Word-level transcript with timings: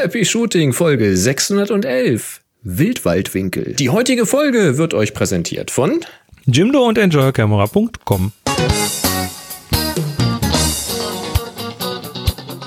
Happy 0.00 0.24
Shooting 0.24 0.72
Folge 0.72 1.16
611 1.16 2.40
Wildwaldwinkel. 2.62 3.74
Die 3.74 3.90
heutige 3.90 4.26
Folge 4.26 4.78
wird 4.78 4.94
euch 4.94 5.12
präsentiert 5.12 5.72
von 5.72 6.04
Jimdo 6.46 6.86
und 6.86 6.98
EnjoyCamera.com. 6.98 8.30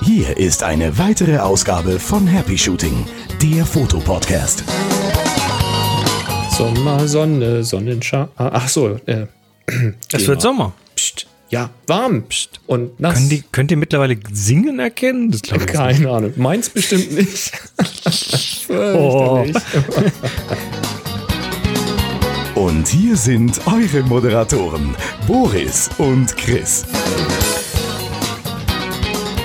Hier 0.04 0.36
ist 0.36 0.64
eine 0.64 0.98
weitere 0.98 1.38
Ausgabe 1.38 2.02
von 2.02 2.28
Happy 2.28 2.58
Shooting, 2.58 3.06
der 3.42 3.66
Fotopodcast. 3.66 4.66
Sommer, 6.58 7.08
Sonne, 7.08 7.64
Sonnenschein. 7.64 8.28
Ach 8.36 8.68
so, 8.68 9.00
äh, 9.06 9.28
Es 10.12 10.28
wird 10.28 10.42
Sommer. 10.42 10.74
Psst. 10.98 11.31
Ja, 11.52 11.70
warm 11.86 12.24
Psst. 12.24 12.62
und 12.66 12.98
nass. 12.98 13.16
Können 13.16 13.30
die, 13.30 13.44
könnt 13.52 13.72
ihr 13.72 13.78
mittlerweile 13.78 14.18
Singen 14.32 14.80
erkennen? 14.80 15.32
Das 15.32 15.42
glaube 15.42 15.66
ich 15.66 15.72
Keine 15.72 16.00
nicht. 16.00 16.08
Ahnung. 16.08 16.34
Meins 16.38 16.70
bestimmt 16.70 17.12
nicht. 17.12 17.52
oh. 18.70 19.46
Und 22.56 22.88
hier 22.88 23.18
sind 23.18 23.60
eure 23.68 24.02
Moderatoren, 24.04 24.96
Boris 25.28 25.90
und 25.98 26.38
Chris. 26.38 26.86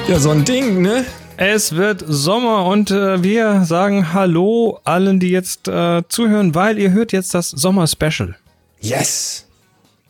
Ja, 0.06 0.20
so 0.20 0.30
ein 0.30 0.44
Ding, 0.44 0.82
ne? 0.82 1.04
Es 1.36 1.74
wird 1.74 2.04
Sommer 2.06 2.66
und 2.66 2.92
äh, 2.92 3.20
wir 3.24 3.64
sagen 3.64 4.12
Hallo 4.12 4.78
allen, 4.84 5.18
die 5.18 5.30
jetzt 5.30 5.66
äh, 5.66 6.02
zuhören, 6.08 6.54
weil 6.54 6.78
ihr 6.78 6.92
hört 6.92 7.10
jetzt 7.12 7.34
das 7.34 7.50
Sommer-Special. 7.50 8.36
Yes! 8.80 9.45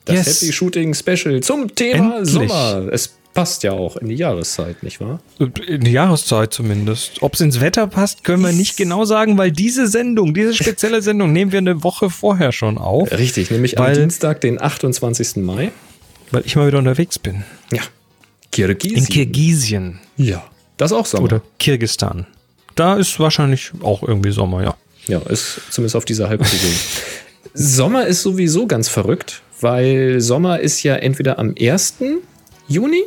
Das 0.06 0.26
yes. 0.26 0.40
Happy 0.40 0.52
Shooting 0.52 0.94
Special 0.94 1.40
zum 1.42 1.74
Thema 1.74 2.18
Endlich. 2.18 2.48
Sommer. 2.48 2.88
Es 2.92 3.16
passt 3.34 3.64
ja 3.64 3.72
auch 3.72 3.96
in 3.96 4.08
die 4.08 4.14
Jahreszeit, 4.14 4.82
nicht 4.82 5.00
wahr? 5.00 5.20
In 5.38 5.82
die 5.82 5.92
Jahreszeit 5.92 6.54
zumindest. 6.54 7.22
Ob 7.22 7.34
es 7.34 7.40
ins 7.40 7.60
Wetter 7.60 7.86
passt, 7.86 8.24
können 8.24 8.42
wir 8.42 8.52
nicht 8.52 8.76
genau 8.76 9.04
sagen, 9.04 9.36
weil 9.36 9.52
diese 9.52 9.88
Sendung, 9.88 10.32
diese 10.32 10.54
spezielle 10.54 11.02
Sendung 11.02 11.32
nehmen 11.32 11.52
wir 11.52 11.58
eine 11.58 11.84
Woche 11.84 12.08
vorher 12.08 12.52
schon 12.52 12.78
auf. 12.78 13.12
Richtig, 13.12 13.50
nämlich 13.50 13.78
am 13.78 13.92
Dienstag, 13.92 14.40
den 14.40 14.60
28. 14.60 15.36
Mai. 15.36 15.70
Weil 16.30 16.42
ich 16.46 16.56
mal 16.56 16.66
wieder 16.66 16.78
unterwegs 16.78 17.18
bin. 17.18 17.44
Ja. 17.72 17.82
Kirgisien. 18.52 18.98
In 18.98 19.06
Kirgisien. 19.06 19.98
Ja. 20.16 20.42
Das 20.76 20.92
ist 20.92 20.96
auch 20.96 21.06
Sommer. 21.06 21.24
Oder 21.24 21.42
Kirgistan. 21.58 22.26
Da 22.74 22.96
ist 22.96 23.18
wahrscheinlich 23.20 23.72
auch 23.82 24.02
irgendwie 24.02 24.30
Sommer, 24.30 24.62
ja. 24.62 24.76
Ja, 25.08 25.18
ist 25.20 25.60
zumindest 25.70 25.96
auf 25.96 26.04
dieser 26.04 26.28
Halbkugel. 26.28 26.70
Sommer 27.54 28.06
ist 28.06 28.22
sowieso 28.22 28.66
ganz 28.66 28.88
verrückt, 28.88 29.42
weil 29.60 30.20
Sommer 30.20 30.60
ist 30.60 30.82
ja 30.82 30.96
entweder 30.96 31.38
am 31.38 31.54
1. 31.58 31.94
Juni, 32.68 33.02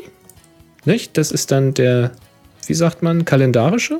nicht? 0.85 1.17
Das 1.17 1.31
ist 1.31 1.51
dann 1.51 1.73
der, 1.73 2.11
wie 2.67 2.73
sagt 2.73 3.03
man, 3.03 3.25
kalendarische. 3.25 3.99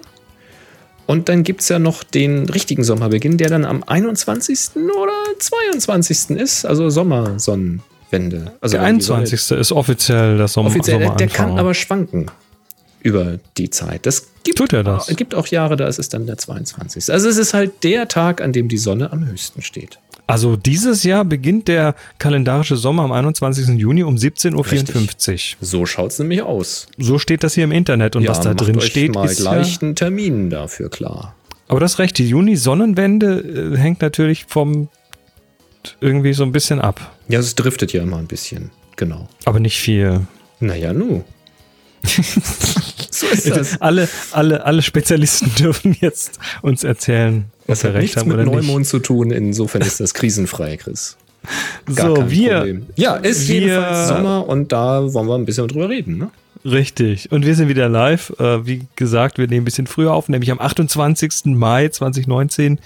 Und 1.06 1.28
dann 1.28 1.44
gibt 1.44 1.62
es 1.62 1.70
ja 1.70 1.80
noch 1.80 2.04
den 2.04 2.48
richtigen 2.50 2.84
Sommerbeginn, 2.84 3.38
der 3.38 3.50
dann 3.50 3.66
am 3.66 3.84
21. 3.84 4.76
oder 4.76 5.12
22. 5.40 6.38
ist, 6.38 6.66
also 6.66 6.90
Sommersonnenwende. 6.90 8.52
Also 8.62 8.78
der 8.78 8.86
21. 8.86 9.52
ist 9.52 9.72
offiziell 9.72 10.38
das 10.38 10.54
Sommer. 10.54 10.70
Offiziell, 10.70 11.00
der, 11.00 11.16
der 11.16 11.28
kann 11.28 11.58
aber 11.58 11.74
schwanken 11.74 12.28
über 13.02 13.40
die 13.58 13.70
Zeit. 13.70 14.06
Das 14.06 14.28
gibt, 14.44 14.58
Tut 14.58 14.74
er 14.74 14.84
das? 14.84 15.08
gibt 15.16 15.34
auch 15.34 15.48
Jahre, 15.48 15.78
da 15.78 15.88
ist 15.88 16.00
es 16.00 16.10
dann 16.10 16.28
der 16.28 16.38
22. 16.38 17.12
Also 17.12 17.28
es 17.28 17.38
ist 17.38 17.54
halt 17.54 17.84
der 17.84 18.08
Tag, 18.08 18.42
an 18.42 18.54
dem 18.54 18.68
die 18.68 18.78
Sonne 18.78 19.12
am 19.12 19.26
höchsten 19.26 19.62
steht. 19.62 20.00
Also 20.30 20.56
dieses 20.56 21.04
Jahr 21.04 21.26
beginnt 21.26 21.68
der 21.68 21.96
kalendarische 22.20 22.78
Sommer 22.78 23.02
am 23.02 23.12
21. 23.12 23.80
Juni 23.80 24.04
um 24.04 24.16
17.54 24.16 24.54
Uhr. 25.34 25.58
So 25.60 25.88
schaut 25.88 26.12
es 26.12 26.20
nämlich 26.20 26.44
aus. 26.44 26.86
So 27.00 27.18
steht 27.18 27.44
das 27.44 27.56
hier 27.56 27.64
im 27.64 27.72
Internet 27.72 28.16
und 28.16 28.22
ja, 28.22 28.30
was 28.30 28.42
da 28.42 28.54
drin 28.54 28.78
euch 28.78 28.86
steht, 28.86 29.16
mal 29.16 29.26
ist 29.26 29.40
gleich 29.40 29.78
ja, 29.78 29.82
einen 29.82 29.96
Termin 29.96 30.52
dafür 30.52 30.92
klar. 30.92 31.36
Aber 31.68 31.80
das 31.80 31.98
recht, 31.98 32.20
die 32.20 32.30
Juni-Sonnenwende 32.30 33.74
äh, 33.74 33.78
hängt 33.78 34.02
natürlich 34.04 34.46
vom 34.46 34.90
irgendwie 36.00 36.34
so 36.34 36.44
ein 36.44 36.52
bisschen 36.52 36.80
ab. 36.80 37.16
Ja, 37.28 37.40
es 37.40 37.56
driftet 37.56 37.92
ja 37.94 38.04
immer 38.04 38.18
ein 38.18 38.28
bisschen, 38.28 38.70
genau. 38.98 39.28
Aber 39.46 39.60
nicht 39.60 39.80
viel. 39.80 40.28
Naja, 40.60 40.94
nu. 40.94 41.24
so 43.12 43.28
ist 43.28 43.50
das. 43.50 43.82
Alle, 43.82 44.08
alle, 44.32 44.66
alle 44.66 44.82
Spezialisten 44.82 45.52
dürfen 45.60 45.96
jetzt 46.00 46.40
uns 46.62 46.84
erzählen, 46.84 47.46
was 47.68 47.84
wir 47.84 47.94
recht 47.94 48.18
haben 48.18 48.32
oder 48.32 48.46
nicht. 48.46 48.56
mit 48.56 48.66
Neumond 48.66 48.88
zu 48.88 49.00
tun, 49.00 49.32
insofern 49.32 49.82
ist 49.82 50.00
das 50.00 50.14
krisenfrei, 50.14 50.78
Chris. 50.78 51.18
Gar 51.96 52.16
so, 52.16 52.30
wir. 52.30 52.58
Problem. 52.58 52.86
Ja, 52.96 53.16
ist 53.16 53.48
wir, 53.48 53.60
jedenfalls 53.60 54.08
Sommer 54.10 54.48
und 54.48 54.72
da 54.72 55.14
wollen 55.14 55.28
wir 55.28 55.36
ein 55.36 55.46
bisschen 55.46 55.68
drüber 55.68 55.90
reden, 55.90 56.18
ne? 56.18 56.32
Richtig. 56.66 57.32
Und 57.32 57.46
wir 57.46 57.56
sind 57.56 57.70
wieder 57.70 57.88
live. 57.88 58.34
Äh, 58.38 58.66
wie 58.66 58.86
gesagt, 58.98 59.38
wir 59.38 59.48
nehmen 59.48 59.62
ein 59.62 59.66
bisschen 59.66 59.88
früher 59.88 60.14
auf, 60.14 60.28
nämlich 60.28 60.52
am 60.52 60.60
28. 60.60 61.46
Mai 61.46 61.88
2019. 61.88 62.80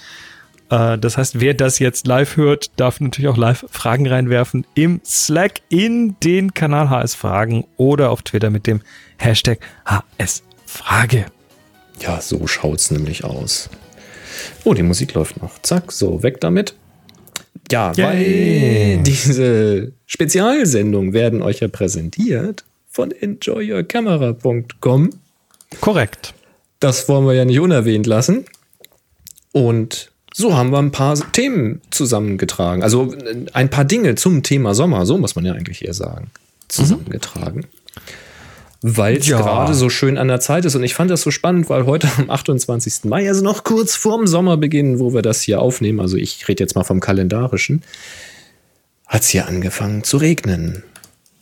Äh, 0.74 0.98
das 0.98 1.18
heißt, 1.18 1.40
wer 1.40 1.54
das 1.54 1.80
jetzt 1.80 2.08
live 2.08 2.36
hört, 2.36 2.72
darf 2.78 3.00
natürlich 3.00 3.30
auch 3.30 3.38
live 3.38 3.66
Fragen 3.70 4.08
reinwerfen 4.08 4.66
im 4.74 5.02
Slack 5.06 5.62
in 5.70 6.16
den 6.24 6.54
Kanal 6.54 6.90
HS 6.90 7.16
Fragen 7.16 7.66
oder 7.78 8.10
auf 8.10 8.24
Twitter 8.24 8.50
mit 8.50 8.66
dem 8.66 8.82
Hashtag 9.18 9.60
HS 9.86 10.44
Frage. 10.66 11.26
Ja, 12.00 12.20
so 12.20 12.48
schaut's 12.48 12.90
nämlich 12.90 13.24
aus. 13.24 13.70
Oh, 14.64 14.74
die 14.74 14.82
Musik 14.82 15.14
läuft 15.14 15.40
noch. 15.42 15.62
Zack, 15.62 15.92
so, 15.92 16.24
weg 16.24 16.42
damit. 16.42 16.74
Ja, 17.72 17.94
Yay. 17.94 18.98
weil 18.98 19.04
diese 19.04 19.94
Spezialsendungen 20.08 21.14
werden 21.14 21.44
euch 21.44 21.60
ja 21.60 21.68
präsentiert 21.68 22.66
von 22.90 23.12
enjoyyourcamera.com. 23.12 25.12
Korrekt. 25.80 26.34
Das 26.80 27.08
wollen 27.08 27.28
wir 27.28 27.34
ja 27.34 27.46
nicht 27.46 27.60
unerwähnt 27.60 28.08
lassen. 28.08 28.46
Und 29.52 30.13
so 30.34 30.58
haben 30.58 30.72
wir 30.72 30.80
ein 30.80 30.92
paar 30.92 31.16
Themen 31.32 31.82
zusammengetragen. 31.92 32.84
Also 32.84 33.14
ein 33.54 33.70
paar 33.70 33.86
Dinge 33.86 34.16
zum 34.16 34.44
Thema 34.44 34.74
Sommer, 34.74 35.06
so 35.06 35.18
muss 35.18 35.36
man 35.36 35.46
ja 35.46 35.54
eigentlich 35.54 35.86
eher 35.86 35.94
sagen, 35.94 36.32
zusammengetragen. 36.68 37.66
Weil 38.82 39.18
es 39.18 39.28
ja. 39.28 39.40
gerade 39.40 39.76
so 39.76 39.90
schön 39.90 40.18
an 40.18 40.28
der 40.28 40.42
Zeit 40.42 40.66
ist. 40.66 40.76
Und 40.76 40.84
ich 40.84 40.94
fand 40.94 41.10
das 41.10 41.22
so 41.22 41.32
spannend, 41.32 41.70
weil 41.70 41.86
heute 41.86 42.10
am 42.18 42.30
28. 42.30 43.06
Mai, 43.06 43.30
also 43.30 43.42
noch 43.42 43.64
kurz 43.64 43.96
vorm 43.96 44.28
Sommerbeginn, 44.28 45.00
wo 45.00 45.14
wir 45.14 45.22
das 45.22 45.42
hier 45.42 45.62
aufnehmen, 45.62 46.02
also 46.02 46.18
ich 46.18 46.48
rede 46.50 46.64
jetzt 46.64 46.76
mal 46.76 46.84
vom 46.84 47.00
kalendarischen, 47.00 47.84
hat 49.08 49.22
es 49.22 49.30
hier 49.30 49.48
angefangen 49.48 50.04
zu 50.04 50.18
regnen. 50.18 50.84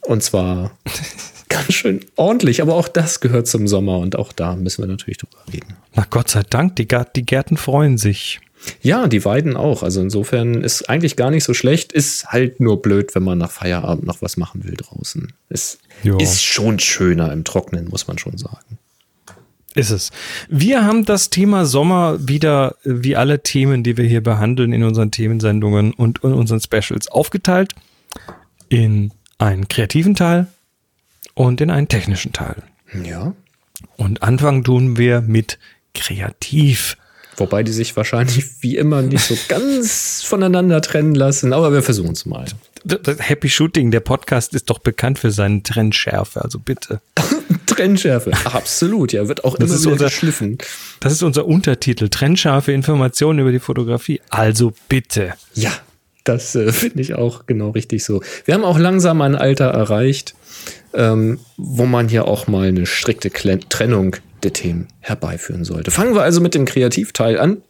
Und 0.02 0.22
zwar 0.22 0.72
ganz 1.50 1.74
schön 1.74 2.02
ordentlich, 2.16 2.62
aber 2.62 2.76
auch 2.76 2.88
das 2.88 3.22
gehört 3.22 3.48
zum 3.48 3.68
Sommer 3.68 3.98
und 4.00 4.18
auch 4.18 4.34
da 4.34 4.56
müssen 4.56 4.84
wir 4.84 4.88
natürlich 4.88 5.18
drüber 5.18 5.38
reden. 5.52 5.78
Na 5.96 6.06
Gott 6.10 6.30
sei 6.30 6.44
Dank, 6.48 6.76
die 6.76 6.86
Gärten 6.86 7.58
freuen 7.58 7.98
sich. 7.98 8.40
Ja, 8.82 9.08
die 9.08 9.24
Weiden 9.26 9.58
auch. 9.58 9.84
Also 9.84 10.02
insofern 10.02 10.64
ist 10.64 10.90
eigentlich 10.90 11.16
gar 11.16 11.32
nicht 11.32 11.44
so 11.44 11.54
schlecht. 11.54 11.92
Ist 11.92 12.28
halt 12.28 12.60
nur 12.60 12.82
blöd, 12.82 13.16
wenn 13.16 13.24
man 13.24 13.38
nach 13.38 13.52
Feierabend 13.52 14.06
noch 14.06 14.22
was 14.22 14.38
machen 14.38 14.64
will 14.64 14.76
draußen. 14.76 15.34
Es 15.50 15.80
jo. 16.04 16.18
ist 16.18 16.44
schon 16.44 16.80
schöner 16.80 17.32
im 17.32 17.44
Trocknen, 17.44 17.90
muss 17.90 18.08
man 18.08 18.18
schon 18.18 18.38
sagen. 18.38 18.78
Ist 19.74 19.90
es. 19.90 20.12
Wir 20.50 20.84
haben 20.84 21.06
das 21.06 21.30
Thema 21.30 21.66
Sommer 21.66 22.28
wieder, 22.28 22.76
wie 22.84 23.16
alle 23.16 23.42
Themen, 23.42 23.84
die 23.84 23.96
wir 23.98 24.06
hier 24.06 24.22
behandeln 24.22 24.74
in 24.74 24.84
unseren 24.84 25.12
Themensendungen 25.12 25.94
und 25.94 26.24
in 26.24 26.34
unseren 26.34 26.60
Specials 26.60 27.08
aufgeteilt 27.08 27.74
in 28.68 29.12
einen 29.38 29.68
kreativen 29.68 30.16
Teil 30.16 30.48
und 31.34 31.62
in 31.62 31.70
einen 31.70 31.88
technischen 31.88 32.32
Teil. 32.32 32.64
Ja. 33.04 33.34
Und 33.98 34.24
anfangen 34.24 34.64
tun 34.64 34.98
wir 34.98 35.22
mit 35.22 35.60
kreativ. 35.94 36.98
Wobei 37.42 37.64
die 37.64 37.72
sich 37.72 37.98
wahrscheinlich 37.98 38.62
wie 38.62 38.78
immer 38.78 39.02
nicht 39.02 39.26
so 39.26 39.36
ganz 39.48 40.22
voneinander 40.24 40.80
trennen 40.80 41.16
lassen, 41.16 41.54
aber 41.54 41.74
wir 41.74 41.82
versuchen 41.82 42.12
es 42.12 42.28
mal. 42.28 42.46
Happy 43.18 43.50
Shooting, 43.50 43.90
der 43.90 44.00
Podcast 44.00 44.54
ist 44.54 44.70
doch 44.70 44.78
bekannt 44.78 45.18
für 45.18 45.32
seine 45.32 45.64
Trennschärfe, 45.64 46.44
also 46.44 46.60
bitte. 46.60 47.02
Trennschärfe, 47.66 48.32
absolut, 48.44 49.12
ja, 49.12 49.28
wird 49.28 49.44
auch 49.44 49.58
das 49.58 49.72
immer 49.72 49.80
wieder 49.80 49.92
unser, 49.94 50.06
geschliffen. 50.06 50.60
Das 51.00 51.14
ist 51.14 51.24
unser 51.24 51.48
Untertitel, 51.48 52.10
Trennschärfe 52.10 52.74
Informationen 52.74 53.40
über 53.40 53.52
die 53.52 53.60
Fotografie, 53.60 54.22
also 54.30 54.74
bitte. 54.88 55.34
Ja, 55.56 55.72
das 56.24 56.54
äh, 56.54 56.72
finde 56.72 57.02
ich 57.02 57.16
auch 57.16 57.48
genau 57.48 57.72
richtig 57.72 58.04
so. 58.04 58.22
Wir 58.46 58.54
haben 58.54 58.64
auch 58.64 58.78
langsam 58.78 59.22
ein 59.22 59.34
Alter 59.34 59.66
erreicht, 59.66 60.36
ähm, 60.94 61.40
wo 61.58 61.88
man 61.88 62.08
hier 62.08 62.28
auch 62.28 62.46
mal 62.46 62.68
eine 62.68 62.86
strikte 62.86 63.32
Trennung 63.32 64.18
der 64.44 64.54
Themen 64.54 64.88
herbeiführen 65.00 65.64
sollte. 65.64 65.92
Fangen 65.92 66.14
wir 66.14 66.24
also 66.24 66.42
mit 66.42 66.54
dem 66.56 66.66
Kreativteil 66.66 67.40
an. 67.40 67.62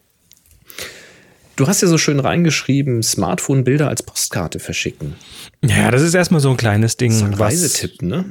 Du 1.56 1.68
hast 1.68 1.82
ja 1.82 1.88
so 1.88 1.98
schön 1.98 2.18
reingeschrieben, 2.18 3.02
Smartphone-Bilder 3.02 3.88
als 3.88 4.02
Postkarte 4.02 4.58
verschicken. 4.58 5.14
Ja, 5.62 5.90
das 5.90 6.00
ist 6.00 6.14
erstmal 6.14 6.40
so 6.40 6.50
ein 6.50 6.56
kleines 6.56 6.96
Ding. 6.96 7.12
So 7.12 7.26
ein 7.26 7.34
Reisetipp, 7.34 8.00
ne? 8.00 8.24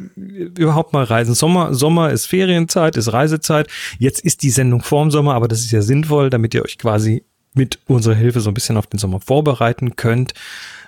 Überhaupt 0.57 0.91
mal 0.91 1.03
reisen. 1.03 1.35
Sommer, 1.35 1.73
Sommer 1.73 2.11
ist 2.11 2.25
Ferienzeit, 2.25 2.97
ist 2.97 3.13
Reisezeit. 3.13 3.67
Jetzt 3.99 4.21
ist 4.21 4.41
die 4.41 4.49
Sendung 4.49 4.81
vorm 4.81 5.11
Sommer, 5.11 5.35
aber 5.35 5.47
das 5.47 5.59
ist 5.59 5.71
ja 5.71 5.81
sinnvoll, 5.81 6.29
damit 6.31 6.53
ihr 6.55 6.63
euch 6.63 6.77
quasi 6.79 7.23
mit 7.53 7.79
unserer 7.85 8.15
Hilfe 8.15 8.41
so 8.41 8.49
ein 8.49 8.53
bisschen 8.53 8.77
auf 8.77 8.87
den 8.87 8.97
Sommer 8.97 9.19
vorbereiten 9.19 9.95
könnt. 9.95 10.33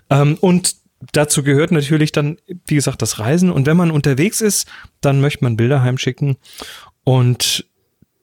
Ähm, 0.10 0.38
und 0.42 0.76
dazu 1.12 1.44
gehört 1.44 1.72
natürlich 1.72 2.12
dann, 2.12 2.38
wie 2.66 2.76
gesagt, 2.76 3.02
das 3.02 3.20
Reisen. 3.20 3.52
Und 3.52 3.68
wenn 3.68 3.78
man 3.78 3.92
unterwegs 3.92 4.42
ist, 4.42 4.68
dann 5.02 5.22
möchte 5.22 5.44
man 5.44 5.56
Bilder 5.56 5.82
heimschicken. 5.82 6.38
Und 7.04 7.66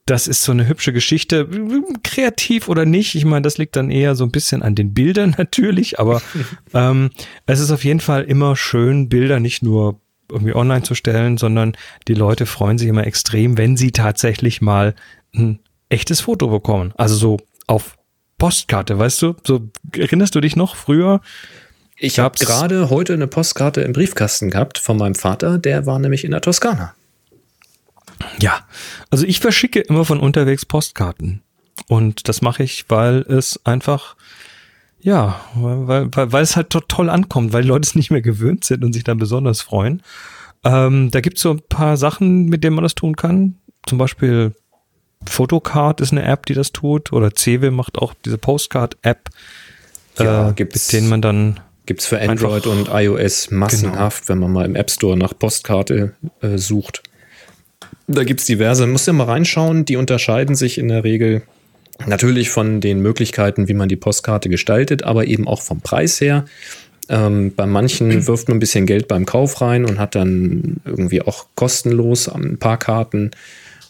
das 0.06 0.26
ist 0.26 0.42
so 0.42 0.52
eine 0.52 0.66
hübsche 0.66 0.92
Geschichte. 0.92 1.48
Kreativ 2.02 2.68
oder 2.68 2.84
nicht, 2.84 3.14
ich 3.14 3.24
meine, 3.24 3.42
das 3.42 3.58
liegt 3.58 3.76
dann 3.76 3.90
eher 3.90 4.16
so 4.16 4.24
ein 4.24 4.32
bisschen 4.32 4.62
an 4.62 4.74
den 4.74 4.92
Bildern 4.92 5.34
natürlich, 5.38 6.00
aber 6.00 6.20
ähm, 6.74 7.10
es 7.46 7.60
ist 7.60 7.70
auf 7.70 7.84
jeden 7.84 8.00
Fall 8.00 8.24
immer 8.24 8.56
schön, 8.56 9.08
Bilder 9.08 9.40
nicht 9.40 9.62
nur 9.62 10.00
irgendwie 10.30 10.54
online 10.54 10.82
zu 10.82 10.94
stellen, 10.94 11.38
sondern 11.38 11.76
die 12.08 12.14
Leute 12.14 12.46
freuen 12.46 12.78
sich 12.78 12.88
immer 12.88 13.06
extrem, 13.06 13.58
wenn 13.58 13.76
sie 13.76 13.90
tatsächlich 13.90 14.60
mal 14.60 14.94
ein 15.34 15.60
echtes 15.88 16.20
Foto 16.20 16.48
bekommen. 16.48 16.92
Also 16.96 17.16
so 17.16 17.36
auf 17.66 17.96
Postkarte, 18.38 18.98
weißt 18.98 19.22
du? 19.22 19.34
So 19.44 19.68
erinnerst 19.96 20.34
du 20.34 20.40
dich 20.40 20.56
noch 20.56 20.76
früher? 20.76 21.20
Ich 21.96 22.18
habe 22.18 22.38
gerade 22.38 22.90
heute 22.90 23.12
eine 23.12 23.26
Postkarte 23.26 23.82
im 23.82 23.92
Briefkasten 23.92 24.50
gehabt 24.50 24.78
von 24.78 24.96
meinem 24.96 25.14
Vater, 25.14 25.58
der 25.58 25.84
war 25.84 25.98
nämlich 25.98 26.24
in 26.24 26.30
der 26.30 26.40
Toskana. 26.40 26.94
Ja, 28.40 28.60
also 29.10 29.24
ich 29.26 29.40
verschicke 29.40 29.80
immer 29.80 30.04
von 30.04 30.20
unterwegs 30.20 30.64
Postkarten. 30.64 31.42
Und 31.88 32.28
das 32.28 32.42
mache 32.42 32.62
ich, 32.62 32.84
weil 32.88 33.20
es 33.22 33.64
einfach, 33.64 34.16
ja, 35.00 35.40
weil, 35.54 36.12
weil, 36.14 36.32
weil 36.32 36.42
es 36.42 36.56
halt 36.56 36.70
toll 36.70 37.08
ankommt, 37.08 37.52
weil 37.52 37.62
die 37.62 37.68
Leute 37.68 37.86
es 37.86 37.94
nicht 37.94 38.10
mehr 38.10 38.22
gewöhnt 38.22 38.64
sind 38.64 38.84
und 38.84 38.92
sich 38.92 39.04
dann 39.04 39.18
besonders 39.18 39.60
freuen. 39.60 40.02
Ähm, 40.62 41.10
da 41.10 41.20
gibt's 41.20 41.40
so 41.40 41.50
ein 41.52 41.62
paar 41.68 41.96
Sachen, 41.96 42.46
mit 42.46 42.64
denen 42.64 42.76
man 42.76 42.82
das 42.82 42.94
tun 42.94 43.16
kann. 43.16 43.56
Zum 43.86 43.98
Beispiel 43.98 44.54
Photocard 45.26 46.00
ist 46.00 46.12
eine 46.12 46.24
App, 46.24 46.46
die 46.46 46.54
das 46.54 46.72
tut. 46.72 47.12
Oder 47.12 47.34
Cewe 47.34 47.70
macht 47.70 47.98
auch 47.98 48.14
diese 48.24 48.38
Postcard-App, 48.38 49.30
Ja, 50.18 50.50
äh, 50.50 50.54
mit 50.58 50.92
denen 50.92 51.08
man 51.08 51.22
dann 51.22 51.60
Gibt's 51.86 52.06
für 52.06 52.20
Android 52.20 52.68
und 52.68 52.88
iOS 52.92 53.50
massenhaft, 53.50 54.28
wenn 54.28 54.38
man 54.38 54.52
mal 54.52 54.64
im 54.64 54.76
App 54.76 54.90
Store 54.90 55.16
nach 55.16 55.36
Postkarte 55.36 56.14
äh, 56.40 56.56
sucht. 56.56 57.02
Da 58.06 58.24
gibt's 58.24 58.46
diverse. 58.46 58.86
Muss 58.86 59.06
ja 59.06 59.12
mal 59.12 59.24
reinschauen. 59.24 59.84
Die 59.84 59.96
unterscheiden 59.96 60.54
sich 60.54 60.78
in 60.78 60.88
der 60.88 61.04
Regel 61.04 61.42
natürlich 62.06 62.50
von 62.50 62.80
den 62.80 63.00
Möglichkeiten, 63.00 63.68
wie 63.68 63.74
man 63.74 63.88
die 63.88 63.96
Postkarte 63.96 64.48
gestaltet, 64.48 65.02
aber 65.04 65.26
eben 65.26 65.46
auch 65.46 65.62
vom 65.62 65.80
Preis 65.80 66.20
her. 66.20 66.44
Ähm, 67.08 67.52
bei 67.54 67.66
manchen 67.66 68.26
wirft 68.26 68.48
man 68.48 68.56
ein 68.56 68.60
bisschen 68.60 68.86
Geld 68.86 69.08
beim 69.08 69.26
Kauf 69.26 69.60
rein 69.60 69.84
und 69.84 69.98
hat 69.98 70.14
dann 70.14 70.76
irgendwie 70.84 71.22
auch 71.22 71.46
kostenlos 71.54 72.28
ein 72.28 72.58
paar 72.58 72.78
Karten. 72.78 73.32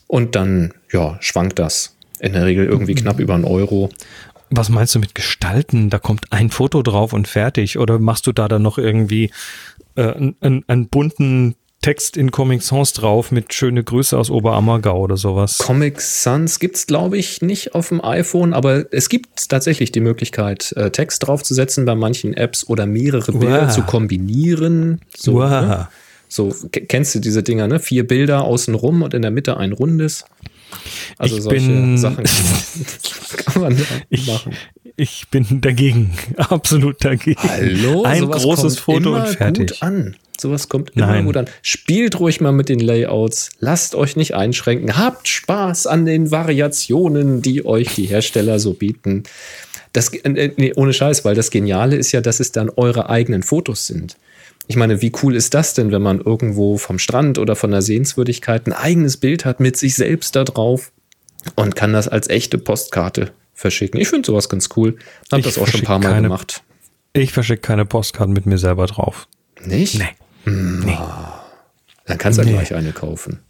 Und 0.07 0.35
dann, 0.35 0.75
ja, 0.93 1.17
schwankt 1.21 1.59
das. 1.59 1.97
In 2.19 2.33
der 2.33 2.45
Regel 2.45 2.67
irgendwie 2.67 2.95
knapp 2.95 3.21
über 3.21 3.35
einen 3.35 3.45
Euro. 3.45 3.91
Was 4.51 4.69
meinst 4.69 4.95
du 4.95 4.99
mit 4.99 5.15
gestalten? 5.15 5.91
Da 5.91 5.99
kommt 5.99 6.33
ein 6.33 6.51
Foto 6.51 6.83
drauf 6.83 7.13
und 7.13 7.29
fertig. 7.29 7.79
Oder 7.79 7.99
machst 7.99 8.27
du 8.27 8.33
da 8.33 8.49
dann 8.49 8.63
noch 8.63 8.77
irgendwie 8.77 9.31
äh, 9.95 10.13
einen, 10.41 10.65
einen 10.67 10.89
bunten 10.89 11.55
Text 11.83 12.19
in 12.19 12.31
Comic 12.31 12.63
Sans 12.63 12.93
drauf 12.93 13.33
mit 13.33 13.55
schöne 13.55 13.83
Grüße 13.83 14.17
aus 14.19 14.31
Oberammergau 14.31 15.01
oder 15.01 15.17
sowas? 15.17 15.57
Comic 15.59 15.99
Sans 16.03 16.59
gibt's 16.59 16.87
glaube 16.87 17.17
ich, 17.17 17.41
nicht 17.41 17.75
auf 17.75 17.89
dem 17.89 18.05
iPhone, 18.05 18.53
aber 18.53 18.85
es 18.93 19.09
gibt 19.09 19.49
tatsächlich 19.49 19.91
die 19.91 20.01
Möglichkeit, 20.01 20.73
äh, 20.77 20.91
Text 20.91 21.27
draufzusetzen 21.27 21.87
bei 21.87 21.95
manchen 21.95 22.35
Apps 22.35 22.67
oder 22.69 22.85
mehrere 22.85 23.33
Bilder 23.33 23.69
Wow. 23.69 23.75
zu 23.75 23.83
kombinieren. 23.83 25.01
So, 25.17 25.37
Wow. 25.37 25.51
ne? 25.51 25.89
so 26.29 26.55
kennst 26.71 27.15
du 27.15 27.19
diese 27.19 27.43
Dinger, 27.43 27.67
ne? 27.67 27.81
Vier 27.81 28.07
Bilder 28.07 28.45
außen 28.45 28.75
rum 28.75 29.01
und 29.03 29.15
in 29.15 29.23
der 29.23 29.31
Mitte 29.31 29.57
ein 29.57 29.73
rundes. 29.73 30.27
Also 31.17 31.39
Ich 31.39 31.43
solche 31.43 31.67
bin- 31.67 31.97
Sachen 31.97 32.25
kann 33.47 33.63
man 33.63 33.77
da 33.79 33.83
Ich, 34.11 34.27
machen. 34.27 34.53
ich 34.97 35.25
bin 35.31 35.63
dagegen. 35.63 36.13
Absolut 36.37 37.03
dagegen. 37.03 37.41
Hallo, 37.43 38.03
Ein 38.05 38.31
großes 38.31 38.77
kommt 38.85 39.03
Foto 39.03 39.17
immer 39.17 39.27
und 39.29 39.35
fertig. 39.35 39.71
gut 39.71 39.83
an. 39.83 40.17
Sowas 40.41 40.69
kommt 40.69 40.91
immer 40.97 41.07
Nein. 41.07 41.27
gut 41.27 41.37
an. 41.37 41.47
Spielt 41.63 42.19
ruhig 42.19 42.41
mal 42.41 42.53
mit 42.53 42.69
den 42.69 42.81
Layouts. 42.81 43.51
Lasst 43.61 43.95
euch 43.95 44.17
nicht 44.17 44.35
einschränken. 44.35 44.97
Habt 44.99 45.29
Spaß 45.29 45.87
an 45.87 46.07
den 46.07 46.31
Variationen, 46.31 47.43
die 47.43 47.65
euch 47.67 47.95
die 47.95 48.07
Hersteller 48.07 48.59
so 48.59 48.75
bieten. 48.75 49.23
Das, 49.93 50.13
äh, 50.13 50.53
nee, 50.57 50.73
ohne 50.77 50.93
Scheiß, 50.93 51.25
weil 51.25 51.35
das 51.35 51.51
Geniale 51.51 51.97
ist 51.97 52.13
ja, 52.13 52.21
dass 52.21 52.41
es 52.41 52.53
dann 52.53 52.71
eure 52.71 53.11
eigenen 53.11 53.43
Fotos 53.43 53.87
sind. 53.87 54.17
Ich 54.67 54.77
meine, 54.77 55.03
wie 55.03 55.11
cool 55.23 55.35
ist 55.35 55.53
das 55.55 55.75
denn, 55.75 55.91
wenn 55.91 56.03
man 56.03 56.21
irgendwo 56.21 56.79
vom 56.79 56.99
Strand 57.01 57.39
oder 57.39 57.57
von 57.57 57.73
der 57.73 57.83
Sehenswürdigkeit 57.83 58.67
ein 58.69 58.73
eigenes 58.73 59.17
Bild 59.17 59.45
hat 59.45 59.59
mit 59.59 59.77
sich 59.77 59.97
selbst 59.97 60.37
da 60.37 60.45
drauf 60.45 60.93
und 61.57 61.75
kann 61.75 61.93
das 61.93 62.07
als 62.07 62.29
echte 62.29 62.57
Postkarte 62.57 63.33
verschicken? 63.53 64.01
Ich 64.01 64.09
finde 64.09 64.27
sowas 64.27 64.49
ganz 64.49 64.69
cool. 64.77 64.97
Hab 65.33 65.41
Ich 65.41 65.45
das 65.45 65.59
auch 65.59 65.67
schon 65.67 65.81
ein 65.81 65.87
paar 65.87 65.99
Mal 65.99 66.11
keine- 66.13 66.29
gemacht. 66.29 66.63
Ich 67.13 67.33
verschicke 67.33 67.63
keine 67.63 67.85
Postkarten 67.85 68.33
mit 68.33 68.47
mir 68.47 68.59
selber 68.59 68.87
drauf. 68.87 69.27
Nicht? 69.65 69.99
Nee. 69.99 70.05
Dann 70.45 72.19
kannst 72.19 72.39
du 72.39 72.43
ja 72.43 72.49
Nee. 72.51 72.57
gleich 72.57 72.75
eine 72.75 72.93
kaufen. 72.93 73.41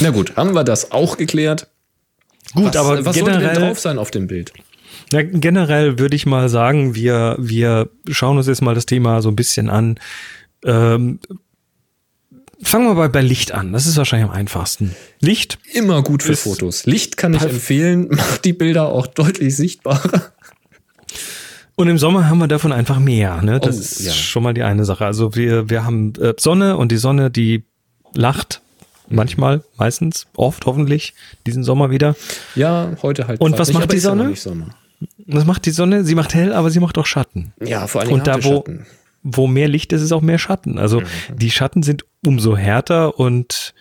Na 0.00 0.10
gut, 0.10 0.36
haben 0.36 0.54
wir 0.54 0.64
das 0.64 0.92
auch 0.92 1.16
geklärt. 1.16 1.68
Gut, 2.54 2.66
was, 2.66 2.76
aber 2.76 3.04
was 3.04 3.16
sollte 3.16 3.30
denn 3.32 3.40
generell, 3.40 3.68
drauf 3.68 3.78
sein 3.80 3.98
auf 3.98 4.10
dem 4.10 4.26
Bild? 4.26 4.52
Ja, 5.12 5.22
generell 5.22 5.98
würde 5.98 6.16
ich 6.16 6.26
mal 6.26 6.48
sagen, 6.48 6.94
wir, 6.94 7.36
wir 7.38 7.88
schauen 8.10 8.36
uns 8.36 8.46
jetzt 8.46 8.62
mal 8.62 8.74
das 8.74 8.86
Thema 8.86 9.22
so 9.22 9.28
ein 9.30 9.36
bisschen 9.36 9.68
an. 9.70 9.98
Ähm, 10.64 11.20
fangen 12.62 12.86
wir 12.86 12.94
bei, 12.94 13.08
bei 13.08 13.20
Licht 13.22 13.52
an. 13.52 13.72
Das 13.72 13.86
ist 13.86 13.96
wahrscheinlich 13.96 14.28
am 14.28 14.34
einfachsten. 14.34 14.94
Licht, 15.20 15.58
Immer 15.72 16.02
gut 16.02 16.22
für 16.22 16.36
Fotos. 16.36 16.86
Licht 16.86 17.16
kann 17.16 17.34
ich 17.34 17.42
empfehlen, 17.42 18.08
macht 18.10 18.44
die 18.44 18.52
Bilder 18.52 18.86
auch 18.88 19.06
deutlich 19.06 19.56
sichtbarer. 19.56 20.32
Und 21.74 21.88
im 21.88 21.98
Sommer 21.98 22.28
haben 22.28 22.38
wir 22.38 22.48
davon 22.48 22.72
einfach 22.72 22.98
mehr. 22.98 23.40
Ne? 23.42 23.58
Das 23.60 23.76
Oh, 23.76 23.80
ist 23.80 24.00
ja. 24.00 24.12
schon 24.12 24.42
mal 24.42 24.52
die 24.54 24.62
eine 24.62 24.84
Sache. 24.84 25.04
Also 25.06 25.34
wir, 25.34 25.70
wir 25.70 25.84
haben 25.84 26.12
äh, 26.20 26.34
Sonne 26.38 26.76
und 26.76 26.92
die 26.92 26.96
Sonne, 26.98 27.30
die 27.30 27.64
lacht 28.14 28.60
manchmal, 29.08 29.62
meistens, 29.78 30.26
oft 30.36 30.66
hoffentlich, 30.66 31.14
diesen 31.46 31.64
Sommer 31.64 31.90
wieder. 31.90 32.14
Ja, 32.54 32.92
heute 33.02 33.26
halt. 33.26 33.40
Und 33.40 33.58
was 33.58 33.68
nicht, 33.68 33.78
macht 33.78 33.92
die 33.92 33.98
Sonne? 33.98 34.34
Sommer. 34.36 34.66
Was 35.26 35.44
macht 35.44 35.66
die 35.66 35.70
Sonne? 35.70 36.04
Sie 36.04 36.14
macht 36.14 36.34
hell, 36.34 36.52
aber 36.52 36.70
sie 36.70 36.78
macht 36.80 36.96
auch 36.98 37.06
Schatten. 37.06 37.52
Ja, 37.62 37.86
vor 37.86 38.02
allem 38.02 38.12
Und 38.12 38.26
da, 38.26 38.44
wo, 38.44 38.56
Schatten. 38.58 38.86
wo 39.22 39.46
mehr 39.46 39.68
Licht 39.68 39.92
ist, 39.92 40.02
ist 40.02 40.12
auch 40.12 40.20
mehr 40.22 40.38
Schatten. 40.38 40.78
Also 40.78 41.00
Mhm. 41.00 41.06
die 41.36 41.50
Schatten 41.50 41.82
sind 41.82 42.04
umso 42.24 42.56
härter 42.56 43.18
und 43.18 43.74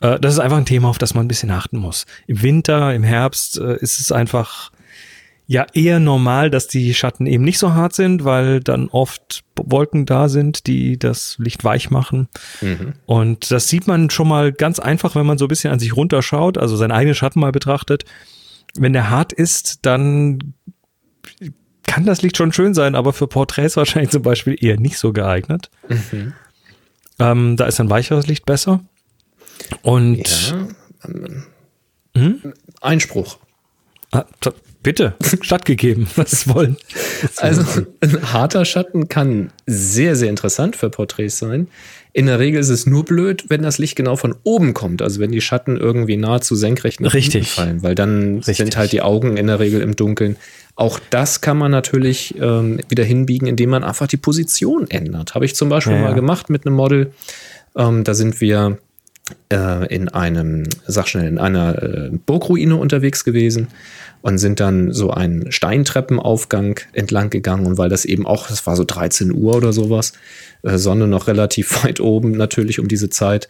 äh, 0.00 0.18
das 0.20 0.34
ist 0.34 0.38
einfach 0.40 0.56
ein 0.58 0.66
Thema, 0.66 0.88
auf 0.88 0.98
das 0.98 1.14
man 1.14 1.24
ein 1.24 1.28
bisschen 1.28 1.50
achten 1.50 1.78
muss. 1.78 2.06
Im 2.26 2.42
Winter, 2.42 2.94
im 2.94 3.02
Herbst 3.02 3.58
äh, 3.58 3.76
ist 3.78 3.98
es 4.00 4.12
einfach 4.12 4.70
ja 5.52 5.66
eher 5.74 5.98
normal, 5.98 6.48
dass 6.48 6.68
die 6.68 6.94
Schatten 6.94 7.26
eben 7.26 7.42
nicht 7.42 7.58
so 7.58 7.74
hart 7.74 7.92
sind, 7.92 8.22
weil 8.24 8.60
dann 8.60 8.88
oft 8.88 9.42
Wolken 9.56 10.06
da 10.06 10.28
sind, 10.28 10.68
die 10.68 10.96
das 10.96 11.34
Licht 11.38 11.64
weich 11.64 11.90
machen. 11.90 12.28
Mhm. 12.60 12.92
Und 13.04 13.50
das 13.50 13.66
sieht 13.66 13.88
man 13.88 14.10
schon 14.10 14.28
mal 14.28 14.52
ganz 14.52 14.78
einfach, 14.78 15.16
wenn 15.16 15.26
man 15.26 15.38
so 15.38 15.46
ein 15.46 15.48
bisschen 15.48 15.72
an 15.72 15.80
sich 15.80 15.96
runterschaut, 15.96 16.56
also 16.56 16.76
seinen 16.76 16.92
eigenen 16.92 17.16
Schatten 17.16 17.40
mal 17.40 17.50
betrachtet. 17.50 18.04
Wenn 18.76 18.92
der 18.92 19.10
hart 19.10 19.32
ist, 19.32 19.80
dann 19.82 20.54
kann 21.84 22.06
das 22.06 22.22
Licht 22.22 22.36
schon 22.36 22.52
schön 22.52 22.72
sein, 22.72 22.94
aber 22.94 23.12
für 23.12 23.26
Porträts 23.26 23.76
wahrscheinlich 23.76 24.12
zum 24.12 24.22
Beispiel 24.22 24.56
eher 24.56 24.78
nicht 24.78 24.98
so 24.98 25.12
geeignet. 25.12 25.68
Mhm. 25.88 26.32
Ähm, 27.18 27.56
da 27.56 27.66
ist 27.66 27.80
ein 27.80 27.90
weicheres 27.90 28.28
Licht 28.28 28.46
besser. 28.46 28.84
Und 29.82 30.48
Ja. 30.50 30.68
ähm, 31.08 31.42
Hm? 32.16 32.52
Einspruch. 32.80 33.38
ah, 34.12 34.24
bitte, 34.82 35.14
stattgegeben, 35.42 36.06
was 36.16 36.48
wollen. 36.48 36.76
Also 37.36 37.84
ein 38.00 38.32
harter 38.32 38.64
Schatten 38.64 39.08
kann 39.08 39.50
sehr, 39.66 40.16
sehr 40.16 40.30
interessant 40.30 40.76
für 40.76 40.90
Porträts 40.90 41.38
sein. 41.38 41.68
In 42.12 42.26
der 42.26 42.40
Regel 42.40 42.60
ist 42.60 42.70
es 42.70 42.86
nur 42.86 43.04
blöd, 43.04 43.44
wenn 43.48 43.62
das 43.62 43.78
Licht 43.78 43.94
genau 43.94 44.16
von 44.16 44.34
oben 44.42 44.74
kommt. 44.74 45.00
Also 45.00 45.20
wenn 45.20 45.30
die 45.30 45.40
Schatten 45.40 45.76
irgendwie 45.76 46.16
nahezu 46.16 46.56
senkrecht 46.56 47.00
nach 47.00 47.14
Richtig. 47.14 47.42
unten 47.42 47.46
fallen, 47.46 47.82
weil 47.84 47.94
dann 47.94 48.36
Richtig. 48.38 48.56
sind 48.56 48.76
halt 48.76 48.90
die 48.90 49.00
Augen 49.02 49.36
in 49.36 49.46
der 49.46 49.60
Regel 49.60 49.80
im 49.80 49.94
Dunkeln. 49.94 50.36
Auch 50.74 50.98
das 51.10 51.40
kann 51.40 51.56
man 51.56 51.70
natürlich 51.70 52.34
ähm, 52.40 52.80
wieder 52.88 53.04
hinbiegen, 53.04 53.46
indem 53.46 53.70
man 53.70 53.84
einfach 53.84 54.08
die 54.08 54.16
Position 54.16 54.90
ändert. 54.90 55.34
Habe 55.36 55.44
ich 55.44 55.54
zum 55.54 55.68
Beispiel 55.68 55.94
Ja, 55.94 56.00
mal 56.00 56.08
ja. 56.10 56.14
gemacht 56.14 56.50
mit 56.50 56.66
einem 56.66 56.74
Model. 56.74 57.12
Ähm, 57.76 58.02
da 58.02 58.14
sind 58.14 58.40
wir 58.40 58.78
äh, 59.52 59.86
in 59.94 60.08
einem, 60.08 60.64
sag 60.86 61.08
schnell, 61.08 61.28
in 61.28 61.38
einer 61.38 61.82
äh, 61.82 62.10
Burgruine 62.26 62.76
unterwegs 62.76 63.24
gewesen 63.24 63.68
und 64.22 64.38
sind 64.38 64.60
dann 64.60 64.92
so 64.92 65.10
einen 65.10 65.50
Steintreppenaufgang 65.50 66.80
entlang 66.92 67.30
gegangen 67.30 67.66
und 67.66 67.78
weil 67.78 67.88
das 67.88 68.04
eben 68.04 68.26
auch, 68.26 68.48
das 68.48 68.66
war 68.66 68.76
so 68.76 68.84
13 68.84 69.32
Uhr 69.32 69.56
oder 69.56 69.72
sowas, 69.72 70.12
äh, 70.62 70.76
Sonne 70.78 71.06
noch 71.06 71.26
relativ 71.26 71.84
weit 71.84 72.00
oben 72.00 72.32
natürlich 72.32 72.78
um 72.80 72.88
diese 72.88 73.10
Zeit, 73.10 73.48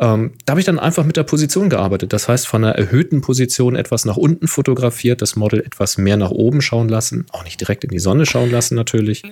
ähm, 0.00 0.32
da 0.44 0.52
habe 0.52 0.60
ich 0.60 0.66
dann 0.66 0.78
einfach 0.78 1.04
mit 1.04 1.16
der 1.16 1.24
Position 1.24 1.68
gearbeitet. 1.68 2.12
Das 2.12 2.28
heißt, 2.28 2.46
von 2.46 2.64
einer 2.64 2.76
erhöhten 2.76 3.20
Position 3.20 3.74
etwas 3.74 4.04
nach 4.04 4.16
unten 4.16 4.46
fotografiert, 4.46 5.22
das 5.22 5.34
Model 5.34 5.60
etwas 5.60 5.98
mehr 5.98 6.16
nach 6.16 6.30
oben 6.30 6.62
schauen 6.62 6.88
lassen, 6.88 7.26
auch 7.32 7.44
nicht 7.44 7.60
direkt 7.60 7.84
in 7.84 7.90
die 7.90 7.98
Sonne 7.98 8.24
schauen 8.24 8.50
lassen 8.50 8.76
natürlich. 8.76 9.24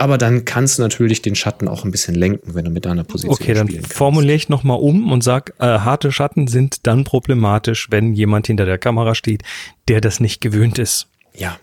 Aber 0.00 0.16
dann 0.16 0.44
kannst 0.44 0.78
du 0.78 0.82
natürlich 0.82 1.22
den 1.22 1.34
Schatten 1.34 1.66
auch 1.66 1.84
ein 1.84 1.90
bisschen 1.90 2.14
lenken, 2.14 2.54
wenn 2.54 2.64
du 2.64 2.70
mit 2.70 2.84
deiner 2.84 3.02
Position 3.02 3.34
Okay, 3.34 3.52
dann 3.52 3.66
spielen 3.66 3.82
kannst. 3.82 3.96
formuliere 3.96 4.36
ich 4.36 4.48
nochmal 4.48 4.78
um 4.78 5.10
und 5.10 5.24
sag, 5.24 5.54
äh, 5.58 5.64
harte 5.64 6.12
Schatten 6.12 6.46
sind 6.46 6.86
dann 6.86 7.02
problematisch, 7.02 7.88
wenn 7.90 8.12
jemand 8.14 8.46
hinter 8.46 8.64
der 8.64 8.78
Kamera 8.78 9.16
steht, 9.16 9.42
der 9.88 10.00
das 10.00 10.20
nicht 10.20 10.40
gewöhnt 10.40 10.78
ist. 10.78 11.08
Ja, 11.34 11.58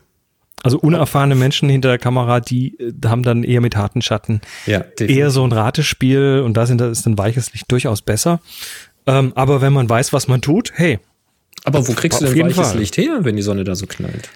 Also 0.63 0.77
unerfahrene 0.79 1.35
Menschen 1.35 1.69
hinter 1.69 1.87
der 1.89 1.97
Kamera, 1.97 2.41
die 2.41 2.77
äh, 2.77 2.91
haben 3.05 3.23
dann 3.23 3.43
eher 3.43 3.61
mit 3.61 3.77
harten 3.77 4.01
Schatten 4.01 4.41
ja, 4.65 4.83
eher 4.99 5.29
so 5.29 5.45
ein 5.45 5.53
Ratespiel 5.53 6.41
und 6.43 6.55
da 6.57 6.65
sind, 6.65 6.81
da 6.81 6.89
ist 6.89 7.05
ein 7.07 7.17
weiches 7.17 7.53
Licht 7.53 7.71
durchaus 7.71 8.01
besser. 8.01 8.41
Ähm, 9.07 9.31
aber 9.35 9.61
wenn 9.61 9.71
man 9.71 9.89
weiß, 9.89 10.11
was 10.11 10.27
man 10.27 10.41
tut, 10.41 10.71
hey, 10.75 10.99
Aber 11.63 11.87
wo 11.87 11.93
kriegst 11.93 12.19
du 12.19 12.25
denn 12.25 12.43
weiches 12.47 12.69
Fall. 12.69 12.79
Licht 12.79 12.97
her, 12.97 13.19
wenn 13.21 13.37
die 13.37 13.43
Sonne 13.43 13.63
da 13.63 13.75
so 13.75 13.85
knallt? 13.85 14.29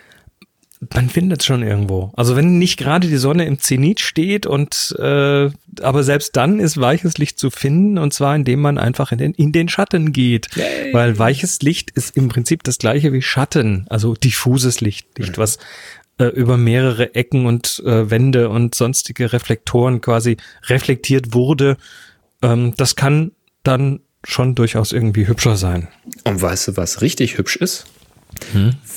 Man 0.94 1.10
findet 1.10 1.42
es 1.42 1.46
schon 1.46 1.62
irgendwo. 1.62 2.12
Also 2.16 2.38
wenn 2.38 2.58
nicht 2.58 2.78
gerade 2.78 3.10
die 3.10 3.18
Sonne 3.18 3.46
im 3.46 3.60
Zenit 3.60 4.00
steht 4.00 4.46
und 4.46 4.96
äh, 4.98 5.50
aber 5.82 6.04
selbst 6.04 6.38
dann 6.38 6.60
ist 6.60 6.80
weiches 6.80 7.18
Licht 7.18 7.38
zu 7.38 7.50
finden 7.50 7.98
und 7.98 8.14
zwar 8.14 8.34
indem 8.34 8.62
man 8.62 8.78
einfach 8.78 9.12
in 9.12 9.18
den, 9.18 9.34
in 9.34 9.52
den 9.52 9.68
Schatten 9.68 10.14
geht. 10.14 10.48
Yay. 10.56 10.94
Weil 10.94 11.20
weiches 11.20 11.62
Licht 11.62 11.92
ist 11.92 12.16
im 12.16 12.30
Prinzip 12.30 12.64
das 12.64 12.78
gleiche 12.78 13.12
wie 13.12 13.22
Schatten, 13.22 13.88
also 13.90 14.14
diffuses 14.14 14.80
Licht, 14.80 15.06
Licht, 15.18 15.38
was 15.38 15.58
äh, 16.18 16.26
über 16.26 16.56
mehrere 16.56 17.14
Ecken 17.14 17.46
und 17.46 17.84
äh, 17.86 18.10
Wände 18.10 18.48
und 18.50 18.74
sonstige 18.74 19.34
Reflektoren 19.34 20.00
quasi 20.00 20.38
reflektiert 20.68 21.34
wurde. 21.34 21.76
Ähm, 22.42 22.74
das 22.78 22.96
kann 22.96 23.32
dann 23.64 24.00
schon 24.24 24.56
durchaus 24.56 24.92
irgendwie 24.92 25.28
hübscher 25.28 25.56
sein. 25.56 25.88
Und 26.24 26.42
weißt 26.42 26.70
du, 26.70 26.78
was 26.78 27.02
richtig 27.02 27.38
hübsch 27.38 27.56
ist? 27.58 27.86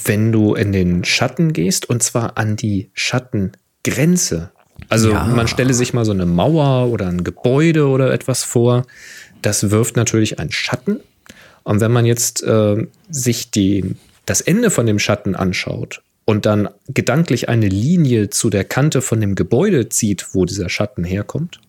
Wenn 0.05 0.33
du 0.33 0.55
in 0.55 0.73
den 0.73 1.05
Schatten 1.05 1.53
gehst 1.53 1.89
und 1.89 2.03
zwar 2.03 2.37
an 2.39 2.57
die 2.57 2.91
Schattengrenze. 2.95 4.51
Also 4.89 5.11
Ja. 5.11 5.25
man 5.25 5.49
stelle 5.49 5.75
sich 5.75 5.93
mal 5.95 6.05
so 6.05 6.12
eine 6.12 6.27
Mauer 6.27 6.89
oder 6.91 7.09
ein 7.09 7.25
Gebäude 7.25 7.87
oder 7.89 8.12
etwas 8.12 8.45
vor. 8.45 8.87
Das 9.41 9.71
wirft 9.71 9.97
natürlich 9.97 10.39
einen 10.39 10.53
Schatten. 10.53 11.01
Und 11.65 11.81
wenn 11.81 11.93
man 11.93 12.05
jetzt 12.07 12.43
äh, 12.43 12.87
sich 13.11 13.51
die, 13.51 13.95
das 14.27 14.41
Ende 14.41 14.71
von 14.71 14.87
dem 14.87 14.99
Schatten 14.99 15.37
anschaut 15.37 16.03
und 16.25 16.47
dann 16.47 16.69
gedanklich 16.89 17.49
eine 17.49 17.69
Linie 17.69 18.31
zu 18.31 18.51
der 18.51 18.65
Kante 18.65 19.01
von 19.03 19.21
dem 19.21 19.35
Gebäude 19.35 19.89
zieht, 19.89 20.35
wo 20.35 20.45
dieser 20.45 20.69
Schatten 20.69 21.05
herkommt, 21.05 21.61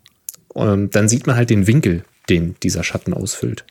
ähm, 0.55 0.89
dann 0.89 1.07
sieht 1.07 1.27
man 1.27 1.35
halt 1.35 1.49
den 1.49 1.67
Winkel, 1.67 2.03
den 2.29 2.55
dieser 2.63 2.83
Schatten 2.83 3.13
ausfüllt. 3.13 3.65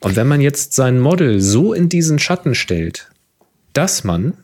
Und 0.00 0.16
wenn 0.16 0.28
man 0.28 0.40
jetzt 0.40 0.74
sein 0.74 1.00
Model 1.00 1.40
so 1.40 1.72
in 1.72 1.88
diesen 1.88 2.18
Schatten 2.18 2.54
stellt, 2.54 3.10
dass 3.72 4.04
man, 4.04 4.34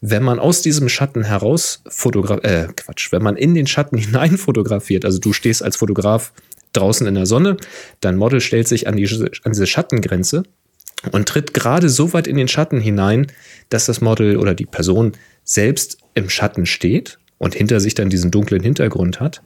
wenn 0.00 0.22
man 0.22 0.38
aus 0.38 0.62
diesem 0.62 0.88
Schatten 0.88 1.24
heraus 1.24 1.82
fotografiert, 1.88 2.44
äh, 2.44 2.68
Quatsch, 2.76 3.12
wenn 3.12 3.22
man 3.22 3.36
in 3.36 3.54
den 3.54 3.66
Schatten 3.66 3.98
hinein 3.98 4.36
fotografiert, 4.36 5.04
also 5.04 5.18
du 5.18 5.32
stehst 5.32 5.62
als 5.62 5.76
Fotograf 5.76 6.32
draußen 6.72 7.06
in 7.06 7.14
der 7.14 7.26
Sonne, 7.26 7.56
dein 8.00 8.16
Model 8.16 8.40
stellt 8.40 8.68
sich 8.68 8.86
an, 8.86 8.96
die, 8.96 9.08
an 9.44 9.52
diese 9.52 9.66
Schattengrenze 9.66 10.42
und 11.12 11.28
tritt 11.28 11.54
gerade 11.54 11.88
so 11.88 12.12
weit 12.12 12.26
in 12.26 12.36
den 12.36 12.48
Schatten 12.48 12.80
hinein, 12.80 13.28
dass 13.70 13.86
das 13.86 14.00
Model 14.00 14.36
oder 14.36 14.54
die 14.54 14.66
Person 14.66 15.12
selbst 15.44 15.98
im 16.14 16.28
Schatten 16.28 16.66
steht 16.66 17.18
und 17.38 17.54
hinter 17.54 17.80
sich 17.80 17.94
dann 17.94 18.10
diesen 18.10 18.30
dunklen 18.30 18.62
Hintergrund 18.62 19.20
hat, 19.20 19.42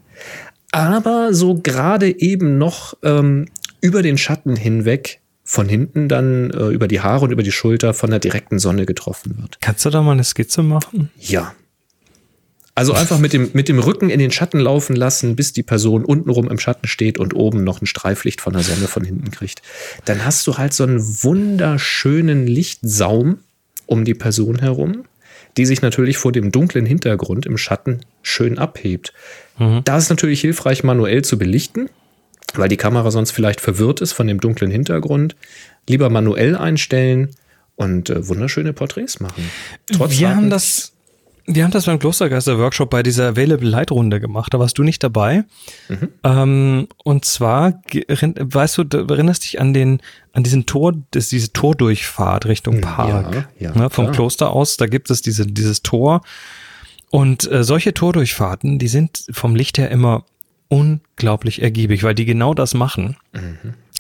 aber 0.73 1.35
so 1.35 1.55
gerade 1.55 2.21
eben 2.21 2.59
noch 2.59 2.95
ähm, 3.03 3.47
über 3.81 4.03
den 4.03 4.19
Schatten 4.19 4.57
hinweg 4.57 5.20
von 5.51 5.69
hinten 5.69 6.09
dann 6.09 6.51
äh, 6.53 6.69
über 6.69 6.87
die 6.87 7.01
Haare 7.01 7.25
und 7.25 7.33
über 7.33 7.43
die 7.43 7.51
Schulter 7.51 7.93
von 7.93 8.11
der 8.11 8.21
direkten 8.21 8.61
Sonne 8.61 8.87
getroffen 8.87 9.37
wird. 9.41 9.59
Kannst 9.61 9.85
du 9.85 9.91
da 9.91 10.01
mal 10.01 10.13
eine 10.13 10.23
Skizze 10.23 10.63
machen? 10.63 11.11
Ja. 11.19 11.55
Also 12.77 12.93
einfach 12.93 13.19
mit 13.19 13.33
dem, 13.33 13.51
mit 13.53 13.69
dem 13.69 13.81
Rücken 13.81 14.11
in 14.11 14.21
den 14.21 14.31
Schatten 14.31 14.61
laufen 14.61 14.95
lassen, 14.95 15.35
bis 15.35 15.53
die 15.53 15.65
Person 15.65 16.05
untenrum 16.05 16.49
im 16.49 16.61
Schatten 16.61 16.87
steht 16.87 17.19
und 17.19 17.35
oben 17.35 17.65
noch 17.65 17.83
ein 17.83 17.87
Streiflicht 17.87 18.41
von 18.41 18.53
der 18.53 18.63
Sonne 18.63 18.87
von 18.87 19.03
hinten 19.03 19.33
kriegt. 19.33 19.61
Dann 20.05 20.25
hast 20.25 20.47
du 20.47 20.57
halt 20.57 20.73
so 20.73 20.85
einen 20.85 21.01
wunderschönen 21.01 22.47
Lichtsaum 22.47 23.39
um 23.87 24.05
die 24.05 24.15
Person 24.15 24.61
herum, 24.61 25.03
die 25.57 25.67
sich 25.67 25.83
natürlich 25.83 26.17
vor 26.17 26.31
dem 26.31 26.53
dunklen 26.53 26.87
Hintergrund 26.87 27.45
im 27.45 27.59
Schatten 27.59 28.03
schön 28.23 28.57
abhebt. 28.57 29.13
Da 29.85 29.99
ist 29.99 30.11
natürlich 30.11 30.41
hilfreich, 30.41 30.85
manuell 30.85 31.23
zu 31.23 31.39
belichten, 31.39 31.91
weil 32.59 32.69
die 32.69 32.77
Kamera 32.77 33.11
sonst 33.11 33.31
vielleicht 33.33 33.61
verwirrt 33.61 34.01
ist 34.01 34.13
von 34.13 34.27
dem 34.27 34.41
dunklen 34.41 34.71
Hintergrund. 34.71 35.37
Lieber 35.89 36.11
manuell 36.11 36.57
einstellen 36.57 37.31
und 37.77 38.11
äh, 38.11 38.29
wunderschöne 38.29 38.73
Porträts 38.73 39.21
machen. 39.21 39.51
Trotz 39.91 40.19
wir 40.19 40.35
haben 40.35 40.51
das, 40.51 40.93
wir 41.47 41.65
haben 41.65 41.71
das 41.71 41.87
beim 41.87 41.99
Klostergeister-Workshop 41.99 42.91
bei 42.91 43.03
dieser 43.03 43.29
Available 43.29 43.69
Light 43.69 43.91
Runde 43.91 44.21
gemacht. 44.21 44.53
Da 44.53 44.59
warst 44.59 44.77
du 44.79 44.83
nicht 44.83 45.03
dabei. 45.03 45.45
Mhm. 45.89 46.09
Ähm, 46.23 46.89
und 47.03 47.25
zwar, 47.25 47.81
weißt 47.93 48.79
du, 48.79 48.85
du 48.85 48.99
erinnerst 48.99 49.45
dich 49.45 49.61
an 49.61 49.73
den, 49.73 50.01
an 50.33 50.43
diesen 50.43 50.67
Tor, 50.67 50.95
das, 51.11 51.29
diese 51.29 51.53
Tordurchfahrt 51.53 52.47
Richtung 52.47 52.81
Park. 52.81 53.35
Hm, 53.35 53.45
ja, 53.59 53.75
ne, 53.75 53.91
vom 53.91 54.07
klar. 54.07 54.15
Kloster 54.15 54.51
aus, 54.51 54.77
da 54.77 54.87
gibt 54.87 55.11
es 55.11 55.23
diese, 55.23 55.47
dieses 55.47 55.83
Tor. 55.83 56.23
Und 57.11 57.51
äh, 57.51 57.65
solche 57.65 57.95
Tordurchfahrten, 57.95 58.79
die 58.79 58.89
sind 58.89 59.25
vom 59.31 59.57
Licht 59.57 59.79
her 59.79 59.91
immer 59.91 60.25
unglaublich 60.71 61.61
ergiebig, 61.61 62.03
weil 62.03 62.15
die 62.15 62.25
genau 62.25 62.55
das 62.55 62.73
machen. 62.73 63.17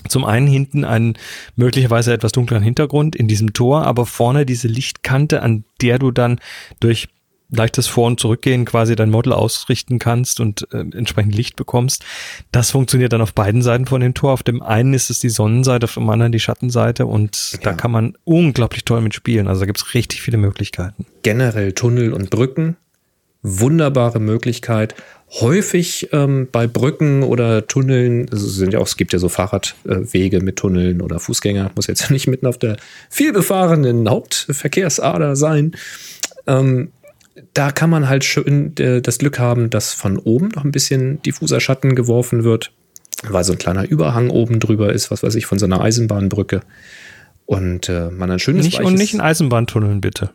Zum 0.08 0.24
einen 0.24 0.46
hinten 0.46 0.84
einen 0.84 1.18
möglicherweise 1.56 2.14
etwas 2.14 2.32
dunkleren 2.32 2.62
Hintergrund 2.64 3.14
in 3.14 3.28
diesem 3.28 3.52
Tor, 3.52 3.84
aber 3.86 4.06
vorne 4.06 4.46
diese 4.46 4.68
Lichtkante, 4.68 5.42
an 5.42 5.64
der 5.82 5.98
du 5.98 6.10
dann 6.10 6.40
durch 6.80 7.08
leichtes 7.52 7.88
Vor- 7.88 8.06
und 8.06 8.20
Zurückgehen 8.20 8.64
quasi 8.64 8.94
dein 8.94 9.10
Model 9.10 9.32
ausrichten 9.32 9.98
kannst 9.98 10.38
und 10.38 10.68
äh, 10.72 10.78
entsprechend 10.96 11.34
Licht 11.34 11.56
bekommst. 11.56 12.04
Das 12.52 12.70
funktioniert 12.70 13.12
dann 13.12 13.20
auf 13.20 13.34
beiden 13.34 13.60
Seiten 13.60 13.86
von 13.86 14.00
dem 14.00 14.14
Tor. 14.14 14.32
Auf 14.32 14.44
dem 14.44 14.62
einen 14.62 14.94
ist 14.94 15.10
es 15.10 15.18
die 15.18 15.28
Sonnenseite, 15.30 15.84
auf 15.84 15.94
dem 15.94 16.08
anderen 16.08 16.30
die 16.30 16.38
Schattenseite 16.38 17.06
und 17.06 17.58
da 17.64 17.70
Ja. 17.70 17.76
kann 17.76 17.90
man 17.90 18.14
unglaublich 18.22 18.84
toll 18.84 19.00
mitspielen. 19.00 19.48
Also 19.48 19.60
da 19.62 19.66
gibt's 19.66 19.94
richtig 19.94 20.22
viele 20.22 20.38
Möglichkeiten. 20.38 21.04
generell 21.24 21.72
Tunnel 21.72 22.12
und 22.12 22.30
Brücken. 22.30 22.76
Wunderbare 23.42 24.20
Möglichkeit. 24.20 24.94
Häufig 25.34 26.08
ähm, 26.12 26.48
bei 26.50 26.66
Brücken 26.66 27.22
oder 27.22 27.66
Tunneln, 27.66 28.28
also 28.32 28.46
es 28.46 28.56
sind 28.56 28.72
ja 28.72 28.80
auch, 28.80 28.86
es 28.86 28.96
gibt 28.96 29.12
ja 29.12 29.20
so 29.20 29.28
Fahrradwege 29.28 30.40
mit 30.40 30.56
Tunneln 30.56 31.00
oder 31.00 31.20
Fußgänger, 31.20 31.70
muss 31.76 31.86
jetzt 31.86 32.10
nicht 32.10 32.26
mitten 32.26 32.46
auf 32.46 32.58
der 32.58 32.76
vielbefahrenen 33.10 34.08
Hauptverkehrsader 34.08 35.36
sein. 35.36 35.76
Ähm, 36.48 36.90
da 37.54 37.70
kann 37.70 37.90
man 37.90 38.08
halt 38.08 38.24
schön 38.24 38.76
äh, 38.78 39.00
das 39.00 39.18
Glück 39.18 39.38
haben, 39.38 39.70
dass 39.70 39.94
von 39.94 40.18
oben 40.18 40.48
noch 40.48 40.64
ein 40.64 40.72
bisschen 40.72 41.22
diffuser 41.22 41.60
Schatten 41.60 41.94
geworfen 41.94 42.42
wird, 42.42 42.72
weil 43.22 43.44
so 43.44 43.52
ein 43.52 43.58
kleiner 43.58 43.88
Überhang 43.88 44.30
oben 44.30 44.58
drüber 44.58 44.92
ist, 44.92 45.12
was 45.12 45.22
weiß 45.22 45.36
ich, 45.36 45.46
von 45.46 45.60
so 45.60 45.66
einer 45.66 45.80
Eisenbahnbrücke. 45.80 46.60
Und 47.46 47.88
äh, 47.88 48.10
man 48.10 48.30
ein 48.30 48.38
schönes 48.40 48.64
Nicht, 48.64 48.80
und 48.80 48.94
nicht 48.94 49.14
in 49.14 49.20
Eisenbahntunneln, 49.20 50.00
bitte. 50.00 50.30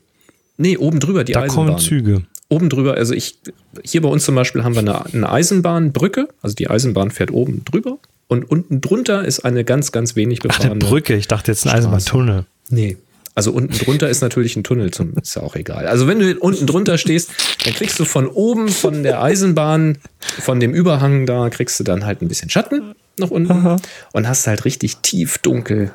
Nee, 0.58 0.78
oben 0.78 1.00
drüber 1.00 1.24
die 1.24 1.34
Da 1.34 1.42
Eisenbahn. 1.42 1.68
kommen 1.68 1.80
Züge. 1.80 2.24
Oben 2.48 2.70
drüber, 2.70 2.94
also 2.94 3.14
ich, 3.14 3.40
hier 3.84 4.02
bei 4.02 4.10
uns 4.10 4.24
zum 4.24 4.36
Beispiel 4.36 4.64
haben 4.64 4.76
wir 4.76 4.80
eine, 4.80 5.06
eine 5.14 5.30
Eisenbahnbrücke, 5.30 6.28
also 6.44 6.56
die 6.56 6.70
Eisenbahn 6.70 7.10
fährt 7.10 7.32
oben 7.32 7.66
drüber 7.66 7.98
und 8.28 8.50
unten 8.50 8.82
drunter 8.82 9.26
ist 9.26 9.40
eine 9.40 9.64
ganz, 9.64 9.92
ganz 9.92 10.16
wenig 10.16 10.40
Ach, 10.42 10.44
eine 10.46 10.54
befahrene 10.76 10.80
Brücke. 10.80 11.16
Ich 11.16 11.28
dachte 11.28 11.52
jetzt 11.52 11.66
ein. 11.66 11.74
Eisenbahntunnel. 11.74 12.46
Nee. 12.70 12.98
Also 13.34 13.52
unten 13.52 13.78
drunter 13.78 14.10
ist 14.10 14.22
natürlich 14.22 14.56
ein 14.56 14.64
Tunnel, 14.64 14.92
zum, 14.92 15.14
ist 15.18 15.36
ja 15.36 15.42
auch 15.42 15.56
egal. 15.56 15.88
Also 15.88 16.08
wenn 16.08 16.20
du 16.20 16.38
unten 16.40 16.66
drunter 16.68 16.98
stehst, 16.98 17.32
dann 17.66 17.74
kriegst 17.74 18.00
du 18.00 18.06
von 18.06 18.28
oben, 18.28 18.70
von 18.70 19.04
der 19.04 19.22
Eisenbahn, 19.22 19.98
von 20.20 20.62
dem 20.62 20.74
Überhang 20.74 21.26
da, 21.26 21.50
kriegst 21.50 21.78
du 21.80 21.84
dann 21.84 22.06
halt 22.06 22.22
ein 22.22 22.30
bisschen 22.30 22.50
Schatten 22.50 22.94
nach 23.20 23.32
unten 23.32 23.52
Aha. 23.52 23.76
und 24.14 24.28
hast 24.28 24.48
halt 24.48 24.64
richtig 24.64 24.98
tief 24.98 25.40
dunkel 25.40 25.92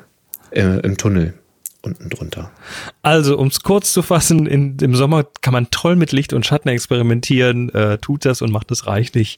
äh, 0.51 0.81
im 0.81 0.97
Tunnel 0.97 1.33
unten 1.81 2.09
drunter. 2.09 2.51
Also, 3.01 3.37
um 3.37 3.47
es 3.47 3.61
kurz 3.61 3.93
zu 3.93 4.01
fassen, 4.01 4.45
in, 4.45 4.77
im 4.79 4.95
Sommer 4.95 5.25
kann 5.41 5.53
man 5.53 5.69
toll 5.71 5.95
mit 5.95 6.11
Licht 6.11 6.33
und 6.33 6.45
Schatten 6.45 6.69
experimentieren, 6.69 7.69
äh, 7.69 7.97
tut 7.97 8.25
das 8.25 8.41
und 8.41 8.51
macht 8.51 8.71
es 8.71 8.87
reichlich. 8.87 9.37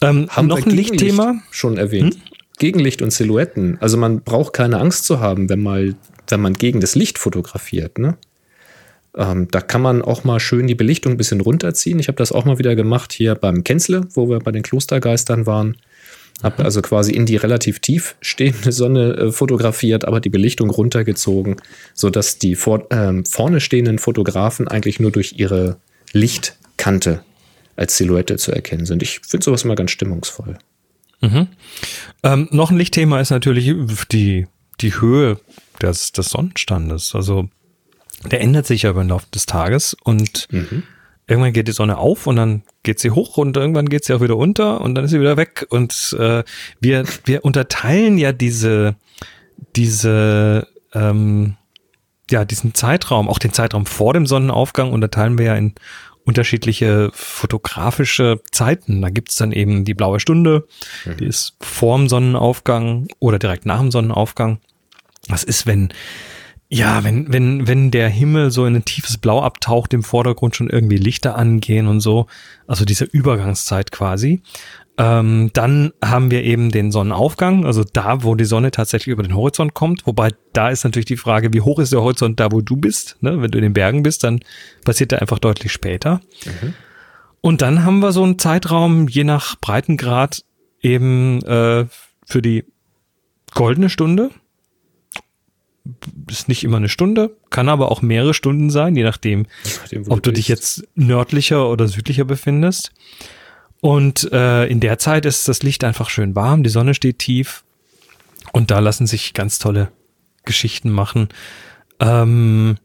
Ähm, 0.00 0.28
Haben 0.30 0.48
noch 0.48 0.64
ein 0.64 0.70
Lichtthema. 0.70 1.30
Hm? 1.30 1.42
Schon 1.50 1.76
erwähnt. 1.76 2.18
Gegenlicht 2.58 3.02
und 3.02 3.12
Silhouetten. 3.12 3.78
Also 3.80 3.96
man 3.96 4.20
braucht 4.20 4.52
keine 4.52 4.78
Angst 4.78 5.04
zu 5.04 5.20
haben, 5.20 5.48
wenn 5.48 5.62
mal, 5.62 5.94
wenn 6.28 6.40
man 6.40 6.54
gegen 6.54 6.80
das 6.80 6.94
Licht 6.94 7.18
fotografiert. 7.18 7.98
Ne? 7.98 8.16
Ähm, 9.16 9.48
da 9.50 9.60
kann 9.60 9.82
man 9.82 10.02
auch 10.02 10.24
mal 10.24 10.40
schön 10.40 10.66
die 10.66 10.74
Belichtung 10.74 11.12
ein 11.12 11.16
bisschen 11.16 11.40
runterziehen. 11.40 11.98
Ich 11.98 12.08
habe 12.08 12.16
das 12.16 12.32
auch 12.32 12.44
mal 12.44 12.58
wieder 12.58 12.76
gemacht 12.76 13.12
hier 13.12 13.34
beim 13.34 13.64
Kenzle, 13.64 14.06
wo 14.14 14.28
wir 14.28 14.38
bei 14.38 14.52
den 14.52 14.62
Klostergeistern 14.62 15.46
waren. 15.46 15.76
Habe 16.42 16.64
also 16.64 16.82
quasi 16.82 17.12
in 17.12 17.26
die 17.26 17.36
relativ 17.36 17.78
tief 17.78 18.16
stehende 18.20 18.72
Sonne 18.72 19.14
äh, 19.14 19.32
fotografiert, 19.32 20.04
aber 20.04 20.20
die 20.20 20.30
Belichtung 20.30 20.70
runtergezogen, 20.70 21.56
sodass 21.94 22.38
die 22.38 22.54
vor, 22.54 22.86
ähm, 22.90 23.24
vorne 23.24 23.60
stehenden 23.60 23.98
Fotografen 23.98 24.68
eigentlich 24.68 25.00
nur 25.00 25.10
durch 25.10 25.34
ihre 25.36 25.76
Lichtkante 26.12 27.22
als 27.76 27.96
Silhouette 27.96 28.36
zu 28.36 28.52
erkennen 28.52 28.86
sind. 28.86 29.02
Ich 29.02 29.20
finde 29.20 29.44
sowas 29.44 29.64
immer 29.64 29.74
ganz 29.74 29.90
stimmungsvoll. 29.90 30.58
Ähm, 32.22 32.48
noch 32.50 32.70
ein 32.70 32.76
Lichtthema 32.76 33.20
ist 33.20 33.30
natürlich 33.30 33.72
die, 34.12 34.46
die 34.80 35.00
Höhe 35.00 35.40
des, 35.80 36.12
des 36.12 36.28
Sonnenstandes. 36.30 37.14
Also 37.14 37.48
der 38.30 38.40
ändert 38.40 38.66
sich 38.66 38.82
ja 38.82 38.90
über 38.90 39.02
den 39.02 39.08
Laufe 39.08 39.26
des 39.34 39.46
Tages 39.46 39.96
und 40.02 40.48
irgendwann 41.26 41.52
geht 41.52 41.68
die 41.68 41.72
Sonne 41.72 41.98
auf 41.98 42.26
und 42.26 42.36
dann 42.36 42.62
geht 42.82 43.00
sie 43.00 43.10
hoch 43.10 43.36
und 43.36 43.56
irgendwann 43.56 43.88
geht 43.88 44.04
sie 44.04 44.14
auch 44.14 44.20
wieder 44.20 44.36
unter 44.36 44.80
und 44.80 44.94
dann 44.94 45.04
ist 45.04 45.10
sie 45.10 45.20
wieder 45.20 45.36
weg. 45.36 45.66
Und 45.70 46.16
äh, 46.18 46.44
wir, 46.80 47.04
wir 47.24 47.44
unterteilen 47.44 48.18
ja 48.18 48.32
diese, 48.32 48.96
diese, 49.76 50.68
ähm, 50.92 51.56
ja, 52.30 52.44
diesen 52.44 52.74
Zeitraum, 52.74 53.28
auch 53.28 53.38
den 53.38 53.52
Zeitraum 53.52 53.86
vor 53.86 54.12
dem 54.12 54.26
Sonnenaufgang 54.26 54.92
unterteilen 54.92 55.38
wir 55.38 55.46
ja 55.46 55.54
in 55.56 55.74
unterschiedliche 56.24 57.10
fotografische 57.12 58.40
Zeiten. 58.50 59.02
Da 59.02 59.10
gibt's 59.10 59.36
dann 59.36 59.52
eben 59.52 59.84
die 59.84 59.94
blaue 59.94 60.20
Stunde, 60.20 60.66
die 61.18 61.26
ist 61.26 61.54
vorm 61.60 62.08
Sonnenaufgang 62.08 63.08
oder 63.18 63.38
direkt 63.38 63.66
nach 63.66 63.80
dem 63.80 63.90
Sonnenaufgang. 63.90 64.58
Was 65.28 65.44
ist, 65.44 65.66
wenn 65.66 65.92
Ja, 66.70 67.04
wenn, 67.04 67.32
wenn, 67.32 67.68
wenn 67.68 67.90
der 67.90 68.08
Himmel 68.08 68.50
so 68.50 68.66
in 68.66 68.74
ein 68.74 68.84
tiefes 68.84 69.18
Blau 69.18 69.42
abtaucht, 69.42 69.92
im 69.92 70.02
Vordergrund 70.02 70.56
schon 70.56 70.70
irgendwie 70.70 70.96
Lichter 70.96 71.36
angehen 71.36 71.86
und 71.86 72.00
so, 72.00 72.26
also 72.66 72.84
diese 72.84 73.04
Übergangszeit 73.04 73.92
quasi. 73.92 74.42
Ähm, 74.96 75.50
dann 75.52 75.92
haben 76.04 76.30
wir 76.30 76.44
eben 76.44 76.70
den 76.70 76.92
Sonnenaufgang, 76.92 77.66
also 77.66 77.82
da, 77.84 78.22
wo 78.22 78.36
die 78.36 78.44
Sonne 78.44 78.70
tatsächlich 78.70 79.12
über 79.12 79.24
den 79.24 79.34
Horizont 79.34 79.74
kommt. 79.74 80.06
Wobei 80.06 80.30
da 80.52 80.68
ist 80.68 80.84
natürlich 80.84 81.06
die 81.06 81.16
Frage, 81.16 81.52
wie 81.52 81.60
hoch 81.60 81.80
ist 81.80 81.92
der 81.92 82.00
Horizont 82.00 82.38
da, 82.38 82.52
wo 82.52 82.60
du 82.60 82.76
bist? 82.76 83.16
Ne? 83.20 83.42
Wenn 83.42 83.50
du 83.50 83.58
in 83.58 83.64
den 83.64 83.72
Bergen 83.72 84.04
bist, 84.04 84.22
dann 84.22 84.40
passiert 84.84 85.10
der 85.10 85.20
einfach 85.20 85.40
deutlich 85.40 85.72
später. 85.72 86.20
Mhm. 86.44 86.74
Und 87.40 87.60
dann 87.60 87.84
haben 87.84 87.98
wir 87.98 88.12
so 88.12 88.22
einen 88.22 88.38
Zeitraum, 88.38 89.08
je 89.08 89.24
nach 89.24 89.56
Breitengrad, 89.60 90.44
eben 90.80 91.42
äh, 91.42 91.86
für 92.24 92.42
die 92.42 92.64
goldene 93.52 93.90
Stunde. 93.90 94.30
Ist 96.30 96.48
nicht 96.48 96.64
immer 96.64 96.78
eine 96.78 96.88
Stunde, 96.88 97.36
kann 97.50 97.68
aber 97.68 97.90
auch 97.90 98.00
mehrere 98.00 98.32
Stunden 98.32 98.70
sein, 98.70 98.96
je 98.96 99.02
nachdem, 99.02 99.46
nachdem 99.80 100.10
ob 100.10 100.22
du 100.22 100.32
dich 100.32 100.48
jetzt 100.48 100.86
nördlicher 100.94 101.68
oder 101.68 101.88
südlicher 101.88 102.24
befindest. 102.24 102.92
Und 103.80 104.32
äh, 104.32 104.64
in 104.66 104.80
der 104.80 104.98
Zeit 104.98 105.26
ist 105.26 105.46
das 105.46 105.62
Licht 105.62 105.84
einfach 105.84 106.08
schön 106.08 106.34
warm, 106.34 106.62
die 106.62 106.70
Sonne 106.70 106.94
steht 106.94 107.18
tief 107.18 107.64
und 108.52 108.70
da 108.70 108.78
lassen 108.78 109.06
sich 109.06 109.34
ganz 109.34 109.58
tolle 109.58 109.90
Geschichten 110.44 110.90
machen. 110.90 111.28
Ähm, 112.00 112.76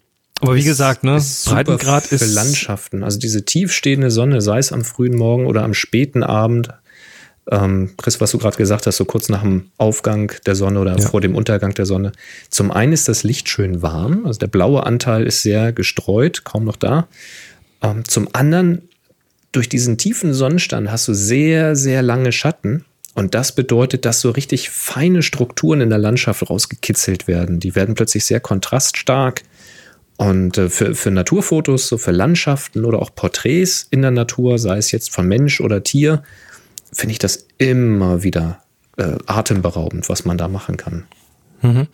aber 0.42 0.56
wie 0.56 0.60
ist, 0.60 0.66
gesagt, 0.66 1.04
ne, 1.04 1.22
Breitengrad 1.46 2.12
ist. 2.12 2.24
Für 2.24 2.30
Landschaften. 2.30 3.04
Also 3.04 3.20
diese 3.20 3.46
tiefstehende 3.46 4.12
Sonne, 4.12 4.42
sei 4.42 4.58
es 4.58 4.72
am 4.72 4.84
frühen 4.84 5.16
Morgen 5.16 5.46
oder 5.46 5.64
am 5.64 5.74
späten 5.74 6.24
Abend. 6.24 6.70
Ähm, 7.52 7.92
Chris, 7.98 8.22
was 8.22 8.32
du 8.32 8.38
gerade 8.38 8.58
gesagt 8.58 8.86
hast, 8.86 8.98
so 8.98 9.06
kurz 9.06 9.30
nach 9.30 9.42
dem 9.42 9.72
Aufgang 9.78 10.32
der 10.46 10.56
Sonne 10.56 10.80
oder 10.80 10.98
ja. 10.98 11.08
vor 11.08 11.22
dem 11.22 11.36
Untergang 11.36 11.74
der 11.74 11.86
Sonne. 11.86 12.12
Zum 12.50 12.72
einen 12.72 12.94
ist 12.94 13.08
das 13.08 13.24
Licht 13.24 13.50
schön 13.50 13.82
warm, 13.82 14.26
also 14.26 14.40
der 14.40 14.48
blaue 14.48 14.86
Anteil 14.86 15.26
ist 15.26 15.42
sehr 15.42 15.74
gestreut, 15.74 16.44
kaum 16.44 16.66
noch 16.66 16.76
da. 16.76 17.08
Ähm, 17.82 18.06
zum 18.08 18.28
anderen 18.34 18.84
durch 19.52 19.68
diesen 19.68 19.98
tiefen 19.98 20.34
Sonnenstand 20.34 20.92
hast 20.92 21.08
du 21.08 21.14
sehr, 21.14 21.76
sehr 21.76 22.02
lange 22.02 22.32
Schatten. 22.32 22.86
Und 23.16 23.34
das 23.34 23.54
bedeutet, 23.54 24.06
dass 24.06 24.22
so 24.22 24.30
richtig 24.30 24.70
feine 24.70 25.24
Strukturen 25.24 25.82
in 25.82 25.90
der 25.90 25.98
Landschaft 25.98 26.48
rausgekitzelt 26.50 27.28
werden. 27.28 27.60
Die 27.60 27.76
werden 27.76 27.96
plötzlich 27.96 28.26
sehr 28.26 28.40
kontraststark. 28.40 29.42
Und 30.18 30.58
äh, 30.58 30.70
für, 30.70 30.94
für 30.96 31.12
Naturfotos, 31.12 31.88
so 31.88 31.98
für 31.98 32.12
Landschaften 32.12 32.86
oder 32.86 33.02
auch 33.02 33.14
Porträts 33.16 33.88
in 33.90 34.02
der 34.04 34.12
Natur, 34.12 34.60
sei 34.60 34.78
es 34.78 34.92
jetzt 34.92 35.12
von 35.12 35.28
Mensch 35.28 35.60
oder 35.62 35.84
Tier, 35.84 36.24
finde 36.92 37.14
ich 37.14 37.20
das 37.20 37.48
immer 37.58 38.24
wieder 38.24 38.62
äh, 38.98 39.18
atemberaubend, 39.26 40.10
was 40.10 40.26
man 40.26 40.38
da 40.38 40.48
machen 40.48 40.78
kann. 40.78 41.06
Mhm. 41.62 41.88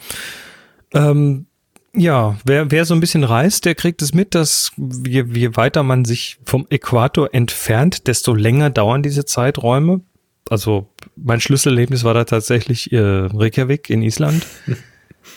Ähm, 0.94 1.46
ja, 1.94 2.38
wer, 2.44 2.72
wer 2.72 2.86
so 2.86 2.94
ein 2.94 3.00
bisschen 3.00 3.24
reist, 3.24 3.66
der 3.66 3.76
kriegt 3.76 4.02
es 4.02 4.14
mit, 4.14 4.36
dass 4.36 4.72
je, 4.78 5.24
je 5.32 5.56
weiter 5.56 5.84
man 5.84 6.04
sich 6.04 6.38
vom 6.46 6.68
Äquator 6.70 7.34
entfernt, 7.34 8.08
desto 8.08 8.34
länger 8.34 8.70
dauern 8.70 9.02
diese 9.02 9.26
Zeiträume. 9.26 10.02
Also 10.50 10.90
mein 11.16 11.42
Schlüsselerlebnis 11.42 12.04
war 12.04 12.14
da 12.14 12.26
tatsächlich 12.26 12.92
äh, 12.92 13.00
Reykjavik 13.00 13.90
in 13.90 14.02
Island, 14.02 14.46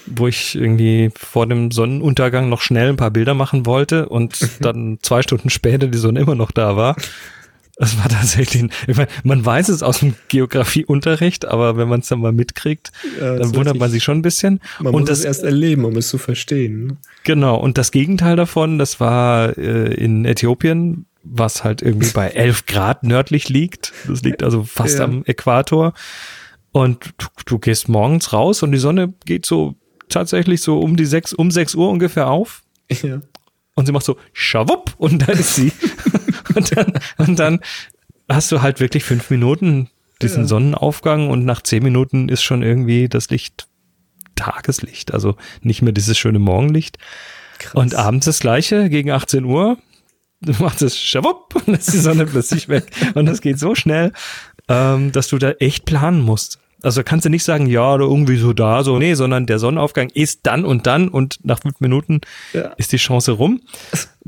wo 0.07 0.27
ich 0.27 0.57
irgendwie 0.57 1.11
vor 1.17 1.47
dem 1.47 1.71
Sonnenuntergang 1.71 2.49
noch 2.49 2.61
schnell 2.61 2.91
ein 2.91 2.97
paar 2.97 3.13
Bilder 3.13 3.35
machen 3.35 3.65
wollte 3.65 4.09
und 4.09 4.39
dann 4.61 4.99
zwei 5.03 5.23
Stunden 5.23 5.51
später 5.51 5.87
die 5.87 5.99
Sonne 5.99 6.21
immer 6.21 6.35
noch 6.35 6.51
da 6.51 6.77
war. 6.77 6.97
Das 7.79 7.97
war 7.97 8.09
tatsächlich, 8.09 8.65
ich 8.89 8.97
meine, 8.97 9.09
man 9.23 9.45
weiß 9.45 9.69
es 9.69 9.85
aus 9.85 10.01
dem 10.01 10.17
Geografieunterricht, 10.29 11.45
aber 11.47 11.77
wenn 11.77 11.89
man 11.89 12.01
es 12.01 12.09
dann 12.09 12.21
mal 12.21 12.33
mitkriegt, 12.33 12.91
ja, 13.21 13.37
dann 13.37 13.55
wundert 13.55 13.79
man 13.79 13.89
sich 13.89 14.03
schon 14.03 14.19
ein 14.19 14.23
bisschen. 14.23 14.61
Man 14.81 14.95
und 14.95 15.03
muss 15.03 15.11
das, 15.11 15.21
es 15.21 15.25
erst 15.25 15.45
erleben, 15.45 15.85
um 15.85 15.97
es 15.97 16.09
zu 16.09 16.19
verstehen. 16.19 16.87
Ne? 16.87 16.97
Genau, 17.23 17.57
und 17.57 17.79
das 17.79 17.93
Gegenteil 17.93 18.35
davon, 18.35 18.79
das 18.81 18.99
war 18.99 19.57
äh, 19.57 19.95
in 19.95 20.25
Äthiopien, 20.25 21.07
was 21.23 21.63
halt 21.63 21.81
irgendwie 21.81 22.11
bei 22.11 22.29
11 22.35 22.67
Grad 22.67 23.05
nördlich 23.05 23.49
liegt. 23.49 23.93
Das 24.09 24.23
liegt 24.23 24.43
also 24.43 24.65
fast 24.65 24.99
ja. 24.99 25.05
am 25.05 25.23
Äquator. 25.25 25.95
Und 26.73 27.15
du, 27.19 27.27
du, 27.47 27.59
gehst 27.61 27.89
morgens 27.89 28.33
raus 28.33 28.63
und 28.65 28.73
die 28.73 28.79
Sonne 28.79 29.15
geht 29.25 29.47
so 29.47 29.77
tatsächlich 30.09 30.63
so 30.63 30.81
um 30.81 30.97
die 30.97 31.07
sechs, 31.07 31.33
um 31.33 31.53
sechs 31.53 31.77
Uhr 31.77 31.89
ungefähr 31.89 32.29
auf. 32.29 32.63
Ja. 32.91 33.21
Und 33.75 33.87
sie 33.87 33.93
macht 33.93 34.05
so 34.05 34.17
schawupp 34.33 34.95
und 34.99 35.29
da 35.29 35.33
ist 35.33 35.55
sie. 35.55 35.71
und, 36.55 36.77
dann, 36.77 36.93
und 37.17 37.39
dann 37.39 37.61
hast 38.29 38.53
du 38.53 38.63
halt 38.63 38.81
wirklich 38.81 39.05
fünf 39.05 39.31
Minuten 39.31 39.89
diesen 40.21 40.43
ja. 40.43 40.49
Sonnenaufgang 40.49 41.31
und 41.31 41.45
nach 41.45 41.63
zehn 41.63 41.83
Minuten 41.83 42.29
ist 42.29 42.43
schon 42.43 42.63
irgendwie 42.63 43.09
das 43.09 43.31
Licht 43.31 43.69
Tageslicht, 44.35 45.13
also 45.13 45.37
nicht 45.63 45.83
mehr 45.83 45.93
dieses 45.93 46.17
schöne 46.17 46.39
Morgenlicht. 46.39 46.99
Krass. 47.59 47.75
Und 47.75 47.95
abends 47.95 48.27
das 48.27 48.39
gleiche, 48.39 48.89
gegen 48.89 49.11
18 49.11 49.45
Uhr, 49.45 49.79
du 50.41 50.53
machst 50.63 50.83
es 50.83 50.99
schawupp 50.99 51.55
und 51.67 51.75
ist 51.75 51.93
die 51.93 51.99
Sonne 51.99 52.25
plötzlich 52.27 52.69
weg. 52.69 52.91
Und 53.15 53.27
das 53.27 53.41
geht 53.41 53.59
so 53.59 53.75
schnell, 53.75 54.13
ähm, 54.69 55.11
dass 55.13 55.29
du 55.29 55.39
da 55.39 55.51
echt 55.53 55.87
planen 55.87 56.21
musst. 56.21 56.61
Also 56.83 57.03
kannst 57.03 57.25
du 57.25 57.31
nicht 57.31 57.43
sagen, 57.43 57.67
ja, 57.67 57.95
oder 57.95 58.05
irgendwie 58.05 58.37
so 58.37 58.53
da, 58.53 58.85
so, 58.85 58.99
nee, 58.99 59.15
sondern 59.15 59.47
der 59.47 59.59
Sonnenaufgang 59.59 60.11
ist 60.11 60.41
dann 60.45 60.65
und 60.65 60.87
dann 60.87 61.09
und 61.09 61.45
nach 61.45 61.61
fünf 61.61 61.81
Minuten 61.81 62.21
ja. 62.53 62.69
ist 62.77 62.93
die 62.93 62.99
Chance 62.99 63.33
rum 63.33 63.63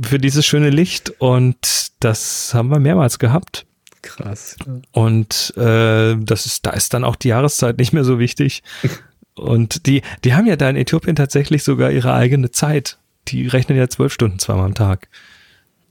für 0.01 0.19
dieses 0.19 0.45
schöne 0.45 0.71
Licht 0.71 1.11
und 1.19 1.93
das 2.01 2.53
haben 2.53 2.71
wir 2.71 2.81
mehrmals 2.81 3.19
gehabt. 3.19 3.67
Krass. 4.03 4.57
Und 4.93 5.53
äh, 5.57 6.17
das 6.17 6.47
ist, 6.47 6.67
da 6.67 6.71
ist 6.71 6.93
dann 6.95 7.05
auch 7.05 7.17
die 7.17 7.29
Jahreszeit 7.29 7.79
nicht 7.79 7.93
mehr 7.93 8.05
so 8.05 8.19
wichtig. 8.19 8.63
Und 9.37 9.87
die, 9.87 10.03
die 10.25 10.35
haben 10.35 10.47
ja 10.47 10.57
da 10.57 10.69
in 10.69 10.77
Äthiopien 10.77 11.17
tatsächlich 11.17 11.63
sogar 11.63 11.91
ihre 11.91 12.13
eigene 12.13 12.51
Zeit. 12.51 12.99
Die 13.29 13.47
rechnen 13.47 13.79
ja 13.79 13.89
zwölf 13.89 14.13
Stunden 14.13 14.39
zweimal 14.39 14.67
am 14.67 14.75
Tag. 14.75 15.09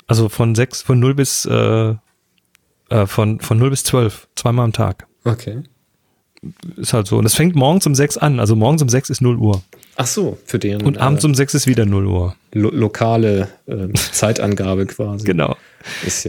Also 0.06 0.30
von 0.30 0.54
sechs, 0.54 0.84
von 0.84 1.00
null 1.00 1.16
bis 1.16 1.46
äh, 1.46 1.96
äh, 2.90 3.06
von, 3.08 3.40
von 3.40 3.58
null 3.58 3.72
bis 3.72 3.84
zwölf, 3.84 4.28
zweimal 4.36 4.66
am 4.66 4.74
Tag. 4.74 5.08
Okay 5.24 5.64
ist 6.78 6.94
halt 6.94 7.08
so. 7.08 7.18
Und 7.18 7.26
es 7.26 7.36
fängt 7.36 7.56
morgens 7.56 7.86
um 7.86 7.96
sechs 7.96 8.18
an. 8.18 8.40
Also 8.40 8.56
morgens 8.56 8.82
um 8.82 8.90
sechs 8.90 9.10
ist 9.10 9.22
0 9.22 9.38
Uhr. 9.38 9.62
Ach 9.96 10.08
so, 10.08 10.38
für 10.46 10.60
den. 10.60 10.82
Und 10.82 10.98
abends 10.98 11.24
äh, 11.24 11.28
um 11.28 11.36
sechs 11.36 11.54
ist 11.54 11.68
wieder 11.68 11.86
0 11.86 12.06
Uhr. 12.06 12.36
Lo 12.54 12.70
lokale 12.70 13.50
äh, 13.68 13.92
Zeitangabe 14.12 14.86
quasi. 14.86 15.26
Genau. 15.26 15.50
Ja 15.50 15.58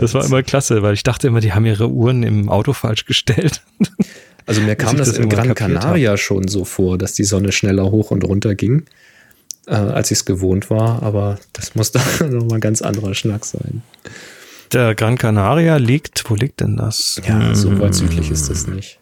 das 0.01 0.15
war 0.15 0.25
immer 0.25 0.43
klasse, 0.43 0.83
weil 0.83 0.95
ich 0.95 1.03
dachte 1.03 1.27
immer, 1.27 1.41
die 1.41 1.53
haben 1.53 1.67
ihre 1.67 1.89
Uhren 1.89 2.23
im 2.23 2.49
Auto 2.49 2.73
falsch 2.73 3.05
gestellt. 3.05 3.63
Also 4.47 4.63
mir 4.63 4.75
kam 4.75 4.97
das, 4.97 5.11
das 5.11 5.19
in 5.19 5.29
Gran 5.29 5.55
Canaria 5.55 6.13
hab. 6.13 6.19
schon 6.19 6.49
so 6.49 6.65
vor, 6.65 6.99
dass 6.99 7.13
die 7.13 7.23
Sonne 7.23 7.53
schneller 7.53 7.93
hoch 7.93 8.11
und 8.11 8.25
runter 8.25 8.57
ging, 8.57 8.85
äh, 9.69 9.75
als 9.75 10.11
ich 10.11 10.19
es 10.19 10.25
gewohnt 10.25 10.71
war. 10.71 11.05
Aber 11.05 11.39
das 11.53 11.77
muss 11.77 11.93
doch 11.93 12.03
nochmal 12.21 12.55
ein 12.55 12.61
ganz 12.61 12.83
anderer 12.83 13.15
Schnack 13.15 13.45
sein. 13.45 13.83
Der 14.73 14.97
Gran 14.97 15.19
Canaria 15.19 15.77
liegt, 15.77 16.29
wo 16.29 16.35
liegt 16.35 16.61
denn 16.61 16.77
das? 16.77 17.21
Ja, 17.29 17.55
so 17.55 17.79
weit 17.79 17.95
südlich 17.95 18.29
ist 18.31 18.51
das 18.51 18.67
nicht. 18.67 18.99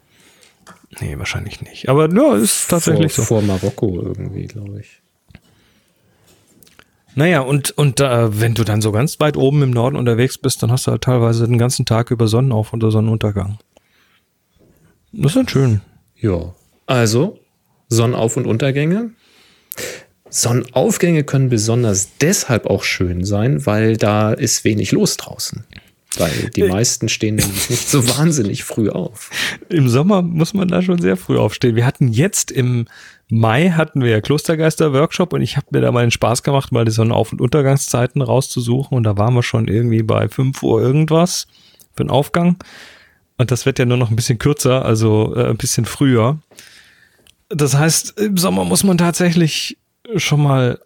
Nee, 1.00 1.18
wahrscheinlich 1.18 1.60
nicht. 1.60 1.88
Aber 1.88 2.08
ja, 2.12 2.36
ist 2.36 2.68
tatsächlich 2.68 3.12
vor, 3.12 3.24
so. 3.24 3.28
Vor 3.28 3.42
Marokko 3.42 4.00
irgendwie, 4.02 4.46
glaube 4.46 4.80
ich. 4.80 5.02
Naja, 7.14 7.40
und, 7.40 7.72
und 7.72 8.00
äh, 8.00 8.40
wenn 8.40 8.54
du 8.54 8.64
dann 8.64 8.80
so 8.80 8.92
ganz 8.92 9.18
weit 9.20 9.36
oben 9.36 9.62
im 9.62 9.70
Norden 9.70 9.96
unterwegs 9.96 10.38
bist, 10.38 10.62
dann 10.62 10.70
hast 10.70 10.86
du 10.86 10.92
halt 10.92 11.02
teilweise 11.02 11.46
den 11.48 11.58
ganzen 11.58 11.84
Tag 11.84 12.10
über 12.10 12.28
Sonnenauf- 12.28 12.72
und 12.72 12.80
Sonnenuntergang. 12.80 13.58
Das 15.12 15.32
ist 15.32 15.36
dann 15.36 15.48
schön. 15.48 15.80
Ja. 16.16 16.54
Also, 16.86 17.40
Sonnenauf- 17.90 18.36
und 18.36 18.46
Untergänge. 18.46 19.10
Sonnenaufgänge 20.30 21.24
können 21.24 21.48
besonders 21.48 22.16
deshalb 22.18 22.66
auch 22.66 22.82
schön 22.82 23.24
sein, 23.24 23.66
weil 23.66 23.96
da 23.96 24.32
ist 24.32 24.64
wenig 24.64 24.92
los 24.92 25.16
draußen. 25.16 25.64
Weil 26.18 26.50
die 26.50 26.62
äh. 26.62 26.68
meisten 26.68 27.08
stehen 27.08 27.36
nämlich 27.36 27.70
nicht 27.70 27.88
so 27.88 28.06
wahnsinnig 28.18 28.64
früh 28.64 28.90
auf. 28.90 29.30
Im 29.68 29.88
Sommer 29.88 30.22
muss 30.22 30.54
man 30.54 30.68
da 30.68 30.82
schon 30.82 31.00
sehr 31.00 31.16
früh 31.16 31.38
aufstehen. 31.38 31.76
Wir 31.76 31.86
hatten 31.86 32.08
jetzt 32.08 32.50
im 32.50 32.86
Mai 33.30 33.70
hatten 33.70 34.00
wir 34.00 34.10
ja 34.10 34.20
Klostergeister-Workshop 34.20 35.34
und 35.34 35.42
ich 35.42 35.56
habe 35.56 35.66
mir 35.70 35.82
da 35.82 35.92
mal 35.92 36.00
den 36.00 36.10
Spaß 36.10 36.42
gemacht, 36.42 36.72
mal 36.72 36.86
die 36.86 36.90
Sonnenauf- 36.90 37.30
und 37.30 37.42
Untergangszeiten 37.42 38.22
rauszusuchen 38.22 38.96
und 38.96 39.04
da 39.04 39.18
waren 39.18 39.34
wir 39.34 39.42
schon 39.42 39.68
irgendwie 39.68 40.02
bei 40.02 40.28
5 40.28 40.62
Uhr 40.62 40.80
irgendwas 40.80 41.46
für 41.94 42.04
den 42.04 42.10
Aufgang. 42.10 42.56
Und 43.36 43.50
das 43.50 43.66
wird 43.66 43.78
ja 43.78 43.84
nur 43.84 43.98
noch 43.98 44.10
ein 44.10 44.16
bisschen 44.16 44.38
kürzer, 44.38 44.84
also 44.84 45.34
äh, 45.36 45.50
ein 45.50 45.58
bisschen 45.58 45.84
früher. 45.84 46.38
Das 47.50 47.74
heißt, 47.74 48.18
im 48.18 48.36
Sommer 48.36 48.64
muss 48.64 48.82
man 48.82 48.98
tatsächlich 48.98 49.78
schon 50.16 50.42
mal 50.42 50.80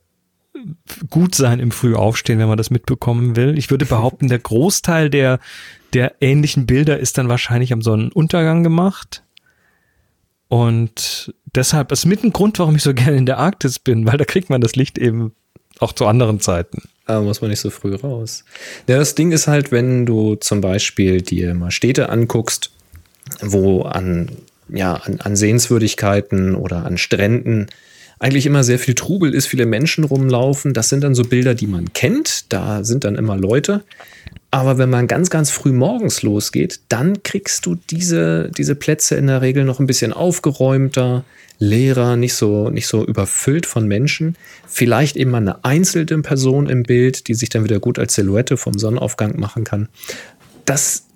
gut 1.10 1.34
sein 1.34 1.60
im 1.60 1.70
Frühaufstehen, 1.70 2.38
wenn 2.38 2.48
man 2.48 2.58
das 2.58 2.70
mitbekommen 2.70 3.36
will. 3.36 3.56
Ich 3.58 3.70
würde 3.70 3.86
behaupten, 3.86 4.28
der 4.28 4.38
Großteil 4.38 5.10
der, 5.10 5.38
der 5.92 6.14
ähnlichen 6.20 6.66
Bilder 6.66 6.98
ist 6.98 7.18
dann 7.18 7.28
wahrscheinlich 7.28 7.72
am 7.72 7.82
Sonnenuntergang 7.82 8.62
gemacht. 8.62 9.22
Und 10.48 11.34
deshalb 11.54 11.92
ist 11.92 12.04
mit 12.04 12.24
ein 12.24 12.32
Grund, 12.32 12.58
warum 12.58 12.76
ich 12.76 12.82
so 12.82 12.92
gerne 12.94 13.16
in 13.16 13.26
der 13.26 13.38
Arktis 13.38 13.78
bin, 13.78 14.06
weil 14.06 14.18
da 14.18 14.24
kriegt 14.24 14.50
man 14.50 14.60
das 14.60 14.76
Licht 14.76 14.98
eben 14.98 15.32
auch 15.78 15.92
zu 15.92 16.06
anderen 16.06 16.40
Zeiten. 16.40 16.82
Aber 17.06 17.22
muss 17.22 17.40
man 17.40 17.50
nicht 17.50 17.60
so 17.60 17.70
früh 17.70 17.94
raus. 17.94 18.44
Ja, 18.86 18.98
das 18.98 19.14
Ding 19.14 19.32
ist 19.32 19.48
halt, 19.48 19.72
wenn 19.72 20.06
du 20.06 20.36
zum 20.36 20.60
Beispiel 20.60 21.22
dir 21.22 21.54
mal 21.54 21.70
Städte 21.70 22.08
anguckst, 22.10 22.70
wo 23.40 23.82
an, 23.82 24.30
ja, 24.68 24.94
an, 24.94 25.20
an 25.20 25.36
Sehenswürdigkeiten 25.36 26.54
oder 26.54 26.84
an 26.84 26.98
Stränden 26.98 27.66
eigentlich 28.22 28.46
immer 28.46 28.62
sehr 28.62 28.78
viel 28.78 28.94
Trubel 28.94 29.34
ist, 29.34 29.46
viele 29.46 29.66
Menschen 29.66 30.04
rumlaufen. 30.04 30.74
Das 30.74 30.88
sind 30.88 31.02
dann 31.02 31.14
so 31.14 31.24
Bilder, 31.24 31.54
die 31.54 31.66
man 31.66 31.92
kennt. 31.92 32.52
Da 32.52 32.84
sind 32.84 33.02
dann 33.02 33.16
immer 33.16 33.36
Leute. 33.36 33.82
Aber 34.52 34.78
wenn 34.78 34.90
man 34.90 35.08
ganz, 35.08 35.28
ganz 35.28 35.50
früh 35.50 35.72
morgens 35.72 36.22
losgeht, 36.22 36.80
dann 36.88 37.24
kriegst 37.24 37.66
du 37.66 37.74
diese, 37.90 38.50
diese 38.56 38.76
Plätze 38.76 39.16
in 39.16 39.26
der 39.26 39.42
Regel 39.42 39.64
noch 39.64 39.80
ein 39.80 39.86
bisschen 39.86 40.12
aufgeräumter, 40.12 41.24
leerer, 41.58 42.16
nicht 42.16 42.34
so, 42.34 42.70
nicht 42.70 42.86
so 42.86 43.04
überfüllt 43.04 43.66
von 43.66 43.88
Menschen. 43.88 44.36
Vielleicht 44.68 45.16
eben 45.16 45.32
mal 45.32 45.38
eine 45.38 45.64
einzelne 45.64 46.22
Person 46.22 46.68
im 46.68 46.84
Bild, 46.84 47.26
die 47.26 47.34
sich 47.34 47.48
dann 47.48 47.64
wieder 47.64 47.80
gut 47.80 47.98
als 47.98 48.14
Silhouette 48.14 48.56
vom 48.56 48.78
Sonnenaufgang 48.78 49.40
machen 49.40 49.64
kann. 49.64 49.88
Das 50.64 51.06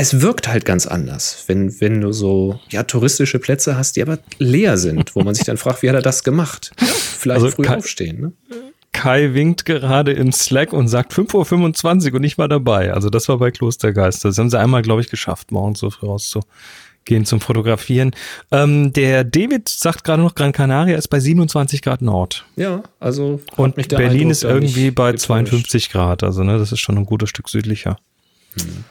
es 0.00 0.20
wirkt 0.20 0.46
halt 0.46 0.64
ganz 0.64 0.86
anders, 0.86 1.42
wenn, 1.48 1.80
wenn 1.80 2.00
du 2.00 2.12
so 2.12 2.60
ja, 2.70 2.84
touristische 2.84 3.40
Plätze 3.40 3.76
hast, 3.76 3.96
die 3.96 4.02
aber 4.02 4.20
leer 4.38 4.78
sind, 4.78 5.16
wo 5.16 5.22
man 5.24 5.34
sich 5.34 5.44
dann 5.44 5.56
fragt, 5.56 5.82
wie 5.82 5.88
hat 5.88 5.96
er 5.96 6.02
das 6.02 6.22
gemacht? 6.22 6.70
Vielleicht 6.78 7.42
also 7.42 7.56
früh 7.56 7.64
Kai, 7.64 7.76
aufstehen. 7.76 8.20
Ne? 8.20 8.32
Kai 8.92 9.34
winkt 9.34 9.64
gerade 9.64 10.12
im 10.12 10.30
Slack 10.30 10.72
und 10.72 10.86
sagt 10.86 11.12
5.25 11.12 12.10
Uhr 12.10 12.14
und 12.14 12.24
ich 12.24 12.38
war 12.38 12.46
dabei. 12.46 12.94
Also 12.94 13.10
das 13.10 13.28
war 13.28 13.38
bei 13.38 13.50
Klostergeist. 13.50 14.24
Das 14.24 14.38
haben 14.38 14.50
sie 14.50 14.58
einmal, 14.58 14.82
glaube 14.82 15.00
ich, 15.00 15.10
geschafft, 15.10 15.50
morgens 15.50 15.80
so 15.80 15.90
früh 15.90 16.06
rauszugehen 16.06 17.24
zum 17.24 17.40
Fotografieren. 17.40 18.12
Ähm, 18.52 18.92
der 18.92 19.24
David 19.24 19.68
sagt 19.68 20.04
gerade 20.04 20.22
noch, 20.22 20.36
Gran 20.36 20.52
Canaria 20.52 20.96
ist 20.96 21.08
bei 21.08 21.18
27 21.18 21.82
Grad 21.82 22.02
Nord. 22.02 22.46
Ja, 22.54 22.84
also 23.00 23.40
und 23.56 23.74
Berlin 23.74 23.98
Eindruck, 23.98 24.30
ist 24.30 24.44
irgendwie 24.44 24.92
bei 24.92 25.14
52 25.14 25.90
Grad. 25.90 26.22
Also 26.22 26.44
ne, 26.44 26.56
das 26.56 26.70
ist 26.70 26.78
schon 26.78 26.96
ein 26.96 27.04
gutes 27.04 27.30
Stück 27.30 27.48
südlicher. 27.48 27.98
Hm. 28.60 28.84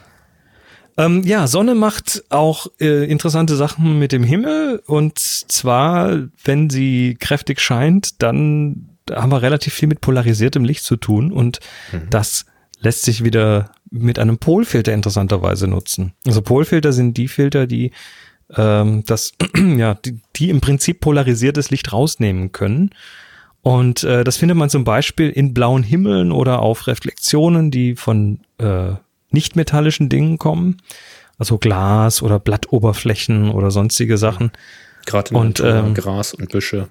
Ähm, 0.98 1.22
ja, 1.24 1.46
Sonne 1.46 1.76
macht 1.76 2.24
auch 2.28 2.66
äh, 2.80 3.08
interessante 3.08 3.54
Sachen 3.54 4.00
mit 4.00 4.10
dem 4.10 4.24
Himmel 4.24 4.82
und 4.84 5.18
zwar, 5.18 6.18
wenn 6.44 6.68
sie 6.70 7.16
kräftig 7.18 7.60
scheint, 7.60 8.20
dann 8.20 8.88
haben 9.08 9.30
wir 9.30 9.40
relativ 9.40 9.72
viel 9.74 9.88
mit 9.88 10.00
polarisiertem 10.00 10.64
Licht 10.64 10.82
zu 10.82 10.96
tun 10.96 11.30
und 11.30 11.60
mhm. 11.92 12.10
das 12.10 12.46
lässt 12.80 13.02
sich 13.02 13.22
wieder 13.22 13.70
mit 13.90 14.18
einem 14.18 14.38
Polfilter 14.38 14.92
interessanterweise 14.92 15.68
nutzen. 15.68 16.14
Also 16.26 16.42
Polfilter 16.42 16.92
sind 16.92 17.16
die 17.16 17.28
Filter, 17.28 17.68
die 17.68 17.92
ähm, 18.56 19.04
das 19.06 19.32
ja 19.56 19.94
die, 19.94 20.20
die 20.34 20.50
im 20.50 20.60
Prinzip 20.60 21.00
polarisiertes 21.00 21.70
Licht 21.70 21.92
rausnehmen 21.92 22.50
können. 22.50 22.90
Und 23.62 24.02
äh, 24.02 24.24
das 24.24 24.36
findet 24.36 24.56
man 24.56 24.70
zum 24.70 24.82
Beispiel 24.82 25.30
in 25.30 25.54
blauen 25.54 25.84
Himmeln 25.84 26.32
oder 26.32 26.60
auf 26.60 26.86
Reflexionen, 26.88 27.70
die 27.70 27.96
von 27.96 28.40
äh, 28.58 28.94
nicht-metallischen 29.30 30.08
Dingen 30.08 30.38
kommen. 30.38 30.78
Also 31.38 31.58
Glas 31.58 32.22
oder 32.22 32.38
Blattoberflächen 32.38 33.50
oder 33.50 33.70
sonstige 33.70 34.18
Sachen. 34.18 34.50
Gerade 35.06 35.34
und 35.34 35.60
ähm, 35.60 35.94
Gras 35.94 36.34
und 36.34 36.50
Büsche. 36.50 36.88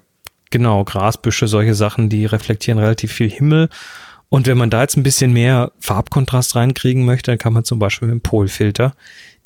Genau, 0.50 0.84
Grasbüsche, 0.84 1.46
solche 1.46 1.74
Sachen, 1.74 2.08
die 2.08 2.24
reflektieren 2.24 2.78
relativ 2.78 3.12
viel 3.12 3.30
Himmel. 3.30 3.68
Und 4.30 4.46
wenn 4.46 4.58
man 4.58 4.70
da 4.70 4.82
jetzt 4.82 4.96
ein 4.96 5.02
bisschen 5.02 5.32
mehr 5.32 5.72
Farbkontrast 5.80 6.54
reinkriegen 6.56 7.04
möchte, 7.04 7.30
dann 7.30 7.38
kann 7.38 7.52
man 7.52 7.64
zum 7.64 7.78
Beispiel 7.78 8.08
mit 8.08 8.14
dem 8.14 8.20
Polfilter 8.20 8.94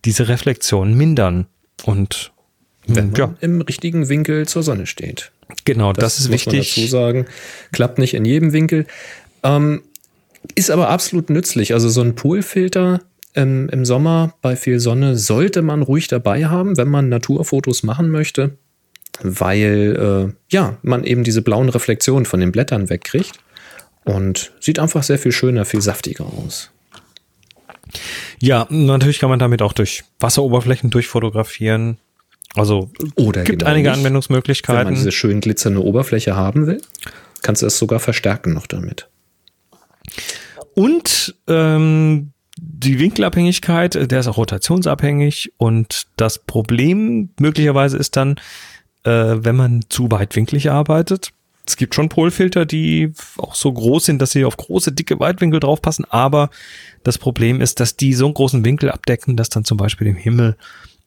diese 0.05 0.29
Reflexion 0.29 0.95
mindern. 0.95 1.47
Und 1.85 2.33
wenn 2.87 3.11
man 3.11 3.15
ja. 3.15 3.35
im 3.41 3.61
richtigen 3.61 4.09
Winkel 4.09 4.47
zur 4.47 4.63
Sonne 4.63 4.87
steht. 4.87 5.31
Genau, 5.65 5.93
das, 5.93 6.03
das 6.03 6.19
ist 6.19 6.27
muss 6.27 6.33
wichtig. 6.33 6.77
Man 6.77 6.85
dazu 6.85 6.87
sagen, 6.87 7.27
klappt 7.73 7.99
nicht 7.99 8.15
in 8.15 8.25
jedem 8.25 8.53
Winkel. 8.53 8.87
Ähm, 9.43 9.83
ist 10.55 10.71
aber 10.71 10.89
absolut 10.89 11.31
nützlich. 11.31 11.75
Also 11.75 11.89
so 11.89 12.01
ein 12.01 12.15
Poolfilter 12.15 13.01
ähm, 13.35 13.69
im 13.71 13.85
Sommer 13.85 14.35
bei 14.43 14.57
viel 14.57 14.81
Sonne 14.81 15.17
sollte 15.17 15.63
man 15.63 15.83
ruhig 15.83 16.09
dabei 16.09 16.47
haben, 16.47 16.77
wenn 16.77 16.89
man 16.89 17.09
Naturfotos 17.09 17.83
machen 17.83 18.11
möchte, 18.11 18.57
weil 19.23 20.31
äh, 20.31 20.35
ja, 20.51 20.79
man 20.83 21.05
eben 21.05 21.25
diese 21.25 21.43
blauen 21.43 21.69
Reflexionen 21.69 22.27
von 22.27 22.41
den 22.41 22.53
Blättern 22.53 22.91
wegkriegt 22.91 23.39
und 24.05 24.53
sieht 24.61 24.79
einfach 24.79 25.03
sehr 25.03 25.19
viel 25.19 25.33
schöner, 25.33 25.65
viel 25.65 25.81
saftiger 25.81 26.27
aus. 26.27 26.71
Ja, 28.39 28.67
natürlich 28.71 29.19
kann 29.19 29.31
man 29.31 29.39
damit 29.39 29.63
auch 29.63 29.73
durch 29.73 30.05
Wasseroberflächen 30.21 30.91
durchfotografieren. 30.91 31.99
Also 32.55 32.91
Oder 33.15 33.45
gibt 33.45 33.61
genau 33.61 33.71
einige 33.71 33.91
nicht. 33.91 33.99
Anwendungsmöglichkeiten. 33.99 34.79
Wenn 34.79 34.87
man 34.87 34.95
diese 34.95 35.13
schön 35.13 35.41
glitzernde 35.41 35.83
Oberfläche 35.83 36.37
haben 36.37 36.67
will, 36.67 36.83
kannst 37.43 37.63
du 37.63 37.67
es 37.67 37.79
sogar 37.79 38.01
verstärken 38.01 38.53
noch 38.53 38.67
damit. 38.67 39.09
Und 40.75 41.35
ähm, 41.49 42.33
die 42.59 42.99
Winkelabhängigkeit, 42.99 44.11
der 44.11 44.21
ist 44.21 44.27
auch 44.27 44.37
rotationsabhängig 44.37 45.53
und 45.57 46.07
das 46.17 46.38
Problem 46.38 47.31
möglicherweise 47.38 47.97
ist 47.97 48.17
dann, 48.17 48.37
äh, 49.05 49.11
wenn 49.11 49.57
man 49.57 49.85
zu 49.88 50.11
weitwinklig 50.11 50.71
arbeitet. 50.71 51.31
Es 51.67 51.77
gibt 51.77 51.95
schon 51.95 52.09
Polfilter, 52.09 52.67
die 52.67 53.12
auch 53.37 53.55
so 53.55 53.73
groß 53.73 54.07
sind, 54.07 54.21
dass 54.21 54.33
sie 54.33 54.45
auf 54.45 54.57
große, 54.57 54.93
dicke 54.93 55.21
Weitwinkel 55.21 55.61
draufpassen, 55.61 56.05
aber 56.09 56.51
das 57.05 57.19
Problem 57.19 57.61
ist, 57.61 57.81
dass 57.81 57.97
die 57.97 58.15
so 58.15 58.27
einen 58.27 58.35
großen 58.35 58.65
Winkel 58.65 58.91
abdecken, 58.91 59.37
dass 59.37 59.49
dann 59.49 59.65
zum 59.65 59.79
Beispiel 59.79 60.09
im 60.09 60.17
Himmel 60.17 60.57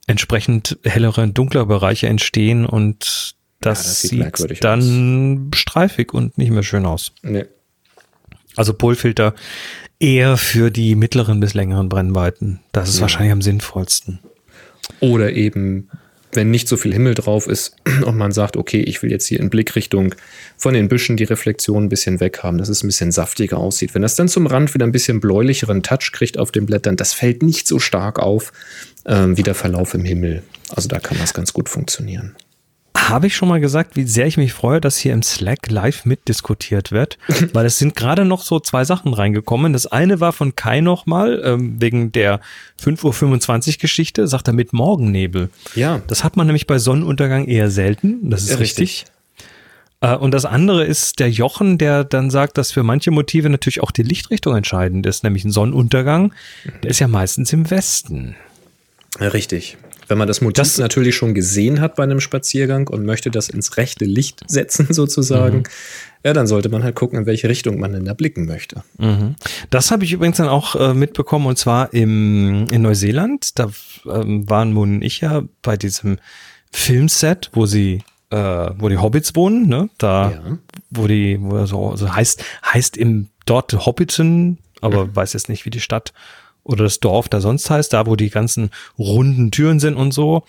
entsprechend 0.08 0.78
hellere 0.84 1.24
und 1.24 1.38
dunklere 1.38 1.66
Bereiche 1.66 2.08
entstehen 2.08 2.66
und 2.66 3.36
das, 3.60 4.12
ja, 4.12 4.30
das 4.30 4.42
sieht, 4.42 4.64
dann 4.64 5.50
aus. 5.52 5.60
streifig 5.60 6.14
und 6.14 6.38
nicht 6.38 6.52
mehr 6.52 6.64
schön 6.64 6.86
aus. 6.86 7.12
Nee. 7.22 7.46
Also 8.56 8.74
Polfilter 8.74 9.34
eher 10.00 10.38
für 10.38 10.72
die 10.72 10.96
mittleren 10.96 11.40
bis 11.40 11.54
längeren 11.54 11.90
Brennweiten. 11.90 12.60
Das 12.72 12.90
ist 12.90 12.96
ja. 12.96 13.02
wahrscheinlich 13.02 13.32
am 13.32 13.42
sinnvollsten. 13.42 14.20
Oder 15.00 15.34
eben, 15.34 15.90
wenn 16.34 16.52
nicht 16.52 16.68
so 16.68 16.78
viel 16.78 16.94
Himmel 16.94 17.14
drauf 17.14 17.48
ist 17.48 17.76
und 18.06 18.18
man 18.18 18.32
sagt, 18.32 18.58
okay, 18.58 18.82
ich 18.82 19.02
will 19.02 19.12
jetzt 19.12 19.26
hier 19.26 19.40
in 19.40 19.50
Blickrichtung 19.50 20.16
von 20.58 20.74
den 20.74 20.88
Büschen 20.88 21.18
die 21.18 21.24
Reflexion 21.24 21.86
ein 21.86 21.90
bisschen 21.90 22.20
weg 22.20 22.44
haben, 22.44 22.58
dass 22.58 22.70
es 22.70 22.84
ein 22.84 22.88
bisschen 22.88 23.12
saftiger 23.12 23.58
aussieht. 23.58 23.96
Wenn 23.96 24.02
das 24.02 24.16
dann 24.16 24.28
zum 24.28 24.48
Rand 24.48 24.74
wieder 24.74 24.86
ein 24.86 24.92
bisschen 24.92 25.20
bläulicheren 25.20 25.82
Touch 25.82 26.12
kriegt 26.12 26.38
auf 26.38 26.52
den 26.52 26.66
Blättern, 26.66 26.98
das 26.98 27.14
fällt 27.14 27.42
nicht 27.42 27.68
so 27.68 27.80
stark 27.80 28.20
auf 28.20 28.52
ähm, 29.06 29.38
wie 29.38 29.44
der 29.44 29.56
Verlauf 29.56 29.94
im 29.94 30.04
Himmel. 30.04 30.44
Also 30.70 30.88
da 30.88 31.00
kann 31.00 31.18
das 31.20 31.34
ganz 31.34 31.54
gut 31.54 31.70
funktionieren. 31.70 32.36
Habe 33.10 33.28
ich 33.28 33.36
schon 33.36 33.50
mal 33.50 33.60
gesagt, 33.60 33.96
wie 33.96 34.04
sehr 34.04 34.26
ich 34.26 34.38
mich 34.38 34.54
freue, 34.54 34.82
dass 34.82 34.98
hier 34.98 35.14
im 35.14 35.22
Slack 35.22 35.70
live 35.70 36.06
mitdiskutiert 36.06 36.92
wird, 36.92 37.18
weil 37.54 37.66
es 37.66 37.78
sind 37.78 37.96
gerade 37.96 38.26
noch 38.26 38.42
so 38.42 38.60
zwei 38.60 38.84
Sachen 38.84 39.14
reingekommen. 39.14 39.74
Das 39.74 39.86
eine 39.86 40.20
war 40.20 40.34
von 40.34 40.56
Kai 40.56 40.82
nochmal, 40.82 41.42
ähm, 41.46 41.80
wegen 41.80 42.12
der 42.12 42.42
5.25 42.82 43.68
Uhr 43.70 43.74
Geschichte, 43.80 44.28
sagt 44.28 44.48
er 44.48 44.54
mit 44.54 44.74
Morgennebel. 44.74 45.50
Ja. 45.76 46.02
Das 46.08 46.24
hat 46.24 46.36
man 46.36 46.48
nämlich 46.48 46.68
bei 46.68 46.80
Sonnenuntergang 46.80 47.46
eher 47.46 47.70
selten, 47.70 48.30
das 48.30 48.44
ist 48.44 48.52
ja, 48.52 48.58
richtig. 48.58 48.80
richtig. 48.80 49.16
Äh, 50.02 50.16
und 50.16 50.34
das 50.34 50.46
andere 50.46 50.84
ist 50.84 51.20
der 51.20 51.30
Jochen, 51.30 51.78
der 51.78 52.04
dann 52.04 52.30
sagt, 52.32 52.58
dass 52.58 52.72
für 52.72 52.84
manche 52.84 53.12
Motive 53.12 53.50
natürlich 53.50 53.82
auch 53.82 53.92
die 53.92 54.04
Lichtrichtung 54.04 54.56
entscheidend 54.56 55.06
ist, 55.06 55.24
nämlich 55.24 55.46
ein 55.46 55.52
Sonnenuntergang, 55.52 56.34
der 56.84 56.90
ist 56.90 57.00
ja 57.00 57.08
meistens 57.08 57.54
im 57.54 57.70
Westen. 57.70 58.36
Ja, 59.20 59.30
richtig. 59.30 59.78
Wenn 60.08 60.18
man 60.18 60.28
das 60.28 60.42
Motiv 60.42 60.56
das, 60.56 60.78
natürlich 60.78 61.16
schon 61.16 61.34
gesehen 61.34 61.82
hat 61.82 61.96
bei 61.96 62.04
einem 62.04 62.20
Spaziergang 62.20 62.88
und 62.88 63.06
möchte 63.06 63.32
das 63.32 63.50
ins 63.50 63.78
rechte 63.78 64.06
Licht 64.06 64.42
setzen, 64.48 64.88
sozusagen, 64.90 65.58
mhm. 65.58 65.64
ja, 66.24 66.34
dann 66.34 66.48
sollte 66.48 66.70
man 66.70 66.84
halt 66.84 66.96
gucken, 66.96 67.20
in 67.20 67.26
welche 67.26 67.50
Richtung 67.50 67.80
man 67.80 67.94
denn 67.94 68.06
da 68.06 68.14
blicken 68.14 68.46
möchte. 68.46 68.84
Mhm. 68.98 69.36
Das 69.70 69.92
habe 69.92 70.04
ich 70.04 70.14
übrigens 70.14 70.38
dann 70.38 70.50
auch 70.50 70.76
äh, 70.76 70.94
mitbekommen 70.94 71.48
und 71.48 71.58
zwar 71.58 71.94
im, 71.94 72.68
in 72.70 72.82
Neuseeland. 72.82 73.58
Da 73.60 73.70
ähm, 74.06 74.50
waren 74.50 74.74
Moon 74.74 74.96
und 74.96 75.02
ich 75.02 75.22
ja 75.22 75.44
bei 75.62 75.78
diesem 75.78 76.18
Filmset, 76.72 77.50
wo 77.54 77.66
sie 77.66 78.04
äh, 78.32 78.72
wo 78.78 78.90
die 78.90 78.98
Hobbits 78.98 79.36
wohnen, 79.36 79.68
ne? 79.68 79.90
Da, 79.98 80.32
ja. 80.32 80.58
wo 80.90 81.08
die, 81.08 81.38
wo 81.40 81.66
so 81.66 81.92
also 81.92 82.14
heißt, 82.14 82.44
heißt 82.66 82.98
im 82.98 83.30
dort 83.46 83.86
Hobbiton, 83.86 84.58
aber 84.82 85.06
mhm. 85.06 85.16
weiß 85.16 85.34
jetzt 85.34 85.50
nicht, 85.50 85.66
wie 85.66 85.70
die 85.70 85.80
Stadt 85.80 86.14
oder 86.66 86.84
das 86.84 87.00
Dorf 87.00 87.30
da 87.30 87.40
sonst 87.40 87.70
heißt, 87.70 87.94
da 87.94 88.06
wo 88.06 88.18
die 88.18 88.30
ganzen 88.30 88.72
runden 89.00 89.52
Türen 89.52 89.80
sind 89.80 89.96
und 89.96 90.14
so. 90.14 90.44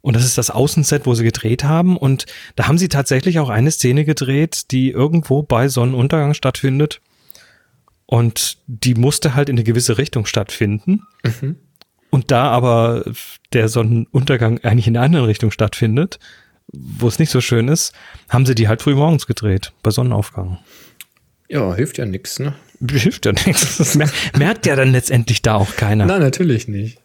Und 0.00 0.16
das 0.16 0.24
ist 0.24 0.38
das 0.38 0.50
Außenset, 0.50 1.06
wo 1.06 1.14
sie 1.14 1.24
gedreht 1.24 1.62
haben. 1.62 1.96
Und 1.96 2.26
da 2.56 2.66
haben 2.66 2.78
sie 2.78 2.88
tatsächlich 2.88 3.38
auch 3.38 3.50
eine 3.50 3.70
Szene 3.70 4.04
gedreht, 4.04 4.72
die 4.72 4.90
irgendwo 4.90 5.42
bei 5.42 5.68
Sonnenuntergang 5.68 6.34
stattfindet. 6.34 7.00
Und 8.06 8.56
die 8.66 8.94
musste 8.94 9.34
halt 9.34 9.50
in 9.50 9.56
eine 9.56 9.64
gewisse 9.64 9.98
Richtung 9.98 10.24
stattfinden. 10.24 11.02
Mhm. 11.22 11.56
Und 12.08 12.30
da 12.30 12.44
aber 12.44 13.04
der 13.52 13.68
Sonnenuntergang 13.68 14.58
eigentlich 14.64 14.88
in 14.88 14.96
einer 14.96 15.04
anderen 15.04 15.26
Richtung 15.26 15.50
stattfindet, 15.50 16.18
wo 16.72 17.06
es 17.06 17.18
nicht 17.18 17.30
so 17.30 17.40
schön 17.40 17.68
ist, 17.68 17.92
haben 18.28 18.46
sie 18.46 18.54
die 18.54 18.68
halt 18.68 18.82
früh 18.82 18.94
morgens 18.94 19.26
gedreht, 19.26 19.72
bei 19.82 19.90
Sonnenaufgang. 19.90 20.58
Ja, 21.48 21.74
hilft 21.74 21.98
ja 21.98 22.06
nichts, 22.06 22.38
ne? 22.38 22.54
Hilft 22.88 23.26
ja 23.26 23.32
nichts. 23.32 23.78
Das 23.78 23.98
merkt 24.38 24.66
ja 24.66 24.76
dann 24.76 24.92
letztendlich 24.92 25.42
da 25.42 25.54
auch 25.54 25.76
keiner. 25.76 26.06
Nein, 26.06 26.20
natürlich 26.20 26.68
nicht. 26.68 26.98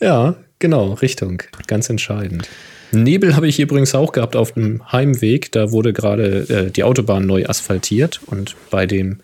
Ja, 0.00 0.36
genau, 0.58 0.92
Richtung. 0.92 1.42
Ganz 1.66 1.88
entscheidend. 1.90 2.48
Nebel 2.92 3.34
habe 3.34 3.48
ich 3.48 3.58
übrigens 3.58 3.94
auch 3.94 4.12
gehabt 4.12 4.36
auf 4.36 4.52
dem 4.52 4.92
Heimweg. 4.92 5.50
Da 5.52 5.72
wurde 5.72 5.92
gerade 5.92 6.48
äh, 6.48 6.70
die 6.70 6.84
Autobahn 6.84 7.26
neu 7.26 7.46
asphaltiert 7.46 8.20
und 8.26 8.54
bei 8.70 8.86
dem 8.86 9.20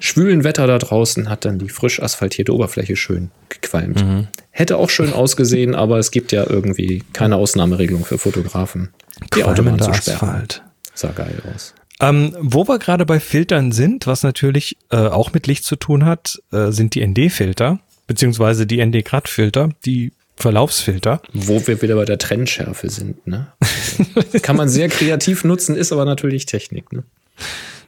schwülen 0.00 0.44
Wetter 0.44 0.66
da 0.66 0.78
draußen 0.78 1.28
hat 1.28 1.44
dann 1.44 1.58
die 1.58 1.68
frisch 1.68 2.00
asphaltierte 2.02 2.52
Oberfläche 2.52 2.96
schön 2.96 3.30
gequalmt. 3.48 4.04
Mhm. 4.04 4.28
Hätte 4.50 4.76
auch 4.76 4.90
schön 4.90 5.12
ausgesehen, 5.12 5.74
aber 5.74 5.98
es 5.98 6.10
gibt 6.10 6.32
ja 6.32 6.48
irgendwie 6.48 7.02
keine 7.12 7.36
Ausnahmeregelung 7.36 8.04
für 8.04 8.18
Fotografen, 8.18 8.90
die 9.34 9.44
Autobahn 9.44 9.80
zu 9.80 9.92
sperren. 9.94 10.28
Asphalt. 10.28 10.62
Sah 10.94 11.10
geil 11.10 11.42
aus. 11.54 11.74
Ähm, 12.08 12.34
wo 12.38 12.68
wir 12.68 12.78
gerade 12.78 13.06
bei 13.06 13.20
Filtern 13.20 13.72
sind, 13.72 14.06
was 14.06 14.22
natürlich 14.22 14.76
äh, 14.90 14.96
auch 14.96 15.32
mit 15.32 15.46
Licht 15.46 15.64
zu 15.64 15.76
tun 15.76 16.04
hat, 16.04 16.40
äh, 16.52 16.70
sind 16.70 16.94
die 16.94 17.06
ND-Filter, 17.06 17.80
beziehungsweise 18.06 18.66
die 18.66 18.84
ND-Grad-Filter, 18.84 19.70
die 19.84 20.12
Verlaufsfilter. 20.36 21.22
Wo 21.32 21.66
wir 21.66 21.80
wieder 21.80 21.94
bei 21.94 22.04
der 22.04 22.18
Trennschärfe 22.18 22.90
sind, 22.90 23.26
ne? 23.26 23.52
Kann 24.42 24.56
man 24.56 24.68
sehr 24.68 24.88
kreativ 24.88 25.44
nutzen, 25.44 25.76
ist 25.76 25.92
aber 25.92 26.04
natürlich 26.04 26.46
Technik, 26.46 26.92
ne? 26.92 27.04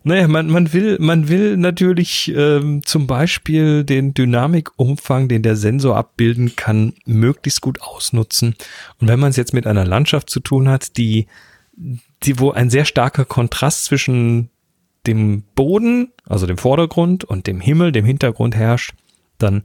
Naja, 0.05 0.29
man, 0.29 0.48
man 0.48 0.72
will, 0.72 0.98
man 1.00 1.29
will 1.29 1.57
natürlich 1.57 2.33
ähm, 2.35 2.83
zum 2.85 3.09
Beispiel 3.09 3.83
den 3.83 4.14
Dynamikumfang, 4.14 5.26
den 5.26 5.42
der 5.42 5.57
Sensor 5.57 5.96
abbilden 5.96 6.55
kann, 6.55 6.94
möglichst 7.07 7.61
gut 7.61 7.83
ausnutzen. 7.83 8.55
Und 9.00 9.09
wenn 9.09 9.18
man 9.18 9.31
es 9.31 9.37
jetzt 9.37 9.52
mit 9.52 9.66
einer 9.66 9.85
Landschaft 9.85 10.31
zu 10.31 10.38
tun 10.38 10.68
hat, 10.68 10.96
die, 10.96 11.26
die, 12.27 12.39
wo 12.39 12.51
ein 12.51 12.71
sehr 12.71 12.85
starker 12.85 13.25
Kontrast 13.25 13.85
zwischen 13.85 14.51
dem 15.07 15.43
Boden, 15.55 16.12
also 16.29 16.47
dem 16.47 16.59
Vordergrund 16.59 17.25
und 17.25 17.47
dem 17.47 17.61
Himmel, 17.61 17.93
dem 17.93 18.05
Hintergrund 18.05 18.57
herrscht, 18.57 18.95
dann 19.39 19.62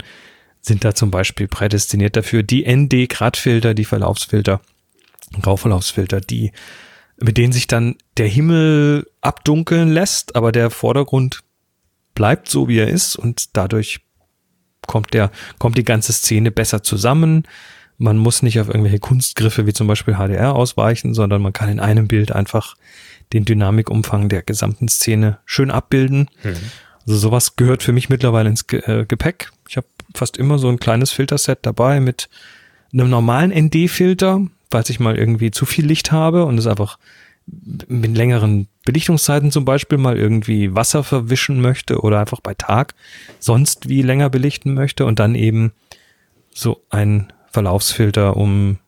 sind 0.61 0.85
da 0.85 0.93
zum 0.93 1.09
Beispiel 1.09 1.47
prädestiniert 1.47 2.15
dafür 2.15 2.43
die 2.43 2.65
ND-Gradfilter, 2.65 3.73
die 3.73 3.85
Verlaufsfilter, 3.85 4.61
Grauverlaufsfilter, 5.41 6.21
die 6.21 6.51
mit 7.17 7.37
denen 7.37 7.53
sich 7.53 7.67
dann 7.67 7.95
der 8.17 8.27
Himmel 8.27 9.07
abdunkeln 9.21 9.91
lässt, 9.91 10.35
aber 10.35 10.51
der 10.51 10.69
Vordergrund 10.69 11.41
bleibt 12.15 12.49
so, 12.49 12.67
wie 12.67 12.79
er 12.79 12.87
ist 12.87 13.15
und 13.15 13.55
dadurch 13.55 14.01
kommt 14.87 15.13
der, 15.13 15.31
kommt 15.59 15.77
die 15.77 15.83
ganze 15.83 16.13
Szene 16.13 16.51
besser 16.51 16.83
zusammen. 16.83 17.47
Man 18.01 18.17
muss 18.17 18.41
nicht 18.41 18.59
auf 18.59 18.67
irgendwelche 18.67 18.97
Kunstgriffe 18.97 19.67
wie 19.67 19.73
zum 19.73 19.85
Beispiel 19.85 20.15
HDR 20.15 20.55
ausweichen, 20.55 21.13
sondern 21.13 21.39
man 21.39 21.53
kann 21.53 21.69
in 21.69 21.79
einem 21.79 22.07
Bild 22.07 22.31
einfach 22.31 22.75
den 23.31 23.45
Dynamikumfang 23.45 24.27
der 24.27 24.41
gesamten 24.41 24.87
Szene 24.87 25.37
schön 25.45 25.69
abbilden. 25.69 26.27
Mhm. 26.43 26.55
Also 27.05 27.19
sowas 27.19 27.57
gehört 27.57 27.83
für 27.83 27.93
mich 27.93 28.09
mittlerweile 28.09 28.49
ins 28.49 28.65
äh, 28.71 29.05
Gepäck. 29.07 29.51
Ich 29.69 29.77
habe 29.77 29.85
fast 30.15 30.37
immer 30.37 30.57
so 30.57 30.67
ein 30.67 30.79
kleines 30.79 31.11
Filterset 31.11 31.59
dabei 31.61 31.99
mit 31.99 32.27
einem 32.91 33.11
normalen 33.11 33.51
ND-Filter, 33.51 34.47
falls 34.71 34.89
ich 34.89 34.99
mal 34.99 35.15
irgendwie 35.15 35.51
zu 35.51 35.67
viel 35.67 35.85
Licht 35.85 36.11
habe 36.11 36.45
und 36.45 36.57
es 36.57 36.65
einfach 36.65 36.97
mit 37.45 38.17
längeren 38.17 38.67
Belichtungszeiten 38.83 39.51
zum 39.51 39.63
Beispiel 39.63 39.99
mal 39.99 40.17
irgendwie 40.17 40.73
Wasser 40.73 41.03
verwischen 41.03 41.61
möchte 41.61 42.01
oder 42.01 42.19
einfach 42.19 42.39
bei 42.39 42.55
Tag 42.55 42.95
sonst 43.39 43.89
wie 43.89 44.01
länger 44.01 44.31
belichten 44.31 44.73
möchte 44.73 45.05
und 45.05 45.19
dann 45.19 45.35
eben 45.35 45.71
so 46.51 46.83
ein 46.89 47.31
Verlaufsfilter, 47.51 48.37
um 48.37 48.79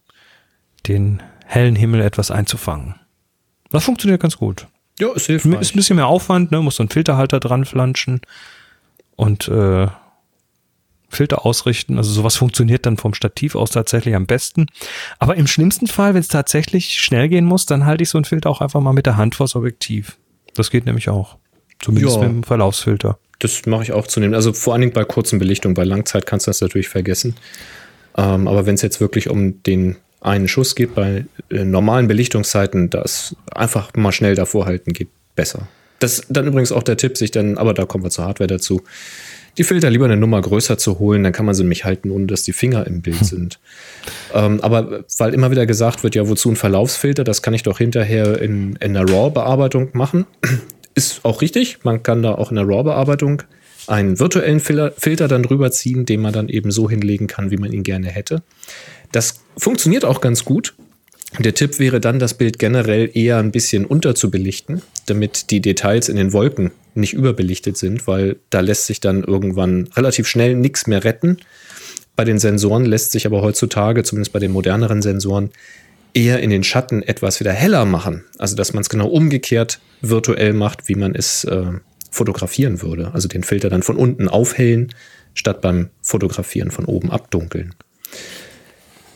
den 0.87 1.21
hellen 1.45 1.75
Himmel 1.75 2.01
etwas 2.01 2.31
einzufangen. 2.31 2.95
Das 3.71 3.83
funktioniert 3.83 4.21
ganz 4.21 4.37
gut. 4.37 4.67
Ja, 4.99 5.11
ist 5.13 5.27
hilfreich. 5.27 5.61
Ist 5.61 5.73
ein 5.73 5.77
bisschen 5.77 5.95
mehr 5.95 6.07
Aufwand, 6.07 6.51
ne? 6.51 6.61
muss 6.61 6.75
so 6.75 6.83
ein 6.83 6.89
Filterhalter 6.89 7.39
dran 7.39 7.65
flanschen 7.65 8.21
und 9.15 9.47
äh, 9.47 9.87
Filter 11.09 11.45
ausrichten. 11.45 11.97
Also 11.97 12.11
sowas 12.11 12.35
funktioniert 12.35 12.85
dann 12.85 12.97
vom 12.97 13.13
Stativ 13.13 13.55
aus 13.55 13.71
tatsächlich 13.71 14.15
am 14.15 14.25
besten. 14.25 14.67
Aber 15.19 15.35
im 15.35 15.47
schlimmsten 15.47 15.87
Fall, 15.87 16.13
wenn 16.13 16.21
es 16.21 16.27
tatsächlich 16.27 16.99
schnell 17.01 17.29
gehen 17.29 17.45
muss, 17.45 17.65
dann 17.65 17.85
halte 17.85 18.03
ich 18.03 18.09
so 18.09 18.17
ein 18.17 18.25
Filter 18.25 18.49
auch 18.49 18.61
einfach 18.61 18.81
mal 18.81 18.93
mit 18.93 19.05
der 19.05 19.17
Hand 19.17 19.35
vors 19.35 19.55
Objektiv. 19.55 20.17
Das 20.55 20.69
geht 20.69 20.85
nämlich 20.85 21.09
auch. 21.09 21.37
Zumindest 21.79 22.17
ja, 22.17 22.23
mit 22.23 22.31
dem 22.31 22.43
Verlaufsfilter. 22.43 23.17
Das 23.39 23.65
mache 23.65 23.83
ich 23.83 23.91
auch 23.91 24.07
zunehmend. 24.07 24.35
Also 24.35 24.53
vor 24.53 24.73
allen 24.73 24.81
Dingen 24.81 24.93
bei 24.93 25.03
kurzen 25.03 25.39
Belichtungen. 25.39 25.73
Bei 25.73 25.83
Langzeit 25.83 26.25
kannst 26.25 26.47
du 26.47 26.49
das 26.49 26.61
natürlich 26.61 26.87
vergessen. 26.87 27.35
Ähm, 28.17 28.47
aber 28.47 28.65
wenn 28.65 28.75
es 28.75 28.81
jetzt 28.81 29.01
wirklich 29.01 29.29
um 29.29 29.63
den 29.63 29.97
einen 30.21 30.47
Schuss 30.47 30.75
geht, 30.75 30.95
bei 30.95 31.25
äh, 31.49 31.65
normalen 31.65 32.07
Belichtungszeiten, 32.07 32.89
das 32.89 33.35
einfach 33.51 33.93
mal 33.95 34.11
schnell 34.11 34.35
davor 34.35 34.65
halten 34.65 34.93
geht 34.93 35.09
besser. 35.35 35.67
Das 35.99 36.19
ist 36.19 36.25
dann 36.29 36.47
übrigens 36.47 36.71
auch 36.71 36.83
der 36.83 36.97
Tipp, 36.97 37.17
sich 37.17 37.31
dann, 37.31 37.57
aber 37.57 37.73
da 37.73 37.85
kommen 37.85 38.03
wir 38.03 38.09
zur 38.09 38.25
Hardware 38.25 38.47
dazu, 38.47 38.81
die 39.57 39.63
Filter 39.63 39.89
lieber 39.89 40.05
eine 40.05 40.17
Nummer 40.17 40.41
größer 40.41 40.77
zu 40.77 40.97
holen, 40.99 41.23
dann 41.23 41.31
kann 41.31 41.45
man 41.45 41.53
sie 41.53 41.63
nämlich 41.63 41.85
halten, 41.85 42.09
ohne 42.09 42.25
dass 42.25 42.43
die 42.43 42.53
Finger 42.53 42.87
im 42.87 43.01
Bild 43.01 43.23
sind. 43.25 43.59
ähm, 44.33 44.61
aber 44.61 45.05
weil 45.17 45.33
immer 45.33 45.51
wieder 45.51 45.65
gesagt 45.65 46.03
wird, 46.03 46.15
ja, 46.15 46.27
wozu 46.27 46.49
ein 46.49 46.55
Verlaufsfilter, 46.55 47.23
das 47.23 47.41
kann 47.41 47.53
ich 47.53 47.63
doch 47.63 47.77
hinterher 47.77 48.41
in, 48.41 48.75
in 48.77 48.97
einer 48.97 49.09
RAW-Bearbeitung 49.09 49.89
machen. 49.93 50.25
Ist 50.95 51.25
auch 51.25 51.41
richtig, 51.41 51.79
man 51.83 52.03
kann 52.03 52.21
da 52.21 52.35
auch 52.35 52.51
in 52.51 52.55
der 52.55 52.67
RAW-Bearbeitung 52.67 53.43
einen 53.87 54.19
virtuellen 54.19 54.59
Filter 54.59 55.27
dann 55.27 55.43
drüber 55.43 55.71
ziehen, 55.71 56.05
den 56.05 56.21
man 56.21 56.33
dann 56.33 56.49
eben 56.49 56.71
so 56.71 56.89
hinlegen 56.89 57.27
kann, 57.27 57.51
wie 57.51 57.57
man 57.57 57.71
ihn 57.71 57.83
gerne 57.83 58.07
hätte. 58.07 58.43
Das 59.11 59.41
funktioniert 59.57 60.05
auch 60.05 60.21
ganz 60.21 60.45
gut. 60.45 60.73
Der 61.39 61.55
Tipp 61.55 61.79
wäre 61.79 61.99
dann, 61.99 62.19
das 62.19 62.35
Bild 62.35 62.59
generell 62.59 63.09
eher 63.13 63.37
ein 63.37 63.51
bisschen 63.51 63.85
unterzubelichten, 63.85 64.83
damit 65.07 65.49
die 65.49 65.61
Details 65.61 66.07
in 66.07 66.15
den 66.15 66.31
Wolken 66.31 66.71
nicht 66.93 67.13
überbelichtet 67.13 67.75
sind, 67.75 68.05
weil 68.07 68.37
da 68.51 68.59
lässt 68.59 68.85
sich 68.85 68.99
dann 68.99 69.23
irgendwann 69.23 69.89
relativ 69.95 70.27
schnell 70.27 70.55
nichts 70.55 70.85
mehr 70.85 71.03
retten. 71.03 71.37
Bei 72.15 72.23
den 72.23 72.37
Sensoren 72.37 72.85
lässt 72.85 73.11
sich 73.11 73.25
aber 73.25 73.41
heutzutage, 73.41 74.03
zumindest 74.03 74.31
bei 74.31 74.39
den 74.39 74.51
moderneren 74.51 75.01
Sensoren, 75.01 75.49
eher 76.13 76.39
in 76.41 76.51
den 76.51 76.63
Schatten 76.63 77.01
etwas 77.01 77.39
wieder 77.39 77.51
heller 77.51 77.85
machen. 77.85 78.23
Also 78.37 78.55
dass 78.55 78.73
man 78.73 78.81
es 78.81 78.89
genau 78.89 79.07
umgekehrt 79.07 79.79
virtuell 80.01 80.53
macht, 80.53 80.87
wie 80.87 80.95
man 80.95 81.15
es 81.15 81.43
äh, 81.45 81.71
fotografieren 82.13 82.81
würde. 82.81 83.11
Also 83.13 83.27
den 83.27 83.43
Filter 83.43 83.69
dann 83.69 83.81
von 83.81 83.97
unten 83.97 84.29
aufhellen, 84.29 84.93
statt 85.33 85.61
beim 85.61 85.89
Fotografieren 86.01 86.69
von 86.69 86.85
oben 86.85 87.11
abdunkeln. 87.11 87.73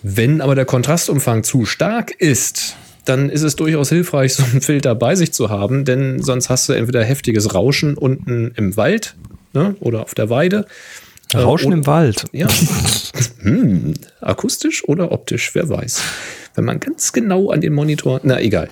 Wenn 0.02 0.42
aber 0.42 0.56
der 0.56 0.66
Kontrastumfang 0.66 1.44
zu 1.44 1.66
stark 1.66 2.12
ist, 2.12 2.76
dann 3.06 3.30
ist 3.30 3.44
es 3.44 3.56
durchaus 3.56 3.90
hilfreich, 3.90 4.34
so 4.36 4.44
einen 4.44 4.62
Filter 4.62 4.96
bei 4.96 5.16
sich 5.16 5.32
zu 5.32 5.50
haben, 5.50 5.86
denn 5.86 6.22
sonst 6.24 6.50
hast 6.50 6.68
du 6.70 6.74
entweder 6.74 7.04
heftiges 7.04 7.54
Rauschen 7.54 7.96
unten 7.96 8.52
im 8.56 8.76
Wald 8.78 9.16
ne, 9.54 9.76
oder 9.80 10.02
auf 10.02 10.16
der 10.16 10.32
Weide. 10.32 10.66
Äh, 11.34 11.38
Rauschen 11.38 11.72
äh, 11.72 11.76
im 11.76 11.86
Wald. 11.86 12.26
Ja. 12.32 12.48
hm, 13.42 13.94
akustisch 14.22 14.84
oder 14.88 15.12
optisch, 15.12 15.54
wer 15.54 15.70
weiß. 15.70 16.02
Wenn 16.56 16.66
man 16.66 16.80
ganz 16.80 17.14
genau 17.14 17.52
an 17.52 17.62
den 17.62 17.74
Monitor, 17.74 18.22
na 18.24 18.42
egal. 18.42 18.70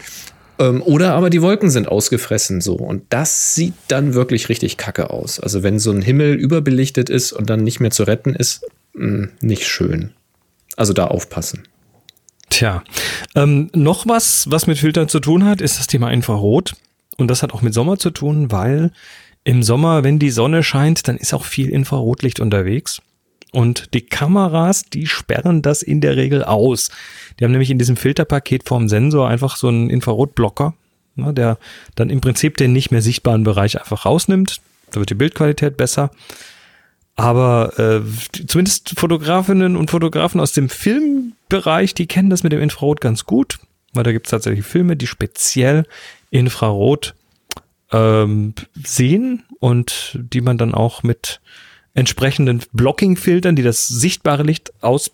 Ähm, 0.60 0.82
oder 0.82 1.14
aber 1.14 1.30
die 1.30 1.42
Wolken 1.42 1.70
sind 1.70 1.88
ausgefressen 1.88 2.62
so. 2.62 2.76
Und 2.76 3.04
das 3.10 3.56
sieht 3.56 3.74
dann 3.88 4.14
wirklich 4.14 4.50
richtig 4.50 4.78
kacke 4.78 5.10
aus. 5.10 5.40
Also 5.40 5.64
wenn 5.64 5.80
so 5.80 5.92
ein 5.92 6.02
Himmel 6.02 6.36
überbelichtet 6.36 7.10
ist 7.10 7.32
und 7.34 7.50
dann 7.50 7.64
nicht 7.64 7.80
mehr 7.80 7.92
zu 7.92 8.04
retten 8.04 8.34
ist, 8.34 8.66
mh, 8.94 9.06
hm, 9.06 9.32
nicht 9.42 9.68
schön. 9.68 10.12
Also 10.78 10.94
da 10.94 11.08
aufpassen. 11.08 11.64
Tja, 12.50 12.84
ähm, 13.36 13.70
noch 13.74 14.08
was, 14.08 14.50
was 14.50 14.68
mit 14.68 14.78
Filtern 14.78 15.10
zu 15.10 15.20
tun 15.20 15.46
hat, 15.46 15.62
ist 15.62 15.80
das 15.80 15.88
Thema 15.88 16.12
Infrarot. 16.12 16.76
Und 17.18 17.30
das 17.30 17.44
hat 17.44 17.54
auch 17.54 17.62
mit 17.62 17.74
Sommer 17.74 17.98
zu 17.98 18.12
tun, 18.12 18.52
weil 18.52 18.92
im 19.44 19.64
Sommer, 19.64 20.04
wenn 20.04 20.20
die 20.20 20.32
Sonne 20.32 20.64
scheint, 20.64 21.08
dann 21.08 21.18
ist 21.18 21.34
auch 21.34 21.46
viel 21.46 21.70
Infrarotlicht 21.70 22.40
unterwegs. 22.40 23.02
Und 23.52 23.94
die 23.94 24.06
Kameras, 24.06 24.84
die 24.86 25.08
sperren 25.08 25.62
das 25.62 25.82
in 25.82 26.02
der 26.02 26.18
Regel 26.18 26.44
aus. 26.44 26.90
Die 27.40 27.44
haben 27.44 27.52
nämlich 27.52 27.72
in 27.72 27.80
diesem 27.80 27.98
Filterpaket 27.98 28.68
vom 28.68 28.88
Sensor 28.88 29.28
einfach 29.28 29.58
so 29.58 29.68
einen 29.68 29.90
Infrarotblocker, 29.90 30.74
ne, 31.16 31.34
der 31.34 31.58
dann 31.96 32.10
im 32.10 32.22
Prinzip 32.22 32.58
den 32.58 32.74
nicht 32.74 32.92
mehr 32.92 33.02
sichtbaren 33.02 33.44
Bereich 33.44 33.80
einfach 33.80 34.06
rausnimmt. 34.06 34.62
Da 34.92 35.00
wird 35.00 35.10
die 35.10 35.16
Bildqualität 35.16 35.78
besser. 35.78 36.12
Aber 37.16 37.80
äh, 37.80 38.02
zumindest 38.48 39.00
Fotografinnen 39.00 39.78
und 39.78 39.90
Fotografen 39.90 40.42
aus 40.42 40.52
dem 40.52 40.70
Filmbereich, 40.70 41.94
die 41.94 42.08
kennen 42.08 42.30
das 42.30 42.44
mit 42.44 42.52
dem 42.52 42.62
Infrarot 42.62 43.00
ganz 43.00 43.26
gut, 43.26 43.60
weil 43.94 44.04
da 44.04 44.12
gibt 44.12 44.28
es 44.28 44.32
tatsächlich 44.32 44.66
Filme, 44.66 44.98
die 44.98 45.08
speziell 45.08 45.86
Infrarot 46.30 47.16
ähm, 47.92 48.54
sehen 48.84 49.44
und 49.60 50.20
die 50.20 50.42
man 50.42 50.58
dann 50.58 50.74
auch 50.74 51.04
mit 51.04 51.40
entsprechenden 51.94 52.62
Blocking-Filtern, 52.74 53.56
die 53.56 53.64
das 53.64 53.88
sichtbare 53.88 54.44
Licht 54.44 54.74
aus, 54.84 55.12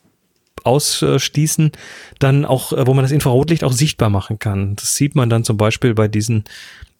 ausschließen, 0.63 1.71
dann 2.19 2.45
auch, 2.45 2.73
äh, 2.73 2.87
wo 2.87 2.93
man 2.93 3.03
das 3.03 3.11
Infrarotlicht 3.11 3.63
auch 3.63 3.73
sichtbar 3.73 4.09
machen 4.09 4.39
kann. 4.39 4.75
Das 4.75 4.95
sieht 4.95 5.15
man 5.15 5.29
dann 5.29 5.43
zum 5.43 5.57
Beispiel 5.57 5.93
bei 5.93 6.07
diesen 6.07 6.45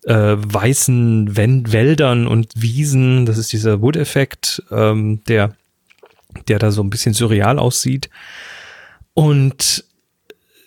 äh, 0.04 0.36
weißen 0.38 1.36
Wänd 1.36 1.72
Wäldern 1.72 2.28
und 2.28 2.54
Wiesen. 2.56 3.26
Das 3.26 3.38
ist 3.38 3.54
dieser 3.54 3.82
Wood-Effekt, 3.82 4.64
ähm, 4.72 5.24
der, 5.28 5.56
der 6.48 6.60
da 6.60 6.72
so 6.72 6.82
ein 6.84 6.90
bisschen 6.90 7.14
surreal 7.14 7.60
aussieht. 7.60 8.10
Und 9.14 9.86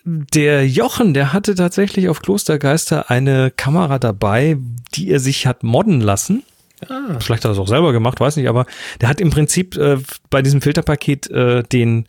der 0.05 0.67
Jochen, 0.67 1.13
der 1.13 1.33
hatte 1.33 1.55
tatsächlich 1.55 2.09
auf 2.09 2.21
Klostergeister 2.21 3.09
eine 3.09 3.51
Kamera 3.51 3.97
dabei, 3.97 4.57
die 4.93 5.09
er 5.09 5.19
sich 5.19 5.47
hat 5.47 5.63
modden 5.63 5.99
lassen. 5.99 6.43
Ah. 6.87 7.19
Vielleicht 7.19 7.43
hat 7.43 7.49
er 7.49 7.53
es 7.53 7.57
auch 7.57 7.67
selber 7.67 7.91
gemacht, 7.91 8.19
weiß 8.19 8.35
nicht, 8.35 8.47
aber 8.47 8.65
der 9.01 9.09
hat 9.09 9.19
im 9.19 9.31
Prinzip 9.31 9.75
äh, 9.77 9.97
bei 10.29 10.41
diesem 10.41 10.61
Filterpaket 10.61 11.29
äh, 11.31 11.63
den 11.63 12.07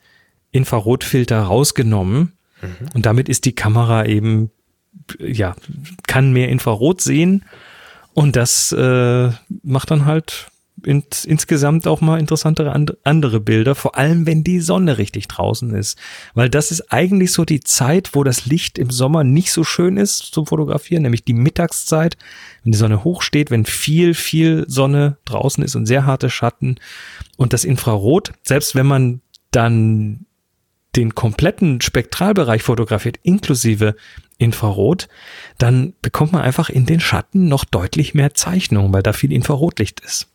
Infrarotfilter 0.56 1.40
rausgenommen. 1.40 2.32
Mhm. 2.62 2.88
Und 2.94 3.06
damit 3.06 3.28
ist 3.28 3.44
die 3.44 3.54
Kamera 3.54 4.06
eben 4.06 4.50
ja, 5.18 5.54
kann 6.06 6.32
mehr 6.32 6.48
Infrarot 6.48 7.00
sehen 7.00 7.44
und 8.14 8.36
das 8.36 8.72
äh, 8.72 9.30
macht 9.62 9.90
dann 9.90 10.06
halt 10.06 10.48
ins, 10.84 11.24
insgesamt 11.24 11.86
auch 11.86 12.00
mal 12.00 12.18
interessantere 12.18 12.72
and, 12.72 12.96
andere 13.04 13.40
Bilder, 13.40 13.74
vor 13.74 13.96
allem 13.96 14.26
wenn 14.26 14.44
die 14.44 14.60
Sonne 14.60 14.98
richtig 14.98 15.26
draußen 15.28 15.74
ist. 15.74 15.98
Weil 16.34 16.50
das 16.50 16.70
ist 16.70 16.92
eigentlich 16.92 17.32
so 17.32 17.44
die 17.44 17.60
Zeit, 17.60 18.10
wo 18.14 18.24
das 18.24 18.46
Licht 18.46 18.78
im 18.78 18.90
Sommer 18.90 19.24
nicht 19.24 19.52
so 19.52 19.64
schön 19.64 19.96
ist 19.96 20.18
zum 20.18 20.46
Fotografieren, 20.46 21.02
nämlich 21.02 21.24
die 21.24 21.32
Mittagszeit, 21.32 22.16
wenn 22.62 22.72
die 22.72 22.78
Sonne 22.78 23.04
hoch 23.04 23.22
steht, 23.22 23.50
wenn 23.50 23.64
viel, 23.64 24.14
viel 24.14 24.64
Sonne 24.68 25.16
draußen 25.24 25.64
ist 25.64 25.76
und 25.76 25.86
sehr 25.86 26.04
harte 26.04 26.30
Schatten. 26.30 26.76
Und 27.36 27.52
das 27.52 27.64
Infrarot, 27.64 28.32
selbst 28.42 28.74
wenn 28.74 28.86
man 28.86 29.22
dann 29.50 30.25
den 30.96 31.14
kompletten 31.14 31.80
Spektralbereich 31.80 32.62
fotografiert, 32.62 33.18
inklusive 33.22 33.96
Infrarot, 34.38 35.08
dann 35.58 35.94
bekommt 36.02 36.32
man 36.32 36.42
einfach 36.42 36.68
in 36.68 36.86
den 36.86 37.00
Schatten 37.00 37.48
noch 37.48 37.64
deutlich 37.64 38.14
mehr 38.14 38.34
Zeichnung, 38.34 38.92
weil 38.92 39.02
da 39.02 39.12
viel 39.12 39.32
Infrarotlicht 39.32 40.00
ist. 40.00 40.28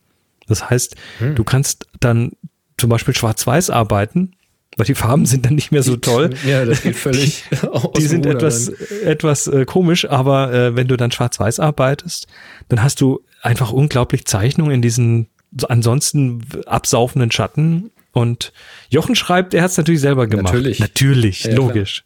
Das 0.48 0.70
heißt, 0.70 0.96
hm. 1.20 1.36
du 1.36 1.44
kannst 1.44 1.88
dann 2.00 2.32
zum 2.78 2.90
Beispiel 2.90 3.16
schwarz-weiß 3.16 3.70
arbeiten, 3.70 4.34
weil 4.78 4.86
die 4.86 4.96
Farben 4.96 5.26
sind 5.26 5.46
dann 5.46 5.56
nicht 5.56 5.72
mehr 5.72 5.84
so 5.84 5.98
toll. 5.98 6.32
Ja, 6.46 6.66
das 6.66 6.82
geht 6.82 6.96
völlig. 6.96 7.44
Die, 7.52 7.58
die 7.98 8.08
sind 8.08 8.26
etwas, 8.26 8.70
etwas 8.70 9.48
äh, 9.48 9.66
komisch, 9.66 10.10
aber 10.10 10.54
äh, 10.54 10.76
wenn 10.76 10.88
du 10.88 10.98
dann 10.98 11.12
schwarz-weiß 11.12 11.60
arbeitest, 11.60 12.28
dann 12.70 12.82
hast 12.82 13.02
du 13.02 13.22
einfach 13.42 13.72
unglaublich 13.72 14.26
Zeichnung 14.26 14.72
in 14.72 14.82
diesen 14.82 15.28
ansonsten 15.68 16.44
absaufenden 16.66 17.32
Schatten. 17.32 17.92
Und 18.14 18.52
Jochen 18.90 19.16
schreibt, 19.16 19.54
er 19.54 19.64
hat 19.64 19.72
es 19.72 19.78
natürlich 19.78 20.02
selber 20.02 20.28
gemacht. 20.28 20.54
Natürlich. 20.54 20.80
Natürlich, 20.80 21.44
ja, 21.46 21.56
logisch. 21.56 22.04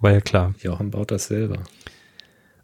War 0.00 0.12
ja 0.12 0.20
klar. 0.20 0.54
Jochen 0.62 0.90
baut 0.90 1.10
das 1.10 1.28
selber. 1.28 1.58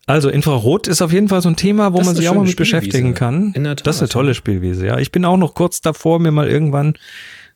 Also 0.07 0.29
Infrarot 0.29 0.89
ist 0.89 1.01
auf 1.01 1.13
jeden 1.13 1.29
Fall 1.29 1.43
so 1.43 1.49
ein 1.49 1.57
Thema, 1.57 1.93
wo 1.93 1.99
das 1.99 2.07
man 2.07 2.17
sich 2.17 2.29
auch 2.29 2.35
mal 2.35 2.45
mit 2.45 2.57
beschäftigen 2.57 3.15
kann. 3.15 3.53
In 3.55 3.65
der 3.65 3.77
Tat, 3.77 3.87
das 3.87 3.97
ist 3.97 4.03
eine 4.03 4.09
tolle 4.09 4.35
Spielwiese, 4.35 4.87
ja. 4.87 4.99
Ich 4.99 5.13
bin 5.13 5.25
auch 5.25 5.37
noch 5.37 5.55
kurz 5.55 5.81
davor, 5.81 6.19
mir 6.19 6.33
mal 6.33 6.49
irgendwann 6.49 6.95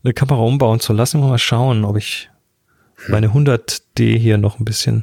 eine 0.04 0.14
Kamera 0.14 0.40
umbauen 0.40 0.78
zu 0.78 0.92
lassen. 0.92 1.20
Mal 1.20 1.38
schauen, 1.38 1.84
ob 1.84 1.96
ich 1.96 2.30
meine 3.08 3.28
100D 3.28 4.16
hier 4.16 4.38
noch 4.38 4.60
ein 4.60 4.64
bisschen 4.64 5.02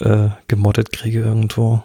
äh, 0.00 0.28
gemoddet 0.48 0.92
kriege 0.92 1.20
irgendwo. 1.20 1.84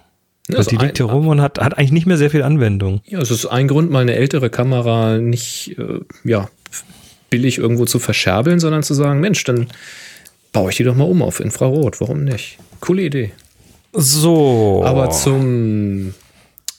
Ja, 0.50 0.58
also 0.58 0.70
die 0.70 0.78
liegt 0.78 0.98
hier 0.98 1.08
rum 1.08 1.28
und 1.28 1.42
hat, 1.42 1.60
hat 1.60 1.78
eigentlich 1.78 1.92
nicht 1.92 2.06
mehr 2.06 2.18
sehr 2.18 2.30
viel 2.30 2.42
Anwendung. 2.42 3.02
Ja, 3.06 3.20
es 3.20 3.32
ist 3.32 3.46
ein 3.46 3.68
Grund, 3.68 3.92
mal 3.92 4.02
eine 4.02 4.16
ältere 4.16 4.50
Kamera 4.50 5.18
nicht 5.18 5.78
äh, 5.78 6.00
ja, 6.24 6.50
billig 7.30 7.58
irgendwo 7.58 7.86
zu 7.86 8.00
verscherbeln, 8.00 8.60
sondern 8.60 8.84
zu 8.84 8.94
sagen, 8.94 9.20
Mensch, 9.20 9.44
dann 9.44 9.68
baue 10.52 10.72
ich 10.72 10.78
die 10.78 10.84
doch 10.84 10.96
mal 10.96 11.06
um 11.06 11.22
auf 11.22 11.40
Infrarot. 11.40 12.00
Warum 12.02 12.24
nicht? 12.24 12.58
Coole 12.80 13.04
Idee. 13.04 13.32
So. 13.94 14.84
Aber 14.86 15.10
zum, 15.12 16.14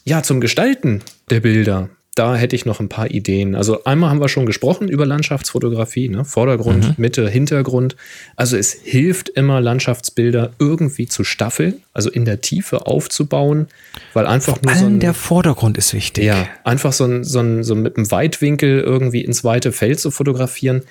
ja, 0.04 0.22
zum 0.22 0.40
Gestalten 0.40 1.02
der 1.30 1.40
Bilder, 1.40 1.88
da 2.18 2.34
hätte 2.34 2.56
ich 2.56 2.66
noch 2.66 2.80
ein 2.80 2.88
paar 2.88 3.10
Ideen. 3.10 3.54
Also 3.54 3.84
einmal 3.84 4.10
haben 4.10 4.20
wir 4.20 4.28
schon 4.28 4.46
gesprochen 4.46 4.88
über 4.88 5.06
Landschaftsfotografie, 5.06 6.08
ne? 6.08 6.24
Vordergrund, 6.24 6.88
mhm. 6.88 6.94
Mitte, 6.96 7.28
Hintergrund. 7.28 7.96
Also 8.34 8.56
es 8.56 8.72
hilft 8.72 9.28
immer, 9.28 9.60
Landschaftsbilder 9.60 10.52
irgendwie 10.58 11.06
zu 11.06 11.22
staffeln, 11.22 11.82
also 11.92 12.10
in 12.10 12.24
der 12.24 12.40
Tiefe 12.40 12.86
aufzubauen, 12.86 13.68
weil 14.14 14.26
einfach 14.26 14.58
Vor 14.58 14.66
nur 14.66 14.74
so 14.74 14.86
ein, 14.86 15.00
der 15.00 15.14
Vordergrund 15.14 15.78
ist 15.78 15.94
wichtig. 15.94 16.24
Ja, 16.24 16.48
einfach 16.64 16.92
so 16.92 17.04
ein, 17.04 17.22
so 17.22 17.40
ein, 17.40 17.62
so 17.62 17.74
mit 17.74 17.96
einem 17.96 18.10
Weitwinkel 18.10 18.80
irgendwie 18.80 19.22
ins 19.22 19.44
weite 19.44 19.72
Feld 19.72 20.00
zu 20.00 20.10
fotografieren 20.10 20.82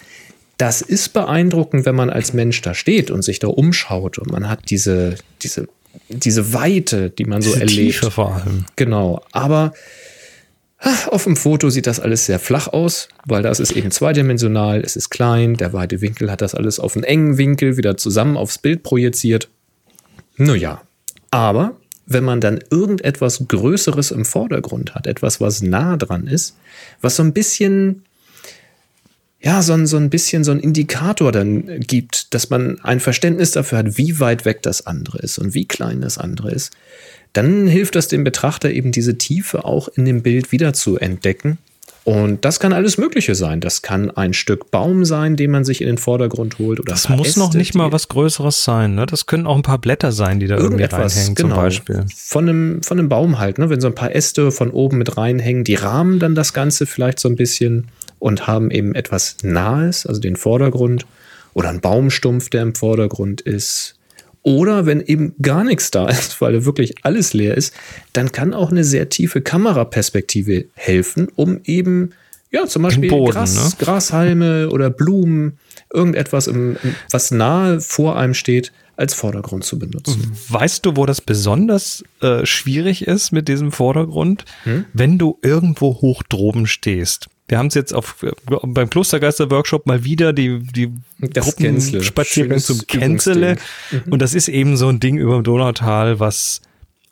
das 0.57 0.81
ist 0.81 1.13
beeindruckend, 1.13 1.85
wenn 1.85 1.93
man 1.93 2.09
als 2.09 2.33
Mensch 2.33 2.63
da 2.63 2.73
steht 2.73 3.11
und 3.11 3.21
sich 3.21 3.37
da 3.37 3.47
umschaut 3.47 4.17
und 4.17 4.31
man 4.31 4.49
hat 4.49 4.71
diese, 4.71 5.13
diese, 5.43 5.67
diese 6.09 6.51
Weite, 6.53 7.11
die 7.11 7.25
man 7.25 7.43
so 7.43 7.51
diese 7.51 7.61
erlebt. 7.61 7.93
Tiefe 7.93 8.09
vor 8.09 8.35
allem. 8.35 8.65
Genau. 8.75 9.21
Aber 9.31 9.73
auf 10.79 11.23
dem 11.23 11.35
Foto 11.35 11.69
sieht 11.69 11.87
das 11.87 11.99
alles 11.99 12.25
sehr 12.25 12.39
flach 12.39 12.67
aus, 12.67 13.09
weil 13.25 13.41
das 13.41 13.59
ist 13.59 13.71
eben 13.71 13.89
zweidimensional, 13.91 14.81
es 14.81 14.95
ist 14.95 15.09
klein, 15.09 15.55
der 15.55 15.73
weite 15.73 16.01
Winkel 16.01 16.29
hat 16.31 16.41
das 16.41 16.53
alles 16.53 16.79
auf 16.79 16.95
einen 16.95 17.03
engen 17.03 17.37
Winkel 17.37 17.77
wieder 17.77 17.97
zusammen 17.97 18.37
aufs 18.37 18.59
Bild 18.59 18.83
projiziert. 18.83 19.49
Naja, 20.37 20.81
aber 21.31 21.75
wenn 22.05 22.23
man 22.23 22.41
dann 22.41 22.59
irgendetwas 22.69 23.43
Größeres 23.47 24.11
im 24.11 24.23
Vordergrund 24.23 24.95
hat, 24.95 25.07
etwas, 25.07 25.41
was 25.41 25.61
nah 25.61 25.97
dran 25.97 26.27
ist, 26.27 26.55
was 27.01 27.15
so 27.15 27.23
ein 27.23 27.33
bisschen 27.33 28.03
ja, 29.39 29.61
so 29.61 29.73
ein, 29.73 29.85
so 29.85 29.97
ein 29.97 30.09
bisschen 30.09 30.43
so 30.43 30.51
ein 30.51 30.59
Indikator 30.59 31.31
dann 31.31 31.79
gibt, 31.81 32.33
dass 32.33 32.49
man 32.49 32.79
ein 32.81 32.99
Verständnis 32.99 33.51
dafür 33.51 33.79
hat, 33.79 33.97
wie 33.97 34.19
weit 34.19 34.45
weg 34.45 34.63
das 34.63 34.87
andere 34.87 35.19
ist 35.19 35.37
und 35.37 35.53
wie 35.53 35.65
klein 35.67 36.01
das 36.01 36.17
andere 36.17 36.51
ist, 36.51 36.73
dann 37.37 37.67
hilft 37.67 37.95
das 37.95 38.07
dem 38.07 38.23
Betrachter 38.23 38.71
eben 38.71 38.91
diese 38.91 39.17
Tiefe 39.19 39.63
auch 39.63 39.89
in 39.89 40.05
dem 40.05 40.23
Bild 40.23 40.51
wieder 40.51 40.73
zu 40.73 40.97
entdecken. 40.97 41.59
Und 42.03 42.45
das 42.45 42.59
kann 42.59 42.71
alles 42.71 42.97
Mögliche 42.97 43.35
sein. 43.35 43.59
Das 43.59 43.81
kann 43.81 44.09
ein 44.09 44.33
Stück 44.33 44.71
Baum 44.71 45.03
sein, 45.03 45.35
den 45.35 45.51
man 45.51 45.65
sich 45.65 45.81
in 45.81 45.87
den 45.87 45.97
Vordergrund 45.97 46.57
holt. 46.57 46.79
Oder 46.79 46.93
das 46.93 47.09
muss 47.09 47.27
Äste, 47.27 47.39
noch 47.39 47.53
nicht 47.53 47.75
mal 47.75 47.91
was 47.91 48.07
Größeres 48.07 48.63
sein. 48.63 48.95
Ne? 48.95 49.05
Das 49.05 49.25
können 49.25 49.45
auch 49.45 49.55
ein 49.57 49.61
paar 49.61 49.77
Blätter 49.77 50.13
sein, 50.13 50.39
die 50.39 50.47
da 50.47 50.55
irgendwie 50.55 50.85
reinhängen 50.85 51.35
genau, 51.35 51.49
zum 51.49 51.55
Beispiel. 51.57 52.05
Von 52.15 52.47
einem, 52.47 52.81
von 52.81 52.97
einem 52.97 53.09
Baum 53.09 53.39
halt. 53.39 53.57
Ne? 53.59 53.69
Wenn 53.69 53.81
so 53.81 53.87
ein 53.87 53.95
paar 53.95 54.15
Äste 54.15 54.51
von 54.51 54.71
oben 54.71 54.97
mit 54.97 55.17
reinhängen, 55.17 55.65
die 55.65 55.75
rahmen 55.75 56.19
dann 56.19 56.33
das 56.33 56.53
Ganze 56.53 56.85
vielleicht 56.85 57.19
so 57.19 57.27
ein 57.27 57.35
bisschen 57.35 57.89
und 58.19 58.47
haben 58.47 58.71
eben 58.71 58.95
etwas 58.95 59.35
Nahes, 59.43 60.07
also 60.07 60.21
den 60.21 60.37
Vordergrund 60.37 61.05
oder 61.53 61.69
einen 61.69 61.81
Baumstumpf, 61.81 62.49
der 62.49 62.61
im 62.61 62.73
Vordergrund 62.73 63.41
ist. 63.41 63.96
Oder 64.47 64.85
wenn 64.85 65.01
eben 65.01 65.35
gar 65.41 65.65
nichts 65.65 65.91
da 65.91 66.07
ist, 66.07 66.39
weil 66.41 66.63
wirklich 66.63 67.03
alles 67.03 67.33
leer 67.33 67.57
ist, 67.57 67.73
dann 68.13 68.31
kann 68.31 68.53
auch 68.53 68.71
eine 68.71 68.85
sehr 68.85 69.09
tiefe 69.09 69.41
Kameraperspektive 69.41 70.67
helfen, 70.73 71.27
um 71.35 71.59
eben 71.65 72.11
ja, 72.49 72.65
zum 72.65 72.83
Beispiel 72.83 73.09
Boden, 73.09 73.33
Gras, 73.33 73.55
ne? 73.55 73.85
Grashalme 73.85 74.69
oder 74.69 74.89
Blumen, 74.89 75.59
irgendetwas, 75.93 76.47
im, 76.47 76.77
was 77.11 77.29
nahe 77.31 77.81
vor 77.81 78.17
einem 78.17 78.33
steht, 78.33 78.71
als 78.95 79.13
Vordergrund 79.13 79.65
zu 79.65 79.77
benutzen. 79.77 80.31
Weißt 80.47 80.85
du, 80.85 80.95
wo 80.95 81.05
das 81.05 81.19
besonders 81.19 82.05
äh, 82.21 82.45
schwierig 82.45 83.05
ist 83.05 83.33
mit 83.33 83.49
diesem 83.49 83.73
Vordergrund? 83.73 84.45
Hm? 84.63 84.85
Wenn 84.93 85.17
du 85.17 85.37
irgendwo 85.43 85.99
hoch 85.99 86.23
droben 86.23 86.67
stehst. 86.67 87.27
Wir 87.47 87.57
haben 87.57 87.67
es 87.67 87.75
jetzt 87.75 87.93
auf, 87.93 88.23
beim 88.45 88.89
Klostergeister-Workshop 88.89 89.85
mal 89.85 90.03
wieder 90.03 90.33
die, 90.33 90.59
die 90.59 90.93
Gruppenspaziergang 91.21 92.59
zum 92.59 92.85
Kenzele. 92.87 93.55
Mhm. 93.89 94.11
Und 94.11 94.21
das 94.21 94.33
ist 94.33 94.49
eben 94.49 94.75
so 94.75 94.89
ein 94.89 94.99
Ding 94.99 95.17
über 95.17 95.35
dem 95.35 95.43
Donautal, 95.43 96.19
was 96.19 96.61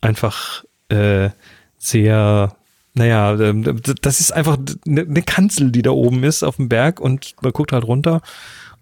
einfach 0.02 0.66
äh, 0.90 1.30
sehr, 1.78 2.56
naja, 2.94 3.40
ähm, 3.40 3.82
das 4.02 4.20
ist 4.20 4.32
einfach 4.32 4.58
eine 4.86 5.06
ne 5.06 5.22
Kanzel, 5.22 5.72
die 5.72 5.82
da 5.82 5.92
oben 5.92 6.24
ist 6.24 6.44
auf 6.44 6.58
dem 6.58 6.68
Berg 6.68 7.00
und 7.00 7.36
man 7.42 7.54
guckt 7.54 7.72
halt 7.72 7.86
runter. 7.86 8.22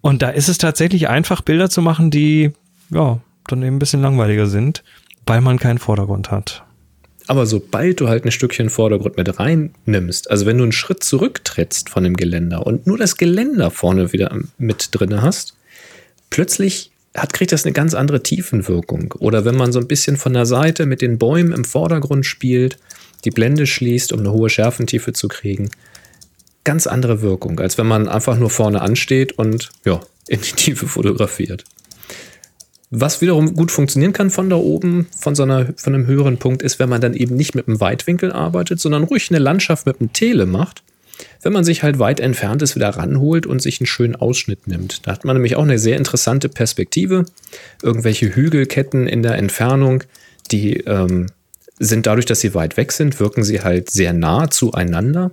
Und 0.01 0.21
da 0.21 0.29
ist 0.29 0.49
es 0.49 0.57
tatsächlich 0.57 1.07
einfach, 1.07 1.41
Bilder 1.41 1.69
zu 1.69 1.81
machen, 1.81 2.09
die, 2.09 2.51
ja, 2.89 3.19
dann 3.47 3.61
eben 3.61 3.75
ein 3.75 3.79
bisschen 3.79 4.01
langweiliger 4.01 4.47
sind, 4.47 4.83
weil 5.25 5.41
man 5.41 5.59
keinen 5.59 5.77
Vordergrund 5.77 6.31
hat. 6.31 6.63
Aber 7.27 7.45
sobald 7.45 7.99
du 7.99 8.09
halt 8.09 8.25
ein 8.25 8.31
Stückchen 8.31 8.69
Vordergrund 8.69 9.17
mit 9.17 9.39
reinnimmst, 9.39 10.29
also 10.29 10.45
wenn 10.45 10.57
du 10.57 10.63
einen 10.63 10.71
Schritt 10.71 11.03
zurücktrittst 11.03 11.89
von 11.89 12.03
dem 12.03 12.17
Geländer 12.17 12.65
und 12.65 12.85
nur 12.85 12.97
das 12.97 13.17
Geländer 13.17 13.71
vorne 13.71 14.11
wieder 14.11 14.37
mit 14.57 14.89
drin 14.91 15.21
hast, 15.21 15.55
plötzlich 16.29 16.91
hat, 17.15 17.33
kriegt 17.33 17.51
das 17.51 17.65
eine 17.65 17.73
ganz 17.73 17.93
andere 17.93 18.23
Tiefenwirkung. 18.23 19.13
Oder 19.19 19.45
wenn 19.45 19.55
man 19.55 19.71
so 19.71 19.79
ein 19.79 19.87
bisschen 19.87 20.17
von 20.17 20.33
der 20.33 20.45
Seite 20.45 20.85
mit 20.85 21.01
den 21.01 21.17
Bäumen 21.17 21.53
im 21.53 21.63
Vordergrund 21.63 22.25
spielt, 22.25 22.77
die 23.23 23.29
Blende 23.29 23.67
schließt, 23.67 24.11
um 24.11 24.19
eine 24.19 24.31
hohe 24.31 24.49
Schärfentiefe 24.49 25.13
zu 25.13 25.27
kriegen, 25.27 25.69
ganz 26.63 26.87
andere 26.87 27.21
Wirkung, 27.21 27.59
als 27.59 27.77
wenn 27.77 27.87
man 27.87 28.07
einfach 28.07 28.37
nur 28.37 28.49
vorne 28.49 28.81
ansteht 28.81 29.33
und 29.33 29.69
ja, 29.85 30.01
in 30.27 30.41
die 30.41 30.53
Tiefe 30.53 30.87
fotografiert. 30.87 31.63
Was 32.95 33.21
wiederum 33.21 33.55
gut 33.55 33.71
funktionieren 33.71 34.13
kann 34.13 34.29
von 34.29 34.51
da 34.51 34.55
oben, 34.55 35.07
von 35.17 35.33
so 35.33 35.41
einer, 35.41 35.73
von 35.77 35.95
einem 35.95 36.05
höheren 36.05 36.37
Punkt, 36.37 36.61
ist, 36.61 36.77
wenn 36.77 36.89
man 36.89 37.01
dann 37.01 37.15
eben 37.15 37.35
nicht 37.35 37.55
mit 37.55 37.67
einem 37.67 37.79
Weitwinkel 37.79 38.31
arbeitet, 38.31 38.79
sondern 38.79 39.03
ruhig 39.03 39.31
eine 39.31 39.39
Landschaft 39.39 39.87
mit 39.87 39.99
einem 39.99 40.13
Tele 40.13 40.45
macht. 40.45 40.83
Wenn 41.41 41.53
man 41.53 41.63
sich 41.63 41.81
halt 41.81 41.97
weit 41.97 42.19
entfernt 42.19 42.61
ist, 42.61 42.75
wieder 42.75 42.89
ranholt 42.89 43.47
und 43.47 43.63
sich 43.63 43.81
einen 43.81 43.87
schönen 43.87 44.15
Ausschnitt 44.15 44.67
nimmt. 44.67 45.07
Da 45.07 45.11
hat 45.13 45.25
man 45.25 45.35
nämlich 45.35 45.55
auch 45.55 45.63
eine 45.63 45.79
sehr 45.79 45.97
interessante 45.97 46.49
Perspektive. 46.49 47.25
Irgendwelche 47.81 48.35
Hügelketten 48.35 49.07
in 49.07 49.23
der 49.23 49.39
Entfernung, 49.39 50.03
die 50.51 50.77
ähm, 50.81 51.27
sind 51.79 52.05
dadurch, 52.05 52.27
dass 52.27 52.41
sie 52.41 52.53
weit 52.53 52.77
weg 52.77 52.91
sind, 52.91 53.19
wirken 53.19 53.43
sie 53.43 53.61
halt 53.61 53.89
sehr 53.89 54.13
nah 54.13 54.51
zueinander. 54.51 55.31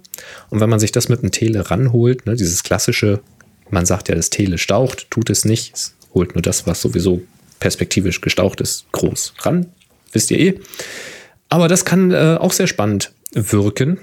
Und 0.48 0.60
wenn 0.60 0.70
man 0.70 0.80
sich 0.80 0.92
das 0.92 1.10
mit 1.10 1.20
einem 1.20 1.30
Tele 1.30 1.70
ranholt, 1.70 2.24
ne, 2.24 2.36
dieses 2.36 2.62
klassische, 2.62 3.20
man 3.68 3.84
sagt 3.84 4.08
ja, 4.08 4.14
das 4.14 4.30
Tele 4.30 4.56
staucht, 4.56 5.10
tut 5.10 5.28
es 5.28 5.44
nicht, 5.44 5.74
es 5.74 5.94
holt 6.14 6.34
nur 6.34 6.42
das, 6.42 6.66
was 6.66 6.80
sowieso 6.80 7.20
perspektivisch 7.60 8.20
gestaucht 8.20 8.60
ist, 8.60 8.90
groß 8.92 9.34
ran. 9.40 9.66
Wisst 10.12 10.30
ihr 10.30 10.38
eh. 10.38 10.60
Aber 11.48 11.68
das 11.68 11.84
kann 11.84 12.10
äh, 12.10 12.36
auch 12.38 12.52
sehr 12.52 12.66
spannend 12.66 13.12
wirken. 13.32 13.98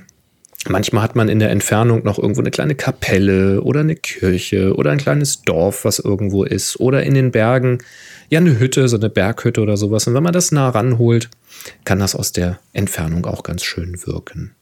Manchmal 0.70 1.04
hat 1.04 1.16
man 1.16 1.30
in 1.30 1.40
der 1.40 1.50
Entfernung 1.50 2.04
noch 2.04 2.20
irgendwo 2.20 2.42
eine 2.42 2.52
kleine 2.52 2.76
Kapelle 2.76 3.62
oder 3.62 3.82
eine 3.82 3.96
Kirche 3.96 4.76
oder 4.76 4.92
ein 4.92 4.98
kleines 4.98 5.42
Dorf, 5.44 5.86
was 5.86 6.00
irgendwo 6.00 6.44
ist. 6.44 6.80
Oder 6.80 7.04
in 7.04 7.14
den 7.14 7.32
Bergen 7.32 7.80
ja 8.30 8.40
eine 8.40 8.60
Hütte, 8.60 8.88
so 8.88 8.98
eine 8.98 9.10
Berghütte 9.10 9.62
oder 9.62 9.78
sowas. 9.78 10.08
Und 10.08 10.14
wenn 10.14 10.24
man 10.24 10.34
das 10.34 10.52
nah 10.52 10.70
ranholt, 10.70 11.30
kann 11.86 12.00
das 12.00 12.16
aus 12.16 12.32
der 12.32 12.60
Entfernung 12.74 13.26
auch 13.26 13.44
ganz 13.44 13.64
schön 13.64 14.06
wirken. 14.06 14.56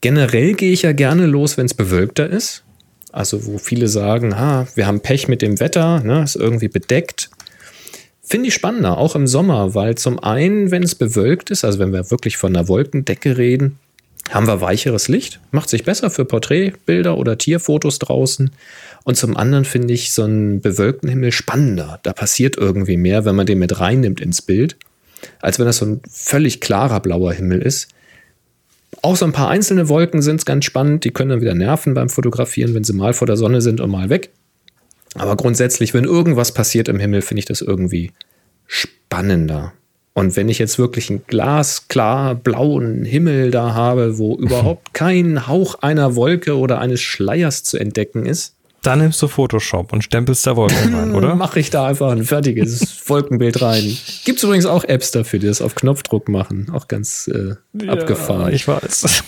Generell 0.00 0.54
gehe 0.54 0.72
ich 0.72 0.82
ja 0.82 0.92
gerne 0.92 1.26
los, 1.26 1.58
wenn 1.58 1.66
es 1.66 1.74
bewölkter 1.74 2.28
ist. 2.28 2.64
Also 3.12 3.46
wo 3.46 3.58
viele 3.58 3.88
sagen, 3.88 4.38
ha, 4.38 4.66
wir 4.74 4.86
haben 4.86 5.00
Pech 5.00 5.28
mit 5.28 5.42
dem 5.42 5.60
Wetter, 5.60 6.00
ne, 6.00 6.22
ist 6.22 6.36
irgendwie 6.36 6.68
bedeckt. 6.68 7.30
Finde 8.30 8.46
ich 8.46 8.54
spannender, 8.54 8.96
auch 8.96 9.16
im 9.16 9.26
Sommer, 9.26 9.74
weil 9.74 9.96
zum 9.96 10.20
einen, 10.20 10.70
wenn 10.70 10.84
es 10.84 10.94
bewölkt 10.94 11.50
ist, 11.50 11.64
also 11.64 11.80
wenn 11.80 11.92
wir 11.92 12.12
wirklich 12.12 12.36
von 12.36 12.54
einer 12.54 12.68
Wolkendecke 12.68 13.36
reden, 13.36 13.80
haben 14.30 14.46
wir 14.46 14.60
weicheres 14.60 15.08
Licht, 15.08 15.40
macht 15.50 15.68
sich 15.68 15.82
besser 15.82 16.10
für 16.10 16.24
Porträtbilder 16.24 17.18
oder 17.18 17.38
Tierfotos 17.38 17.98
draußen. 17.98 18.52
Und 19.02 19.16
zum 19.16 19.36
anderen 19.36 19.64
finde 19.64 19.94
ich 19.94 20.12
so 20.12 20.22
einen 20.22 20.60
bewölkten 20.60 21.08
Himmel 21.08 21.32
spannender. 21.32 21.98
Da 22.04 22.12
passiert 22.12 22.56
irgendwie 22.56 22.96
mehr, 22.96 23.24
wenn 23.24 23.34
man 23.34 23.46
den 23.46 23.58
mit 23.58 23.80
reinnimmt 23.80 24.20
ins 24.20 24.42
Bild, 24.42 24.76
als 25.40 25.58
wenn 25.58 25.66
das 25.66 25.78
so 25.78 25.86
ein 25.86 26.00
völlig 26.08 26.60
klarer 26.60 27.00
blauer 27.00 27.32
Himmel 27.32 27.60
ist. 27.60 27.88
Auch 29.02 29.16
so 29.16 29.24
ein 29.24 29.32
paar 29.32 29.48
einzelne 29.48 29.88
Wolken 29.88 30.22
sind 30.22 30.46
ganz 30.46 30.66
spannend, 30.66 31.02
die 31.02 31.10
können 31.10 31.30
dann 31.30 31.40
wieder 31.40 31.56
nerven 31.56 31.94
beim 31.94 32.08
Fotografieren, 32.08 32.74
wenn 32.74 32.84
sie 32.84 32.92
mal 32.92 33.12
vor 33.12 33.26
der 33.26 33.36
Sonne 33.36 33.60
sind 33.60 33.80
und 33.80 33.90
mal 33.90 34.08
weg. 34.08 34.30
Aber 35.14 35.36
grundsätzlich, 35.36 35.94
wenn 35.94 36.04
irgendwas 36.04 36.52
passiert 36.52 36.88
im 36.88 37.00
Himmel, 37.00 37.22
finde 37.22 37.40
ich 37.40 37.46
das 37.46 37.60
irgendwie 37.60 38.12
spannender. 38.66 39.72
Und 40.12 40.36
wenn 40.36 40.48
ich 40.48 40.58
jetzt 40.58 40.78
wirklich 40.78 41.10
einen 41.10 41.24
glasklar 41.26 42.34
blauen 42.34 43.04
Himmel 43.04 43.50
da 43.50 43.74
habe, 43.74 44.18
wo 44.18 44.36
überhaupt 44.36 44.92
kein 44.94 45.46
Hauch 45.46 45.76
einer 45.76 46.16
Wolke 46.16 46.56
oder 46.56 46.78
eines 46.78 47.00
Schleiers 47.00 47.64
zu 47.64 47.78
entdecken 47.78 48.26
ist, 48.26 48.54
dann 48.82 49.00
nimmst 49.00 49.20
du 49.20 49.28
Photoshop 49.28 49.92
und 49.92 50.02
stempelst 50.02 50.46
da 50.46 50.56
Wolken 50.56 50.94
rein, 50.94 51.14
oder? 51.14 51.34
Mache 51.34 51.60
ich 51.60 51.70
da 51.70 51.86
einfach 51.86 52.10
ein 52.12 52.24
fertiges 52.24 53.08
Wolkenbild 53.08 53.60
rein. 53.60 53.96
Gibt 54.24 54.38
es 54.38 54.44
übrigens 54.44 54.66
auch 54.66 54.84
Apps 54.84 55.10
dafür, 55.10 55.38
die 55.38 55.46
das 55.46 55.60
auf 55.60 55.74
Knopfdruck 55.74 56.28
machen. 56.28 56.70
Auch 56.72 56.88
ganz 56.88 57.28
äh, 57.32 57.54
ja, 57.84 57.92
abgefahren. 57.92 58.52
Ich 58.52 58.66
weiß. 58.66 59.22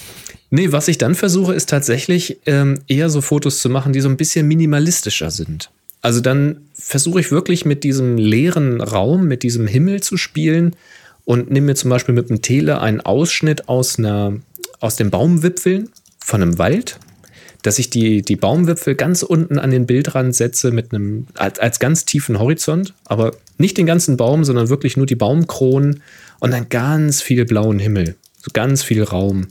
Nee, 0.51 0.73
was 0.73 0.89
ich 0.89 0.99
dann 0.99 1.15
versuche, 1.15 1.55
ist 1.55 1.69
tatsächlich 1.69 2.39
ähm, 2.47 2.81
eher 2.87 3.11
so 3.11 3.21
Fotos 3.21 3.61
zu 3.61 3.71
machen, 3.71 3.93
die 3.93 4.01
so 4.01 4.09
ein 4.09 4.17
bisschen 4.17 4.47
minimalistischer 4.49 5.31
sind. 5.31 5.71
Also 6.03 6.21
dann 6.21 6.63
versuche 6.75 7.21
ich 7.21 7.31
wirklich 7.31 7.65
mit 7.65 7.85
diesem 7.85 8.19
leeren 8.19 8.81
Raum, 8.81 9.27
mit 9.27 9.45
diesem 9.45 9.67
Himmel 9.67 10.03
zu 10.03 10.17
spielen 10.17 10.77
und 11.25 11.51
nehme 11.51 11.67
mir 11.67 11.75
zum 11.75 11.91
Beispiel 11.91 12.15
mit 12.15 12.29
dem 12.29 12.43
Tele 12.43 12.81
einen 12.81 13.01
Ausschnitt 13.01 13.69
aus, 13.69 13.99
einer, 13.99 14.35
aus 14.81 14.97
den 14.97 15.11
Baumwipfeln 15.11 15.91
von 16.19 16.43
einem 16.43 16.59
Wald 16.59 16.99
dass 17.63 17.79
ich 17.79 17.91
die, 17.91 18.23
die 18.23 18.37
Baumwipfel 18.37 18.95
ganz 18.95 19.23
unten 19.23 19.59
an 19.59 19.71
den 19.71 19.87
Bildrand 19.87 20.35
setze 20.35 20.73
mit 20.73 20.93
einem, 20.93 21.27
als, 21.35 21.59
als 21.59 21.79
ganz 21.79 22.05
tiefen 22.05 22.39
Horizont, 22.39 22.95
aber 23.05 23.33
nicht 23.57 23.79
den 23.79 23.87
ganzen 23.87 24.17
Baum, 24.17 24.45
sondern 24.45 24.69
wirklich 24.69 24.97
nur 24.97 25.07
die 25.07 25.15
Baumkronen 25.15 26.03
und 26.41 26.51
dann 26.51 26.69
ganz 26.69 27.23
viel 27.23 27.45
blauen 27.45 27.79
Himmel, 27.79 28.17
so 28.37 28.51
ganz 28.53 28.83
viel 28.83 29.03
Raum. 29.03 29.49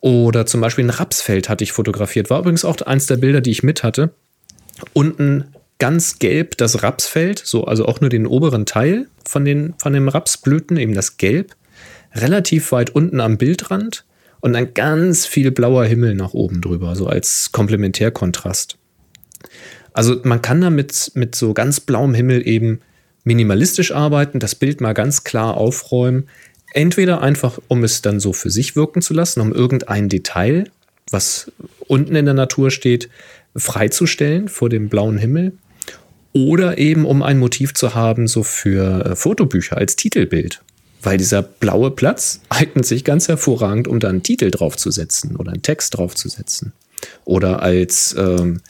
Oder 0.00 0.46
zum 0.46 0.60
Beispiel 0.60 0.84
ein 0.84 0.90
Rapsfeld 0.90 1.48
hatte 1.48 1.64
ich 1.64 1.72
fotografiert, 1.72 2.30
war 2.30 2.40
übrigens 2.40 2.64
auch 2.64 2.80
eins 2.82 3.06
der 3.06 3.16
Bilder, 3.16 3.40
die 3.40 3.50
ich 3.50 3.62
mit 3.62 3.82
hatte. 3.82 4.10
Unten 4.92 5.44
ganz 5.78 6.18
gelb 6.18 6.56
das 6.56 6.82
Rapsfeld, 6.82 7.42
so 7.44 7.64
also 7.64 7.86
auch 7.86 8.00
nur 8.00 8.10
den 8.10 8.26
oberen 8.26 8.66
Teil 8.66 9.08
von 9.26 9.44
den 9.44 9.74
von 9.78 9.92
den 9.92 10.08
Rapsblüten, 10.08 10.76
eben 10.76 10.94
das 10.94 11.16
Gelb, 11.16 11.56
relativ 12.14 12.70
weit 12.70 12.90
unten 12.90 13.20
am 13.20 13.38
Bildrand 13.38 14.04
und 14.44 14.52
dann 14.52 14.74
ganz 14.74 15.24
viel 15.24 15.50
blauer 15.50 15.86
Himmel 15.86 16.14
nach 16.14 16.34
oben 16.34 16.60
drüber, 16.60 16.94
so 16.96 17.06
als 17.06 17.50
Komplementärkontrast. 17.50 18.76
Also 19.94 20.20
man 20.22 20.42
kann 20.42 20.60
damit 20.60 21.12
mit 21.14 21.34
so 21.34 21.54
ganz 21.54 21.80
blauem 21.80 22.12
Himmel 22.12 22.46
eben 22.46 22.80
minimalistisch 23.24 23.92
arbeiten, 23.92 24.40
das 24.40 24.54
Bild 24.54 24.82
mal 24.82 24.92
ganz 24.92 25.24
klar 25.24 25.56
aufräumen. 25.56 26.28
Entweder 26.74 27.22
einfach, 27.22 27.58
um 27.68 27.84
es 27.84 28.02
dann 28.02 28.20
so 28.20 28.34
für 28.34 28.50
sich 28.50 28.76
wirken 28.76 29.00
zu 29.00 29.14
lassen, 29.14 29.40
um 29.40 29.50
irgendein 29.50 30.10
Detail, 30.10 30.64
was 31.10 31.50
unten 31.86 32.14
in 32.14 32.26
der 32.26 32.34
Natur 32.34 32.70
steht, 32.70 33.08
freizustellen 33.56 34.48
vor 34.48 34.68
dem 34.68 34.90
blauen 34.90 35.16
Himmel. 35.16 35.52
Oder 36.34 36.76
eben, 36.76 37.06
um 37.06 37.22
ein 37.22 37.38
Motiv 37.38 37.72
zu 37.72 37.94
haben, 37.94 38.26
so 38.28 38.42
für 38.42 39.06
äh, 39.06 39.16
Fotobücher 39.16 39.78
als 39.78 39.96
Titelbild 39.96 40.60
weil 41.04 41.18
dieser 41.18 41.42
blaue 41.42 41.90
Platz 41.90 42.40
eignet 42.48 42.86
sich 42.86 43.04
ganz 43.04 43.28
hervorragend, 43.28 43.88
um 43.88 44.00
da 44.00 44.08
einen 44.08 44.22
Titel 44.22 44.50
draufzusetzen 44.50 45.36
oder 45.36 45.52
einen 45.52 45.62
Text 45.62 45.96
draufzusetzen. 45.96 46.72
Oder 47.24 47.62
als, 47.62 48.14
ähm, 48.18 48.60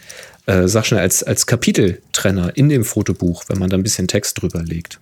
äh, 0.47 0.67
sag 0.67 0.87
schnell, 0.87 1.01
als, 1.01 1.23
als 1.23 1.47
Kapiteltrenner 1.47 2.57
in 2.57 2.69
dem 2.69 2.85
Fotobuch, 2.85 3.45
wenn 3.49 3.59
man 3.59 3.71
da 3.71 3.77
ein 3.77 3.83
bisschen 3.83 4.09
Text 4.09 4.41
drüber 4.41 4.63
legt. 4.63 4.99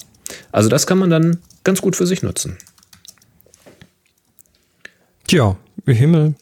Also 0.50 0.68
das 0.68 0.86
kann 0.86 0.98
man 0.98 1.10
dann 1.10 1.38
ganz 1.64 1.80
gut 1.80 1.96
für 1.96 2.06
sich 2.06 2.22
nutzen. 2.22 2.56
Tja, 5.26 5.56
Himmel, 5.86 6.34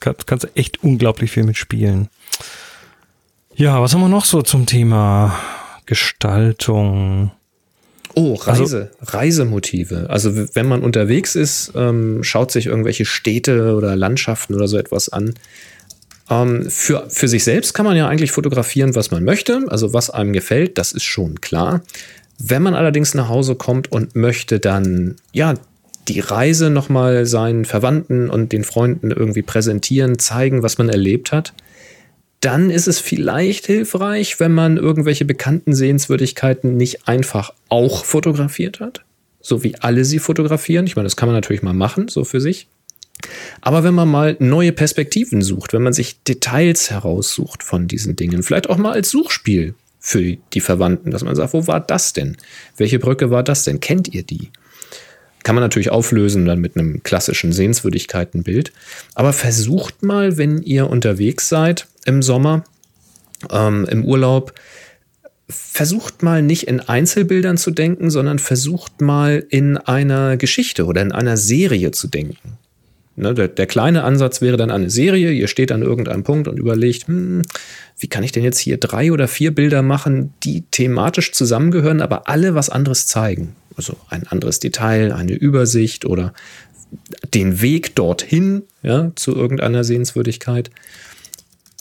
kannst, 0.00 0.26
kannst 0.26 0.48
echt 0.54 0.82
unglaublich 0.82 1.30
viel 1.30 1.44
mitspielen. 1.44 2.08
Ja, 3.54 3.80
was 3.80 3.94
haben 3.94 4.00
wir 4.00 4.08
noch 4.08 4.24
so 4.24 4.42
zum 4.42 4.66
Thema 4.66 5.38
Gestaltung? 5.86 7.32
Oh, 8.14 8.34
Reise, 8.34 8.90
also, 9.00 9.16
Reisemotive. 9.16 10.06
Also 10.08 10.48
wenn 10.54 10.66
man 10.66 10.82
unterwegs 10.82 11.36
ist, 11.36 11.72
ähm, 11.74 12.22
schaut 12.22 12.50
sich 12.50 12.66
irgendwelche 12.66 13.04
Städte 13.04 13.74
oder 13.74 13.94
Landschaften 13.96 14.54
oder 14.54 14.68
so 14.68 14.78
etwas 14.78 15.08
an. 15.08 15.34
Ähm, 16.28 16.68
für, 16.68 17.08
für 17.08 17.28
sich 17.28 17.44
selbst 17.44 17.72
kann 17.74 17.86
man 17.86 17.96
ja 17.96 18.08
eigentlich 18.08 18.32
fotografieren, 18.32 18.94
was 18.94 19.10
man 19.10 19.24
möchte, 19.24 19.64
also 19.68 19.92
was 19.92 20.10
einem 20.10 20.32
gefällt, 20.32 20.78
das 20.78 20.92
ist 20.92 21.04
schon 21.04 21.40
klar. 21.40 21.82
Wenn 22.38 22.62
man 22.62 22.74
allerdings 22.74 23.14
nach 23.14 23.28
Hause 23.28 23.54
kommt 23.54 23.92
und 23.92 24.16
möchte 24.16 24.60
dann, 24.60 25.16
ja, 25.32 25.54
die 26.08 26.20
Reise 26.20 26.70
nochmal 26.70 27.26
seinen 27.26 27.64
Verwandten 27.64 28.30
und 28.30 28.52
den 28.52 28.64
Freunden 28.64 29.10
irgendwie 29.10 29.42
präsentieren, 29.42 30.18
zeigen, 30.18 30.62
was 30.62 30.78
man 30.78 30.88
erlebt 30.88 31.30
hat, 31.30 31.52
dann 32.40 32.70
ist 32.70 32.88
es 32.88 32.98
vielleicht 32.98 33.66
hilfreich, 33.66 34.40
wenn 34.40 34.52
man 34.52 34.78
irgendwelche 34.78 35.24
bekannten 35.24 35.74
Sehenswürdigkeiten 35.74 36.76
nicht 36.76 37.06
einfach 37.06 37.52
auch 37.68 38.04
fotografiert 38.04 38.80
hat, 38.80 39.04
so 39.40 39.62
wie 39.62 39.76
alle 39.76 40.04
sie 40.04 40.18
fotografieren. 40.18 40.86
Ich 40.86 40.96
meine, 40.96 41.06
das 41.06 41.16
kann 41.16 41.28
man 41.28 41.36
natürlich 41.36 41.62
mal 41.62 41.74
machen, 41.74 42.08
so 42.08 42.24
für 42.24 42.40
sich. 42.40 42.66
Aber 43.60 43.84
wenn 43.84 43.94
man 43.94 44.08
mal 44.08 44.36
neue 44.38 44.72
Perspektiven 44.72 45.42
sucht, 45.42 45.74
wenn 45.74 45.82
man 45.82 45.92
sich 45.92 46.22
Details 46.22 46.90
heraussucht 46.90 47.62
von 47.62 47.86
diesen 47.86 48.16
Dingen, 48.16 48.42
vielleicht 48.42 48.70
auch 48.70 48.78
mal 48.78 48.92
als 48.92 49.10
Suchspiel 49.10 49.74
für 49.98 50.38
die 50.54 50.60
Verwandten, 50.60 51.10
dass 51.10 51.22
man 51.22 51.36
sagt, 51.36 51.52
wo 51.52 51.66
war 51.66 51.80
das 51.80 52.14
denn? 52.14 52.38
Welche 52.78 52.98
Brücke 52.98 53.30
war 53.30 53.42
das 53.42 53.64
denn? 53.64 53.80
Kennt 53.80 54.08
ihr 54.08 54.22
die? 54.22 54.50
Kann 55.42 55.54
man 55.54 55.62
natürlich 55.62 55.90
auflösen 55.90 56.46
dann 56.46 56.60
mit 56.60 56.76
einem 56.76 57.02
klassischen 57.02 57.52
Sehenswürdigkeitenbild. 57.52 58.72
Aber 59.14 59.34
versucht 59.34 60.02
mal, 60.02 60.38
wenn 60.38 60.62
ihr 60.62 60.88
unterwegs 60.88 61.48
seid 61.50 61.86
im 62.04 62.22
Sommer, 62.22 62.64
ähm, 63.50 63.86
im 63.90 64.04
Urlaub, 64.04 64.54
versucht 65.48 66.22
mal 66.22 66.42
nicht 66.42 66.68
in 66.68 66.80
Einzelbildern 66.80 67.56
zu 67.56 67.70
denken, 67.70 68.10
sondern 68.10 68.38
versucht 68.38 69.00
mal 69.00 69.44
in 69.48 69.76
einer 69.76 70.36
Geschichte 70.36 70.84
oder 70.86 71.02
in 71.02 71.12
einer 71.12 71.36
Serie 71.36 71.90
zu 71.90 72.08
denken. 72.08 72.58
Ne, 73.16 73.34
der, 73.34 73.48
der, 73.48 73.66
kleine 73.66 74.04
Ansatz 74.04 74.40
wäre 74.40 74.56
dann 74.56 74.70
eine 74.70 74.88
Serie. 74.88 75.32
Ihr 75.32 75.48
steht 75.48 75.72
an 75.72 75.82
irgendeinem 75.82 76.22
Punkt 76.22 76.48
und 76.48 76.58
überlegt, 76.58 77.08
hm, 77.08 77.42
wie 77.98 78.06
kann 78.06 78.22
ich 78.22 78.32
denn 78.32 78.44
jetzt 78.44 78.58
hier 78.58 78.78
drei 78.78 79.12
oder 79.12 79.28
vier 79.28 79.54
Bilder 79.54 79.82
machen, 79.82 80.32
die 80.42 80.62
thematisch 80.70 81.32
zusammengehören, 81.32 82.00
aber 82.00 82.28
alle 82.28 82.54
was 82.54 82.70
anderes 82.70 83.06
zeigen. 83.06 83.56
Also 83.76 83.96
ein 84.08 84.26
anderes 84.26 84.60
Detail, 84.60 85.12
eine 85.12 85.34
Übersicht 85.34 86.06
oder 86.06 86.32
den 87.34 87.60
Weg 87.60 87.94
dorthin 87.94 88.62
ja, 88.82 89.12
zu 89.16 89.34
irgendeiner 89.34 89.84
Sehenswürdigkeit. 89.84 90.70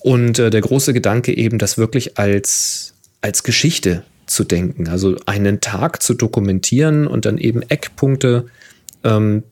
Und 0.02 0.40
äh, 0.40 0.50
der 0.50 0.62
große 0.62 0.94
Gedanke 0.94 1.36
eben, 1.36 1.58
das 1.58 1.78
wirklich 1.78 2.18
als, 2.18 2.94
als 3.22 3.44
Geschichte 3.44 4.04
zu 4.26 4.44
denken, 4.44 4.88
also 4.88 5.18
einen 5.26 5.60
Tag 5.60 6.02
zu 6.02 6.14
dokumentieren 6.14 7.08
und 7.08 7.26
dann 7.26 7.38
eben 7.38 7.62
Eckpunkte 7.64 8.46
ähm, 9.04 9.44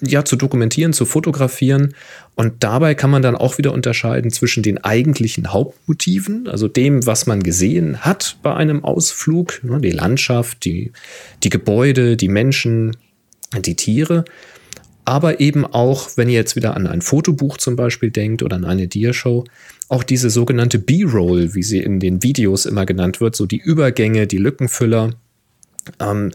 ja, 0.00 0.24
zu 0.24 0.36
dokumentieren, 0.36 0.92
zu 0.92 1.04
fotografieren. 1.04 1.94
Und 2.34 2.62
dabei 2.62 2.94
kann 2.94 3.10
man 3.10 3.22
dann 3.22 3.36
auch 3.36 3.58
wieder 3.58 3.72
unterscheiden 3.72 4.30
zwischen 4.30 4.62
den 4.62 4.78
eigentlichen 4.78 5.52
Hauptmotiven, 5.52 6.48
also 6.48 6.68
dem, 6.68 7.06
was 7.06 7.26
man 7.26 7.42
gesehen 7.42 8.00
hat 8.00 8.36
bei 8.42 8.54
einem 8.54 8.84
Ausflug, 8.84 9.60
ne, 9.62 9.80
die 9.80 9.90
Landschaft, 9.90 10.64
die, 10.64 10.92
die 11.42 11.50
Gebäude, 11.50 12.16
die 12.16 12.28
Menschen, 12.28 12.96
die 13.58 13.74
Tiere. 13.74 14.24
Aber 15.10 15.40
eben 15.40 15.66
auch, 15.66 16.10
wenn 16.14 16.28
ihr 16.28 16.36
jetzt 16.36 16.54
wieder 16.54 16.76
an 16.76 16.86
ein 16.86 17.02
Fotobuch 17.02 17.56
zum 17.56 17.74
Beispiel 17.74 18.12
denkt 18.12 18.44
oder 18.44 18.54
an 18.54 18.64
eine 18.64 18.86
Diashow, 18.86 19.42
auch 19.88 20.04
diese 20.04 20.30
sogenannte 20.30 20.78
B-Roll, 20.78 21.52
wie 21.52 21.64
sie 21.64 21.80
in 21.80 21.98
den 21.98 22.22
Videos 22.22 22.64
immer 22.64 22.86
genannt 22.86 23.20
wird, 23.20 23.34
so 23.34 23.44
die 23.44 23.58
Übergänge, 23.58 24.28
die 24.28 24.38
Lückenfüller. 24.38 25.10
Ähm, 25.98 26.30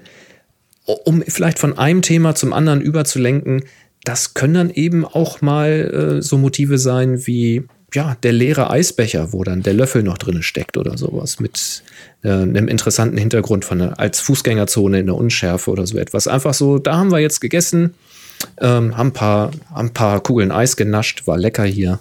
um 0.84 1.24
vielleicht 1.26 1.58
von 1.58 1.78
einem 1.78 2.02
Thema 2.02 2.36
zum 2.36 2.52
anderen 2.52 2.82
überzulenken, 2.82 3.64
das 4.04 4.34
können 4.34 4.56
dann 4.56 4.70
eben 4.72 5.06
auch 5.06 5.40
mal 5.40 6.18
äh, 6.18 6.22
so 6.22 6.38
Motive 6.38 6.78
sein 6.78 7.26
wie 7.26 7.64
ja, 7.94 8.18
der 8.24 8.34
leere 8.34 8.72
Eisbecher, 8.72 9.32
wo 9.32 9.46
dann 9.46 9.64
der 9.64 9.74
Löffel 9.74 10.04
noch 10.04 10.18
drin 10.18 10.44
steckt 10.44 10.76
oder 10.76 10.98
sowas 10.98 11.40
mit 11.40 11.82
äh, 12.24 12.30
einem 12.30 12.68
interessanten 12.68 13.18
Hintergrund 13.18 13.64
von 13.64 13.82
als 13.82 14.20
Fußgängerzone 14.20 15.00
in 15.00 15.06
der 15.06 15.16
Unschärfe 15.16 15.72
oder 15.72 15.88
so 15.88 15.98
etwas. 15.98 16.28
Einfach 16.28 16.54
so, 16.54 16.78
da 16.78 16.98
haben 16.98 17.14
wir 17.14 17.20
jetzt 17.20 17.40
gegessen 17.40 17.94
ähm, 18.60 18.98
haben, 18.98 19.10
ein 19.10 19.14
paar, 19.14 19.52
haben 19.70 19.88
ein 19.88 19.94
paar 19.94 20.20
Kugeln 20.22 20.52
Eis 20.52 20.76
genascht, 20.76 21.28
war 21.28 21.38
lecker 21.38 21.64
hier. 21.64 22.00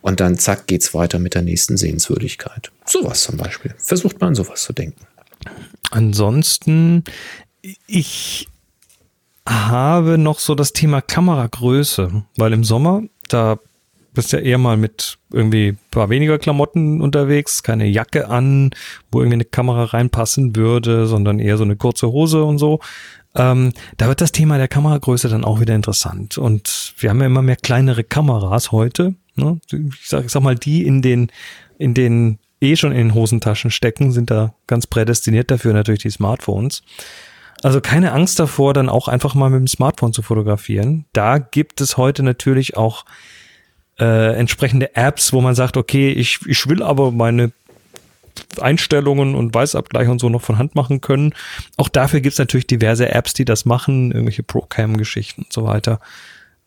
Und 0.00 0.20
dann 0.20 0.38
zack, 0.38 0.66
geht's 0.66 0.94
weiter 0.94 1.18
mit 1.18 1.34
der 1.34 1.42
nächsten 1.42 1.76
Sehenswürdigkeit. 1.76 2.70
Sowas 2.86 3.24
zum 3.24 3.36
Beispiel. 3.36 3.74
Versucht 3.78 4.20
man 4.20 4.34
sowas 4.34 4.62
zu 4.62 4.72
denken. 4.72 5.06
Ansonsten, 5.90 7.04
ich 7.86 8.48
habe 9.46 10.18
noch 10.18 10.38
so 10.38 10.54
das 10.54 10.72
Thema 10.72 11.00
Kameragröße, 11.00 12.22
weil 12.36 12.52
im 12.52 12.64
Sommer, 12.64 13.02
da 13.28 13.58
bist 14.18 14.32
ja 14.32 14.40
eher 14.40 14.58
mal 14.58 14.76
mit 14.76 15.18
irgendwie 15.32 15.68
ein 15.68 15.78
paar 15.90 16.10
weniger 16.10 16.38
Klamotten 16.38 17.00
unterwegs, 17.00 17.62
keine 17.62 17.86
Jacke 17.86 18.28
an, 18.28 18.70
wo 19.12 19.20
irgendwie 19.20 19.36
eine 19.36 19.44
Kamera 19.44 19.84
reinpassen 19.84 20.56
würde, 20.56 21.06
sondern 21.06 21.38
eher 21.38 21.56
so 21.56 21.64
eine 21.64 21.76
kurze 21.76 22.08
Hose 22.08 22.42
und 22.42 22.58
so. 22.58 22.80
Ähm, 23.34 23.72
da 23.96 24.08
wird 24.08 24.20
das 24.20 24.32
Thema 24.32 24.58
der 24.58 24.68
Kameragröße 24.68 25.28
dann 25.28 25.44
auch 25.44 25.60
wieder 25.60 25.74
interessant. 25.74 26.38
Und 26.38 26.94
wir 26.98 27.10
haben 27.10 27.20
ja 27.20 27.26
immer 27.26 27.42
mehr 27.42 27.56
kleinere 27.56 28.04
Kameras 28.04 28.72
heute. 28.72 29.14
Ne? 29.36 29.60
Ich, 29.70 30.08
sag, 30.08 30.24
ich 30.24 30.32
sag 30.32 30.42
mal, 30.42 30.56
die 30.56 30.84
in 30.84 31.02
den, 31.02 31.30
in 31.78 31.94
den 31.94 32.38
eh 32.60 32.76
schon 32.76 32.92
in 32.92 33.08
den 33.08 33.14
Hosentaschen 33.14 33.70
stecken, 33.70 34.12
sind 34.12 34.30
da 34.30 34.54
ganz 34.66 34.86
prädestiniert 34.86 35.50
dafür 35.50 35.72
natürlich 35.72 36.02
die 36.02 36.10
Smartphones. 36.10 36.82
Also 37.62 37.80
keine 37.80 38.12
Angst 38.12 38.38
davor, 38.38 38.72
dann 38.72 38.88
auch 38.88 39.08
einfach 39.08 39.34
mal 39.34 39.50
mit 39.50 39.60
dem 39.60 39.66
Smartphone 39.66 40.12
zu 40.12 40.22
fotografieren. 40.22 41.06
Da 41.12 41.38
gibt 41.38 41.80
es 41.80 41.96
heute 41.96 42.22
natürlich 42.22 42.76
auch 42.76 43.04
äh, 43.98 44.36
entsprechende 44.36 44.94
Apps, 44.94 45.32
wo 45.32 45.40
man 45.40 45.54
sagt, 45.54 45.76
okay, 45.76 46.10
ich, 46.10 46.38
ich 46.46 46.68
will 46.68 46.82
aber 46.82 47.10
meine 47.10 47.52
Einstellungen 48.60 49.34
und 49.34 49.54
Weißabgleich 49.54 50.08
und 50.08 50.20
so 50.20 50.28
noch 50.28 50.42
von 50.42 50.58
Hand 50.58 50.74
machen 50.74 51.00
können. 51.00 51.34
Auch 51.76 51.88
dafür 51.88 52.20
gibt 52.20 52.34
es 52.34 52.38
natürlich 52.38 52.66
diverse 52.66 53.10
Apps, 53.10 53.32
die 53.32 53.44
das 53.44 53.64
machen, 53.64 54.12
irgendwelche 54.12 54.42
Procam-Geschichten 54.42 55.42
und 55.42 55.52
so 55.52 55.64
weiter. 55.64 56.00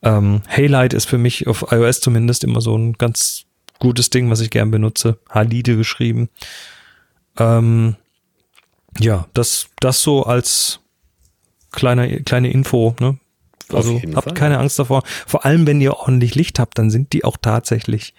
Ähm, 0.04 0.42
Haylight 0.48 0.94
ist 0.94 1.06
für 1.06 1.18
mich 1.18 1.48
auf 1.48 1.72
iOS 1.72 2.02
zumindest 2.02 2.44
immer 2.44 2.62
so 2.62 2.76
ein 2.78 2.94
ganz 2.94 3.46
gutes 3.80 4.10
Ding, 4.10 4.30
was 4.30 4.42
ich 4.42 4.50
gern 4.50 4.72
benutze. 4.72 5.20
Halide 5.30 5.76
geschrieben. 5.76 6.30
Ähm, 7.38 7.96
ja, 9.00 9.28
das, 9.34 9.68
das 9.80 10.02
so 10.02 10.24
als 10.24 10.80
kleine, 11.72 12.22
kleine 12.24 12.52
Info, 12.52 12.96
ne? 13.00 13.18
Also 13.74 14.02
habt 14.16 14.26
Fall. 14.26 14.34
keine 14.34 14.60
Angst 14.60 14.80
davor. 14.80 15.04
Vor 15.06 15.46
allem, 15.46 15.66
wenn 15.66 15.80
ihr 15.80 15.96
ordentlich 15.96 16.36
Licht 16.36 16.60
habt, 16.60 16.78
dann 16.78 16.90
sind 16.90 17.14
die 17.14 17.24
auch 17.24 17.38
tatsächlich 17.42 18.14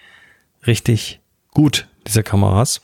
richtig 0.65 1.19
gut, 1.51 1.87
diese 2.07 2.23
Kameras. 2.23 2.81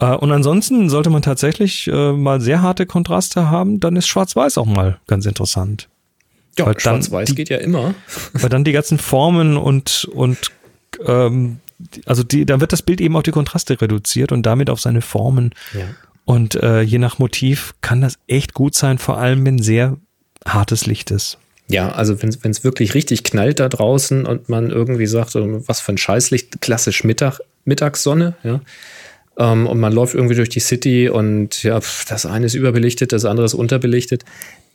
Äh, 0.00 0.14
und 0.16 0.32
ansonsten 0.32 0.88
sollte 0.88 1.10
man 1.10 1.22
tatsächlich 1.22 1.86
äh, 1.86 2.12
mal 2.12 2.40
sehr 2.40 2.62
harte 2.62 2.86
Kontraste 2.86 3.50
haben, 3.50 3.80
dann 3.80 3.96
ist 3.96 4.08
Schwarz-Weiß 4.08 4.58
auch 4.58 4.66
mal 4.66 4.98
ganz 5.06 5.26
interessant. 5.26 5.88
Ja, 6.58 6.72
Schwarz-Weiß 6.76 7.34
geht 7.34 7.48
ja 7.48 7.58
immer. 7.58 7.94
Weil 8.32 8.50
dann 8.50 8.64
die 8.64 8.72
ganzen 8.72 8.98
Formen 8.98 9.56
und, 9.56 10.08
und 10.12 10.50
ähm, 11.06 11.60
also 12.04 12.22
die, 12.22 12.44
dann 12.44 12.60
wird 12.60 12.72
das 12.72 12.82
Bild 12.82 13.00
eben 13.00 13.16
auf 13.16 13.22
die 13.22 13.30
Kontraste 13.30 13.80
reduziert 13.80 14.32
und 14.32 14.44
damit 14.44 14.68
auf 14.68 14.80
seine 14.80 15.02
Formen. 15.02 15.54
Ja. 15.72 15.84
Und 16.24 16.54
äh, 16.56 16.82
je 16.82 16.98
nach 16.98 17.18
Motiv 17.18 17.74
kann 17.80 18.00
das 18.00 18.18
echt 18.26 18.54
gut 18.54 18.74
sein, 18.74 18.98
vor 18.98 19.18
allem 19.18 19.44
wenn 19.46 19.58
sehr 19.58 19.96
hartes 20.46 20.86
Licht 20.86 21.10
ist. 21.10 21.38
Ja, 21.68 21.92
also 21.92 22.20
wenn 22.22 22.50
es 22.50 22.64
wirklich 22.64 22.94
richtig 22.94 23.22
knallt 23.22 23.60
da 23.60 23.68
draußen 23.68 24.26
und 24.26 24.48
man 24.48 24.70
irgendwie 24.70 25.06
sagt, 25.06 25.34
was 25.36 25.80
für 25.80 25.92
ein 25.92 25.98
Scheißlicht, 25.98 26.60
klassisch 26.60 27.04
Mittag, 27.04 27.38
Mittagssonne, 27.64 28.34
ja. 28.42 28.60
Ähm, 29.38 29.66
und 29.66 29.80
man 29.80 29.92
läuft 29.92 30.14
irgendwie 30.14 30.34
durch 30.34 30.48
die 30.48 30.60
City 30.60 31.08
und 31.08 31.62
ja, 31.62 31.80
das 32.08 32.26
eine 32.26 32.46
ist 32.46 32.54
überbelichtet, 32.54 33.12
das 33.12 33.24
andere 33.24 33.46
ist 33.46 33.54
unterbelichtet. 33.54 34.24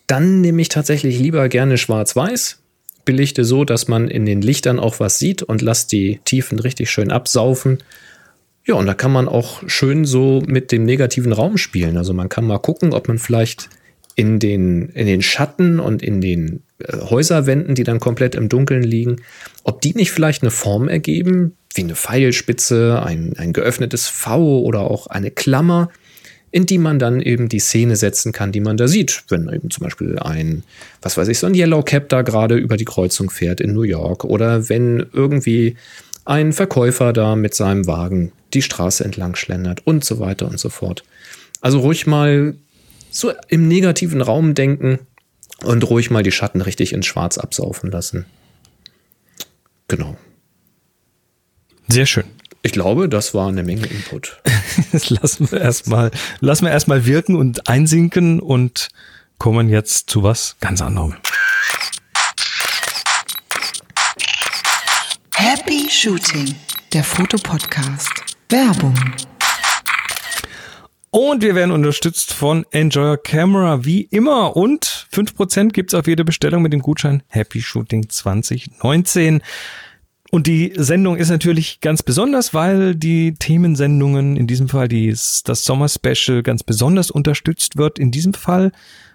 Dann 0.07 0.41
nehme 0.41 0.61
ich 0.61 0.69
tatsächlich 0.69 1.19
lieber 1.19 1.49
gerne 1.49 1.77
schwarz-weiß, 1.77 2.59
belichte 3.05 3.43
so, 3.43 3.65
dass 3.65 3.87
man 3.87 4.07
in 4.07 4.25
den 4.25 4.41
Lichtern 4.41 4.79
auch 4.79 4.99
was 4.99 5.19
sieht 5.19 5.43
und 5.43 5.61
lass 5.61 5.87
die 5.87 6.19
Tiefen 6.25 6.59
richtig 6.59 6.89
schön 6.91 7.11
absaufen 7.11 7.79
ja, 8.65 8.73
und 8.75 8.87
da 8.87 8.95
kann 8.95 9.11
man 9.11 9.27
auch 9.27 9.61
schön 9.67 10.05
so 10.05 10.41
mit 10.47 10.71
dem 10.71 10.85
negativen 10.85 11.31
Raum 11.31 11.57
spielen. 11.57 11.97
Also 11.97 12.13
man 12.13 12.29
kann 12.29 12.45
mal 12.45 12.57
gucken, 12.57 12.93
ob 12.93 13.07
man 13.07 13.19
vielleicht 13.19 13.69
in 14.15 14.39
den, 14.39 14.89
in 14.89 15.05
den 15.05 15.21
Schatten 15.21 15.79
und 15.79 16.01
in 16.01 16.19
den 16.19 16.63
äh, 16.79 16.97
Häuserwänden, 16.97 17.75
die 17.75 17.83
dann 17.83 17.99
komplett 17.99 18.33
im 18.33 18.49
Dunkeln 18.49 18.83
liegen, 18.83 19.17
ob 19.63 19.81
die 19.81 19.93
nicht 19.93 20.11
vielleicht 20.11 20.41
eine 20.41 20.51
Form 20.51 20.87
ergeben, 20.87 21.55
wie 21.75 21.83
eine 21.83 21.95
Pfeilspitze, 21.95 23.01
ein, 23.03 23.33
ein 23.37 23.53
geöffnetes 23.53 24.07
V 24.07 24.61
oder 24.61 24.81
auch 24.81 25.07
eine 25.07 25.31
Klammer, 25.31 25.89
in 26.51 26.65
die 26.65 26.77
man 26.77 26.99
dann 26.99 27.21
eben 27.21 27.49
die 27.49 27.59
Szene 27.59 27.97
setzen 27.97 28.31
kann, 28.31 28.53
die 28.53 28.61
man 28.61 28.77
da 28.77 28.87
sieht. 28.87 29.25
Wenn 29.27 29.49
eben 29.49 29.69
zum 29.69 29.83
Beispiel 29.83 30.17
ein, 30.19 30.63
was 31.01 31.17
weiß 31.17 31.27
ich, 31.27 31.37
so 31.37 31.47
ein 31.47 31.53
Yellow 31.53 31.83
Cap 31.83 32.07
da 32.09 32.21
gerade 32.21 32.55
über 32.55 32.77
die 32.77 32.85
Kreuzung 32.85 33.29
fährt 33.29 33.59
in 33.59 33.73
New 33.73 33.81
York 33.81 34.23
oder 34.23 34.69
wenn 34.69 35.05
irgendwie 35.11 35.75
ein 36.23 36.53
Verkäufer 36.53 37.13
da 37.13 37.35
mit 37.35 37.53
seinem 37.53 37.87
Wagen 37.87 38.31
die 38.53 38.61
Straße 38.61 39.03
entlang 39.03 39.35
schlendert 39.35 39.85
und 39.85 40.05
so 40.05 40.19
weiter 40.19 40.47
und 40.47 40.59
so 40.59 40.69
fort. 40.69 41.03
Also 41.61 41.79
ruhig 41.79 42.07
mal 42.07 42.55
so 43.11 43.33
im 43.49 43.67
negativen 43.67 44.21
Raum 44.21 44.53
denken 44.55 44.99
und 45.63 45.89
ruhig 45.89 46.09
mal 46.09 46.23
die 46.23 46.31
Schatten 46.31 46.61
richtig 46.61 46.93
ins 46.93 47.05
Schwarz 47.05 47.37
absaufen 47.37 47.91
lassen. 47.91 48.25
Genau. 49.87 50.17
Sehr 51.87 52.05
schön. 52.05 52.25
Ich 52.61 52.71
glaube, 52.71 53.09
das 53.09 53.33
war 53.33 53.47
eine 53.47 53.63
Menge 53.63 53.85
Input. 53.85 54.41
das 54.91 55.09
lassen 55.09 55.51
wir 55.51 55.61
erstmal, 55.61 56.11
lassen 56.39 56.65
wir 56.65 56.71
erstmal 56.71 57.05
wirken 57.05 57.35
und 57.35 57.69
einsinken 57.69 58.39
und 58.39 58.89
kommen 59.37 59.69
jetzt 59.69 60.09
zu 60.09 60.23
was 60.23 60.55
ganz 60.59 60.81
anderem. 60.81 61.15
Happy 65.35 65.87
Shooting, 65.89 66.55
der 66.91 67.03
Fotopodcast. 67.03 68.11
Werbung. 68.49 68.95
Und 71.11 71.43
wir 71.43 71.55
werden 71.55 71.71
unterstützt 71.71 72.33
von 72.33 72.65
Enjoy 72.71 73.11
Your 73.11 73.17
Camera 73.21 73.85
wie 73.85 74.01
immer. 74.01 74.57
Und 74.57 75.07
5% 75.13 75.69
gibt 75.69 75.93
es 75.93 75.99
auf 75.99 76.07
jede 76.07 76.25
Bestellung 76.25 76.61
mit 76.61 76.73
dem 76.73 76.81
Gutschein 76.81 77.23
Happy 77.27 77.61
Shooting 77.61 78.09
2019. 78.09 79.41
Und 80.31 80.47
die 80.47 80.73
Sendung 80.75 81.17
ist 81.17 81.29
natürlich 81.29 81.81
ganz 81.81 82.03
besonders, 82.03 82.53
weil 82.53 82.95
die 82.95 83.35
Themensendungen, 83.35 84.35
in 84.35 84.47
diesem 84.47 84.67
Fall 84.67 84.87
die, 84.87 85.09
das 85.09 85.65
Sommer-Special, 85.65 86.43
ganz 86.43 86.63
besonders 86.63 87.11
unterstützt 87.11 87.77
wird. 87.77 87.99
In 87.99 88.11
diesem 88.11 88.33
Fall 88.33 88.71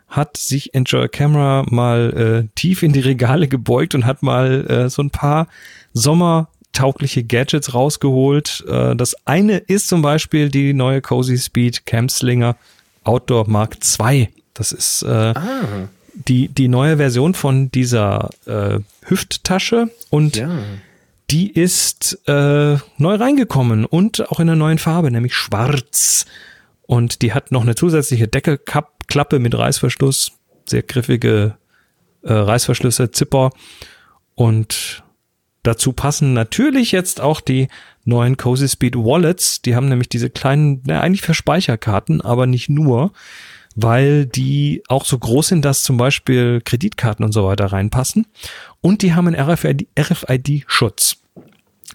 hat 0.08 0.36
sich 0.36 0.74
Enjoy 0.74 1.08
Camera 1.08 1.64
mal 1.68 2.44
äh, 2.44 2.48
tief 2.54 2.82
in 2.82 2.92
die 2.92 3.00
Regale 3.00 3.48
gebeugt 3.48 3.94
und 3.94 4.06
hat 4.06 4.22
mal 4.22 4.66
äh, 4.68 4.88
so 4.90 5.02
ein 5.02 5.10
paar 5.10 5.46
sommertaugliche 5.92 7.24
Gadgets 7.24 7.74
rausgeholt. 7.74 8.64
Äh, 8.68 8.96
das 8.96 9.14
eine 9.26 9.58
ist 9.58 9.88
zum 9.88 10.02
Beispiel 10.02 10.48
die 10.48 10.72
neue 10.72 11.00
Cozy 11.00 11.38
Speed 11.38 11.86
Campslinger 11.86 12.56
Outdoor 13.04 13.48
Mark 13.48 13.78
II. 13.98 14.28
Das 14.54 14.72
ist 14.72 15.02
äh, 15.02 15.08
ah. 15.08 15.88
die, 16.14 16.48
die 16.48 16.68
neue 16.68 16.96
Version 16.96 17.34
von 17.34 17.70
dieser 17.70 18.30
äh, 18.46 18.80
Hüfttasche 19.06 19.90
und 20.10 20.36
ja. 20.36 20.50
Die 21.30 21.50
ist 21.50 22.18
äh, 22.26 22.76
neu 22.98 23.14
reingekommen 23.14 23.84
und 23.84 24.30
auch 24.30 24.40
in 24.40 24.48
einer 24.48 24.56
neuen 24.56 24.78
Farbe, 24.78 25.10
nämlich 25.10 25.34
schwarz. 25.34 26.26
Und 26.82 27.22
die 27.22 27.32
hat 27.32 27.52
noch 27.52 27.62
eine 27.62 27.74
zusätzliche 27.74 28.28
Deckelkappe 28.28 28.90
Klappe 29.10 29.40
mit 29.40 29.58
Reißverschluss, 29.58 30.32
sehr 30.66 30.82
griffige 30.82 31.56
äh, 32.22 32.32
Reißverschlüsse, 32.32 33.10
Zipper 33.10 33.50
und 34.36 35.02
dazu 35.62 35.92
passen 35.92 36.32
natürlich 36.32 36.92
jetzt 36.92 37.20
auch 37.20 37.40
die 37.40 37.68
neuen 38.04 38.36
Cozy 38.36 38.68
Speed 38.68 38.96
Wallets. 38.96 39.60
Die 39.62 39.74
haben 39.74 39.88
nämlich 39.88 40.08
diese 40.08 40.30
kleinen, 40.30 40.82
na, 40.86 41.00
eigentlich 41.00 41.22
für 41.22 41.34
Speicherkarten, 41.34 42.20
aber 42.20 42.46
nicht 42.46 42.70
nur, 42.70 43.12
weil 43.74 44.26
die 44.26 44.82
auch 44.88 45.04
so 45.04 45.18
groß 45.18 45.48
sind, 45.48 45.64
dass 45.64 45.82
zum 45.82 45.96
Beispiel 45.96 46.62
Kreditkarten 46.64 47.24
und 47.24 47.32
so 47.32 47.44
weiter 47.44 47.66
reinpassen. 47.66 48.26
Und 48.80 49.02
die 49.02 49.12
haben 49.12 49.26
einen 49.26 49.36
RFID-Schutz. 49.98 51.19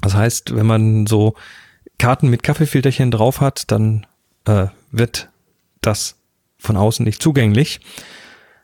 Das 0.02 0.14
heißt, 0.14 0.56
wenn 0.56 0.66
man 0.66 1.08
so 1.08 1.36
Karten 1.98 2.30
mit 2.30 2.44
Kaffeefilterchen 2.44 3.12
drauf 3.12 3.42
hat, 3.42 3.72
dann 3.72 4.06
äh, 4.46 4.68
wird 4.92 5.30
das 5.82 6.18
von 6.58 6.78
außen 6.78 7.06
nicht 7.06 7.22
zugänglich. 7.22 7.80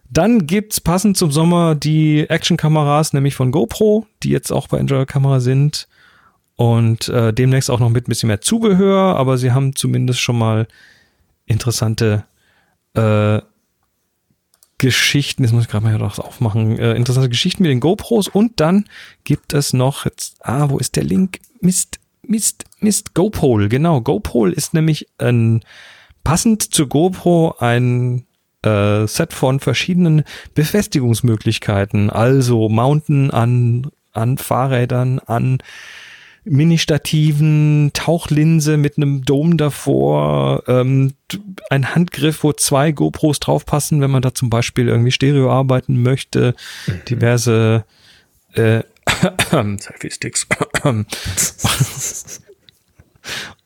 Dann 0.10 0.46
gibt's 0.46 0.82
passend 0.82 1.16
zum 1.16 1.32
Sommer 1.32 1.74
die 1.76 2.30
Actionkameras, 2.30 3.14
nämlich 3.14 3.36
von 3.36 3.52
GoPro, 3.52 4.06
die 4.24 4.30
jetzt 4.30 4.52
auch 4.52 4.68
bei 4.68 4.78
Enjoy 4.78 5.06
Kamera 5.06 5.40
sind. 5.40 5.88
Und 6.58 7.08
äh, 7.08 7.34
demnächst 7.34 7.72
auch 7.72 7.80
noch 7.80 7.90
mit 7.90 8.06
ein 8.06 8.10
bisschen 8.10 8.28
mehr 8.28 8.42
Zubehör, 8.42 9.16
aber 9.16 9.38
sie 9.38 9.52
haben 9.52 9.76
zumindest 9.76 10.20
schon 10.20 10.38
mal 10.38 10.68
interessante 11.46 12.26
äh, 12.94 13.40
Geschichten, 14.82 15.44
jetzt 15.44 15.54
muss 15.54 15.66
ich 15.66 15.70
gerade 15.70 15.86
mal 15.86 15.96
das 16.00 16.20
aufmachen, 16.20 16.80
äh, 16.80 16.96
interessante 16.96 17.30
Geschichten 17.30 17.62
mit 17.62 17.70
den 17.70 17.80
GoPros 17.80 18.28
und 18.28 18.60
dann 18.60 18.86
gibt 19.24 19.54
es 19.54 19.74
noch, 19.74 20.06
jetzt, 20.06 20.38
ah, 20.42 20.72
wo 20.72 20.80
ist 20.80 20.96
der 20.96 21.04
Link? 21.04 21.40
Mist, 21.60 22.00
Mist, 22.24 22.66
Mist, 22.80 23.14
GoPole, 23.14 23.70
genau. 23.70 24.02
GoPole 24.02 24.52
ist 24.52 24.74
nämlich 24.74 25.06
ein 25.20 25.62
passend 26.24 26.74
zu 26.74 26.88
GoPro 26.88 27.54
ein 27.60 28.26
äh, 28.64 29.06
Set 29.06 29.34
von 29.34 29.60
verschiedenen 29.60 30.24
Befestigungsmöglichkeiten, 30.56 32.10
also 32.10 32.68
Mountain 32.68 33.30
an, 33.30 33.92
an 34.14 34.40
Fahrrädern, 34.40 35.20
an 35.20 35.60
Mini-Stativen, 36.44 37.92
Tauchlinse 37.94 38.78
mit 38.78 38.98
einem 38.98 39.24
Dom 39.24 39.58
davor, 39.58 40.64
ähm, 40.68 41.14
ein 41.70 41.94
Handgriff, 41.94 42.44
wo 42.44 42.52
zwei 42.54 42.92
GoPros 42.92 43.39
draufpassen, 43.39 44.02
wenn 44.02 44.10
man 44.10 44.24
da 44.24 44.34
zum 44.34 44.50
Beispiel 44.50 44.88
irgendwie 44.88 45.12
Stereo 45.12 45.52
arbeiten 45.52 46.02
möchte, 46.02 46.56
diverse 47.10 47.86
äh, 48.54 48.82
Selfie-Sticks. 49.52 50.48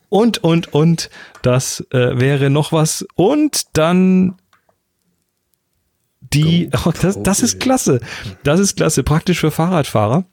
und, 0.10 0.44
und, 0.44 0.74
und, 0.74 1.10
das 1.42 1.86
äh, 1.92 2.20
wäre 2.20 2.50
noch 2.50 2.74
was. 2.74 3.06
Und 3.16 3.78
dann 3.78 4.36
die, 6.20 6.70
oh, 6.86 6.92
das, 7.02 7.22
das 7.22 7.42
ist 7.42 7.60
klasse. 7.60 8.02
Das 8.44 8.60
ist 8.60 8.76
klasse, 8.76 9.04
praktisch 9.04 9.40
für 9.40 9.52
Fahrradfahrer. 9.52 10.26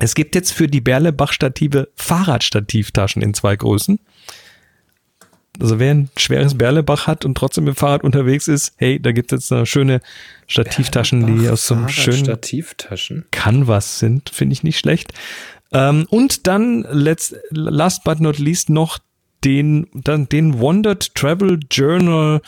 Es 0.00 0.14
gibt 0.14 0.34
jetzt 0.34 0.52
für 0.52 0.66
die 0.66 0.80
Berlebach-Stative 0.80 1.88
Fahrradstativtaschen 1.94 3.22
in 3.22 3.34
zwei 3.34 3.54
Größen. 3.54 4.00
Also 5.60 5.78
wer 5.78 5.90
ein 5.90 6.10
schweres 6.16 6.56
Berlebach 6.56 7.06
hat 7.06 7.26
und 7.26 7.36
trotzdem 7.36 7.64
mit 7.64 7.76
Fahrrad 7.76 8.02
unterwegs 8.02 8.48
ist, 8.48 8.72
hey, 8.76 9.00
da 9.00 9.12
gibt 9.12 9.30
es 9.30 9.40
jetzt 9.42 9.52
eine 9.52 9.66
schöne 9.66 10.00
Stativtaschen, 10.46 11.26
die 11.26 11.48
aus 11.50 11.66
so 11.66 11.74
einem 11.74 11.88
schönen. 11.90 12.16
Canvas 13.30 13.98
sind, 13.98 14.30
finde 14.30 14.54
ich 14.54 14.62
nicht 14.62 14.78
schlecht. 14.78 15.12
Ähm, 15.72 16.06
und 16.08 16.46
dann 16.46 16.86
let's, 16.90 17.34
last 17.50 18.04
but 18.04 18.20
not 18.20 18.38
least 18.38 18.70
noch 18.70 18.98
den, 19.44 19.86
dann 19.92 20.28
den 20.30 20.60
Wandered 20.60 21.14
Travel 21.14 21.60
Journal. 21.70 22.40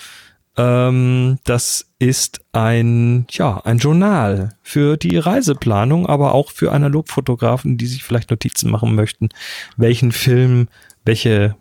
Ähm, 0.57 1.38
das 1.44 1.86
ist 1.98 2.40
ein, 2.53 3.26
ja, 3.30 3.61
ein 3.64 3.78
Journal 3.78 4.57
für 4.62 4.96
die 4.96 5.16
Reiseplanung, 5.16 6.07
aber 6.07 6.34
auch 6.34 6.50
für 6.50 6.72
Analogfotografen, 6.72 7.78
die 7.78 7.86
sich 7.86 8.05
vielleicht 8.05 8.30
Notizen 8.30 8.70
machen 8.70 8.94
möchten, 8.94 9.30
welchen 9.76 10.12
Film, 10.12 10.68
welche 11.05 11.57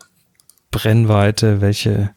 Brennweite, 0.71 1.61
welche, 1.61 2.11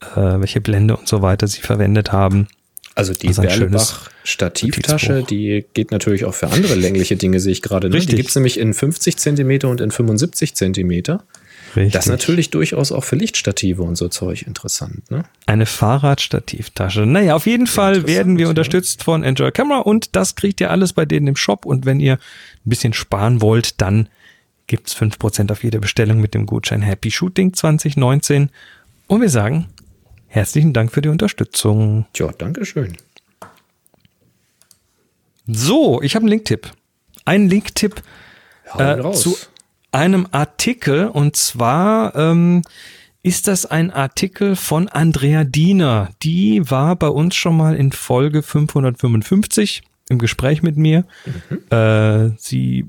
äh, 0.00 0.40
welche 0.40 0.60
Blende 0.60 0.96
und 0.96 1.08
so 1.08 1.22
weiter 1.22 1.48
sie 1.48 1.60
verwendet 1.60 2.12
haben. 2.12 2.46
Also 2.94 3.12
die 3.12 3.28
Also 3.28 3.42
ein 3.42 3.50
schönes 3.50 3.88
Berlebach 3.88 4.10
Stativtasche, 4.24 5.12
Notizbuch. 5.12 5.28
die 5.28 5.64
geht 5.74 5.90
natürlich 5.90 6.24
auch 6.24 6.34
für 6.34 6.48
andere 6.48 6.74
längliche 6.74 7.16
Dinge, 7.16 7.40
sehe 7.40 7.52
ich 7.52 7.62
gerade. 7.62 7.90
Ne? 7.90 7.98
Die 7.98 8.16
gibt 8.16 8.30
es 8.30 8.34
nämlich 8.34 8.58
in 8.58 8.72
50 8.74 9.18
Zentimeter 9.18 9.68
und 9.68 9.80
in 9.80 9.90
75 9.90 10.54
Zentimeter. 10.54 11.24
Richtig. 11.76 11.92
Das 11.92 12.06
ist 12.06 12.10
natürlich 12.10 12.50
durchaus 12.50 12.90
auch 12.90 13.04
für 13.04 13.16
Lichtstative 13.16 13.82
und 13.82 13.96
so 13.96 14.08
Zeug 14.08 14.42
interessant. 14.42 15.10
Ne? 15.10 15.24
Eine 15.44 15.66
Fahrradstativtasche. 15.66 17.04
Naja, 17.04 17.36
auf 17.36 17.46
jeden 17.46 17.66
Fall 17.66 18.06
werden 18.06 18.38
wir 18.38 18.48
unterstützt 18.48 19.04
von 19.04 19.22
Enjoy 19.22 19.52
Camera 19.52 19.80
und 19.80 20.16
das 20.16 20.34
kriegt 20.34 20.60
ihr 20.60 20.70
alles 20.70 20.94
bei 20.94 21.04
denen 21.04 21.26
im 21.26 21.36
Shop. 21.36 21.66
Und 21.66 21.84
wenn 21.84 22.00
ihr 22.00 22.14
ein 22.14 22.18
bisschen 22.64 22.94
sparen 22.94 23.42
wollt, 23.42 23.80
dann 23.82 24.08
gibt's 24.66 24.96
5% 24.96 25.52
auf 25.52 25.62
jede 25.62 25.78
Bestellung 25.78 26.20
mit 26.20 26.34
dem 26.34 26.46
Gutschein 26.46 26.82
Happy 26.82 27.10
Shooting 27.10 27.52
2019. 27.52 28.50
Und 29.06 29.20
wir 29.20 29.30
sagen 29.30 29.66
herzlichen 30.28 30.72
Dank 30.72 30.92
für 30.92 31.02
die 31.02 31.08
Unterstützung. 31.08 32.06
Tja, 32.12 32.30
Dankeschön. 32.36 32.96
So, 35.46 36.02
ich 36.02 36.14
habe 36.14 36.24
einen 36.24 36.30
Linktipp. 36.30 36.70
Einen 37.24 37.48
Linktipp 37.48 38.02
äh, 38.76 39.12
zu 39.12 39.36
einem 39.96 40.28
Artikel 40.30 41.08
und 41.08 41.36
zwar 41.36 42.14
ähm, 42.14 42.62
ist 43.22 43.48
das 43.48 43.64
ein 43.64 43.90
Artikel 43.90 44.54
von 44.54 44.88
Andrea 44.88 45.42
Diener. 45.42 46.10
Die 46.22 46.70
war 46.70 46.96
bei 46.96 47.08
uns 47.08 47.34
schon 47.34 47.56
mal 47.56 47.74
in 47.74 47.90
Folge 47.92 48.42
555 48.42 49.82
im 50.10 50.18
Gespräch 50.18 50.62
mit 50.62 50.76
mir. 50.76 51.04
Äh, 51.70 52.28
sie 52.36 52.84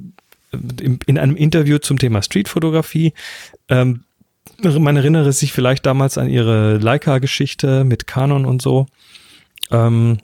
äh, 0.51 0.57
in, 0.83 0.99
in 1.07 1.17
einem 1.17 1.37
Interview 1.37 1.77
zum 1.77 1.97
Thema 1.97 2.21
Streetfotografie. 2.21 3.13
Ähm, 3.69 4.03
man 4.61 4.97
erinnere 4.97 5.31
sich 5.31 5.53
vielleicht 5.53 5.85
damals 5.85 6.17
an 6.17 6.29
ihre 6.29 6.77
Leica-Geschichte 6.77 7.85
mit 7.85 8.05
Canon 8.05 8.45
und 8.45 8.61
so. 8.61 8.85
Ähm, 9.71 10.17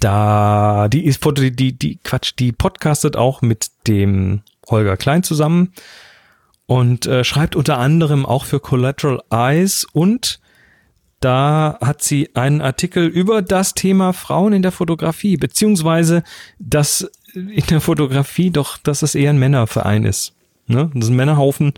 da, 0.00 0.88
die 0.88 1.04
ist, 1.04 1.22
die, 1.38 1.72
die, 1.72 1.98
Quatsch, 2.02 2.32
die 2.38 2.52
podcastet 2.52 3.16
auch 3.16 3.42
mit 3.42 3.66
dem 3.86 4.42
Holger 4.68 4.96
Klein 4.96 5.22
zusammen 5.22 5.72
und 6.66 7.06
äh, 7.06 7.24
schreibt 7.24 7.56
unter 7.56 7.78
anderem 7.78 8.24
auch 8.26 8.44
für 8.44 8.60
Collateral 8.60 9.20
Eyes 9.30 9.86
und 9.92 10.40
da 11.20 11.78
hat 11.80 12.02
sie 12.02 12.34
einen 12.34 12.60
Artikel 12.60 13.06
über 13.06 13.42
das 13.42 13.74
Thema 13.74 14.12
Frauen 14.12 14.52
in 14.52 14.62
der 14.62 14.72
Fotografie, 14.72 15.36
beziehungsweise 15.36 16.24
dass 16.58 17.10
in 17.34 17.64
der 17.70 17.80
Fotografie 17.80 18.50
doch, 18.50 18.76
dass 18.76 19.02
es 19.02 19.14
eher 19.14 19.30
ein 19.30 19.38
Männerverein 19.38 20.04
ist. 20.04 20.34
Ne? 20.66 20.90
Das 20.94 21.04
ist 21.04 21.10
ein 21.10 21.16
Männerhaufen. 21.16 21.74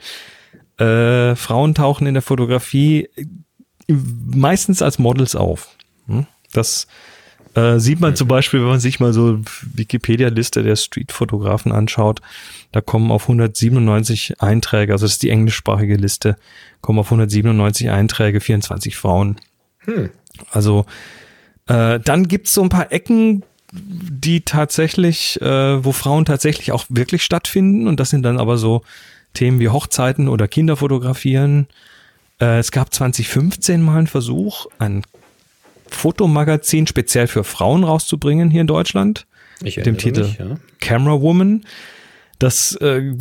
Äh, 0.78 1.36
Frauen 1.36 1.74
tauchen 1.74 2.06
in 2.06 2.14
der 2.14 2.22
Fotografie 2.22 3.08
meistens 3.86 4.80
als 4.80 4.98
Models 4.98 5.36
auf. 5.36 5.76
Hm? 6.06 6.26
Das 6.52 6.86
äh, 7.54 7.78
sieht 7.78 8.00
man 8.00 8.16
zum 8.16 8.28
Beispiel, 8.28 8.60
wenn 8.60 8.68
man 8.68 8.80
sich 8.80 9.00
mal 9.00 9.12
so 9.12 9.40
Wikipedia-Liste 9.74 10.62
der 10.62 10.76
Street-Fotografen 10.76 11.72
anschaut. 11.72 12.20
Da 12.72 12.80
kommen 12.80 13.10
auf 13.10 13.24
197 13.24 14.40
Einträge, 14.40 14.92
also 14.92 15.04
das 15.04 15.12
ist 15.12 15.22
die 15.22 15.30
englischsprachige 15.30 15.96
Liste, 15.96 16.36
kommen 16.80 16.98
auf 16.98 17.06
197 17.06 17.90
Einträge 17.90 18.40
24 18.40 18.96
Frauen. 18.96 19.36
Also 20.50 20.86
äh, 21.66 22.00
dann 22.00 22.28
gibt's 22.28 22.54
so 22.54 22.62
ein 22.62 22.68
paar 22.68 22.92
Ecken, 22.92 23.44
die 23.72 24.42
tatsächlich, 24.42 25.40
äh, 25.40 25.84
wo 25.84 25.92
Frauen 25.92 26.24
tatsächlich 26.24 26.72
auch 26.72 26.84
wirklich 26.88 27.22
stattfinden. 27.22 27.88
Und 27.88 28.00
das 28.00 28.10
sind 28.10 28.22
dann 28.22 28.38
aber 28.38 28.56
so 28.56 28.82
Themen 29.32 29.60
wie 29.60 29.68
Hochzeiten 29.68 30.28
oder 30.28 30.48
Kinderfotografieren. 30.48 31.66
Äh, 32.40 32.58
es 32.58 32.70
gab 32.70 32.94
2015 32.94 33.82
mal 33.82 33.98
einen 33.98 34.06
Versuch, 34.06 34.66
ein 34.78 35.02
Fotomagazin 35.88 36.86
speziell 36.86 37.26
für 37.26 37.44
Frauen 37.44 37.84
rauszubringen 37.84 38.50
hier 38.50 38.62
in 38.62 38.66
Deutschland. 38.66 39.26
Ich 39.62 39.76
mit 39.76 39.86
dem 39.86 39.98
Titel 39.98 40.24
mich, 40.24 40.38
ja. 40.38 40.56
Camera 40.80 41.20
Woman, 41.20 41.64
das 42.38 42.74
äh, 42.76 43.12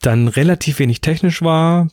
dann 0.00 0.28
relativ 0.28 0.78
wenig 0.78 1.00
technisch 1.00 1.42
war, 1.42 1.88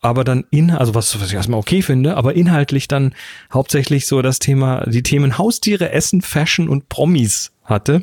aber 0.00 0.24
dann 0.24 0.44
in, 0.50 0.70
also 0.70 0.94
was, 0.94 1.18
was 1.20 1.28
ich 1.28 1.34
erstmal 1.34 1.58
okay 1.60 1.82
finde, 1.82 2.16
aber 2.16 2.34
inhaltlich 2.34 2.88
dann 2.88 3.14
hauptsächlich 3.52 4.06
so 4.06 4.22
das 4.22 4.38
Thema, 4.38 4.84
die 4.86 5.02
Themen 5.02 5.38
Haustiere, 5.38 5.90
Essen, 5.92 6.20
Fashion 6.22 6.68
und 6.68 6.88
Promis 6.88 7.52
hatte. 7.64 8.02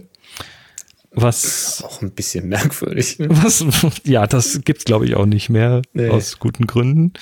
Was, 1.11 1.83
Auch 1.85 2.01
ein 2.01 2.11
bisschen 2.11 2.47
merkwürdig. 2.49 3.19
Ne? 3.19 3.27
was, 3.29 3.63
ja, 4.03 4.25
das 4.25 4.61
gibt's 4.63 4.85
glaube 4.85 5.05
ich 5.05 5.15
auch 5.15 5.27
nicht 5.27 5.49
mehr 5.49 5.81
Nee. 5.93 6.09
aus 6.09 6.39
guten 6.39 6.65
Gründen. 6.65 7.13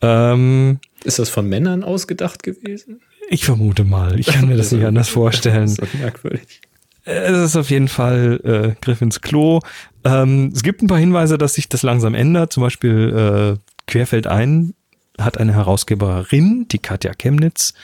Ähm, 0.00 0.78
Ist 1.02 1.18
das 1.18 1.28
von 1.28 1.48
Männern 1.48 1.82
ausgedacht 1.82 2.42
gewesen? 2.44 3.00
Ich 3.28 3.44
vermute 3.44 3.84
mal, 3.84 4.18
ich 4.18 4.26
kann 4.26 4.48
mir 4.48 4.56
das 4.56 4.72
nicht 4.72 4.84
anders 4.86 5.08
vorstellen. 5.08 5.68
So 5.68 5.82
merkwürdig. 5.98 6.60
Es 7.04 7.38
ist 7.38 7.56
auf 7.56 7.70
jeden 7.70 7.88
Fall 7.88 8.40
äh, 8.44 8.80
Griff 8.82 9.00
ins 9.00 9.20
Klo. 9.20 9.60
Ähm, 10.04 10.52
es 10.54 10.62
gibt 10.62 10.82
ein 10.82 10.88
paar 10.88 10.98
Hinweise, 10.98 11.38
dass 11.38 11.54
sich 11.54 11.68
das 11.68 11.82
langsam 11.82 12.14
ändert. 12.14 12.52
Zum 12.52 12.62
Beispiel 12.62 13.56
äh, 13.56 13.60
Querfeldein 13.86 14.74
hat 15.18 15.38
eine 15.38 15.54
Herausgeberin, 15.54 16.66
die 16.70 16.78
Katja 16.78 17.12
Chemnitz, 17.12 17.74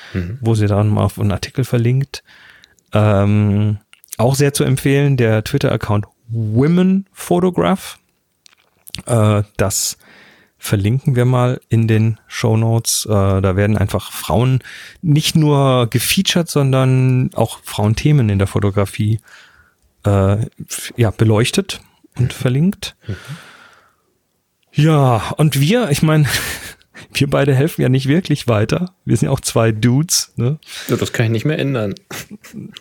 wo 0.41 0.55
sie 0.55 0.69
dann 0.69 0.89
mal 0.89 1.03
auf 1.03 1.19
einen 1.19 1.33
Artikel 1.33 1.65
verlinkt. 1.65 2.23
Ähm, 2.93 3.79
auch 4.19 4.37
sehr 4.37 4.55
zu 4.55 4.63
empfehlen, 4.63 5.17
der 5.17 5.43
Twitter-Account 5.43 6.07
Women 6.29 7.07
Photograph. 7.13 7.99
Äh, 9.07 9.43
das 9.57 9.99
verlinken 10.65 11.15
wir 11.15 11.27
mal 11.27 11.61
in 11.69 11.87
den 11.87 12.19
Show 12.27 12.57
Notes. 12.57 13.05
Äh, 13.05 13.11
da 13.13 13.55
werden 13.55 13.77
einfach 13.77 14.11
Frauen 14.11 14.61
nicht 15.03 15.37
nur 15.37 15.89
gefeatured, 15.91 16.49
sondern 16.49 17.31
auch 17.35 17.59
Frauenthemen 17.63 18.31
in 18.31 18.39
der 18.39 18.49
Fotografie 18.49 19.21
äh, 20.07 20.39
ja, 20.97 21.11
beleuchtet 21.11 21.83
und 22.17 22.33
verlinkt. 22.33 22.97
Ja, 24.73 25.35
und 25.37 25.61
wir, 25.61 25.91
ich 25.91 26.03
meine, 26.03 26.27
wir 27.21 27.31
beide 27.31 27.55
helfen 27.55 27.83
ja 27.83 27.89
nicht 27.89 28.09
wirklich 28.09 28.49
weiter. 28.49 28.95
Wir 29.05 29.17
sind 29.17 29.27
ja 29.27 29.33
auch 29.33 29.41
zwei 29.41 29.73
Dudes. 29.73 30.33
Ne? 30.37 30.59
Ja, 30.89 30.97
das 30.97 31.13
kann 31.13 31.27
ich 31.27 31.33
nicht 31.33 31.45
mehr 31.45 31.59
ändern. 31.59 31.95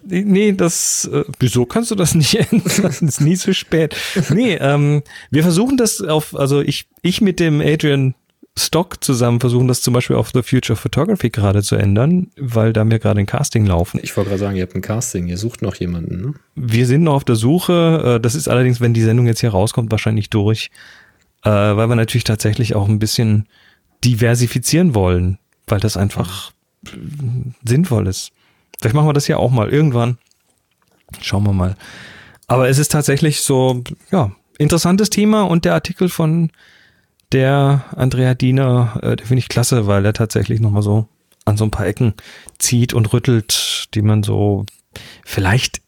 Nee, 0.03 0.53
das, 0.53 1.09
äh, 1.11 1.23
wieso 1.39 1.65
kannst 1.65 1.91
du 1.91 1.95
das 1.95 2.15
nicht 2.15 2.35
ändern? 2.51 2.85
Es 2.85 3.01
ist 3.01 3.21
nie 3.21 3.35
zu 3.35 3.53
spät. 3.53 3.95
Nee, 4.29 4.55
ähm, 4.55 5.03
wir 5.31 5.43
versuchen 5.43 5.77
das 5.77 6.01
auf, 6.01 6.35
also 6.35 6.61
ich, 6.61 6.87
ich 7.01 7.21
mit 7.21 7.39
dem 7.39 7.61
Adrian 7.61 8.15
Stock 8.57 9.03
zusammen 9.03 9.39
versuchen 9.39 9.67
das 9.67 9.81
zum 9.81 9.95
Beispiel 9.95 10.15
auf 10.15 10.29
The 10.31 10.43
Future 10.43 10.77
Photography 10.77 11.31
gerade 11.31 11.63
zu 11.63 11.75
ändern, 11.75 12.27
weil 12.37 12.71
da 12.71 12.87
wir 12.87 12.99
gerade 12.99 13.19
ein 13.19 13.25
Casting 13.25 13.65
laufen. 13.65 13.99
Ich 14.03 14.15
wollte 14.15 14.29
gerade 14.29 14.41
sagen, 14.41 14.55
ihr 14.55 14.63
habt 14.63 14.75
ein 14.75 14.81
Casting, 14.81 15.27
ihr 15.27 15.39
sucht 15.39 15.63
noch 15.63 15.75
jemanden. 15.75 16.21
Ne? 16.21 16.33
Wir 16.55 16.85
sind 16.85 17.03
noch 17.03 17.15
auf 17.15 17.23
der 17.23 17.35
Suche. 17.35 18.17
Äh, 18.17 18.19
das 18.19 18.35
ist 18.35 18.47
allerdings, 18.47 18.79
wenn 18.79 18.93
die 18.93 19.01
Sendung 19.01 19.25
jetzt 19.25 19.39
hier 19.39 19.49
rauskommt, 19.49 19.91
wahrscheinlich 19.91 20.29
durch, 20.29 20.69
äh, 21.43 21.49
weil 21.49 21.87
wir 21.87 21.95
natürlich 21.95 22.25
tatsächlich 22.25 22.75
auch 22.75 22.87
ein 22.87 22.99
bisschen 22.99 23.47
diversifizieren 24.03 24.95
wollen, 24.95 25.37
weil 25.67 25.79
das 25.79 25.97
einfach 25.97 26.51
sinnvoll 27.63 28.07
ist. 28.07 28.31
Vielleicht 28.79 28.95
machen 28.95 29.07
wir 29.07 29.13
das 29.13 29.27
ja 29.27 29.37
auch 29.37 29.51
mal 29.51 29.69
irgendwann. 29.69 30.17
Schauen 31.21 31.43
wir 31.43 31.53
mal. 31.53 31.75
Aber 32.47 32.67
es 32.67 32.77
ist 32.77 32.91
tatsächlich 32.91 33.41
so, 33.41 33.83
ja, 34.11 34.31
interessantes 34.57 35.09
Thema 35.09 35.43
und 35.43 35.65
der 35.65 35.73
Artikel 35.73 36.09
von 36.09 36.51
der 37.31 37.85
Andrea 37.95 38.33
Diener, 38.35 38.99
äh, 39.01 39.15
den 39.15 39.25
finde 39.25 39.39
ich 39.39 39.47
klasse, 39.49 39.87
weil 39.87 40.05
er 40.05 40.13
tatsächlich 40.13 40.59
nochmal 40.59 40.83
so 40.83 41.07
an 41.45 41.57
so 41.57 41.63
ein 41.63 41.71
paar 41.71 41.87
Ecken 41.87 42.13
zieht 42.59 42.93
und 42.93 43.11
rüttelt, 43.13 43.87
die 43.93 44.01
man 44.01 44.23
so 44.23 44.65
vielleicht 45.25 45.81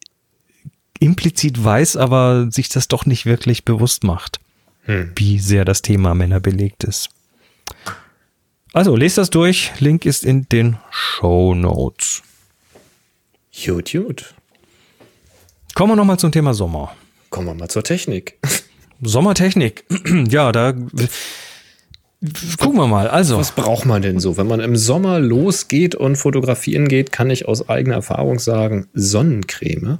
implizit 1.00 1.64
weiß, 1.64 1.98
aber 1.98 2.52
sich 2.52 2.70
das 2.70 2.88
doch 2.88 3.06
nicht 3.06 3.26
wirklich 3.26 3.66
bewusst 3.66 4.04
macht, 4.04 4.40
Hm. 4.84 5.12
wie 5.16 5.40
sehr 5.40 5.66
das 5.66 5.82
Thema 5.82 6.16
Männer 6.16 6.40
belegt 6.40 6.84
ist. 6.84 7.10
Also, 8.76 8.98
lest 8.98 9.18
das 9.18 9.30
durch. 9.30 9.72
Link 9.80 10.06
ist 10.06 10.26
in 10.26 10.50
den 10.50 10.76
Show 10.92 11.56
Notes. 11.56 12.22
Gut, 13.66 13.94
gut. 13.94 14.36
Kommen 15.76 15.94
wir 15.94 15.96
nochmal 15.96 16.20
zum 16.20 16.34
Thema 16.34 16.54
Sommer. 16.54 16.94
Kommen 17.30 17.48
wir 17.48 17.54
mal 17.54 17.70
zur 17.70 17.86
Technik. 17.86 18.38
Sommertechnik. 19.02 19.86
ja, 20.28 20.52
da 20.52 20.74
gucken 20.74 22.76
wir 22.76 22.88
mal. 22.88 23.08
Also, 23.08 23.38
Was 23.38 23.54
braucht 23.54 23.86
man 23.86 24.02
denn 24.02 24.20
so? 24.20 24.36
Wenn 24.36 24.48
man 24.48 24.60
im 24.60 24.76
Sommer 24.76 25.22
losgeht 25.22 25.96
und 25.96 26.18
fotografieren 26.18 26.90
geht, 26.90 27.14
kann 27.14 27.30
ich 27.30 27.48
aus 27.48 27.70
eigener 27.70 27.96
Erfahrung 27.96 28.40
sagen, 28.40 28.90
Sonnencreme. 28.94 30.00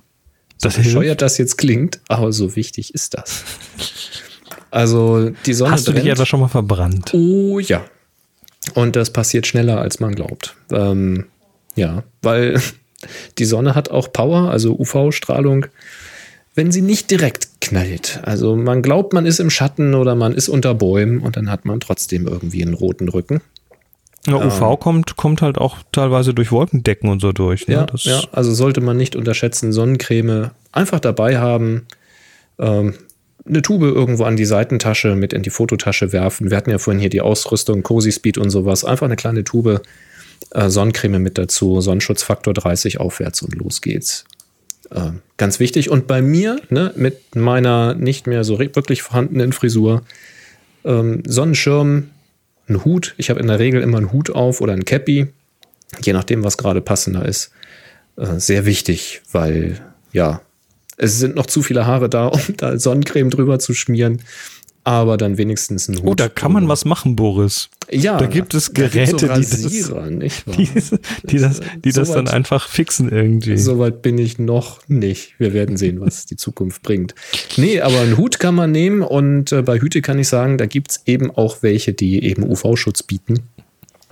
So 0.58 0.68
Das 0.68 0.76
hilft. 0.76 0.90
bescheuert 0.90 1.22
das 1.22 1.38
jetzt 1.38 1.58
klingt, 1.58 2.02
aber 2.10 2.34
so 2.34 2.58
wichtig 2.58 2.94
ist 2.94 3.14
das. 3.14 3.46
Also 4.70 5.30
die 5.46 5.54
Sonne 5.54 5.72
hast 5.72 5.88
du 5.88 5.94
dich 5.94 6.08
etwa 6.08 6.26
schon 6.26 6.42
mal 6.42 6.50
verbrannt? 6.50 7.14
Oh 7.14 7.60
ja. 7.60 7.86
Und 8.74 8.96
das 8.96 9.12
passiert 9.12 9.48
schneller, 9.48 9.80
als 9.80 10.00
man 10.00 10.16
glaubt. 10.16 10.56
Ähm, 10.72 11.26
ja, 11.76 12.04
weil 12.22 12.60
die 13.38 13.46
Sonne 13.46 13.76
hat 13.76 13.90
auch 13.90 14.12
Power, 14.12 14.50
also 14.50 14.78
UV-Strahlung, 14.78 15.68
wenn 16.56 16.72
sie 16.72 16.82
nicht 16.82 17.12
direkt 17.12 17.50
knallt. 17.62 18.22
Also 18.24 18.56
man 18.56 18.82
glaubt, 18.82 19.14
man 19.14 19.26
ist 19.26 19.40
im 19.40 19.50
Schatten 19.50 19.94
oder 19.94 20.16
man 20.16 20.34
ist 20.34 20.48
unter 20.48 20.74
Bäumen 20.74 21.20
und 21.20 21.36
dann 21.36 21.52
hat 21.52 21.66
man 21.66 21.80
trotzdem 21.80 22.28
irgendwie 22.28 22.64
einen 22.64 22.74
roten 22.74 23.10
Rücken. 23.10 23.42
Ja, 24.28 24.44
UV 24.44 24.80
kommt, 24.80 25.18
kommt 25.18 25.42
halt 25.42 25.58
auch 25.60 25.78
teilweise 25.92 26.34
durch 26.34 26.52
Wolkendecken 26.52 27.10
und 27.10 27.22
so 27.22 27.32
durch. 27.32 27.68
Ne? 27.68 27.76
Ja, 27.76 27.88
ja, 27.96 28.24
also 28.32 28.54
sollte 28.54 28.82
man 28.82 28.98
nicht 28.98 29.16
unterschätzen, 29.16 29.72
Sonnencreme 29.72 30.50
einfach 30.72 31.00
dabei 31.00 31.38
haben, 31.38 31.86
ähm, 32.58 32.96
eine 33.48 33.62
Tube 33.62 33.84
irgendwo 33.84 34.24
an 34.24 34.36
die 34.36 34.46
Seitentasche 34.46 35.16
mit 35.16 35.34
in 35.34 35.44
die 35.44 35.50
Fototasche 35.50 36.12
werfen. 36.12 36.50
Wir 36.50 36.58
hatten 36.58 36.72
ja 36.72 36.78
vorhin 36.78 37.00
hier 37.00 37.10
die 37.10 37.22
Ausrüstung, 37.22 37.84
Cozy 37.84 38.12
Speed 38.12 38.38
und 38.38 38.50
sowas. 38.50 38.84
Einfach 38.84 39.06
eine 39.06 39.16
kleine 39.16 39.44
Tube 39.44 39.82
äh, 40.52 40.70
Sonnencreme 40.70 41.20
mit 41.20 41.38
dazu, 41.38 41.80
Sonnenschutzfaktor 41.82 42.54
30 42.54 43.00
aufwärts 43.00 43.42
und 43.42 43.56
los 43.56 43.82
geht's. 43.82 44.26
Äh, 44.90 45.12
ganz 45.38 45.60
wichtig. 45.60 45.90
Und 45.90 46.08
bei 46.08 46.22
mir, 46.22 46.60
ne, 46.70 46.92
mit 46.96 47.36
meiner 47.36 47.94
nicht 47.94 48.28
mehr 48.28 48.44
so 48.44 48.60
wirklich 48.60 49.02
vorhandenen 49.02 49.54
Frisur, 49.54 50.04
ähm, 50.84 51.24
Sonnenschirm, 51.26 52.10
ein 52.68 52.84
Hut. 52.84 53.14
Ich 53.18 53.30
habe 53.30 53.40
in 53.40 53.48
der 53.48 53.60
Regel 53.60 53.82
immer 53.82 53.98
einen 53.98 54.12
Hut 54.12 54.32
auf 54.32 54.62
oder 54.62 54.74
ein 54.74 54.86
Cappy, 54.86 55.28
je 56.02 56.14
nachdem, 56.14 56.44
was 56.44 56.58
gerade 56.58 56.82
passender 56.82 57.26
ist. 57.26 57.52
Äh, 58.18 58.40
sehr 58.40 58.66
wichtig, 58.66 59.22
weil 59.32 59.80
ja, 60.14 60.42
es 60.98 61.20
sind 61.20 61.36
noch 61.36 61.46
zu 61.46 61.62
viele 61.62 61.86
Haare 61.86 62.10
da, 62.10 62.28
um 62.28 62.40
da 62.58 62.78
Sonnencreme 62.80 63.30
drüber 63.30 63.60
zu 63.60 63.74
schmieren. 63.74 64.22
Aber 64.88 65.18
dann 65.18 65.40
wenigstens 65.40 65.88
ein 65.88 65.96
Hut. 65.98 66.06
Oh, 66.06 66.14
da 66.14 66.30
kann 66.30 66.52
man 66.52 66.68
was 66.68 66.86
machen, 66.86 67.16
Boris. 67.16 67.70
Ja, 67.90 68.18
da 68.20 68.28
gibt 68.28 68.54
es 68.54 68.68
da 68.72 68.84
Geräte, 68.84 69.12
so 69.14 69.18
die 69.18 69.26
das- 69.26 69.64
Rasierer, 69.66 70.10
nicht 70.12 70.46
wahr? 70.46 70.56
Die, 70.58 70.70
die 71.24 71.38
das, 71.40 71.60
die 71.84 71.92
das 71.92 72.08
So 72.10 72.14
dann 72.14 72.28
weit- 72.28 72.34
einfach 72.36 72.70
fixen 72.70 73.10
irgendwie. 73.12 73.58
Soweit 73.58 74.04
bin 74.04 74.20
ich 74.20 74.38
noch 74.38 74.82
nicht. 74.88 75.40
Wir 75.40 75.54
werden 75.54 75.76
sehen, 75.76 76.02
was 76.02 76.28
die 76.28 76.36
Zukunft 76.36 76.84
bringt. 76.84 77.16
Nee, 77.58 77.82
aber 77.82 78.00
einen 78.02 78.18
Hut 78.18 78.38
kann 78.38 78.54
man 78.54 78.72
nehmen 78.72 79.02
und 79.02 79.52
äh, 79.52 79.64
bei 79.64 79.80
Hüte 79.80 80.04
kann 80.04 80.20
ich 80.20 80.28
sagen, 80.28 80.60
da 80.60 80.68
gibt's 80.68 81.02
eben 81.08 81.32
auch 81.32 81.64
welche, 81.64 81.94
die 81.94 82.24
eben 82.24 82.44
UV-Schutz 82.44 83.02
bieten. 83.02 83.40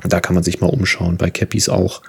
Da 0.04 0.22
kann 0.22 0.34
man 0.34 0.44
sich 0.44 0.60
mal 0.60 0.72
umschauen, 0.72 1.18
bei 1.18 1.30
Cappies 1.30 1.70
auch. 1.70 2.02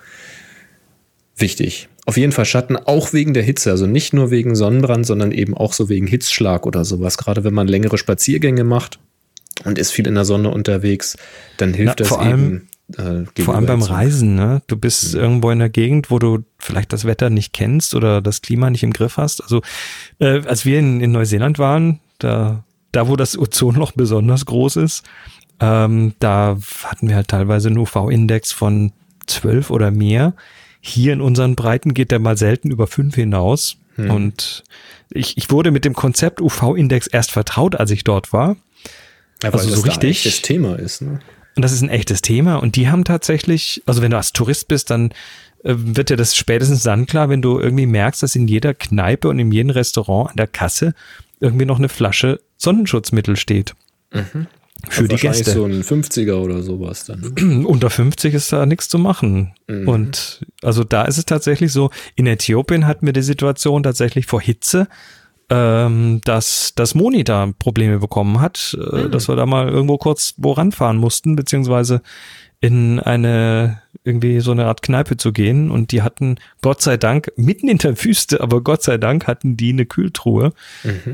Wichtig. 1.37 1.89
Auf 2.07 2.16
jeden 2.16 2.32
Fall 2.32 2.44
Schatten, 2.44 2.76
auch 2.76 3.12
wegen 3.12 3.32
der 3.34 3.42
Hitze. 3.42 3.70
Also 3.70 3.86
nicht 3.86 4.12
nur 4.12 4.30
wegen 4.30 4.55
Sonnenbrand, 4.55 5.07
sondern 5.07 5.32
eben 5.32 5.57
auch 5.57 5.72
so 5.72 5.88
wegen 5.88 6.07
Hitzschlag 6.07 6.66
oder 6.66 6.84
sowas. 6.84 7.16
Gerade 7.16 7.44
wenn 7.44 7.55
man 7.55 7.66
längere 7.68 7.96
Spaziergänge 7.98 8.64
macht 8.64 8.98
und 9.64 9.78
ist 9.78 9.90
viel 9.90 10.07
in 10.07 10.14
der 10.14 10.24
Sonne 10.26 10.50
unterwegs, 10.50 11.16
dann 11.57 11.72
hilft 11.72 11.88
Na, 11.88 11.94
das 11.94 12.09
vor 12.09 12.20
allem- 12.20 12.44
eben. 12.44 12.68
Äh, 12.98 13.42
Vor 13.42 13.55
allem 13.55 13.64
beim 13.64 13.80
Reisen, 13.80 14.34
ne? 14.34 14.61
Du 14.66 14.76
bist 14.76 15.14
irgendwo 15.14 15.50
in 15.50 15.59
der 15.59 15.70
Gegend, 15.70 16.11
wo 16.11 16.18
du 16.18 16.40
vielleicht 16.59 16.92
das 16.92 17.07
Wetter 17.07 17.30
nicht 17.30 17.55
kennst 17.55 17.94
oder 17.94 18.20
das 18.20 18.42
Klima 18.42 18.68
nicht 18.68 18.82
im 18.82 18.92
Griff 18.92 19.16
hast. 19.16 19.40
Also, 19.42 19.62
äh, 20.18 20.42
als 20.46 20.66
wir 20.66 20.78
in, 20.80 21.00
in 21.00 21.11
Neuseeland 21.11 21.59
waren, 21.59 22.00
da, 22.18 22.62
da 22.92 23.09
wo 23.09 23.16
das 23.16 23.38
Ozonloch 23.38 23.92
besonders 23.92 24.44
groß 24.44 24.76
ist, 24.76 25.02
ähm, 25.61 26.12
da 26.18 26.59
hatten 26.84 27.09
wir 27.09 27.16
halt 27.16 27.28
teilweise 27.28 27.68
einen 27.68 27.78
UV-Index 27.78 28.52
von 28.52 28.92
12 29.26 29.70
oder 29.70 29.90
mehr. 29.90 30.34
Hier 30.87 31.14
in 31.14 31.22
unseren 31.22 31.55
Breiten 31.57 31.95
geht 31.95 32.11
der 32.11 32.18
mal 32.18 32.37
selten 32.37 32.70
über 32.70 32.87
5 32.87 33.14
hinaus. 33.14 33.76
Und 33.97 34.64
ich, 35.11 35.39
ich 35.39 35.51
wurde 35.51 35.70
mit 35.70 35.85
dem 35.87 35.95
Konzept 35.95 36.43
UV-Index 36.43 37.07
erst 37.07 37.30
vertraut, 37.30 37.74
als 37.76 37.91
ich 37.91 38.05
dort 38.05 38.32
war. 38.35 38.57
Ja, 39.43 39.51
also 39.51 39.70
das 39.70 39.78
so 39.78 39.82
da 39.87 39.89
richtig- 39.93 40.26
echtes 40.26 40.43
Thema 40.43 40.78
ist. 40.78 41.01
Ne? 41.01 41.20
Und 41.57 41.62
das 41.62 41.72
ist 41.72 41.80
ein 41.82 41.89
echtes 41.89 42.20
Thema. 42.20 42.57
Und 42.57 42.76
die 42.76 42.89
haben 42.89 43.05
tatsächlich, 43.05 43.82
also 43.87 44.03
wenn 44.03 44.11
du 44.11 44.18
als 44.18 44.32
Tourist 44.35 44.68
bist, 44.68 44.91
dann 44.91 45.11
äh, 45.62 45.74
wird 45.76 46.11
dir 46.11 46.16
das 46.18 46.37
spätestens 46.37 46.82
dann 46.82 47.07
klar, 47.07 47.30
wenn 47.30 47.41
du 47.41 47.59
irgendwie 47.59 47.87
merkst, 47.87 48.22
dass 48.22 48.35
in 48.37 48.47
jeder 48.47 48.74
Kneipe 48.74 49.28
und 49.28 49.39
in 49.39 49.51
jedem 49.53 49.70
Restaurant 49.70 50.30
an 50.32 50.37
der 50.37 50.49
Kasse 50.49 50.93
irgendwie 51.41 51.64
noch 51.64 51.78
eine 51.78 51.89
Flasche 51.89 52.41
Sonnenschutzmittel 52.59 53.37
steht. 53.37 53.74
Für 54.89 55.05
die 55.05 55.12
Wahrscheinlich 55.12 55.45
Gäste. 55.45 55.53
so 55.53 55.64
ein 55.64 55.82
50er 55.82 56.35
oder 56.35 56.62
sowas 56.62 57.05
dann. 57.05 57.35
ne? 57.37 57.66
Unter 57.66 57.91
50 57.91 58.35
ist 58.35 58.53
da 58.53 58.66
nichts 58.66 58.89
zu 58.89 58.99
machen. 58.99 59.55
Und 59.87 60.47
also 60.62 60.85
da 60.85 61.05
ist 61.05 61.18
es 61.18 61.24
tatsächlich 61.24 61.72
so, 61.72 61.91
in 62.16 62.26
Äthiopien 62.26 62.87
hatten 62.87 63.07
wir 63.07 63.12
die 63.12 63.22
Situation 63.22 63.82
tatsächlich 63.82 64.26
vor 64.26 64.41
Hitze, 64.41 64.89
ähm, 65.51 66.20
dass 66.24 66.72
das 66.74 66.95
Moni 66.95 67.24
da 67.24 67.51
Probleme 67.59 67.99
bekommen 67.99 68.41
hat, 68.41 68.76
äh, 68.93 69.09
dass 69.09 69.28
wir 69.28 69.37
da 69.37 69.47
mal 69.47 69.68
irgendwo 69.68 69.99
kurz 69.99 70.35
wo 70.37 70.53
ranfahren 70.53 70.97
mussten, 70.97 71.37
beziehungsweise 71.37 72.03
in 72.61 72.99
eine 72.99 73.82
irgendwie 74.05 74.40
so 74.40 74.52
eine 74.52 74.66
Art 74.66 74.82
Kneipe 74.82 75.16
zu 75.16 75.32
gehen 75.32 75.70
und 75.70 75.90
die 75.90 76.02
hatten 76.02 76.36
Gott 76.61 76.82
sei 76.82 76.96
Dank 76.98 77.32
mitten 77.36 77.68
in 77.68 77.78
der 77.78 78.02
Wüste, 78.05 78.40
aber 78.42 78.61
Gott 78.61 78.82
sei 78.82 78.98
Dank 78.98 79.26
hatten 79.26 79.57
die 79.57 79.70
eine 79.72 79.86
Kühltruhe 79.86 80.52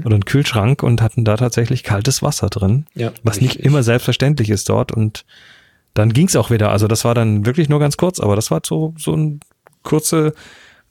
oder 0.05 0.15
einen 0.15 0.25
Kühlschrank 0.25 0.83
und 0.83 1.01
hatten 1.01 1.25
da 1.25 1.37
tatsächlich 1.37 1.85
kaltes 1.85 2.21
Wasser 2.23 2.49
drin, 2.49 2.87
Ja, 2.95 3.13
was 3.23 3.41
nicht 3.41 3.51
richtig. 3.51 3.67
immer 3.67 3.83
selbstverständlich 3.85 4.51
ist 4.51 4.69
dort 4.69 4.91
und 4.91 5.25
dann 5.95 6.13
ging's 6.13 6.35
auch 6.37 6.51
wieder. 6.51 6.71
Also 6.71 6.89
das 6.89 7.05
war 7.05 7.15
dann 7.15 7.47
wirklich 7.47 7.69
nur 7.69 7.79
ganz 7.81 7.97
kurz, 7.97 8.19
aber 8.21 8.35
das 8.37 8.51
war 8.51 8.61
so 8.65 8.93
so 8.99 9.15
ein 9.15 9.41
kurze, 9.85 10.35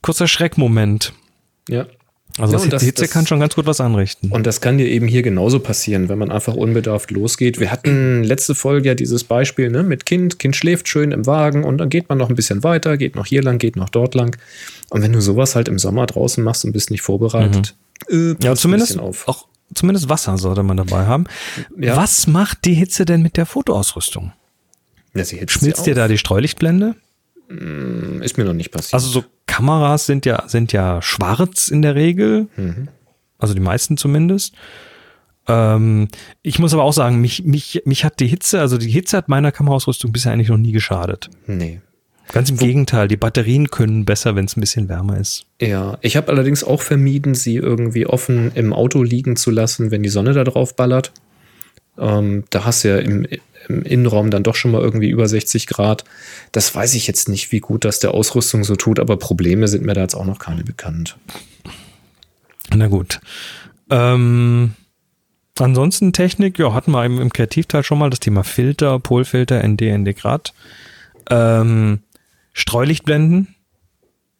kurzer 0.02 0.28
Schreckmoment. 0.28 1.14
Ja. 1.68 1.86
Also 2.38 2.58
Ja, 2.58 2.66
das, 2.68 2.84
Hitze 2.84 3.04
das- 3.04 3.12
kann 3.12 3.28
schon 3.28 3.40
ganz 3.40 3.56
gut 3.56 3.66
was 3.66 3.82
anrichten. 3.82 4.32
Und 4.32 4.46
das 4.46 4.62
kann 4.62 4.78
dir 4.78 4.88
eben 4.88 5.08
hier 5.08 5.24
genauso 5.24 5.60
passieren, 5.60 6.10
wenn 6.10 6.18
man 6.18 6.32
einfach 6.32 6.54
unbedarft 6.54 7.12
losgeht. 7.12 7.60
Wir 7.60 7.72
hatten 7.72 8.24
letzte 8.24 8.56
Folge 8.56 8.88
ja 8.90 8.96
dieses 8.96 9.24
Beispiel 9.24 9.70
ne, 9.70 9.84
mit 9.84 10.06
Kind. 10.06 10.40
Kind 10.40 10.56
schläft 10.56 10.88
schön 10.88 11.12
im 11.12 11.26
Wagen 11.26 11.64
und 11.64 11.80
dann 11.80 11.90
geht 11.90 12.08
man 12.08 12.18
noch 12.18 12.30
ein 12.30 12.36
bisschen 12.36 12.64
weiter, 12.64 12.98
geht 12.98 13.16
noch 13.16 13.26
hier 13.26 13.42
lang, 13.44 13.58
geht 13.58 13.76
noch 13.76 13.90
dort 13.90 14.16
lang. 14.16 14.38
Und 14.90 15.02
wenn 15.02 15.12
du 15.12 15.22
sowas 15.22 15.56
halt 15.56 15.68
im 15.68 15.80
Sommer 15.80 16.06
draußen 16.06 16.44
machst 16.44 16.64
und 16.66 16.72
bist 16.72 16.92
nicht 16.92 17.02
vorbereitet, 17.02 17.76
äh, 18.10 18.36
ja, 18.42 18.56
zumindest 18.56 19.00
auch 19.00 19.48
zumindest 19.74 20.10
Wasser 20.10 20.38
sollte 20.38 20.64
man 20.64 20.78
dabei 20.78 21.06
haben. 21.06 21.26
Ja. 21.78 21.96
Was 21.96 22.28
macht 22.28 22.66
die 22.66 22.74
Hitze 22.74 23.06
denn 23.06 23.22
mit 23.22 23.38
der 23.38 23.46
Fotoausrüstung? 23.46 24.32
Ja, 25.14 25.26
Schmilzt 25.26 25.86
dir 25.86 25.96
da 25.96 26.08
die 26.08 26.18
Streulichtblende? 26.18 26.96
Auf. 27.50 28.22
Ist 28.22 28.38
mir 28.38 28.46
noch 28.46 28.54
nicht 28.54 28.72
passiert. 28.72 28.94
Also 28.94 29.10
so 29.10 29.24
Kameras 29.48 30.06
sind 30.06 30.26
ja 30.26 30.48
sind 30.48 30.72
ja 30.72 31.02
schwarz 31.02 31.68
in 31.68 31.82
der 31.82 31.96
Regel, 31.96 32.48
also 33.38 33.54
die 33.54 33.60
meisten 33.60 33.98
zumindest. 33.98 34.54
Ähm, 35.48 36.08
ich 36.44 36.60
muss 36.60 36.74
aber 36.74 36.84
auch 36.84 36.94
sagen, 36.94 37.20
mich, 37.20 37.44
mich, 37.44 37.82
mich 37.86 38.06
hat 38.06 38.20
die 38.20 38.28
Hitze, 38.28 38.62
also 38.62 38.78
die 38.78 38.90
Hitze 38.90 39.18
hat 39.18 39.30
meiner 39.30 39.52
Kameraausrüstung 39.52 40.12
bisher 40.12 40.32
eigentlich 40.32 40.50
noch 40.50 40.58
nie 40.58 40.72
geschadet. 40.72 41.30
nee. 41.48 41.82
Ganz 42.32 42.52
im 42.52 42.58
Gegenteil, 42.58 43.08
die 43.08 43.18
Batterien 43.18 43.72
können 43.72 44.06
besser, 44.06 44.36
wenn 44.36 44.46
es 44.46 44.56
ein 44.56 44.62
bisschen 44.62 44.88
wärmer 44.88 45.18
ist. 45.20 45.48
Ja, 45.60 45.98
ich 46.02 46.16
habe 46.16 46.28
allerdings 46.32 46.64
auch 46.64 46.84
vermieden, 46.84 47.34
sie 47.34 47.56
irgendwie 47.56 48.06
offen 48.06 48.52
im 48.54 48.72
Auto 48.72 49.02
liegen 49.02 49.36
zu 49.36 49.50
lassen, 49.50 49.90
wenn 49.90 50.04
die 50.04 50.10
Sonne 50.10 50.34
da 50.34 50.44
drauf 50.44 50.76
ballert. 50.76 51.12
Ähm, 51.98 52.44
da 52.52 52.66
hast 52.66 52.84
du 52.84 52.90
ja 52.90 52.98
im, 52.98 53.26
im 53.70 53.84
Innenraum 53.84 54.32
dann 54.32 54.44
doch 54.44 54.56
schon 54.56 54.72
mal 54.72 54.82
irgendwie 54.82 55.10
über 55.10 55.28
60 55.28 55.68
Grad. 55.68 56.04
Das 56.52 56.74
weiß 56.74 56.96
ich 56.96 57.08
jetzt 57.08 57.30
nicht, 57.30 57.52
wie 57.52 57.60
gut 57.60 57.86
das 57.86 58.00
der 58.00 58.14
Ausrüstung 58.14 58.64
so 58.64 58.76
tut, 58.76 59.00
aber 59.00 59.18
Probleme 59.18 59.68
sind 59.68 59.86
mir 59.86 59.94
da 59.94 60.02
jetzt 60.02 60.16
auch 60.16 60.26
noch 60.26 60.40
keine 60.40 60.64
bekannt. 60.64 61.18
Na 62.76 62.88
gut. 62.88 63.20
Ähm, 63.90 64.74
ansonsten 65.58 66.14
Technik, 66.14 66.60
ja, 66.60 66.74
hatten 66.74 66.92
wir 66.92 67.06
im, 67.06 67.20
im 67.22 67.32
Kreativteil 67.32 67.84
schon 67.84 68.00
mal 68.00 68.10
das 68.10 68.20
Thema 68.20 68.44
Filter, 68.44 69.00
Polfilter, 69.00 69.64
ND, 69.68 69.82
ND 69.82 70.16
Grad. 70.16 70.54
Ähm, 71.30 72.00
Streulichtblenden, 72.54 73.56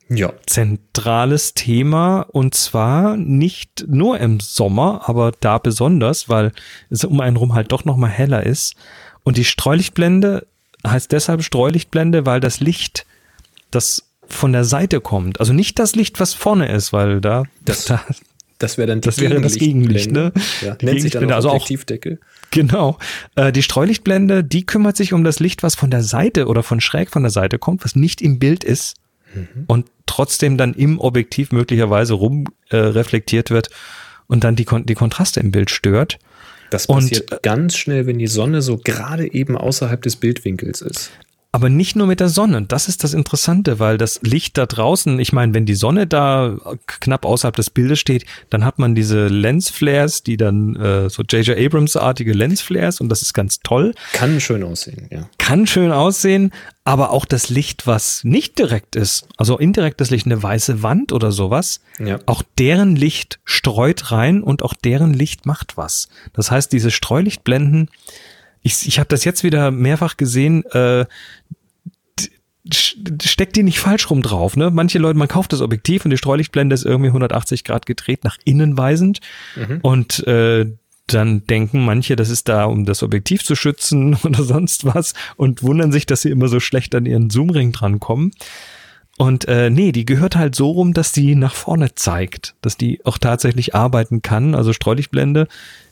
Ja. 0.10 0.34
zentrales 0.46 1.54
Thema 1.54 2.22
und 2.22 2.54
zwar 2.56 3.16
nicht 3.18 3.86
nur 3.88 4.20
im 4.20 4.40
Sommer, 4.40 5.04
aber 5.08 5.32
da 5.40 5.58
besonders, 5.58 6.30
weil 6.30 6.52
es 6.90 7.04
um 7.04 7.22
einen 7.22 7.38
rum 7.38 7.54
halt 7.54 7.72
doch 7.72 7.86
noch 7.86 7.98
mal 7.98 8.10
heller 8.10 8.46
ist. 8.46 8.76
Und 9.30 9.38
die 9.38 9.46
Streulichtblende 9.46 10.48
heißt 10.88 11.12
deshalb 11.12 11.44
Streulichtblende, 11.44 12.26
weil 12.26 12.40
das 12.40 12.62
Licht, 12.62 13.06
das 13.70 14.10
von 14.28 14.54
der 14.54 14.64
Seite 14.64 15.02
kommt, 15.02 15.40
also 15.40 15.54
nicht 15.54 15.78
das 15.78 15.94
Licht, 15.96 16.20
was 16.20 16.34
vorne 16.34 16.68
ist, 16.72 16.94
weil 16.94 17.22
da, 17.22 17.44
Das- 17.64 17.86
da 17.86 18.04
Das 18.58 18.80
wäre 18.80 18.88
dann 18.88 19.02
die 19.02 19.06
Das 19.06 19.20
wäre 19.20 19.40
das 19.40 19.54
Gegenlicht, 19.54 20.10
ne? 20.12 20.34
Ja, 20.66 20.74
Die 20.74 20.86
nennt 20.88 21.02
sich 21.04 21.12
dann 21.12 21.32
auch 21.32 21.36
also 21.36 21.50
auch- 21.50 21.54
Objektivdeckel. 21.58 22.20
Genau. 22.50 22.98
Äh, 23.36 23.52
die 23.52 23.62
Streulichtblende, 23.62 24.44
die 24.44 24.66
kümmert 24.66 24.98
sich 24.98 25.14
um 25.14 25.24
das 25.24 25.40
Licht, 25.40 25.62
was 25.62 25.76
von 25.76 25.92
der 25.92 26.02
Seite 26.02 26.48
oder 26.48 26.64
von 26.64 26.82
schräg 26.82 27.12
von 27.12 27.22
der 27.22 27.30
Seite 27.30 27.60
kommt, 27.60 27.86
was 27.86 27.96
nicht 27.96 28.24
im 28.24 28.40
Bild 28.40 28.64
ist 28.64 28.96
und 29.68 29.86
trotzdem 30.08 30.58
dann 30.58 30.74
im 30.74 31.00
Objektiv 31.00 31.52
möglicherweise 31.52 32.16
rum 32.16 32.46
äh, 32.70 32.78
reflektiert 32.78 33.52
wird 33.52 33.70
und 34.26 34.44
dann 34.44 34.56
die, 34.56 34.66
Kon 34.66 34.88
die 34.88 34.96
Kontraste 34.96 35.40
im 35.40 35.52
Bild 35.52 35.70
stört. 35.70 36.18
Das 36.70 36.86
Und- 36.86 36.98
passiert 36.98 37.42
ganz 37.44 37.76
schnell, 37.76 38.06
wenn 38.06 38.20
die 38.20 38.28
Sonne 38.28 38.62
so 38.62 38.78
gerade 38.78 39.32
eben 39.34 39.58
außerhalb 39.58 40.02
des 40.02 40.16
Bildwinkels 40.16 40.82
ist. 40.82 41.12
Aber 41.52 41.70
nicht 41.70 41.96
nur 41.96 42.06
mit 42.06 42.20
der 42.20 42.30
Sonne. 42.30 42.62
Das 42.62 42.88
ist 42.88 43.04
das 43.04 43.16
Interessante, 43.16 43.80
weil 43.80 43.98
das 43.98 44.20
Licht 44.22 44.56
da 44.60 44.68
draußen, 44.68 45.20
ich 45.20 45.34
meine, 45.34 45.56
wenn 45.56 45.66
die 45.66 45.74
Sonne 45.74 46.06
da 46.06 46.58
knapp 46.86 47.26
außerhalb 47.26 47.56
des 47.56 47.72
Bildes 47.72 48.00
steht, 48.00 48.26
dann 48.52 48.64
hat 48.64 48.78
man 48.78 48.94
diese 48.94 49.28
Lensflares, 49.28 50.22
die 50.22 50.38
dann 50.38 50.76
äh, 50.76 51.10
so 51.10 51.24
J.J. 51.24 51.58
Abrams-artige 51.58 52.34
Lensflares 52.34 53.02
und 53.02 53.10
das 53.10 53.24
ist 53.24 53.34
ganz 53.34 53.62
toll. 53.62 53.96
Kann 54.14 54.40
schön 54.40 54.64
aussehen, 54.64 55.08
ja. 55.10 55.28
kann 55.40 55.66
schön 55.66 55.92
aussehen, 55.92 56.52
aber 56.84 57.10
auch 57.10 57.26
das 57.26 57.50
Licht, 57.50 57.88
was 57.88 58.24
nicht 58.24 58.60
direkt 58.60 58.96
ist, 58.96 59.28
also 59.38 59.58
indirektes 59.58 60.12
Licht, 60.12 60.28
eine 60.28 60.42
weiße 60.42 60.84
Wand 60.84 61.12
oder 61.14 61.32
sowas, 61.32 61.82
Ja. 61.98 62.20
auch 62.28 62.44
deren 62.60 62.96
Licht 62.96 63.40
streut 63.44 64.12
rein 64.12 64.44
und 64.44 64.62
auch 64.62 64.76
deren 64.76 65.16
Licht 65.16 65.48
macht 65.48 65.78
was. 65.78 66.10
Das 66.34 66.52
heißt, 66.52 66.72
diese 66.72 66.92
Streulichtblenden, 66.92 67.90
ich, 68.62 68.88
ich 68.88 69.00
habe 69.00 69.08
das 69.08 69.24
jetzt 69.24 69.44
wieder 69.44 69.72
mehrfach 69.72 70.18
gesehen, 70.18 70.64
äh, 70.72 71.06
steckt 72.72 73.56
die 73.56 73.64
nicht 73.64 73.80
falsch 73.80 74.10
rum 74.10 74.22
drauf. 74.22 74.56
Ne? 74.56 74.70
Manche 74.70 75.00
Leute, 75.00 75.18
man 75.18 75.28
kauft 75.28 75.54
das 75.54 75.62
Objektiv 75.62 76.06
und 76.06 76.12
die 76.12 76.18
Streulichtblende 76.18 76.74
ist 76.74 76.86
irgendwie 76.86 77.10
180 77.10 77.64
Grad 77.64 77.86
gedreht, 77.86 78.24
nach 78.24 78.38
innen 78.46 78.78
weisend. 78.78 79.22
Und 79.82 80.28
äh, 80.28 80.68
dann 81.08 81.46
denken 81.48 81.84
manche, 81.84 82.16
das 82.16 82.30
ist 82.30 82.50
da, 82.50 82.66
um 82.66 82.86
das 82.86 83.02
Objektiv 83.02 83.44
zu 83.44 83.56
schützen 83.56 84.16
oder 84.24 84.44
sonst 84.44 84.86
was 84.86 85.14
und 85.36 85.64
wundern 85.64 85.92
sich, 85.92 86.06
dass 86.06 86.22
sie 86.22 86.30
immer 86.30 86.48
so 86.48 86.60
schlecht 86.60 86.94
an 86.96 87.06
ihren 87.06 87.30
Zoomring 87.30 87.72
drankommen. 87.72 88.32
Und 89.18 89.48
äh, 89.50 89.70
nee, 89.70 89.92
die 89.92 90.06
gehört 90.06 90.38
halt 90.38 90.56
so 90.56 90.72
rum, 90.72 90.94
dass 90.94 91.12
die 91.12 91.36
nach 91.36 91.54
vorne 91.54 91.94
zeigt, 91.94 92.56
dass 92.62 92.78
die 92.78 93.06
auch 93.06 93.18
tatsächlich 93.18 93.76
arbeiten 93.76 94.22
kann. 94.22 94.56
Also 94.56 94.72
Streulichtblende 94.72 95.48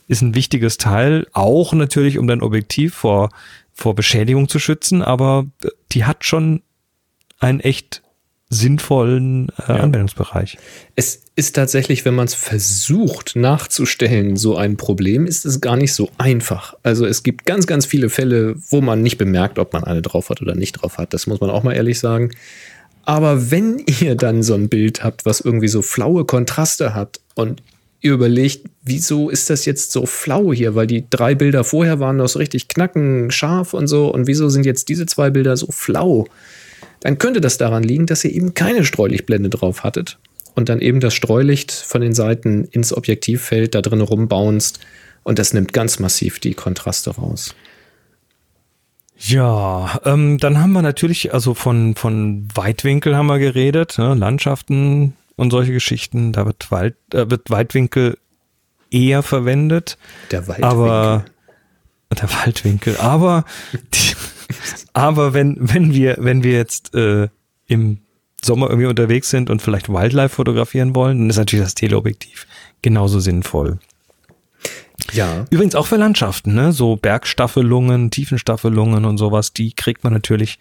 ist 0.08 0.22
ein 0.22 0.34
wichtiges 0.34 0.78
Teil, 0.78 1.26
auch 1.32 1.72
natürlich, 1.72 2.18
um 2.18 2.26
dein 2.26 2.42
Objektiv 2.42 2.94
vor, 2.94 3.30
vor 3.72 3.94
Beschädigung 3.94 4.48
zu 4.48 4.58
schützen, 4.58 5.02
aber 5.02 5.46
äh, 5.62 5.68
die 5.92 6.04
hat 6.04 6.24
schon 6.24 6.62
einen 7.38 7.60
echt 7.60 8.02
sinnvollen 8.50 9.52
äh, 9.68 9.72
Anwendungsbereich. 9.72 10.56
Es 10.96 11.22
ist 11.36 11.54
tatsächlich, 11.54 12.04
wenn 12.06 12.14
man 12.14 12.26
es 12.26 12.34
versucht 12.34 13.36
nachzustellen, 13.36 14.36
so 14.36 14.56
ein 14.56 14.78
Problem, 14.78 15.26
ist 15.26 15.44
es 15.44 15.60
gar 15.60 15.76
nicht 15.76 15.92
so 15.92 16.10
einfach. 16.16 16.74
Also 16.82 17.04
es 17.04 17.22
gibt 17.22 17.44
ganz, 17.44 17.66
ganz 17.66 17.84
viele 17.84 18.08
Fälle, 18.08 18.54
wo 18.70 18.80
man 18.80 19.02
nicht 19.02 19.18
bemerkt, 19.18 19.58
ob 19.58 19.74
man 19.74 19.84
eine 19.84 20.00
drauf 20.00 20.30
hat 20.30 20.40
oder 20.40 20.54
nicht 20.54 20.72
drauf 20.72 20.96
hat. 20.96 21.12
Das 21.12 21.26
muss 21.26 21.40
man 21.40 21.50
auch 21.50 21.62
mal 21.62 21.74
ehrlich 21.74 21.98
sagen. 21.98 22.30
Aber 23.04 23.50
wenn 23.50 23.82
ihr 24.00 24.14
dann 24.14 24.42
so 24.42 24.54
ein 24.54 24.70
Bild 24.70 25.04
habt, 25.04 25.26
was 25.26 25.40
irgendwie 25.40 25.68
so 25.68 25.82
flaue 25.82 26.24
Kontraste 26.24 26.94
hat 26.94 27.20
und 27.34 27.62
überlegt, 28.00 28.68
wieso 28.82 29.28
ist 29.28 29.50
das 29.50 29.64
jetzt 29.64 29.92
so 29.92 30.06
flau 30.06 30.52
hier? 30.52 30.74
Weil 30.74 30.86
die 30.86 31.04
drei 31.08 31.34
Bilder 31.34 31.64
vorher 31.64 32.00
waren 32.00 32.16
noch 32.16 32.28
so 32.28 32.38
richtig 32.38 32.68
knacken, 32.68 33.30
scharf 33.30 33.74
und 33.74 33.88
so. 33.88 34.12
Und 34.12 34.26
wieso 34.26 34.48
sind 34.48 34.64
jetzt 34.66 34.88
diese 34.88 35.06
zwei 35.06 35.30
Bilder 35.30 35.56
so 35.56 35.68
flau? 35.70 36.26
Dann 37.00 37.18
könnte 37.18 37.40
das 37.40 37.58
daran 37.58 37.82
liegen, 37.82 38.06
dass 38.06 38.24
ihr 38.24 38.32
eben 38.32 38.54
keine 38.54 38.84
Streulichtblende 38.84 39.50
drauf 39.50 39.82
hattet 39.84 40.18
und 40.54 40.68
dann 40.68 40.80
eben 40.80 41.00
das 41.00 41.14
Streulicht 41.14 41.72
von 41.72 42.00
den 42.00 42.14
Seiten 42.14 42.64
ins 42.64 42.92
Objektivfeld 42.92 43.74
da 43.74 43.82
drin 43.82 44.00
rumbounst 44.00 44.80
und 45.22 45.38
das 45.38 45.52
nimmt 45.52 45.72
ganz 45.72 45.98
massiv 45.98 46.40
die 46.40 46.54
Kontraste 46.54 47.10
raus. 47.10 47.54
Ja, 49.18 50.00
ähm, 50.04 50.38
dann 50.38 50.60
haben 50.60 50.72
wir 50.72 50.82
natürlich, 50.82 51.34
also 51.34 51.54
von, 51.54 51.94
von 51.96 52.48
Weitwinkel 52.54 53.16
haben 53.16 53.26
wir 53.26 53.38
geredet, 53.38 53.98
ne, 53.98 54.14
Landschaften 54.14 55.14
und 55.38 55.50
solche 55.50 55.72
Geschichten. 55.72 56.32
Da 56.32 56.44
wird, 56.44 56.70
Wald, 56.70 56.96
äh, 57.14 57.30
wird 57.30 57.50
Weitwinkel 57.50 58.18
eher 58.90 59.22
verwendet. 59.22 59.96
Der 60.30 60.46
Waldwinkel. 60.46 60.64
Aber 60.64 61.24
der 62.10 62.30
Waldwinkel. 62.30 62.96
Aber, 62.98 63.44
die, 63.72 64.14
aber 64.92 65.32
wenn, 65.34 65.56
wenn 65.60 65.94
wir, 65.94 66.16
wenn 66.18 66.42
wir 66.42 66.52
jetzt 66.52 66.94
äh, 66.94 67.28
im 67.66 67.98
Sommer 68.42 68.68
irgendwie 68.68 68.88
unterwegs 68.88 69.30
sind 69.30 69.50
und 69.50 69.62
vielleicht 69.62 69.88
Wildlife 69.88 70.34
fotografieren 70.34 70.94
wollen, 70.94 71.18
dann 71.18 71.30
ist 71.30 71.36
natürlich 71.36 71.64
das 71.64 71.74
Teleobjektiv 71.74 72.46
genauso 72.82 73.20
sinnvoll. 73.20 73.78
ja, 75.12 75.44
Übrigens 75.50 75.74
auch 75.74 75.86
für 75.86 75.96
Landschaften, 75.96 76.54
ne? 76.54 76.72
So 76.72 76.96
Bergstaffelungen, 76.96 78.10
Tiefenstaffelungen 78.10 79.04
und 79.04 79.18
sowas, 79.18 79.52
die 79.52 79.72
kriegt 79.72 80.04
man 80.04 80.12
natürlich 80.12 80.58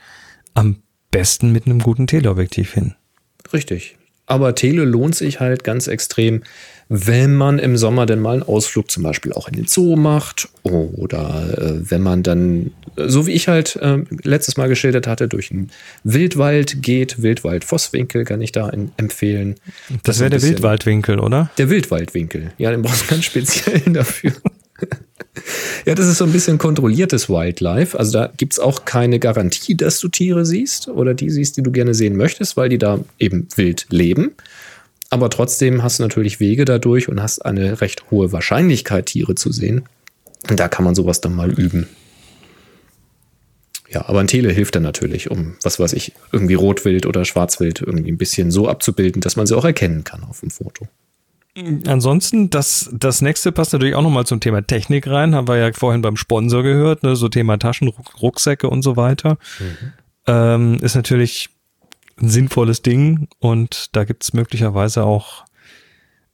am 0.53 0.81
besten 1.11 1.51
mit 1.51 1.65
einem 1.65 1.79
guten 1.79 2.07
Teleobjektiv 2.07 2.73
hin. 2.73 2.95
richtig. 3.53 3.96
Aber 4.27 4.55
Tele 4.55 4.83
lohnt 4.85 5.15
sich 5.15 5.39
halt 5.39 5.63
ganz 5.63 5.87
extrem, 5.87 6.43
wenn 6.89 7.35
man 7.35 7.59
im 7.59 7.75
Sommer 7.75 8.05
denn 8.05 8.19
mal 8.19 8.33
einen 8.33 8.43
Ausflug 8.43 8.89
zum 8.89 9.03
Beispiel 9.03 9.33
auch 9.33 9.47
in 9.47 9.55
den 9.55 9.67
Zoo 9.67 9.95
macht 9.95 10.47
oder 10.63 11.57
äh, 11.57 11.89
wenn 11.89 12.01
man 12.01 12.23
dann, 12.23 12.71
so 12.95 13.27
wie 13.27 13.31
ich 13.31 13.47
halt 13.47 13.75
äh, 13.77 13.99
letztes 14.23 14.57
Mal 14.57 14.69
geschildert 14.69 15.07
hatte, 15.07 15.27
durch 15.27 15.51
einen 15.51 15.69
Wildwald 16.03 16.81
geht. 16.81 17.21
Wildwald-Vosswinkel 17.21 18.23
kann 18.23 18.41
ich 18.41 18.53
da 18.53 18.69
in, 18.69 18.91
empfehlen. 18.97 19.55
Das 20.03 20.17
ein 20.17 20.21
wäre 20.21 20.29
der 20.31 20.41
Wildwaldwinkel, 20.41 21.19
oder? 21.19 21.49
Der 21.57 21.69
Wildwaldwinkel. 21.69 22.51
Ja, 22.57 22.71
den 22.71 22.81
brauchst 22.81 23.03
du 23.03 23.07
ganz 23.07 23.25
speziellen 23.25 23.93
dafür. 23.93 24.31
Ja, 25.85 25.95
das 25.95 26.07
ist 26.07 26.17
so 26.17 26.25
ein 26.25 26.31
bisschen 26.31 26.57
kontrolliertes 26.57 27.29
Wildlife. 27.29 27.97
Also 27.97 28.13
da 28.13 28.31
gibt's 28.35 28.59
auch 28.59 28.85
keine 28.85 29.19
Garantie, 29.19 29.75
dass 29.75 29.99
du 29.99 30.07
Tiere 30.07 30.45
siehst 30.45 30.87
oder 30.87 31.13
die 31.13 31.29
siehst, 31.29 31.57
die 31.57 31.63
du 31.63 31.71
gerne 31.71 31.93
sehen 31.93 32.15
möchtest, 32.15 32.57
weil 32.57 32.69
die 32.69 32.77
da 32.77 32.99
eben 33.19 33.47
wild 33.55 33.87
leben. 33.89 34.31
Aber 35.09 35.29
trotzdem 35.29 35.83
hast 35.83 35.99
du 35.99 36.03
natürlich 36.03 36.39
Wege 36.39 36.65
dadurch 36.65 37.07
und 37.07 37.21
hast 37.21 37.45
eine 37.45 37.81
recht 37.81 38.11
hohe 38.11 38.31
Wahrscheinlichkeit, 38.31 39.05
Tiere 39.07 39.35
zu 39.35 39.51
sehen. 39.51 39.83
Und 40.49 40.59
da 40.59 40.67
kann 40.67 40.85
man 40.85 40.95
sowas 40.95 41.21
dann 41.21 41.35
mal 41.35 41.51
üben. 41.51 41.87
Ja, 43.89 44.07
aber 44.07 44.19
ein 44.19 44.27
Tele 44.27 44.51
hilft 44.51 44.75
dann 44.75 44.83
natürlich, 44.83 45.31
um, 45.31 45.55
was 45.63 45.79
weiß 45.79 45.93
ich, 45.93 46.11
irgendwie 46.33 46.55
Rotwild 46.55 47.05
oder 47.05 47.23
Schwarzwild 47.23 47.81
irgendwie 47.81 48.11
ein 48.11 48.17
bisschen 48.17 48.51
so 48.51 48.67
abzubilden, 48.67 49.21
dass 49.21 49.37
man 49.37 49.47
sie 49.47 49.55
auch 49.55 49.63
erkennen 49.63 50.03
kann 50.03 50.23
auf 50.23 50.41
dem 50.41 50.49
Foto. 50.49 50.87
Ansonsten, 51.87 52.49
das, 52.49 52.89
das 52.93 53.21
nächste 53.21 53.51
passt 53.51 53.73
natürlich 53.73 53.95
auch 53.95 54.01
nochmal 54.03 54.25
zum 54.25 54.39
Thema 54.39 54.61
Technik 54.65 55.07
rein. 55.07 55.33
Haben 55.33 55.47
wir 55.47 55.57
ja 55.57 55.71
vorhin 55.73 56.01
beim 56.01 56.15
Sponsor 56.17 56.61
gehört, 56.63 57.03
ne? 57.03 57.15
so 57.15 57.29
Thema 57.29 57.57
Taschen, 57.57 57.87
Ruck- 57.87 58.21
Rucksäcke 58.21 58.69
und 58.69 58.83
so 58.83 58.95
weiter. 58.95 59.37
Ähm, 60.27 60.77
ist 60.81 60.95
natürlich 60.95 61.49
ein 62.21 62.29
sinnvolles 62.29 62.81
Ding 62.81 63.27
und 63.39 63.95
da 63.95 64.03
gibt's 64.03 64.33
möglicherweise 64.33 65.03
auch 65.03 65.45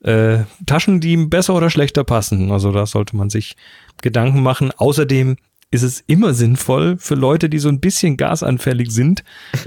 äh, 0.01 0.39
Taschen, 0.65 0.99
die 0.99 1.15
besser 1.17 1.55
oder 1.55 1.69
schlechter 1.69 2.03
passen. 2.03 2.51
Also 2.51 2.71
da 2.71 2.85
sollte 2.85 3.15
man 3.15 3.29
sich 3.29 3.55
Gedanken 4.01 4.41
machen. 4.43 4.71
Außerdem 4.71 5.37
ist 5.71 5.83
es 5.83 6.03
immer 6.07 6.33
sinnvoll 6.33 6.97
für 6.97 7.15
Leute, 7.15 7.49
die 7.49 7.59
so 7.59 7.69
ein 7.69 7.79
bisschen 7.79 8.17
gasanfällig 8.17 8.91
sind, 8.91 9.23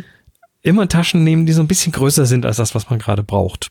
immer 0.63 0.89
Taschen 0.89 1.25
nehmen, 1.25 1.47
die 1.47 1.53
so 1.53 1.63
ein 1.63 1.69
bisschen 1.69 1.93
größer 1.93 2.27
sind 2.27 2.45
als 2.45 2.57
das, 2.59 2.75
was 2.75 2.91
man 2.91 2.99
gerade 2.99 3.23
braucht. 3.23 3.71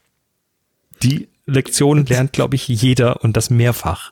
Die 1.03 1.27
Lektion 1.45 2.05
lernt, 2.05 2.33
glaube 2.33 2.55
ich, 2.55 2.67
jeder 2.67 3.23
und 3.23 3.37
das 3.37 3.49
mehrfach. 3.49 4.11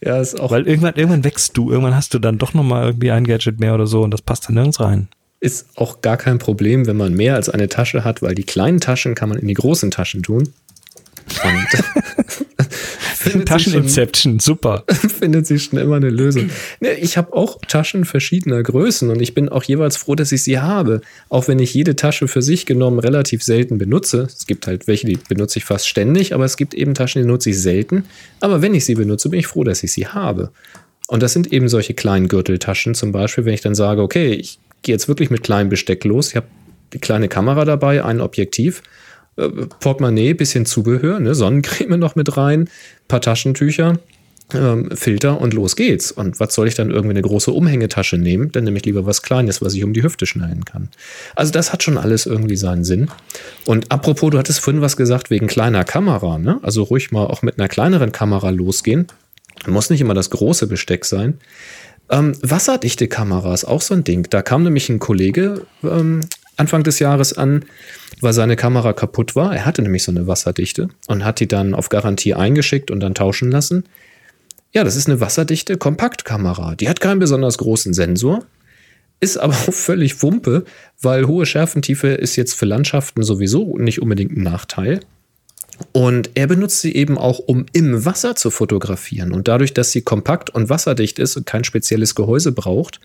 Ja, 0.00 0.20
ist 0.20 0.38
auch 0.38 0.52
Weil 0.52 0.66
irgendwann, 0.66 0.94
irgendwann 0.94 1.24
wächst 1.24 1.56
du, 1.56 1.70
irgendwann 1.70 1.96
hast 1.96 2.14
du 2.14 2.18
dann 2.20 2.38
doch 2.38 2.54
nochmal 2.54 2.86
irgendwie 2.86 3.10
ein 3.10 3.24
Gadget 3.24 3.58
mehr 3.58 3.74
oder 3.74 3.86
so 3.86 4.02
und 4.02 4.12
das 4.12 4.22
passt 4.22 4.46
dann 4.46 4.54
nirgends 4.54 4.78
rein. 4.80 5.08
ist 5.40 5.68
auch 5.76 6.00
gar 6.02 6.16
kein 6.16 6.38
Problem, 6.38 6.86
wenn 6.86 6.96
man 6.96 7.14
mehr 7.14 7.34
als 7.34 7.48
eine 7.48 7.68
Tasche 7.68 8.04
hat, 8.04 8.22
weil 8.22 8.34
die 8.34 8.44
kleinen 8.44 8.80
Taschen 8.80 9.14
kann 9.16 9.28
man 9.28 9.38
in 9.38 9.48
die 9.48 9.54
großen 9.54 9.90
Taschen 9.90 10.22
tun. 10.22 10.52
Und 11.44 11.84
Tascheninception, 13.44 14.38
super. 14.38 14.84
findet 15.18 15.46
sich 15.46 15.64
schon 15.64 15.78
immer 15.78 15.96
eine 15.96 16.10
Lösung. 16.10 16.50
Ne, 16.80 16.94
ich 16.94 17.16
habe 17.16 17.32
auch 17.32 17.58
Taschen 17.66 18.04
verschiedener 18.04 18.62
Größen 18.62 19.10
und 19.10 19.20
ich 19.20 19.34
bin 19.34 19.48
auch 19.48 19.62
jeweils 19.62 19.96
froh, 19.96 20.14
dass 20.14 20.32
ich 20.32 20.42
sie 20.42 20.58
habe. 20.58 21.00
Auch 21.28 21.48
wenn 21.48 21.58
ich 21.58 21.74
jede 21.74 21.96
Tasche 21.96 22.28
für 22.28 22.42
sich 22.42 22.66
genommen 22.66 22.98
relativ 22.98 23.42
selten 23.42 23.78
benutze. 23.78 24.28
Es 24.28 24.46
gibt 24.46 24.66
halt 24.66 24.86
welche, 24.86 25.06
die 25.06 25.18
benutze 25.28 25.58
ich 25.58 25.64
fast 25.64 25.88
ständig, 25.88 26.34
aber 26.34 26.44
es 26.44 26.56
gibt 26.56 26.74
eben 26.74 26.94
Taschen, 26.94 27.22
die 27.22 27.28
nutze 27.28 27.50
ich 27.50 27.60
selten. 27.60 28.04
Aber 28.40 28.62
wenn 28.62 28.74
ich 28.74 28.84
sie 28.84 28.94
benutze, 28.94 29.28
bin 29.28 29.40
ich 29.40 29.46
froh, 29.46 29.64
dass 29.64 29.82
ich 29.82 29.92
sie 29.92 30.06
habe. 30.06 30.50
Und 31.08 31.22
das 31.22 31.32
sind 31.32 31.52
eben 31.52 31.68
solche 31.68 31.94
kleinen 31.94 32.28
Gürteltaschen 32.28 32.94
zum 32.94 33.12
Beispiel, 33.12 33.44
wenn 33.44 33.54
ich 33.54 33.62
dann 33.62 33.74
sage, 33.74 34.02
okay, 34.02 34.32
ich 34.32 34.58
gehe 34.82 34.94
jetzt 34.94 35.08
wirklich 35.08 35.30
mit 35.30 35.42
kleinem 35.42 35.70
Besteck 35.70 36.04
los. 36.04 36.28
Ich 36.28 36.36
habe 36.36 36.46
die 36.92 36.98
kleine 36.98 37.28
Kamera 37.28 37.64
dabei, 37.64 38.04
ein 38.04 38.20
Objektiv, 38.20 38.82
äh, 39.38 39.48
Portemonnaie, 39.80 40.34
bisschen 40.34 40.66
Zubehör, 40.66 41.20
ne, 41.20 41.34
Sonnencreme 41.34 41.98
noch 41.98 42.16
mit 42.16 42.36
rein, 42.36 42.68
paar 43.06 43.20
Taschentücher, 43.20 43.98
ähm, 44.54 44.90
Filter 44.94 45.40
und 45.40 45.54
los 45.54 45.76
geht's. 45.76 46.10
Und 46.10 46.40
was 46.40 46.54
soll 46.54 46.68
ich 46.68 46.74
dann 46.74 46.90
irgendwie 46.90 47.10
eine 47.10 47.22
große 47.22 47.52
Umhängetasche 47.52 48.16
nehmen? 48.16 48.50
Dann 48.52 48.64
nehme 48.64 48.78
ich 48.78 48.84
lieber 48.84 49.06
was 49.06 49.22
Kleines, 49.22 49.60
was 49.62 49.74
ich 49.74 49.84
um 49.84 49.92
die 49.92 50.02
Hüfte 50.02 50.26
schneiden 50.26 50.64
kann. 50.64 50.88
Also 51.34 51.52
das 51.52 51.72
hat 51.72 51.82
schon 51.82 51.98
alles 51.98 52.26
irgendwie 52.26 52.56
seinen 52.56 52.84
Sinn. 52.84 53.10
Und 53.66 53.92
apropos, 53.92 54.30
du 54.30 54.38
hattest 54.38 54.60
vorhin 54.60 54.82
was 54.82 54.96
gesagt 54.96 55.30
wegen 55.30 55.46
kleiner 55.46 55.84
Kamera, 55.84 56.38
ne? 56.38 56.60
Also 56.62 56.82
ruhig 56.82 57.10
mal 57.10 57.26
auch 57.26 57.42
mit 57.42 57.58
einer 57.58 57.68
kleineren 57.68 58.12
Kamera 58.12 58.50
losgehen. 58.50 59.06
Muss 59.66 59.90
nicht 59.90 60.00
immer 60.00 60.14
das 60.14 60.30
große 60.30 60.66
Besteck 60.66 61.04
sein. 61.04 61.38
Ähm, 62.10 62.32
wasserdichte 62.40 63.06
Kamera 63.06 63.52
ist 63.52 63.64
auch 63.64 63.82
so 63.82 63.94
ein 63.94 64.04
Ding. 64.04 64.26
Da 64.30 64.40
kam 64.40 64.62
nämlich 64.62 64.88
ein 64.88 64.98
Kollege 64.98 65.66
ähm, 65.82 66.20
Anfang 66.58 66.82
des 66.82 66.98
Jahres 66.98 67.32
an, 67.32 67.64
weil 68.20 68.32
seine 68.32 68.56
Kamera 68.56 68.92
kaputt 68.92 69.36
war. 69.36 69.54
Er 69.54 69.64
hatte 69.64 69.82
nämlich 69.82 70.02
so 70.02 70.10
eine 70.10 70.26
wasserdichte 70.26 70.88
und 71.06 71.24
hat 71.24 71.40
die 71.40 71.48
dann 71.48 71.74
auf 71.74 71.88
Garantie 71.88 72.34
eingeschickt 72.34 72.90
und 72.90 73.00
dann 73.00 73.14
tauschen 73.14 73.50
lassen. 73.50 73.84
Ja, 74.72 74.84
das 74.84 74.96
ist 74.96 75.08
eine 75.08 75.20
wasserdichte 75.20 75.78
Kompaktkamera. 75.78 76.74
Die 76.74 76.88
hat 76.88 77.00
keinen 77.00 77.20
besonders 77.20 77.58
großen 77.58 77.94
Sensor, 77.94 78.44
ist 79.20 79.38
aber 79.38 79.54
auch 79.54 79.72
völlig 79.72 80.22
Wumpe, 80.22 80.64
weil 81.00 81.26
hohe 81.26 81.46
Schärfentiefe 81.46 82.08
ist 82.08 82.36
jetzt 82.36 82.54
für 82.54 82.66
Landschaften 82.66 83.22
sowieso 83.22 83.78
nicht 83.78 84.02
unbedingt 84.02 84.36
ein 84.36 84.42
Nachteil. 84.42 85.00
Und 85.92 86.30
er 86.34 86.48
benutzt 86.48 86.80
sie 86.80 86.94
eben 86.94 87.16
auch, 87.16 87.38
um 87.38 87.66
im 87.72 88.04
Wasser 88.04 88.34
zu 88.34 88.50
fotografieren. 88.50 89.32
Und 89.32 89.48
dadurch, 89.48 89.74
dass 89.74 89.92
sie 89.92 90.02
kompakt 90.02 90.50
und 90.50 90.68
wasserdicht 90.68 91.18
ist 91.18 91.36
und 91.36 91.46
kein 91.46 91.64
spezielles 91.64 92.14
Gehäuse 92.14 92.52
braucht, 92.52 93.00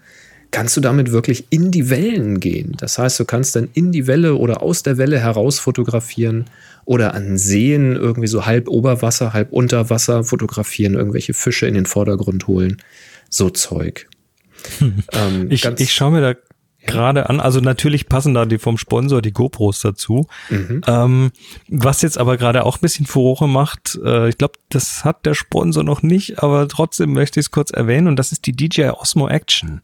kannst 0.54 0.78
du 0.78 0.82
damit 0.82 1.12
wirklich 1.12 1.46
in 1.50 1.72
die 1.72 1.90
Wellen 1.90 2.40
gehen. 2.40 2.76
Das 2.78 2.98
heißt, 3.00 3.20
du 3.20 3.26
kannst 3.26 3.56
dann 3.56 3.70
in 3.74 3.92
die 3.92 4.08
Welle 4.08 4.36
oder 4.36 4.62
aus 4.62 4.84
der 4.84 4.98
Welle 4.98 5.20
heraus 5.20 5.60
fotografieren 5.60 6.46
oder 6.86 7.16
an 7.16 7.38
Seen 7.38 7.96
irgendwie 7.96 8.28
so 8.28 8.46
halb 8.46 8.70
Oberwasser, 8.70 9.34
halb 9.34 9.52
Unterwasser 9.52 10.24
fotografieren, 10.24 10.94
irgendwelche 10.94 11.34
Fische 11.34 11.66
in 11.66 11.74
den 11.74 11.88
Vordergrund 11.88 12.48
holen. 12.48 12.78
So 13.30 13.50
Zeug. 13.50 14.08
Ähm, 15.12 15.48
ich, 15.50 15.66
ich 15.66 15.94
schaue 15.94 16.12
mir 16.12 16.22
da 16.22 16.36
gerade 16.86 17.30
an. 17.30 17.40
Also 17.42 17.60
natürlich 17.60 18.08
passen 18.08 18.34
da 18.34 18.46
die 18.46 18.60
vom 18.60 18.78
Sponsor 18.78 19.22
die 19.22 19.34
GoPros 19.34 19.82
dazu. 19.82 20.28
Mhm. 20.50 20.82
Ähm, 20.88 21.32
was 21.68 22.02
jetzt 22.02 22.18
aber 22.18 22.38
gerade 22.38 22.66
auch 22.66 22.78
ein 22.78 22.82
bisschen 22.82 23.06
Furore 23.06 23.50
macht, 23.50 24.00
äh, 24.04 24.30
ich 24.30 24.38
glaube, 24.38 24.54
das 24.70 25.04
hat 25.04 25.26
der 25.26 25.34
Sponsor 25.34 25.84
noch 25.84 26.02
nicht, 26.02 26.42
aber 26.42 26.68
trotzdem 26.68 27.12
möchte 27.12 27.40
ich 27.40 27.48
es 27.48 27.52
kurz 27.52 27.72
erwähnen 27.72 28.08
und 28.08 28.18
das 28.18 28.32
ist 28.32 28.46
die 28.46 28.56
DJI 28.56 28.92
Osmo 28.92 29.28
Action. 29.28 29.82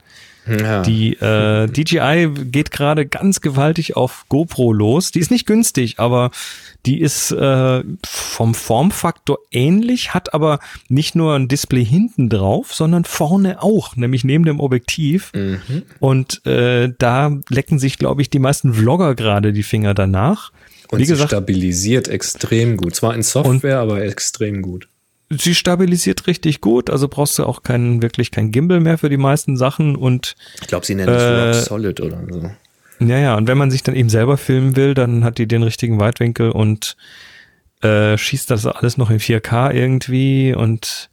Ja. 0.50 0.82
Die 0.82 1.14
äh, 1.14 1.68
DJI 1.68 2.30
geht 2.46 2.72
gerade 2.72 3.06
ganz 3.06 3.42
gewaltig 3.42 3.96
auf 3.96 4.26
GoPro 4.30 4.74
los. 4.74 5.12
Die 5.12 5.20
ist 5.20 5.32
nicht 5.32 5.46
günstig, 5.46 6.00
aber 6.00 6.32
die 6.86 7.00
ist 7.02 7.32
äh, 7.32 7.84
vom 8.06 8.54
Formfaktor 8.54 9.40
ähnlich, 9.52 10.14
hat 10.14 10.34
aber 10.34 10.60
nicht 10.88 11.16
nur 11.16 11.36
ein 11.36 11.48
Display 11.48 11.86
hinten 11.86 12.30
drauf, 12.30 12.74
sondern 12.74 13.04
vorne 13.06 13.62
auch, 13.62 13.96
nämlich 13.96 14.24
neben 14.24 14.46
dem 14.46 14.60
Objektiv. 14.60 15.32
Mhm. 15.34 15.84
Und 16.00 16.46
äh, 16.46 16.92
da 16.98 17.38
lecken 17.50 17.80
sich, 17.80 17.98
glaube 17.98 18.22
ich, 18.22 18.30
die 18.30 18.40
meisten 18.40 18.74
Vlogger 18.74 19.16
gerade 19.16 19.54
die 19.54 19.64
Finger 19.64 19.94
danach. 19.94 20.52
Und 20.92 21.00
Wie 21.00 21.06
gesagt, 21.06 21.30
stabilisiert 21.30 22.08
extrem 22.08 22.78
gut. 22.78 22.96
Zwar 22.96 23.14
in 23.14 23.22
Software, 23.22 23.80
aber 23.80 24.02
extrem 24.02 24.62
gut 24.62 24.88
sie 25.30 25.56
stabilisiert 25.56 26.28
richtig 26.28 26.62
gut, 26.62 26.90
also 26.90 27.08
brauchst 27.08 27.38
du 27.38 27.46
auch 27.46 27.64
keinen, 27.64 28.02
wirklich 28.02 28.32
kein 28.32 28.52
Gimbal 28.52 28.80
mehr 28.80 28.98
für 28.98 29.10
die 29.10 29.18
meisten 29.18 29.58
Sachen 29.58 29.96
und 29.96 30.36
ich 30.62 30.68
glaube, 30.68 30.86
sie 30.86 30.96
nennen 30.96 31.14
es 31.14 31.22
äh, 31.22 31.46
Rock 31.46 31.56
Solid 31.56 32.02
oder 32.02 32.22
so. 32.30 32.52
Ja, 33.00 33.18
ja, 33.18 33.36
und 33.36 33.48
wenn 33.48 33.58
man 33.58 33.72
sich 33.72 33.84
dann 33.84 33.96
eben 33.96 34.10
selber 34.10 34.38
filmen 34.38 34.76
will, 34.76 34.94
dann 34.94 35.24
hat 35.24 35.38
die 35.38 35.48
den 35.48 35.64
richtigen 35.64 36.00
Weitwinkel 36.00 36.52
und 36.52 36.98
äh, 37.82 38.18
schießt 38.18 38.52
das 38.52 38.66
alles 38.66 38.98
noch 38.98 39.10
in 39.10 39.20
4K 39.20 39.72
irgendwie 39.72 40.54
und 40.54 41.10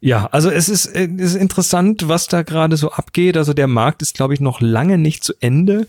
ja, 0.00 0.26
also 0.26 0.50
es 0.50 0.68
ist, 0.68 0.86
es 0.86 1.08
ist 1.08 1.34
interessant, 1.36 2.08
was 2.08 2.26
da 2.26 2.42
gerade 2.42 2.76
so 2.76 2.92
abgeht. 2.92 3.36
Also 3.36 3.54
der 3.54 3.66
Markt 3.66 4.02
ist, 4.02 4.14
glaube 4.14 4.34
ich, 4.34 4.40
noch 4.40 4.60
lange 4.60 4.98
nicht 4.98 5.24
zu 5.24 5.32
Ende 5.40 5.88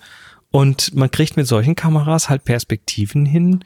und 0.49 0.95
man 0.95 1.11
kriegt 1.11 1.37
mit 1.37 1.45
solchen 1.45 1.75
Kameras 1.75 2.29
halt 2.29 2.45
Perspektiven 2.45 3.25
hin, 3.25 3.63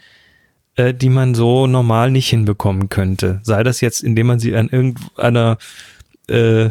äh, 0.76 0.93
die 0.93 1.09
man 1.09 1.36
so 1.36 1.67
normal 1.67 2.11
nicht 2.11 2.30
hinbekommen 2.30 2.89
könnte. 2.89 3.39
Sei 3.43 3.63
das 3.63 3.82
jetzt, 3.82 4.03
indem 4.03 4.28
man 4.28 4.39
sie 4.39 4.55
an 4.55 4.69
irgendeiner 4.69 5.57
äh, 6.28 6.69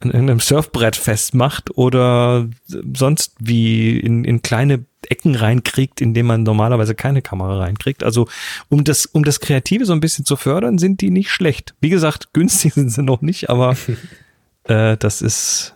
an 0.00 0.10
irgendeinem 0.10 0.40
Surfbrett 0.40 0.94
festmacht 0.96 1.76
oder 1.76 2.48
sonst 2.94 3.34
wie 3.38 3.98
in, 3.98 4.24
in 4.24 4.42
kleine 4.42 4.84
Ecken 5.08 5.34
reinkriegt, 5.34 6.00
in 6.00 6.12
denen 6.12 6.26
man 6.26 6.42
normalerweise 6.42 6.94
keine 6.94 7.22
Kamera 7.22 7.58
reinkriegt. 7.58 8.04
Also 8.04 8.28
um 8.68 8.84
das, 8.84 9.06
um 9.06 9.24
das 9.24 9.40
Kreative 9.40 9.86
so 9.86 9.92
ein 9.92 10.00
bisschen 10.00 10.24
zu 10.24 10.36
fördern, 10.36 10.78
sind 10.78 11.00
die 11.00 11.10
nicht 11.10 11.30
schlecht. 11.30 11.74
Wie 11.80 11.88
gesagt, 11.88 12.28
günstig 12.34 12.74
sind 12.74 12.90
sie 12.90 13.02
noch 13.02 13.22
nicht, 13.22 13.48
aber 13.48 13.76
äh, 14.64 14.96
das 14.96 15.22
ist 15.22 15.74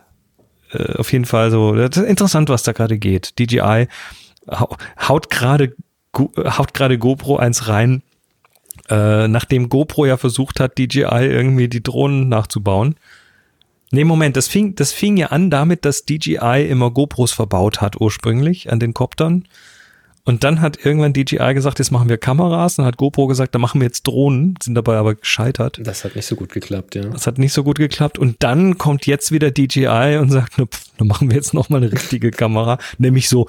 äh, 0.71 0.97
auf 0.97 1.11
jeden 1.11 1.25
Fall 1.25 1.49
so 1.49 1.73
interessant, 1.73 2.49
was 2.49 2.63
da 2.63 2.73
gerade 2.73 2.97
geht. 2.97 3.39
DJI 3.39 3.87
haut 4.49 5.29
gerade 5.29 5.75
haut 6.17 6.73
gerade 6.73 6.97
GoPro 6.97 7.37
eins 7.37 7.67
rein, 7.67 8.03
äh, 8.89 9.27
nachdem 9.27 9.69
GoPro 9.69 10.05
ja 10.05 10.17
versucht 10.17 10.59
hat, 10.59 10.77
DJI 10.77 11.25
irgendwie 11.25 11.67
die 11.67 11.83
Drohnen 11.83 12.29
nachzubauen. 12.29 12.95
Nee, 13.91 14.05
Moment, 14.05 14.37
das 14.37 14.47
fing, 14.47 14.75
das 14.75 14.93
fing 14.93 15.17
ja 15.17 15.27
an 15.27 15.49
damit, 15.49 15.83
dass 15.83 16.05
DJI 16.05 16.67
immer 16.69 16.91
GoPros 16.91 17.33
verbaut 17.33 17.81
hat 17.81 17.99
ursprünglich 17.99 18.71
an 18.71 18.79
den 18.79 18.93
Koptern. 18.93 19.45
Und 20.23 20.43
dann 20.43 20.61
hat 20.61 20.85
irgendwann 20.85 21.13
DJI 21.13 21.53
gesagt, 21.53 21.79
jetzt 21.79 21.91
machen 21.91 22.07
wir 22.07 22.17
Kameras. 22.17 22.75
Dann 22.75 22.85
hat 22.85 22.97
GoPro 22.97 23.27
gesagt, 23.27 23.55
da 23.55 23.59
machen 23.59 23.81
wir 23.81 23.85
jetzt 23.87 24.03
Drohnen, 24.03 24.53
sind 24.61 24.75
dabei 24.75 24.95
aber 24.97 25.15
gescheitert. 25.15 25.79
Das 25.83 26.05
hat 26.05 26.15
nicht 26.15 26.27
so 26.27 26.35
gut 26.35 26.51
geklappt, 26.51 26.95
ja. 26.95 27.01
Das 27.05 27.25
hat 27.25 27.39
nicht 27.39 27.53
so 27.53 27.63
gut 27.63 27.79
geklappt. 27.79 28.19
Und 28.19 28.37
dann 28.39 28.77
kommt 28.77 29.07
jetzt 29.07 29.31
wieder 29.31 29.49
DJI 29.49 30.17
und 30.21 30.29
sagt, 30.29 30.53
na, 30.57 30.65
pff, 30.67 30.85
dann 30.97 31.07
machen 31.07 31.29
wir 31.29 31.35
jetzt 31.35 31.53
nochmal 31.53 31.81
eine 31.81 31.91
richtige 31.91 32.29
Kamera. 32.31 32.77
Nämlich 32.99 33.29
so, 33.29 33.47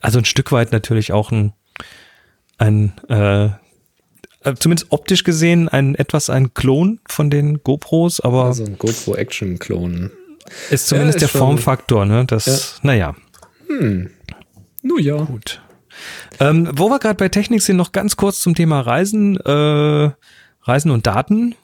also 0.00 0.18
ein 0.18 0.24
Stück 0.24 0.52
weit 0.52 0.70
natürlich 0.70 1.12
auch 1.12 1.32
ein 1.32 1.52
ein 2.58 2.92
äh, 3.08 3.50
zumindest 4.58 4.90
optisch 4.90 5.24
gesehen 5.24 5.68
ein 5.68 5.94
etwas 5.94 6.30
ein 6.30 6.54
Klon 6.54 7.00
von 7.06 7.30
den 7.30 7.62
GoPros, 7.62 8.20
aber 8.20 8.44
also 8.44 8.64
ein 8.64 8.78
GoPro 8.78 9.14
Action 9.14 9.58
Klon 9.58 10.10
ist 10.70 10.88
zumindest 10.88 11.20
ja, 11.20 11.26
ist 11.26 11.34
der 11.34 11.40
Formfaktor, 11.40 12.06
ne? 12.06 12.24
Das, 12.26 12.46
ja. 12.46 12.56
naja. 12.82 13.16
Hm. 13.66 14.10
Nun 14.82 15.02
ja. 15.02 15.16
Gut. 15.16 15.60
Ähm, 16.40 16.70
wo 16.74 16.88
wir 16.88 16.98
gerade 16.98 17.16
bei 17.16 17.28
Technik 17.28 17.62
sind, 17.62 17.76
noch 17.76 17.92
ganz 17.92 18.16
kurz 18.16 18.40
zum 18.40 18.54
Thema 18.54 18.80
Reisen, 18.80 19.36
äh, 19.38 20.10
Reisen 20.62 20.90
und 20.90 21.06
Daten. 21.06 21.54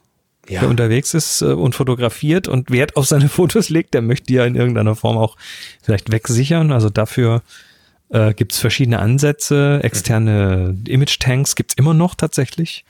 Ja. 0.49 0.61
Wer 0.61 0.69
unterwegs 0.69 1.15
ist 1.15 1.41
äh, 1.41 1.47
und 1.47 1.75
fotografiert 1.75 2.49
und 2.49 2.71
Wert 2.71 2.97
auf 2.97 3.07
seine 3.07 3.29
Fotos 3.31 3.71
legt, 3.71 3.95
der 3.95 4.03
möchte 4.03 4.27
die 4.27 4.35
ja 4.35 4.45
in 4.45 4.57
irgendeiner 4.57 4.95
Form 4.95 5.17
auch 5.17 5.37
vielleicht 5.83 6.13
wegsichern. 6.13 6.73
Also 6.73 6.91
dafür 6.91 7.43
äh, 8.11 8.35
gibt 8.35 8.53
es 8.53 8.59
verschiedene 8.59 8.99
Ansätze. 8.99 9.81
Externe 9.83 10.77
Image-Tanks 10.87 11.57
gibt 11.57 11.73
es 11.73 11.77
immer 11.77 11.95
noch 11.95 12.15
tatsächlich. 12.15 12.85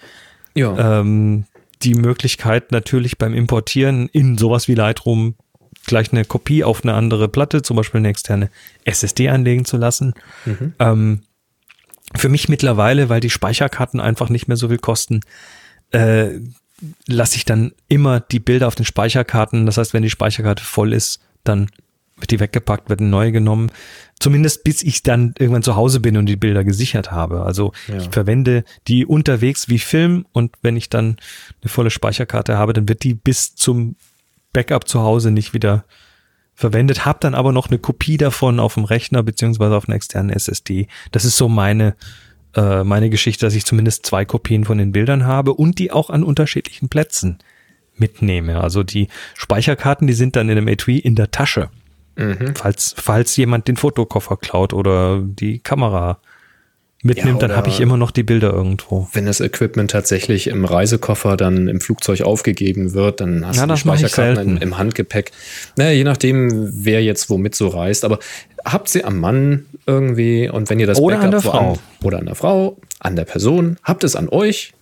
Ja. 0.54 1.00
Ähm, 1.00 1.44
die 1.82 1.94
Möglichkeit 1.94 2.72
natürlich 2.72 3.18
beim 3.18 3.34
Importieren 3.34 4.08
in 4.08 4.38
sowas 4.38 4.68
wie 4.68 4.74
Lightroom 4.74 5.34
gleich 5.86 6.12
eine 6.12 6.24
Kopie 6.24 6.64
auf 6.64 6.82
eine 6.82 6.94
andere 6.94 7.28
Platte, 7.28 7.62
zum 7.62 7.76
Beispiel 7.76 7.98
eine 7.98 8.08
externe 8.08 8.50
SSD 8.84 9.28
anlegen 9.28 9.64
zu 9.64 9.76
lassen. 9.76 10.14
Mhm. 10.46 10.74
Ähm, 10.78 11.20
für 12.16 12.28
mich 12.28 12.48
mittlerweile, 12.48 13.08
weil 13.08 13.20
die 13.20 13.30
Speicherkarten 13.30 14.00
einfach 14.00 14.28
nicht 14.28 14.48
mehr 14.48 14.56
so 14.56 14.68
viel 14.68 14.78
kosten, 14.78 15.20
äh, 15.90 16.30
lasse 17.06 17.36
ich 17.36 17.44
dann 17.44 17.72
immer 17.88 18.20
die 18.20 18.40
Bilder 18.40 18.66
auf 18.66 18.74
den 18.74 18.84
Speicherkarten. 18.84 19.66
Das 19.66 19.78
heißt, 19.78 19.94
wenn 19.94 20.02
die 20.02 20.10
Speicherkarte 20.10 20.64
voll 20.64 20.92
ist, 20.92 21.20
dann 21.44 21.70
wird 22.16 22.30
die 22.30 22.40
weggepackt, 22.40 22.88
wird 22.88 23.00
eine 23.00 23.08
neue 23.08 23.32
genommen. 23.32 23.70
Zumindest 24.20 24.64
bis 24.64 24.82
ich 24.82 25.02
dann 25.02 25.34
irgendwann 25.38 25.62
zu 25.62 25.76
Hause 25.76 26.00
bin 26.00 26.16
und 26.16 26.26
die 26.26 26.36
Bilder 26.36 26.64
gesichert 26.64 27.10
habe. 27.10 27.42
Also 27.42 27.72
ja. 27.88 27.98
ich 27.98 28.08
verwende 28.10 28.64
die 28.86 29.04
unterwegs 29.04 29.68
wie 29.68 29.78
Film 29.78 30.26
und 30.32 30.54
wenn 30.62 30.76
ich 30.76 30.88
dann 30.88 31.16
eine 31.62 31.68
volle 31.68 31.90
Speicherkarte 31.90 32.56
habe, 32.56 32.72
dann 32.72 32.88
wird 32.88 33.02
die 33.02 33.14
bis 33.14 33.54
zum 33.54 33.96
Backup 34.52 34.88
zu 34.88 35.00
Hause 35.00 35.30
nicht 35.30 35.52
wieder 35.52 35.84
verwendet. 36.54 37.04
Hab 37.04 37.20
dann 37.20 37.34
aber 37.34 37.52
noch 37.52 37.68
eine 37.68 37.78
Kopie 37.78 38.16
davon 38.16 38.60
auf 38.60 38.74
dem 38.74 38.84
Rechner 38.84 39.22
beziehungsweise 39.22 39.76
auf 39.76 39.88
einer 39.88 39.96
externen 39.96 40.30
SSD. 40.30 40.86
Das 41.10 41.24
ist 41.24 41.36
so 41.36 41.48
meine 41.48 41.96
äh, 42.54 42.84
meine 42.84 43.10
Geschichte, 43.10 43.44
dass 43.44 43.54
ich 43.54 43.64
zumindest 43.64 44.06
zwei 44.06 44.24
Kopien 44.24 44.64
von 44.64 44.78
den 44.78 44.92
Bildern 44.92 45.26
habe 45.26 45.54
und 45.54 45.78
die 45.78 45.90
auch 45.90 46.10
an 46.10 46.22
unterschiedlichen 46.22 46.88
Plätzen 46.88 47.38
mitnehme. 47.96 48.60
Also 48.60 48.82
die 48.82 49.08
Speicherkarten, 49.34 50.06
die 50.06 50.14
sind 50.14 50.36
dann 50.36 50.48
in 50.48 50.58
einem 50.58 50.68
Etui 50.68 50.98
in 50.98 51.14
der 51.14 51.30
Tasche. 51.30 51.70
Mhm. 52.16 52.54
Falls, 52.54 52.94
falls 52.96 53.36
jemand 53.36 53.68
den 53.68 53.76
Fotokoffer 53.76 54.36
klaut 54.36 54.72
oder 54.72 55.20
die 55.22 55.58
Kamera 55.58 56.18
mitnimmt, 57.02 57.42
Ja, 57.42 57.48
dann 57.48 57.56
habe 57.56 57.68
ich 57.68 57.80
immer 57.80 57.96
noch 57.96 58.10
die 58.10 58.22
Bilder 58.22 58.52
irgendwo. 58.52 59.08
Wenn 59.12 59.26
das 59.26 59.40
Equipment 59.40 59.90
tatsächlich 59.90 60.46
im 60.46 60.64
Reisekoffer 60.64 61.36
dann 61.36 61.68
im 61.68 61.80
Flugzeug 61.80 62.22
aufgegeben 62.22 62.94
wird, 62.94 63.20
dann 63.20 63.46
hast 63.46 63.56
Ja, 63.56 63.66
du 63.66 63.74
die 63.74 63.80
Speicherkarten 63.80 64.56
im, 64.58 64.78
Handgepäck. 64.78 65.32
Naja, 65.76 65.90
je 65.90 66.04
nachdem, 66.04 66.70
wer 66.84 67.02
jetzt 67.02 67.28
womit 67.28 67.54
so 67.54 67.68
reist. 67.68 68.04
Aber 68.04 68.18
habt 68.64 68.88
sie 68.88 69.04
am 69.04 69.20
Mann 69.20 69.66
irgendwie 69.86 70.48
und 70.48 70.70
wenn 70.70 70.80
ihr 70.80 70.86
das 70.86 70.98
Oder 70.98 71.20
an 71.20 71.30
der 71.30 71.42
Frau. 71.42 71.78
oder 72.02 72.18
an 72.18 72.26
der 72.26 72.34
Frau, 72.36 72.78
an 73.00 73.16
der 73.16 73.24
Person, 73.24 73.76
habt 73.82 74.02
es 74.04 74.16
an 74.16 74.28
euch. 74.30 74.72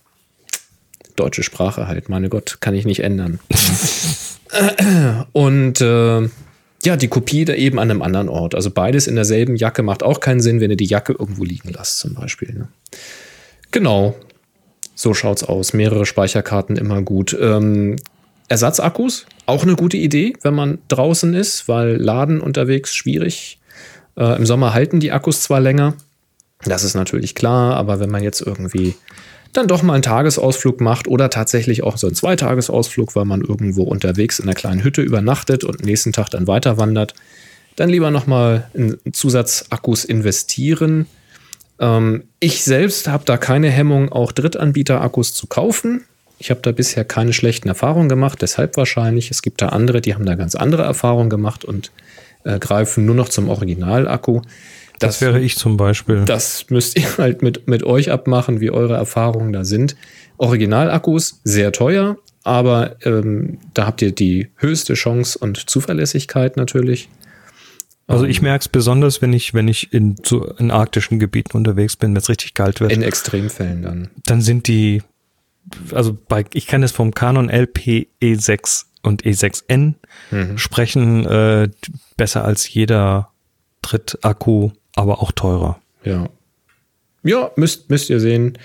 Deutsche 1.17 1.43
Sprache 1.43 1.87
halt, 1.87 2.07
meine 2.09 2.29
Gott, 2.29 2.57
kann 2.61 2.73
ich 2.73 2.85
nicht 2.85 3.01
ändern. 3.01 3.39
und 5.33 5.81
äh, 5.81 6.29
ja, 6.83 6.97
die 6.97 7.07
Kopie 7.07 7.45
da 7.45 7.53
eben 7.53 7.79
an 7.79 7.89
einem 7.89 8.01
anderen 8.01 8.29
Ort. 8.29 8.55
Also 8.55 8.69
beides 8.71 9.07
in 9.07 9.15
derselben 9.15 9.55
Jacke 9.55 9.83
macht 9.83 10.03
auch 10.03 10.19
keinen 10.19 10.41
Sinn, 10.41 10.59
wenn 10.59 10.71
ihr 10.71 10.77
die 10.77 10.85
Jacke 10.85 11.13
irgendwo 11.13 11.43
liegen 11.43 11.69
lasst, 11.69 11.99
zum 11.99 12.13
Beispiel. 12.13 12.53
Ne? 12.53 12.67
Genau. 13.71 14.15
So 14.95 15.13
schaut's 15.13 15.43
aus. 15.43 15.73
Mehrere 15.73 16.05
Speicherkarten 16.05 16.77
immer 16.77 17.01
gut. 17.01 17.35
Ähm, 17.39 17.95
Ersatzakkus, 18.47 19.25
auch 19.45 19.63
eine 19.63 19.75
gute 19.75 19.97
Idee, 19.97 20.33
wenn 20.41 20.53
man 20.53 20.79
draußen 20.89 21.33
ist, 21.33 21.67
weil 21.67 21.95
Laden 21.95 22.41
unterwegs 22.41 22.93
schwierig. 22.93 23.59
Äh, 24.15 24.35
Im 24.35 24.45
Sommer 24.45 24.73
halten 24.73 24.99
die 24.99 25.11
Akkus 25.11 25.41
zwar 25.41 25.59
länger, 25.59 25.95
das 26.65 26.83
ist 26.83 26.95
natürlich 26.95 27.35
klar, 27.35 27.75
aber 27.75 27.99
wenn 27.99 28.09
man 28.09 28.23
jetzt 28.23 28.41
irgendwie 28.41 28.95
dann 29.53 29.67
doch 29.67 29.83
mal 29.83 29.93
einen 29.93 30.03
Tagesausflug 30.03 30.81
macht 30.81 31.07
oder 31.07 31.29
tatsächlich 31.29 31.83
auch 31.83 31.97
so 31.97 32.07
einen 32.07 32.15
Zweitagesausflug, 32.15 33.15
weil 33.15 33.25
man 33.25 33.41
irgendwo 33.41 33.83
unterwegs 33.83 34.39
in 34.39 34.45
einer 34.45 34.55
kleinen 34.55 34.83
Hütte 34.83 35.01
übernachtet 35.01 35.63
und 35.63 35.83
nächsten 35.85 36.11
Tag 36.11 36.29
dann 36.29 36.47
weiter 36.47 36.77
wandert, 36.77 37.13
dann 37.75 37.89
lieber 37.89 38.11
nochmal 38.11 38.69
in 38.73 38.97
Zusatzakkus 39.11 40.05
investieren. 40.05 41.07
Ähm, 41.79 42.23
ich 42.39 42.63
selbst 42.63 43.07
habe 43.07 43.25
da 43.25 43.37
keine 43.37 43.69
Hemmung, 43.69 44.11
auch 44.11 44.31
Drittanbieter-Akkus 44.31 45.33
zu 45.33 45.47
kaufen. 45.47 46.03
Ich 46.39 46.49
habe 46.49 46.61
da 46.61 46.71
bisher 46.71 47.05
keine 47.05 47.33
schlechten 47.33 47.69
Erfahrungen 47.69 48.09
gemacht, 48.09 48.41
deshalb 48.41 48.75
wahrscheinlich. 48.75 49.31
Es 49.31 49.41
gibt 49.41 49.61
da 49.61 49.69
andere, 49.69 50.01
die 50.01 50.13
haben 50.13 50.25
da 50.25 50.35
ganz 50.35 50.55
andere 50.55 50.83
Erfahrungen 50.83 51.29
gemacht 51.29 51.63
und 51.63 51.91
äh, 52.43 52.59
greifen 52.59 53.05
nur 53.05 53.15
noch 53.15 53.29
zum 53.29 53.49
Originalakku. 53.49 54.41
Das 54.99 55.21
wäre 55.21 55.39
ich 55.39 55.57
zum 55.57 55.77
Beispiel. 55.77 56.23
Das 56.25 56.69
müsst 56.69 56.97
ihr 56.97 57.17
halt 57.17 57.41
mit, 57.41 57.67
mit 57.67 57.83
euch 57.83 58.11
abmachen, 58.11 58.61
wie 58.61 58.71
eure 58.71 58.95
Erfahrungen 58.95 59.53
da 59.53 59.63
sind. 59.63 59.95
Originalakkus, 60.37 61.41
sehr 61.43 61.71
teuer, 61.71 62.17
aber 62.43 62.97
ähm, 63.05 63.59
da 63.73 63.85
habt 63.85 64.01
ihr 64.01 64.11
die 64.11 64.49
höchste 64.57 64.93
Chance 64.93 65.39
und 65.39 65.69
Zuverlässigkeit 65.69 66.57
natürlich. 66.57 67.09
Also 68.05 68.25
ich 68.25 68.41
merke 68.41 68.63
es 68.63 68.67
besonders, 68.67 69.21
wenn 69.21 69.31
ich, 69.31 69.53
wenn 69.53 69.67
ich 69.67 69.93
in, 69.93 70.17
zu, 70.21 70.43
in 70.57 70.71
arktischen 70.71 71.19
Gebieten 71.19 71.55
unterwegs 71.55 71.95
bin, 71.95 72.11
wenn 72.11 72.17
es 72.17 72.29
richtig 72.29 72.53
kalt 72.53 72.81
wird. 72.81 72.91
In 72.91 73.01
Extremfällen 73.01 73.81
dann. 73.81 74.09
dann 74.25 74.41
sind 74.41 74.67
die, 74.67 75.01
also 75.93 76.17
bei, 76.27 76.43
ich 76.53 76.67
kann 76.67 76.83
es 76.83 76.91
vom 76.91 77.13
Canon 77.13 77.49
LP 77.49 78.07
E6 78.21 78.85
und 79.03 79.23
E6N 79.23 79.95
sprechen, 80.57 81.25
äh, 81.25 81.69
besser 82.17 82.43
als 82.43 82.71
jeder 82.73 83.31
Drittakku, 83.81 84.71
aber 84.95 85.21
auch 85.21 85.31
teurer. 85.31 85.79
Ja. 86.03 86.29
Ja, 87.23 87.51
müsst, 87.55 87.89
müsst 87.89 88.09
ihr 88.09 88.19
sehen. 88.19 88.57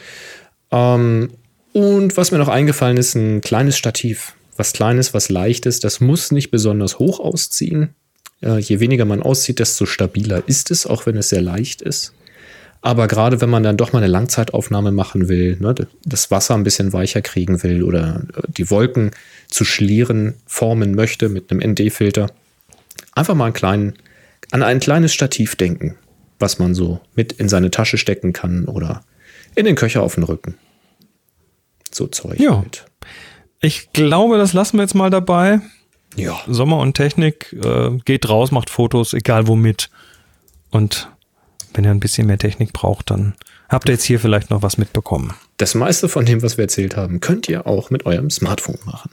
Ähm, 0.70 1.30
und 1.72 2.16
was 2.16 2.32
mir 2.32 2.38
noch 2.38 2.48
eingefallen 2.48 2.96
ist, 2.96 3.14
ein 3.14 3.40
kleines 3.40 3.78
Stativ. 3.78 4.34
Was 4.56 4.72
Kleines, 4.72 5.14
was 5.14 5.28
Leichtes. 5.28 5.78
Das 5.80 6.00
muss 6.00 6.32
nicht 6.32 6.50
besonders 6.50 6.98
hoch 6.98 7.20
ausziehen. 7.20 7.94
Äh, 8.42 8.58
je 8.58 8.80
weniger 8.80 9.04
man 9.04 9.22
auszieht, 9.22 9.60
desto 9.60 9.86
stabiler 9.86 10.42
ist 10.46 10.70
es, 10.70 10.86
auch 10.86 11.06
wenn 11.06 11.16
es 11.16 11.28
sehr 11.28 11.42
leicht 11.42 11.82
ist. 11.82 12.12
Aber 12.80 13.08
gerade 13.08 13.40
wenn 13.40 13.50
man 13.50 13.62
dann 13.62 13.76
doch 13.76 13.92
mal 13.92 13.98
eine 13.98 14.06
Langzeitaufnahme 14.06 14.92
machen 14.92 15.28
will, 15.28 15.56
ne, 15.58 15.74
das 16.04 16.30
Wasser 16.30 16.54
ein 16.54 16.62
bisschen 16.62 16.92
weicher 16.92 17.22
kriegen 17.22 17.62
will 17.62 17.82
oder 17.82 18.22
äh, 18.34 18.42
die 18.48 18.70
Wolken 18.70 19.10
zu 19.48 19.64
Schlieren 19.64 20.34
formen 20.46 20.94
möchte 20.94 21.28
mit 21.28 21.50
einem 21.50 21.72
ND-Filter, 21.72 22.30
einfach 23.14 23.34
mal 23.34 23.46
einen 23.46 23.54
kleinen, 23.54 23.94
an 24.52 24.62
ein 24.62 24.80
kleines 24.80 25.12
Stativ 25.12 25.56
denken, 25.56 25.96
was 26.38 26.58
man 26.58 26.74
so 26.74 27.00
mit 27.14 27.32
in 27.32 27.48
seine 27.48 27.70
Tasche 27.70 27.98
stecken 27.98 28.32
kann 28.32 28.66
oder 28.66 29.02
in 29.54 29.64
den 29.64 29.74
Köcher 29.76 30.02
auf 30.02 30.14
den 30.14 30.24
Rücken. 30.24 30.56
So 31.90 32.06
Zeug 32.06 32.38
Ja. 32.38 32.58
halt. 32.58 32.84
Ich 33.60 33.92
glaube, 33.92 34.38
das 34.38 34.52
lassen 34.52 34.76
wir 34.76 34.82
jetzt 34.82 34.94
mal 34.94 35.10
dabei. 35.10 35.60
Ja. 36.16 36.38
Sommer 36.46 36.78
und 36.78 36.94
Technik, 36.94 37.52
äh, 37.64 37.90
geht 38.04 38.28
raus, 38.28 38.50
macht 38.52 38.70
Fotos, 38.70 39.14
egal 39.14 39.48
womit. 39.48 39.90
Und 40.70 41.08
wenn 41.74 41.84
ihr 41.84 41.90
ein 41.90 42.00
bisschen 42.00 42.26
mehr 42.26 42.38
Technik 42.38 42.72
braucht, 42.72 43.10
dann 43.10 43.34
habt 43.68 43.88
ihr 43.88 43.92
jetzt 43.94 44.04
hier 44.04 44.20
vielleicht 44.20 44.50
noch 44.50 44.62
was 44.62 44.78
mitbekommen. 44.78 45.34
Das 45.56 45.74
meiste 45.74 46.08
von 46.08 46.24
dem, 46.24 46.42
was 46.42 46.56
wir 46.56 46.62
erzählt 46.64 46.96
haben, 46.96 47.20
könnt 47.20 47.48
ihr 47.48 47.66
auch 47.66 47.90
mit 47.90 48.06
eurem 48.06 48.30
Smartphone 48.30 48.78
machen. 48.84 49.10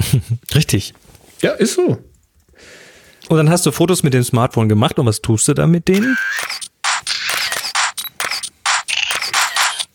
Richtig. 0.54 0.94
Ja, 1.42 1.52
ist 1.52 1.74
so. 1.74 1.98
Und 3.28 3.36
dann 3.36 3.50
hast 3.50 3.66
du 3.66 3.72
Fotos 3.72 4.02
mit 4.02 4.14
dem 4.14 4.22
Smartphone 4.24 4.68
gemacht 4.68 4.98
und 4.98 5.06
was 5.06 5.20
tust 5.20 5.48
du 5.48 5.54
da 5.54 5.66
mit 5.66 5.88
denen? 5.88 6.16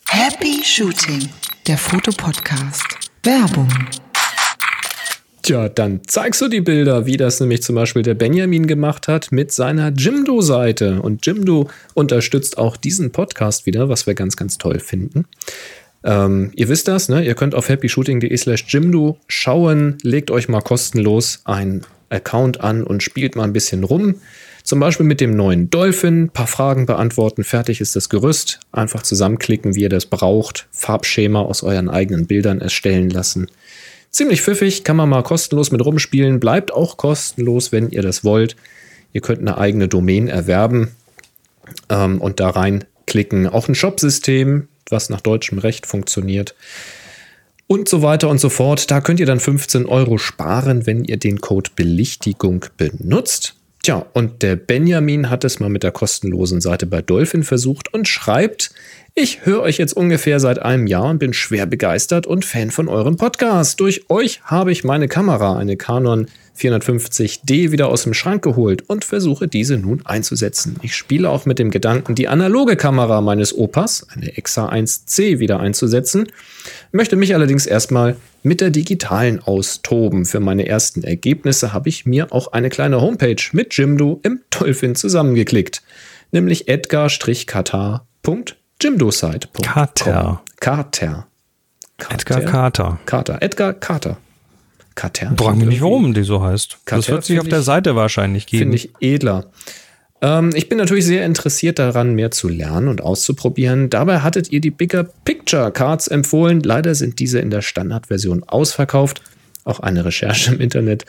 Happy 0.08 0.51
Shooting, 0.64 1.28
der 1.66 1.78
Fotopodcast. 1.78 2.86
Werbung. 3.24 3.68
Tja, 5.42 5.70
dann 5.70 6.02
zeigst 6.06 6.40
du 6.42 6.48
die 6.48 6.62
Bilder, 6.62 7.08
wie 7.08 7.18
das 7.18 7.40
nämlich 7.40 7.64
zum 7.64 7.76
Beispiel 7.76 8.04
der 8.04 8.14
Benjamin 8.14 8.68
gemacht 8.68 9.08
hat 9.08 9.32
mit 9.32 9.52
seiner 9.52 9.90
Jimdo-Seite. 9.90 11.02
Und 11.02 11.26
Jimdo 11.26 11.70
unterstützt 11.96 12.60
auch 12.60 12.78
diesen 12.78 13.12
Podcast 13.12 13.66
wieder, 13.66 13.90
was 13.90 14.06
wir 14.06 14.14
ganz, 14.14 14.38
ganz 14.38 14.60
toll 14.60 14.80
finden. 14.80 15.26
Ähm, 16.04 16.52
ihr 16.56 16.70
wisst 16.70 16.88
das, 16.88 17.10
ne? 17.10 17.26
Ihr 17.26 17.34
könnt 17.34 17.56
auf 17.56 17.68
happyshooting.de 17.68 18.36
slash 18.38 18.66
Jimdo 18.68 19.18
schauen, 19.28 19.98
legt 20.04 20.30
euch 20.30 20.48
mal 20.48 20.62
kostenlos 20.62 21.42
einen 21.46 21.82
Account 22.10 22.62
an 22.62 22.84
und 22.84 23.02
spielt 23.02 23.36
mal 23.36 23.46
ein 23.46 23.54
bisschen 23.54 23.84
rum. 23.84 24.16
Zum 24.72 24.80
Beispiel 24.80 25.06
mit 25.06 25.20
dem 25.20 25.36
neuen 25.36 25.70
Dolphin, 25.70 26.30
paar 26.30 26.48
Fragen 26.48 26.86
beantworten, 26.86 27.44
fertig 27.44 27.82
ist 27.82 27.98
das 27.98 28.08
Gerüst. 28.08 28.62
Einfach 28.72 29.04
zusammenklicken, 29.04 29.76
wie 29.76 29.82
ihr 29.82 29.90
das 29.90 30.06
braucht, 30.06 30.70
Farbschema 30.72 31.42
aus 31.42 31.62
euren 31.62 31.90
eigenen 31.90 32.26
Bildern 32.26 32.62
erstellen 32.62 33.10
lassen. 33.10 33.50
Ziemlich 34.12 34.42
pfiffig, 34.42 34.86
kann 34.86 34.96
man 34.96 35.10
mal 35.10 35.24
kostenlos 35.24 35.72
mit 35.72 35.84
rumspielen, 35.84 36.40
bleibt 36.40 36.72
auch 36.72 36.96
kostenlos, 36.96 37.74
wenn 37.74 37.90
ihr 37.90 38.02
das 38.02 38.24
wollt. 38.24 38.56
Ihr 39.12 39.20
könnt 39.20 39.40
eine 39.42 39.58
eigene 39.58 39.90
Domain 39.90 40.30
erwerben 40.30 40.96
ähm, 41.90 42.22
und 42.22 42.40
da 42.40 42.52
reinklicken. 42.52 43.48
Auch 43.48 43.68
ein 43.68 43.76
Shopsystem, 43.76 44.70
was 44.90 45.10
nach 45.10 45.20
deutschem 45.20 45.58
Recht 45.58 45.86
funktioniert. 45.86 46.56
Und 47.68 47.90
so 47.90 48.02
weiter 48.04 48.30
und 48.30 48.40
so 48.40 48.48
fort. 48.48 48.90
Da 48.90 49.02
könnt 49.02 49.20
ihr 49.20 49.26
dann 49.26 49.42
15 49.42 49.86
Euro 49.86 50.18
sparen, 50.18 50.86
wenn 50.86 51.04
ihr 51.04 51.18
den 51.18 51.42
Code 51.42 51.72
Belichtigung 51.76 52.68
benutzt. 52.78 53.58
Tja, 53.84 54.06
und 54.14 54.44
der 54.44 54.56
Benjamin 54.58 55.32
hat 55.32 55.44
es 55.44 55.60
mal 55.60 55.70
mit 55.70 55.82
der 55.82 55.92
kostenlosen 55.92 56.62
Seite 56.62 56.86
bei 56.86 57.02
Dolphin 57.02 57.44
versucht 57.44 57.92
und 57.92 58.08
schreibt, 58.08 58.72
ich 59.14 59.46
höre 59.46 59.62
euch 59.62 59.78
jetzt 59.78 59.94
ungefähr 59.94 60.40
seit 60.40 60.62
einem 60.62 60.88
Jahr 60.88 61.10
und 61.10 61.20
bin 61.20 61.34
schwer 61.34 61.66
begeistert 61.66 62.26
und 62.26 62.46
Fan 62.46 62.72
von 62.72 62.88
eurem 62.88 63.18
Podcast. 63.18 63.80
Durch 63.80 64.10
euch 64.10 64.42
habe 64.44 64.72
ich 64.72 64.84
meine 64.84 65.08
Kamera, 65.08 65.58
eine 65.58 65.76
Canon 65.76 66.28
450D, 66.58 67.72
wieder 67.72 67.90
aus 67.90 68.04
dem 68.04 68.14
Schrank 68.14 68.44
geholt 68.44 68.88
und 68.88 69.04
versuche 69.04 69.48
diese 69.48 69.78
nun 69.78 70.06
einzusetzen. 70.06 70.78
Ich 70.82 70.96
spiele 70.96 71.30
auch 71.30 71.46
mit 71.46 71.60
dem 71.60 71.72
Gedanken, 71.72 72.16
die 72.16 72.28
analoge 72.28 72.76
Kamera 72.76 73.22
meines 73.22 73.54
Opas, 73.58 74.08
eine 74.10 74.38
Exa 74.38 74.70
1C, 74.70 75.40
wieder 75.40 75.60
einzusetzen, 75.60 76.28
möchte 76.92 77.16
mich 77.16 77.36
allerdings 77.36 77.66
erstmal 77.66 78.16
mit 78.44 78.62
der 78.62 78.70
digitalen 78.70 79.40
austoben. 79.40 80.26
Für 80.26 80.40
meine 80.40 80.68
ersten 80.68 81.04
Ergebnisse 81.04 81.74
habe 81.74 81.90
ich 81.90 82.06
mir 82.06 82.32
auch 82.32 82.54
eine 82.54 82.70
kleine 82.70 83.02
Homepage 83.02 83.44
mit 83.52 83.76
Jimdo 83.76 84.20
im 84.24 84.42
Dolphin 84.52 84.96
zusammengeklickt, 84.96 85.82
nämlich 86.32 86.68
edgar-katar.jimdosite.com. 88.84 89.64
Kater. 89.64 90.42
Kater. 90.60 91.28
Edgar 92.10 92.42
Carter. 92.42 93.00
Carter. 93.06 93.38
Edgar 93.42 93.74
Carter. 93.74 94.18
Carter. 94.96 95.34
Frag 95.38 95.56
mich 95.56 95.68
nicht, 95.68 95.82
warum 95.82 96.14
die 96.14 96.24
so 96.24 96.42
heißt. 96.44 96.74
Das 96.74 96.80
Carter 96.86 97.12
wird 97.14 97.24
sich 97.26 97.38
auf 97.40 97.44
find 97.44 97.52
der 97.54 97.60
ich- 97.60 97.66
Seite 97.66 97.96
wahrscheinlich 97.96 98.48
geben. 98.48 98.72
Finde 98.72 98.78
ich 98.78 98.90
edler. 99.00 99.46
Ähm, 100.22 100.52
ich 100.54 100.68
bin 100.70 100.78
natürlich 100.78 101.06
sehr 101.06 101.26
interessiert 101.26 101.80
daran, 101.80 102.14
mehr 102.14 102.32
zu 102.32 102.50
lernen 102.50 102.88
und 102.88 103.02
auszuprobieren. 103.02 103.90
Dabei 103.90 104.20
hattet 104.20 104.52
ihr 104.52 104.60
die 104.62 104.70
Bigger 104.72 105.04
Picture 105.26 105.72
Cards 105.72 106.08
empfohlen. 106.08 106.60
Leider 106.62 106.94
sind 106.96 107.20
diese 107.20 107.40
in 107.40 107.50
der 107.52 107.62
Standardversion 107.62 108.44
ausverkauft. 108.44 109.22
Auch 109.64 109.80
eine 109.80 110.04
Recherche 110.06 110.54
im 110.54 110.60
Internet 110.60 111.06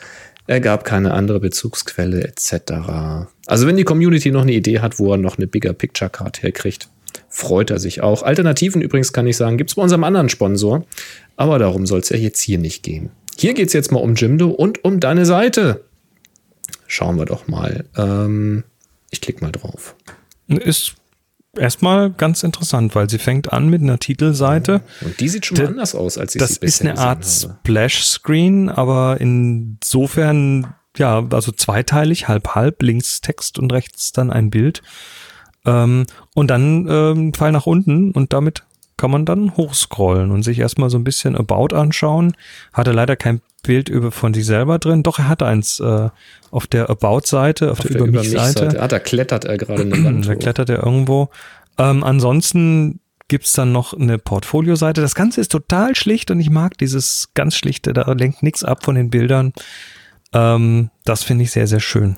ergab 0.47 0.83
keine 0.85 1.13
andere 1.13 1.39
Bezugsquelle 1.39 2.23
etc. 2.23 2.53
Also 3.47 3.67
wenn 3.67 3.77
die 3.77 3.83
Community 3.83 4.31
noch 4.31 4.41
eine 4.43 4.53
Idee 4.53 4.79
hat, 4.79 4.99
wo 4.99 5.11
er 5.11 5.17
noch 5.17 5.37
eine 5.37 5.47
Bigger 5.47 5.73
Picture 5.73 6.09
Card 6.09 6.41
herkriegt, 6.43 6.87
freut 7.29 7.69
er 7.71 7.79
sich 7.79 8.01
auch. 8.01 8.23
Alternativen 8.23 8.81
übrigens 8.81 9.13
kann 9.13 9.27
ich 9.27 9.37
sagen, 9.37 9.57
gibt 9.57 9.69
es 9.71 9.75
bei 9.75 9.81
unserem 9.81 10.03
anderen 10.03 10.29
Sponsor. 10.29 10.85
Aber 11.35 11.59
darum 11.59 11.85
soll 11.85 11.99
es 11.99 12.09
ja 12.09 12.17
jetzt 12.17 12.41
hier 12.41 12.59
nicht 12.59 12.83
gehen. 12.83 13.09
Hier 13.37 13.53
geht 13.53 13.67
es 13.67 13.73
jetzt 13.73 13.91
mal 13.91 13.99
um 13.99 14.15
Jimdo 14.15 14.49
und 14.49 14.83
um 14.83 14.99
deine 14.99 15.25
Seite. 15.25 15.83
Schauen 16.87 17.17
wir 17.17 17.25
doch 17.25 17.47
mal. 17.47 17.85
Ähm, 17.97 18.63
ich 19.09 19.21
klicke 19.21 19.43
mal 19.43 19.51
drauf. 19.51 19.95
Ist 20.47 20.93
erstmal 21.57 22.11
ganz 22.11 22.43
interessant, 22.43 22.93
weil 22.95 23.09
sie 23.09 23.17
fängt 23.17 23.51
an 23.51 23.69
mit 23.69 23.81
einer 23.81 23.97
Titelseite. 23.97 24.81
Und 25.01 25.19
die 25.19 25.29
sieht 25.29 25.45
schon 25.47 25.57
mal 25.57 25.63
Das- 25.63 25.71
anders 25.71 25.95
aus, 25.95 26.17
als 26.19 26.35
ich 26.35 26.39
Das 26.39 26.53
sie 26.55 26.59
bisher 26.59 26.93
ist 26.93 26.99
eine 26.99 27.07
Art. 27.07 27.25
Splash-Screen, 27.25 28.69
aber 28.69 29.17
insofern, 29.19 30.73
ja, 30.97 31.25
also 31.31 31.51
zweiteilig, 31.51 32.27
halb 32.27 32.49
halb, 32.55 32.81
links 32.83 33.21
Text 33.21 33.57
und 33.59 33.71
rechts 33.73 34.11
dann 34.11 34.29
ein 34.31 34.49
Bild. 34.49 34.81
Ähm, 35.65 36.05
und 36.33 36.47
dann 36.49 36.87
ähm, 36.89 37.33
Pfeil 37.33 37.51
nach 37.51 37.65
unten 37.65 38.11
und 38.11 38.33
damit 38.33 38.63
kann 38.97 39.11
man 39.11 39.25
dann 39.25 39.57
hochscrollen 39.57 40.31
und 40.31 40.43
sich 40.43 40.59
erstmal 40.59 40.89
so 40.89 40.97
ein 40.97 41.03
bisschen 41.03 41.35
About 41.35 41.75
anschauen. 41.75 42.35
Hatte 42.71 42.91
leider 42.91 43.15
kein 43.15 43.41
Bild 43.63 43.89
über 43.89 44.11
von 44.11 44.33
sich 44.33 44.45
selber 44.45 44.77
drin. 44.77 45.03
Doch, 45.03 45.19
er 45.19 45.29
hatte 45.29 45.45
eins 45.45 45.79
äh, 45.79 46.09
auf 46.51 46.67
der 46.67 46.89
About-Seite, 46.89 47.71
auf, 47.71 47.79
Auf 47.79 47.87
der, 47.87 47.97
der 47.97 48.07
Über 48.07 48.19
mich-Seite. 48.19 48.81
Ah, 48.81 48.87
da 48.87 48.99
klettert 48.99 49.45
er 49.45 49.57
gerade 49.57 49.81
eine 49.81 50.03
Wand 50.03 50.25
Da 50.27 50.35
klettert 50.35 50.69
er 50.69 50.83
irgendwo. 50.83 51.29
Ähm, 51.77 52.03
ansonsten 52.03 52.99
gibt's 53.29 53.53
dann 53.53 53.71
noch 53.71 53.93
eine 53.93 54.19
Portfolio-Seite. 54.19 55.01
Das 55.01 55.15
Ganze 55.15 55.41
ist 55.41 55.51
total 55.51 55.95
schlicht 55.95 56.29
und 56.29 56.39
ich 56.39 56.49
mag 56.49 56.77
dieses 56.77 57.29
ganz 57.33 57.55
schlichte, 57.55 57.93
da 57.93 58.11
lenkt 58.11 58.43
nichts 58.43 58.63
ab 58.63 58.83
von 58.83 58.95
den 58.95 59.09
Bildern. 59.09 59.53
Ähm, 60.33 60.89
das 61.05 61.23
finde 61.23 61.43
ich 61.43 61.51
sehr, 61.51 61.67
sehr 61.67 61.79
schön. 61.79 62.15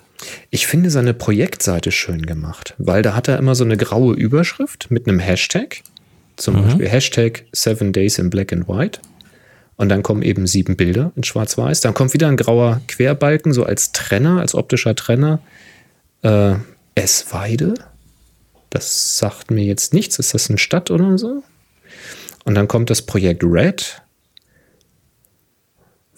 Ich 0.49 0.67
finde 0.67 0.89
seine 0.89 1.13
Projektseite 1.13 1.91
schön 1.91 2.25
gemacht, 2.25 2.73
weil 2.77 3.01
da 3.01 3.15
hat 3.15 3.27
er 3.27 3.37
immer 3.37 3.55
so 3.55 3.63
eine 3.63 3.77
graue 3.77 4.15
Überschrift 4.15 4.89
mit 4.89 5.07
einem 5.07 5.19
Hashtag. 5.19 5.81
Zum 6.37 6.61
Beispiel 6.61 6.89
Hashtag 6.89 7.45
Seven 7.53 7.93
Days 7.93 8.17
in 8.17 8.29
Black 8.29 8.51
and 8.51 8.67
White. 8.67 8.99
Und 9.77 9.89
dann 9.89 10.03
kommen 10.03 10.21
eben 10.21 10.47
sieben 10.47 10.75
Bilder 10.75 11.11
in 11.15 11.23
Schwarz-Weiß. 11.23 11.81
Dann 11.81 11.93
kommt 11.93 12.13
wieder 12.13 12.27
ein 12.27 12.37
grauer 12.37 12.81
Querbalken, 12.87 13.53
so 13.53 13.63
als 13.63 13.91
Trenner, 13.91 14.39
als 14.39 14.55
optischer 14.55 14.95
Trenner. 14.95 15.39
Äh, 16.21 16.55
Essweide. 16.95 17.73
Das 18.69 19.17
sagt 19.17 19.51
mir 19.51 19.63
jetzt 19.65 19.93
nichts. 19.93 20.17
Ist 20.17 20.33
das 20.33 20.49
eine 20.49 20.57
Stadt 20.57 20.91
oder 20.91 21.17
so? 21.17 21.43
Und 22.45 22.55
dann 22.55 22.67
kommt 22.67 22.89
das 22.89 23.01
Projekt 23.01 23.43
Red. 23.43 24.01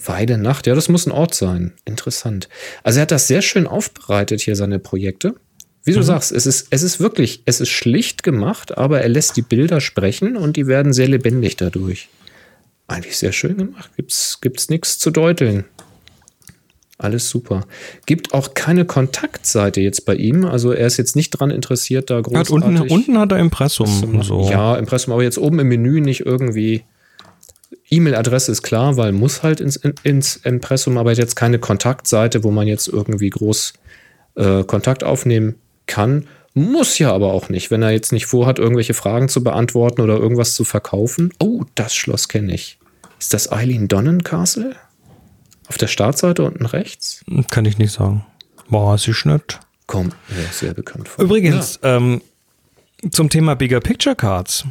Weide 0.08 0.38
Nacht, 0.38 0.68
ja, 0.68 0.76
das 0.76 0.90
muss 0.90 1.06
ein 1.06 1.12
Ort 1.12 1.36
sein. 1.36 1.74
Interessant. 1.86 2.50
Also 2.84 3.00
er 3.00 3.04
hat 3.04 3.12
das 3.12 3.28
sehr 3.28 3.42
schön 3.42 3.68
aufbereitet 3.68 4.42
hier, 4.42 4.56
seine 4.56 4.80
Projekte. 4.80 5.36
Wie 5.84 5.94
du 5.94 6.02
sagst, 6.02 6.34
es 6.34 6.46
ist, 6.46 6.68
es 6.70 6.84
ist 6.84 7.00
wirklich, 7.00 7.44
es 7.46 7.62
ist 7.62 7.70
schlicht 7.70 8.22
gemacht, 8.22 8.78
aber 8.78 9.02
er 9.02 9.08
lässt 9.08 9.38
die 9.38 9.42
Bilder 9.42 9.80
sprechen 9.80 10.36
und 10.36 10.58
die 10.58 10.68
werden 10.68 10.92
sehr 10.92 11.08
lebendig 11.08 11.56
dadurch. 11.56 12.10
Eigentlich 12.88 13.18
sehr 13.18 13.32
schön 13.32 13.56
gemacht. 13.58 13.90
Gibt's, 13.96 14.40
gibt's 14.42 14.70
nichts 14.70 15.00
zu 15.00 15.12
deuteln. 15.12 15.64
Alles 16.98 17.30
super. 17.30 17.66
Gibt 18.06 18.34
auch 18.34 18.54
keine 18.54 18.84
Kontaktseite 18.84 19.82
jetzt 19.82 20.06
bei 20.06 20.16
ihm. 20.16 20.46
Also 20.46 20.72
er 20.72 20.88
ist 20.88 20.98
jetzt 20.98 21.16
nicht 21.16 21.30
dran 21.30 21.52
interessiert, 21.52 22.10
da 22.10 22.20
großartig. 22.22 22.54
Hat 22.54 22.64
unten, 22.64 22.92
unten 22.92 23.20
hat 23.20 23.32
er 23.32 23.38
Impressum 23.38 24.04
und 24.04 24.24
so. 24.24 24.50
Ja, 24.50 24.76
Impressum, 24.76 25.14
aber 25.14 25.24
jetzt 25.24 25.38
oben 25.38 25.60
im 25.60 25.68
Menü 25.68 26.02
nicht 26.02 26.26
irgendwie. 26.26 26.84
E-Mail-Adresse 27.90 28.52
ist 28.52 28.64
klar, 28.64 28.98
weil 28.98 29.12
muss 29.12 29.44
halt 29.44 29.62
ins, 29.62 29.78
ins 30.04 30.36
Impressum, 30.38 30.98
aber 30.98 31.14
jetzt 31.14 31.36
keine 31.36 31.60
Kontaktseite, 31.60 32.44
wo 32.44 32.52
man 32.52 32.68
jetzt 32.68 32.88
irgendwie 32.88 33.30
groß 33.30 33.74
äh, 34.36 34.64
Kontakt 34.64 35.04
aufnehmen 35.04 35.56
kann. 35.86 36.28
Muss 36.54 36.98
ja 36.98 37.14
aber 37.14 37.34
auch 37.34 37.50
nicht, 37.50 37.72
wenn 37.72 37.84
er 37.84 37.92
jetzt 37.92 38.12
nicht 38.12 38.26
vorhat, 38.26 38.60
irgendwelche 38.60 38.94
Fragen 38.94 39.30
zu 39.30 39.44
beantworten 39.44 40.02
oder 40.02 40.18
irgendwas 40.18 40.56
zu 40.56 40.64
verkaufen. 40.64 41.32
Oh, 41.40 41.64
das 41.76 41.96
Schloss 41.96 42.28
kenne 42.28 42.54
ich. 42.54 42.80
Ist 43.20 43.34
das 43.34 43.52
Eileen 43.52 43.88
Donnen 43.88 44.24
Castle? 44.24 44.76
Auf 45.68 45.78
der 45.78 45.88
Startseite 45.88 46.44
unten 46.44 46.66
rechts? 46.66 47.24
Kann 47.52 47.66
ich 47.66 47.78
nicht 47.78 47.92
sagen. 47.92 48.26
Weiß 48.70 49.08
ich 49.08 49.26
nicht. 49.26 49.60
Kommt 49.86 50.16
mir 50.30 50.46
sehr 50.52 50.74
bekannt 50.74 51.08
vor. 51.08 51.24
Übrigens, 51.24 51.80
ähm, 51.84 52.22
zum 53.12 53.30
Thema 53.30 53.56
Bigger 53.56 53.80
Picture 53.80 54.16
Cards 54.16 54.66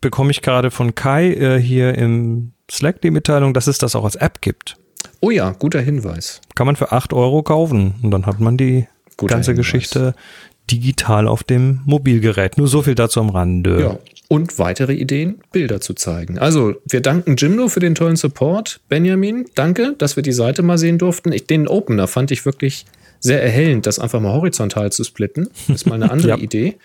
bekomme 0.00 0.30
ich 0.30 0.42
gerade 0.42 0.70
von 0.70 0.94
Kai 0.94 1.32
äh, 1.32 1.60
hier 1.60 1.96
im 1.96 2.52
Slack 2.70 3.00
die 3.00 3.10
Mitteilung, 3.10 3.54
dass 3.54 3.66
es 3.66 3.78
das 3.78 3.94
auch 3.96 4.04
als 4.04 4.16
App 4.16 4.40
gibt. 4.40 4.76
Oh 5.20 5.30
ja, 5.30 5.50
guter 5.50 5.80
Hinweis. 5.80 6.40
Kann 6.54 6.66
man 6.66 6.76
für 6.76 6.92
8 6.92 7.12
Euro 7.12 7.42
kaufen 7.42 7.94
und 8.02 8.10
dann 8.10 8.26
hat 8.26 8.40
man 8.40 8.56
die 8.56 8.86
Guter 9.16 9.34
ganze 9.34 9.50
Hinweis. 9.52 9.66
Geschichte 9.66 10.14
digital 10.70 11.26
auf 11.26 11.42
dem 11.42 11.80
Mobilgerät. 11.84 12.56
Nur 12.56 12.68
so 12.68 12.82
viel 12.82 12.94
dazu 12.94 13.20
am 13.20 13.30
Rande. 13.30 13.80
Ja. 13.80 13.98
Und 14.28 14.58
weitere 14.60 14.92
Ideen, 14.94 15.40
Bilder 15.50 15.80
zu 15.80 15.94
zeigen. 15.94 16.38
Also, 16.38 16.74
wir 16.88 17.00
danken 17.00 17.34
Jimdo 17.34 17.68
für 17.68 17.80
den 17.80 17.96
tollen 17.96 18.14
Support. 18.14 18.80
Benjamin, 18.88 19.46
danke, 19.56 19.94
dass 19.98 20.14
wir 20.14 20.22
die 20.22 20.30
Seite 20.32 20.62
mal 20.62 20.78
sehen 20.78 20.98
durften. 20.98 21.32
Ich, 21.32 21.46
den 21.48 21.66
Opener 21.66 22.06
fand 22.06 22.30
ich 22.30 22.44
wirklich 22.46 22.84
sehr 23.18 23.42
erhellend, 23.42 23.86
das 23.86 23.98
einfach 23.98 24.20
mal 24.20 24.32
horizontal 24.32 24.92
zu 24.92 25.02
splitten. 25.02 25.48
Ist 25.66 25.86
mal 25.86 25.96
eine 25.96 26.12
andere 26.12 26.28
Ja. 26.28 26.36
Idee. 26.38 26.76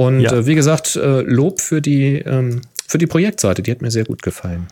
Und 0.00 0.20
Ja. 0.20 0.32
äh, 0.32 0.46
wie 0.46 0.54
gesagt, 0.54 0.96
äh, 0.96 1.20
Lob 1.20 1.60
für 1.60 1.82
die, 1.82 2.14
ähm, 2.24 2.62
für 2.88 2.96
die 2.96 3.06
Projektseite, 3.06 3.62
die 3.62 3.70
hat 3.70 3.82
mir 3.82 3.90
sehr 3.90 4.04
gut 4.04 4.22
gefallen. 4.22 4.66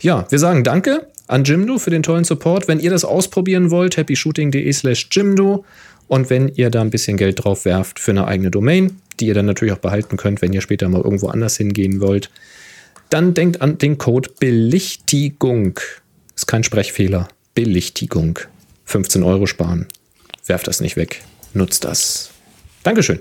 Ja, 0.00 0.26
wir 0.30 0.38
sagen 0.40 0.64
Danke 0.64 1.06
an 1.28 1.44
Jimdo 1.44 1.78
für 1.78 1.90
den 1.90 2.02
tollen 2.02 2.24
Support. 2.24 2.66
Wenn 2.66 2.80
ihr 2.80 2.90
das 2.90 3.04
ausprobieren 3.04 3.70
wollt, 3.70 3.96
happyshooting.de 3.96 4.72
slash 4.72 5.06
Jimdo. 5.12 5.64
Und 6.08 6.28
wenn 6.28 6.48
ihr 6.48 6.70
da 6.70 6.80
ein 6.80 6.90
bisschen 6.90 7.16
Geld 7.16 7.44
drauf 7.44 7.64
werft 7.64 8.00
für 8.00 8.10
eine 8.10 8.26
eigene 8.26 8.50
Domain, 8.50 8.96
die 9.20 9.26
ihr 9.26 9.34
dann 9.34 9.46
natürlich 9.46 9.72
auch 9.72 9.78
behalten 9.78 10.16
könnt, 10.16 10.42
wenn 10.42 10.52
ihr 10.52 10.60
später 10.60 10.88
mal 10.88 11.00
irgendwo 11.00 11.28
anders 11.28 11.56
hingehen 11.56 12.00
wollt, 12.00 12.30
dann 13.10 13.32
denkt 13.32 13.62
an 13.62 13.78
den 13.78 13.96
Code 13.96 14.30
Belichtigung. 14.40 15.78
Ist 16.34 16.46
kein 16.48 16.64
Sprechfehler. 16.64 17.28
Belichtigung. 17.54 18.40
15 18.86 19.22
Euro 19.22 19.46
sparen. 19.46 19.86
Werft 20.46 20.66
das 20.66 20.80
nicht 20.80 20.96
weg. 20.96 21.22
Nutzt 21.54 21.84
das. 21.84 22.30
Dankeschön. 22.82 23.20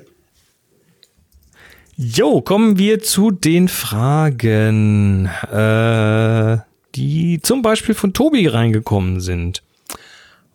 Jo, 2.04 2.42
kommen 2.42 2.80
wir 2.80 3.04
zu 3.04 3.30
den 3.30 3.68
Fragen, 3.68 5.30
äh, 5.52 6.58
die 6.96 7.40
zum 7.44 7.62
Beispiel 7.62 7.94
von 7.94 8.12
Tobi 8.12 8.48
reingekommen 8.48 9.22
sind. 9.22 9.62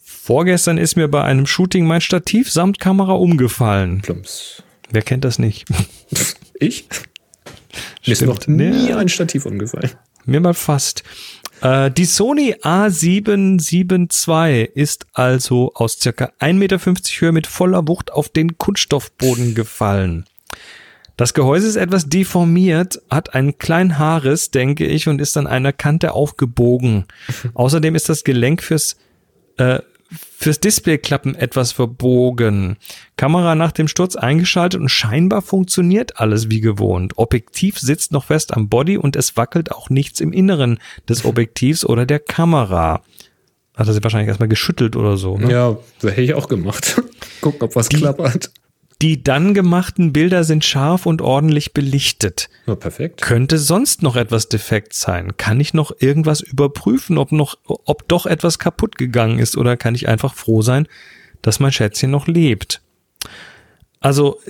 Vorgestern 0.03 0.77
ist 0.77 0.97
mir 0.97 1.07
bei 1.07 1.23
einem 1.23 1.47
Shooting 1.47 1.87
mein 1.87 2.01
Stativ 2.01 2.51
samt 2.51 2.81
Kamera 2.81 3.13
umgefallen. 3.13 4.01
Plumps. 4.03 4.65
Wer 4.91 5.03
kennt 5.03 5.25
das 5.25 5.39
nicht? 5.39 5.67
Ich? 6.59 6.89
Mir 8.07 8.15
ist 8.15 8.23
noch 8.23 8.47
nie 8.47 8.95
ein 8.95 9.11
Stativ 9.11 9.45
umgefallen. 9.47 9.91
Mir 10.25 10.41
mal 10.41 10.55
fast. 10.55 11.05
Äh, 11.61 11.93
die 11.93 12.07
Sony 12.07 12.55
A772 12.55 14.71
ist 14.75 15.07
also 15.13 15.71
aus 15.75 16.01
circa 16.01 16.33
1,50 16.41 16.55
Meter 16.55 16.81
Höhe 16.81 17.33
mit 17.33 17.47
voller 17.47 17.87
Wucht 17.87 18.11
auf 18.11 18.31
den 18.31 18.59
Kunststoffboden 18.59 19.55
gefallen. 19.55 20.25
Das 21.17 21.33
Gehäuse 21.33 21.67
ist 21.67 21.77
etwas 21.77 22.09
deformiert, 22.09 23.01
hat 23.09 23.35
einen 23.35 23.57
kleinen 23.57 23.99
Haarriss, 23.99 24.51
denke 24.51 24.87
ich, 24.87 25.09
und 25.09 25.21
ist 25.21 25.37
an 25.37 25.47
einer 25.47 25.73
Kante 25.73 26.13
aufgebogen. 26.13 27.07
Außerdem 27.55 27.95
ist 27.95 28.09
das 28.11 28.23
Gelenk 28.23 28.63
fürs, 28.63 28.97
äh, 29.57 29.81
fürs 30.11 30.61
Displayklappen 30.61 31.35
etwas 31.35 31.73
verbogen. 31.73 32.77
Kamera 33.17 33.55
nach 33.55 33.73
dem 33.73 33.89
Sturz 33.89 34.15
eingeschaltet 34.15 34.79
und 34.79 34.91
scheinbar 34.91 35.41
funktioniert 35.41 36.21
alles 36.21 36.51
wie 36.51 36.61
gewohnt. 36.61 37.15
Objektiv 37.17 37.79
sitzt 37.79 38.13
noch 38.13 38.25
fest 38.25 38.53
am 38.55 38.69
Body 38.69 38.99
und 38.99 39.17
es 39.17 39.39
wackelt 39.39 39.73
auch 39.73 39.89
nichts 39.89 40.21
im 40.21 40.35
Inneren 40.35 40.79
des 41.09 41.25
Objektivs 41.25 41.87
oder 41.87 42.05
der 42.05 42.19
Kamera. 42.19 43.03
Hat 43.75 43.87
er 43.89 43.95
sie 43.95 44.03
wahrscheinlich 44.03 44.29
erstmal 44.29 44.49
geschüttelt 44.49 44.97
oder 44.97 45.17
so. 45.17 45.39
Ne? 45.39 45.51
Ja, 45.51 45.79
das 46.01 46.13
hätte 46.13 46.23
ich 46.23 46.35
auch 46.35 46.49
gemacht. 46.49 47.01
Gucken, 47.41 47.63
ob 47.63 47.75
was 47.75 47.89
klappert. 47.89 48.51
Die 49.03 49.23
dann 49.23 49.53
gemachten 49.53 50.13
Bilder 50.13 50.43
sind 50.43 50.65
scharf 50.65 51.05
und 51.05 51.21
ordentlich 51.21 51.75
belichtet. 51.75 52.49
Ja, 52.67 52.77
perfekt. 52.77 53.21
Könnte 53.21 53.59
sonst 53.59 54.03
noch 54.03 54.17
etwas 54.17 54.49
defekt 54.49 54.95
sein? 54.95 55.37
Kann 55.37 55.61
ich 55.61 55.75
noch 55.75 55.93
irgendwas 55.99 56.41
überprüfen, 56.41 57.19
ob 57.19 57.31
noch, 57.31 57.59
ob 57.65 58.09
doch 58.09 58.25
etwas 58.25 58.59
kaputt 58.59 58.97
gegangen 58.97 59.39
ist 59.39 59.57
oder 59.57 59.77
kann 59.77 59.95
ich 59.95 60.09
einfach 60.09 60.35
froh 60.35 60.63
sein, 60.63 60.89
dass 61.43 61.61
mein 61.61 61.73
Schätzchen 61.73 62.11
noch 62.11 62.27
lebt? 62.27 62.81
Also, 64.01 64.41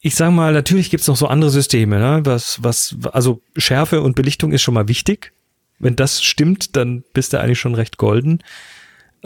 ich 0.00 0.14
sag 0.14 0.30
mal, 0.30 0.52
natürlich 0.52 0.90
gibt's 0.90 1.08
noch 1.08 1.16
so 1.16 1.26
andere 1.26 1.50
Systeme, 1.50 1.98
ne? 1.98 2.20
Was, 2.24 2.62
was, 2.62 2.96
also 3.12 3.42
Schärfe 3.56 4.00
und 4.00 4.16
Belichtung 4.16 4.52
ist 4.52 4.62
schon 4.62 4.74
mal 4.74 4.88
wichtig. 4.88 5.32
Wenn 5.78 5.96
das 5.96 6.22
stimmt, 6.22 6.76
dann 6.76 7.04
bist 7.12 7.32
du 7.32 7.40
eigentlich 7.40 7.60
schon 7.60 7.74
recht 7.74 7.98
golden. 7.98 8.42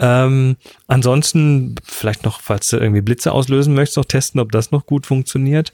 Ähm, 0.01 0.55
ansonsten, 0.87 1.75
vielleicht 1.85 2.23
noch, 2.25 2.41
falls 2.41 2.67
du 2.69 2.77
irgendwie 2.77 3.01
Blitze 3.01 3.31
auslösen 3.31 3.73
möchtest, 3.75 3.97
noch 3.97 4.05
testen, 4.05 4.41
ob 4.41 4.51
das 4.51 4.71
noch 4.71 4.85
gut 4.85 5.05
funktioniert. 5.05 5.71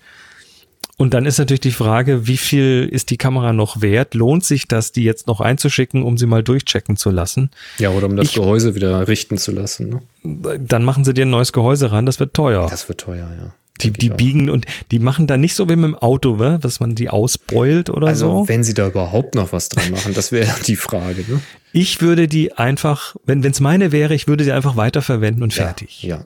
Und 0.99 1.13
dann 1.13 1.25
ist 1.27 1.37
natürlich 1.37 1.61
die 1.61 1.71
Frage, 1.71 2.25
wie 2.27 2.37
viel 2.37 2.89
ist 2.91 3.11
die 3.11 3.17
Kamera 3.17 3.53
noch 3.53 3.81
wert? 3.81 4.15
Lohnt 4.15 4.43
sich 4.43 4.67
das, 4.67 4.91
die 4.91 5.03
jetzt 5.03 5.27
noch 5.27 5.41
einzuschicken, 5.41 6.01
um 6.01 6.17
sie 6.17 6.25
mal 6.25 6.41
durchchecken 6.43 6.97
zu 6.97 7.11
lassen? 7.11 7.51
Ja, 7.77 7.91
oder 7.91 8.07
um 8.07 8.15
das 8.15 8.29
Ich- 8.29 8.33
Gehäuse 8.33 8.73
wieder 8.75 9.07
richten 9.07 9.37
zu 9.37 9.51
lassen. 9.51 10.01
Ne? 10.23 10.57
Dann 10.59 10.83
machen 10.83 11.05
sie 11.05 11.13
dir 11.13 11.25
ein 11.25 11.29
neues 11.29 11.53
Gehäuse 11.53 11.91
ran, 11.91 12.05
das 12.07 12.19
wird 12.19 12.33
teuer. 12.33 12.67
Das 12.69 12.89
wird 12.89 12.99
teuer, 12.99 13.29
ja. 13.39 13.53
die 13.81 13.91
die 13.91 14.09
biegen 14.09 14.49
und 14.49 14.65
die 14.89 14.97
machen 14.97 15.27
da 15.27 15.37
nicht 15.37 15.53
so 15.53 15.69
wie 15.69 15.75
mit 15.75 15.85
dem 15.85 15.95
Auto, 15.95 16.39
wa? 16.39 16.57
dass 16.57 16.79
man 16.79 16.95
die 16.95 17.09
ausbeult 17.11 17.91
oder 17.91 18.07
Also, 18.07 18.39
so. 18.39 18.47
wenn 18.47 18.63
sie 18.63 18.73
da 18.73 18.87
überhaupt 18.87 19.35
noch 19.35 19.51
was 19.53 19.69
dran 19.69 19.91
machen, 19.91 20.15
das 20.15 20.31
wäre 20.31 20.49
die 20.65 20.75
Frage. 20.77 21.23
Ne? 21.27 21.41
Ich 21.73 22.01
würde 22.01 22.27
die 22.27 22.53
einfach, 22.53 23.15
wenn 23.25 23.43
es 23.43 23.59
meine 23.59 23.91
wäre, 23.91 24.13
ich 24.13 24.27
würde 24.27 24.43
sie 24.43 24.51
einfach 24.51 24.75
weiterverwenden 24.75 25.43
und 25.43 25.53
fertig. 25.53 26.03
Ja. 26.03 26.25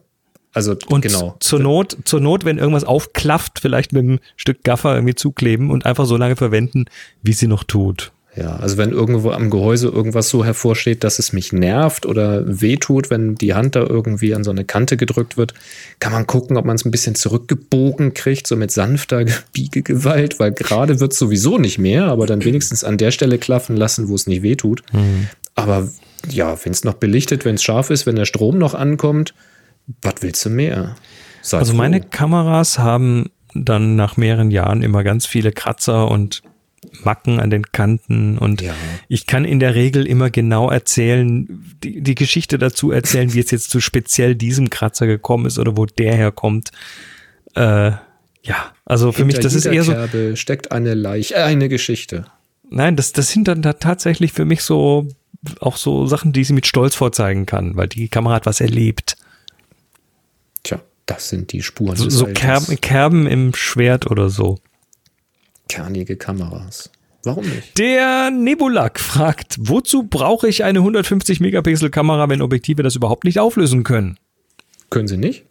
Also 0.53 0.75
Und 0.89 1.01
genau. 1.01 1.37
zur 1.39 1.59
Not, 1.59 1.97
zur 2.03 2.19
Not, 2.19 2.43
wenn 2.43 2.57
irgendwas 2.57 2.83
aufklafft, 2.83 3.59
vielleicht 3.59 3.93
mit 3.93 4.03
einem 4.03 4.19
Stück 4.35 4.63
Gaffer 4.63 4.95
irgendwie 4.95 5.15
zukleben 5.15 5.71
und 5.71 5.85
einfach 5.85 6.05
so 6.05 6.17
lange 6.17 6.35
verwenden, 6.35 6.85
wie 7.21 7.33
sie 7.33 7.47
noch 7.47 7.63
tut. 7.63 8.11
Ja, 8.33 8.55
also 8.55 8.77
wenn 8.77 8.91
irgendwo 8.91 9.31
am 9.31 9.49
Gehäuse 9.49 9.89
irgendwas 9.89 10.29
so 10.29 10.45
hervorsteht, 10.45 11.03
dass 11.03 11.19
es 11.19 11.33
mich 11.33 11.51
nervt 11.51 12.05
oder 12.05 12.61
wehtut, 12.61 13.09
wenn 13.09 13.35
die 13.35 13.53
Hand 13.53 13.75
da 13.75 13.81
irgendwie 13.81 14.33
an 14.33 14.45
so 14.45 14.51
eine 14.51 14.63
Kante 14.63 14.95
gedrückt 14.95 15.35
wird, 15.35 15.53
kann 15.99 16.13
man 16.13 16.25
gucken, 16.27 16.55
ob 16.55 16.63
man 16.63 16.77
es 16.77 16.85
ein 16.85 16.91
bisschen 16.91 17.15
zurückgebogen 17.15 18.13
kriegt, 18.13 18.47
so 18.47 18.55
mit 18.55 18.71
sanfter 18.71 19.25
Biegegewalt, 19.53 20.39
weil 20.39 20.53
gerade 20.53 21.01
wird 21.01 21.11
es 21.11 21.19
sowieso 21.19 21.57
nicht 21.57 21.77
mehr, 21.77 22.05
aber 22.05 22.25
dann 22.25 22.45
wenigstens 22.45 22.85
an 22.85 22.97
der 22.97 23.11
Stelle 23.11 23.37
klaffen 23.37 23.75
lassen, 23.75 24.07
wo 24.07 24.15
es 24.15 24.27
nicht 24.27 24.43
wehtut. 24.43 24.81
Aber 25.55 25.89
ja, 26.29 26.57
wenn 26.63 26.71
es 26.71 26.85
noch 26.85 26.93
belichtet, 26.93 27.43
wenn 27.43 27.55
es 27.55 27.63
scharf 27.63 27.89
ist, 27.89 28.05
wenn 28.05 28.15
der 28.15 28.25
Strom 28.25 28.57
noch 28.57 28.75
ankommt, 28.75 29.33
was 30.01 30.15
willst 30.21 30.45
du 30.45 30.49
mehr? 30.49 30.95
Sei 31.41 31.57
Also 31.57 31.71
froh. 31.73 31.79
meine 31.79 31.99
Kameras 31.99 32.79
haben 32.79 33.29
dann 33.53 33.97
nach 33.97 34.15
mehreren 34.15 34.51
Jahren 34.51 34.83
immer 34.83 35.03
ganz 35.03 35.25
viele 35.25 35.51
Kratzer 35.51 36.09
und 36.09 36.43
Macken 37.03 37.39
an 37.39 37.49
den 37.51 37.71
Kanten 37.71 38.37
und 38.37 38.61
Ja. 38.61 38.73
ich 39.07 39.27
kann 39.27 39.45
in 39.45 39.59
der 39.59 39.75
Regel 39.75 40.07
immer 40.07 40.29
genau 40.31 40.69
erzählen, 40.69 41.47
die, 41.83 42.01
die 42.01 42.15
Geschichte 42.15 42.57
dazu 42.57 42.91
erzählen, 42.91 43.33
wie 43.33 43.39
es 43.39 43.51
jetzt 43.51 43.69
zu 43.69 43.79
speziell 43.79 44.33
diesem 44.35 44.69
Kratzer 44.71 45.05
gekommen 45.05 45.45
ist 45.45 45.59
oder 45.59 45.77
wo 45.77 45.85
der 45.85 46.15
herkommt. 46.15 46.71
Äh, 47.55 47.91
ja, 48.43 48.73
also 48.85 49.11
für 49.11 49.25
mich, 49.25 49.35
Hinter 49.35 49.47
das 49.47 49.53
ist 49.53 49.65
eher 49.65 49.83
so, 49.83 49.91
Kerbe 49.91 50.35
steckt 50.35 50.71
eine 50.71 50.95
Leiche, 50.95 51.35
äh, 51.35 51.43
eine 51.43 51.69
Geschichte. 51.69 52.25
nein, 52.69 52.95
das, 52.95 53.11
das 53.13 53.29
sind 53.29 53.47
dann 53.47 53.61
da 53.61 53.73
tatsächlich 53.73 54.33
für 54.33 54.45
mich 54.45 54.63
so 54.63 55.07
auch 55.59 55.77
so 55.77 56.07
Sachen, 56.07 56.33
die 56.33 56.43
sie 56.43 56.53
mit 56.53 56.65
Stolz 56.67 56.95
vorzeigen 56.95 57.45
kann, 57.45 57.75
weil 57.75 57.87
die 57.87 58.09
Kamera 58.09 58.35
hat 58.35 58.45
was 58.47 58.59
erlebt. 58.61 59.17
Tja, 60.63 60.79
das 61.05 61.29
sind 61.29 61.51
die 61.51 61.61
Spuren 61.61 61.95
So, 61.95 62.09
so. 62.09 62.25
Kerben, 62.25 62.79
Kerben 62.81 63.27
im 63.27 63.53
Schwert 63.55 64.09
oder 64.09 64.29
so. 64.29 64.59
Kernige 65.71 66.17
Kameras. 66.17 66.89
Warum 67.23 67.45
nicht? 67.45 67.77
Der 67.77 68.29
Nebulak 68.29 68.99
fragt, 68.99 69.55
wozu 69.57 70.03
brauche 70.03 70.49
ich 70.49 70.65
eine 70.65 70.79
150 70.79 71.39
Megapixel 71.39 71.89
Kamera, 71.89 72.27
wenn 72.27 72.41
Objektive 72.41 72.83
das 72.83 72.97
überhaupt 72.97 73.23
nicht 73.23 73.39
auflösen 73.39 73.85
können? 73.85 74.17
Können 74.89 75.07
sie 75.07 75.15
nicht? 75.15 75.45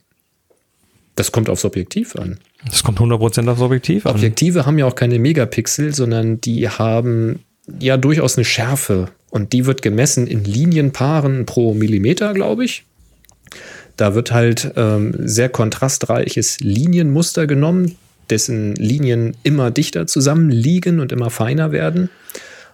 Das 1.17 1.33
kommt 1.33 1.49
aufs 1.49 1.65
Objektiv 1.65 2.17
an. 2.17 2.39
Das 2.67 2.83
kommt 2.83 2.99
100% 2.99 3.49
aufs 3.49 3.63
Objektiv 3.63 4.05
an. 4.05 4.15
Objektive 4.15 4.67
haben 4.67 4.77
ja 4.77 4.85
auch 4.85 4.95
keine 4.95 5.19
Megapixel, 5.19 5.95
sondern 5.95 6.39
die 6.39 6.69
haben 6.69 7.41
ja 7.79 7.97
durchaus 7.97 8.37
eine 8.37 8.45
Schärfe. 8.45 9.09
Und 9.31 9.55
die 9.55 9.65
wird 9.65 9.81
gemessen 9.81 10.27
in 10.27 10.45
Linienpaaren 10.45 11.47
pro 11.47 11.73
Millimeter, 11.73 12.35
glaube 12.35 12.67
ich. 12.67 12.85
Da 13.97 14.15
wird 14.15 14.33
halt 14.33 14.73
ähm, 14.77 15.15
sehr 15.19 15.49
kontrastreiches 15.49 16.61
Linienmuster 16.61 17.47
genommen, 17.47 17.97
dessen 18.31 18.75
Linien 18.77 19.37
immer 19.43 19.71
dichter 19.71 20.07
zusammenliegen 20.07 21.01
und 21.01 21.13
immer 21.13 21.31
feiner 21.31 21.73
werden. 21.73 22.11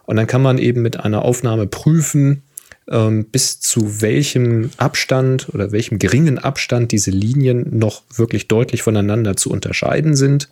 Und 0.05 0.17
dann 0.17 0.27
kann 0.27 0.43
man 0.43 0.59
eben 0.59 0.83
mit 0.83 1.01
einer 1.01 1.23
Aufnahme 1.23 1.67
prüfen, 1.67 2.43
ähm, 2.89 3.25
bis 3.25 3.61
zu 3.61 4.01
welchem 4.01 4.71
Abstand 4.77 5.49
oder 5.53 5.73
welchem 5.73 5.99
geringen 5.99 6.39
Abstand 6.39 6.93
diese 6.93 7.11
Linien 7.11 7.79
noch 7.79 8.03
wirklich 8.15 8.49
deutlich 8.49 8.83
voneinander 8.83 9.37
zu 9.37 9.51
unterscheiden 9.51 10.15
sind. 10.15 10.49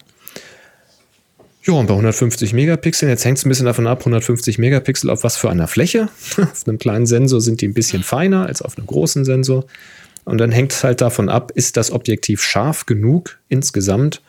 Ja, 1.66 1.74
und 1.74 1.86
bei 1.86 1.94
150 1.94 2.52
Megapixeln, 2.52 3.08
jetzt 3.08 3.24
hängt 3.24 3.38
es 3.38 3.46
ein 3.46 3.48
bisschen 3.48 3.64
davon 3.64 3.86
ab, 3.86 4.00
150 4.00 4.58
Megapixel 4.58 5.08
auf 5.08 5.24
was 5.24 5.36
für 5.36 5.48
einer 5.48 5.66
Fläche. 5.66 6.08
auf 6.36 6.66
einem 6.66 6.78
kleinen 6.78 7.06
Sensor 7.06 7.40
sind 7.40 7.60
die 7.62 7.68
ein 7.68 7.74
bisschen 7.74 8.02
feiner 8.02 8.46
als 8.46 8.60
auf 8.60 8.76
einem 8.76 8.86
großen 8.86 9.24
Sensor. 9.24 9.64
Und 10.24 10.38
dann 10.38 10.50
hängt 10.52 10.72
es 10.72 10.84
halt 10.84 11.00
davon 11.00 11.28
ab, 11.28 11.52
ist 11.54 11.76
das 11.76 11.90
Objektiv 11.90 12.42
scharf 12.42 12.84
genug 12.86 13.38
insgesamt, 13.48 14.20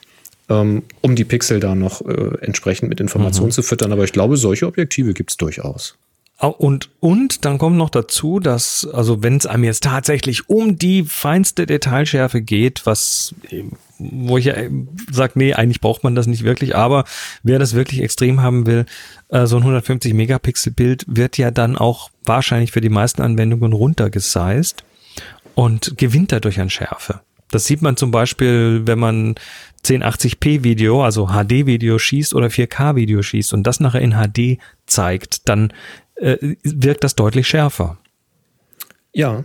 um 0.48 1.16
die 1.16 1.24
Pixel 1.26 1.60
da 1.60 1.74
noch 1.76 2.02
äh, 2.02 2.38
entsprechend 2.42 2.90
mit 2.90 3.00
Informationen 3.00 3.52
zu 3.52 3.64
füttern. 3.64 3.92
Aber 3.92 4.04
ich 4.04 4.14
glaube, 4.14 4.38
solche 4.38 4.68
Objektive 4.68 5.14
gibt 5.14 5.32
es 5.32 5.38
durchaus. 5.38 5.96
Au- 6.38 6.50
Und, 6.50 6.90
und 7.00 7.46
dann 7.46 7.58
kommt 7.58 7.78
noch 7.78 7.90
dazu, 7.90 8.40
dass, 8.40 8.88
also 8.94 9.24
wenn 9.24 9.38
es 9.38 9.46
einem 9.46 9.64
jetzt 9.64 9.84
tatsächlich 9.84 10.50
um 10.50 10.78
die 10.78 11.04
feinste 11.04 11.66
Detailschärfe 11.66 12.42
geht, 12.42 12.86
was, 12.86 13.34
wo 13.98 14.38
ich 14.38 14.46
ja 14.46 14.56
sage, 15.12 15.34
nee, 15.36 15.54
eigentlich 15.54 15.80
braucht 15.82 16.04
man 16.04 16.14
das 16.14 16.28
nicht 16.28 16.44
wirklich, 16.44 16.76
aber 16.76 17.06
wer 17.44 17.58
das 17.58 17.74
wirklich 17.74 18.02
extrem 18.02 18.42
haben 18.42 18.66
will, 18.68 18.86
äh, 19.30 19.46
so 19.48 19.56
ein 19.56 19.62
150 19.64 20.14
Megapixel 20.14 20.74
Bild 20.74 21.06
wird 21.08 21.38
ja 21.38 21.52
dann 21.52 21.78
auch 21.78 22.10
wahrscheinlich 22.26 22.72
für 22.74 22.82
die 22.82 22.90
meisten 22.90 23.22
Anwendungen 23.22 23.72
runtergesized 23.74 24.84
und 25.56 25.98
gewinnt 25.98 26.32
dadurch 26.34 26.60
an 26.60 26.70
Schärfe. 26.70 27.22
Das 27.52 27.66
sieht 27.66 27.82
man 27.82 27.96
zum 27.96 28.12
Beispiel, 28.12 28.82
wenn 28.86 29.00
man 29.00 29.36
1080p 29.86 30.64
Video, 30.64 31.03
also 31.03 31.28
HD 31.28 31.66
Video 31.66 31.98
schießt 31.98 32.34
oder 32.34 32.48
4K 32.48 32.95
Video 32.95 33.22
schießt 33.22 33.53
und 33.53 33.64
das 33.64 33.80
nachher 33.80 34.02
in 34.02 34.14
HD 34.14 34.60
zeigt, 34.86 35.48
dann 35.48 35.72
äh, 36.16 36.56
wirkt 36.64 37.03
das 37.03 37.16
deutlich 37.16 37.48
schärfer. 37.48 37.98
Ja, 39.14 39.44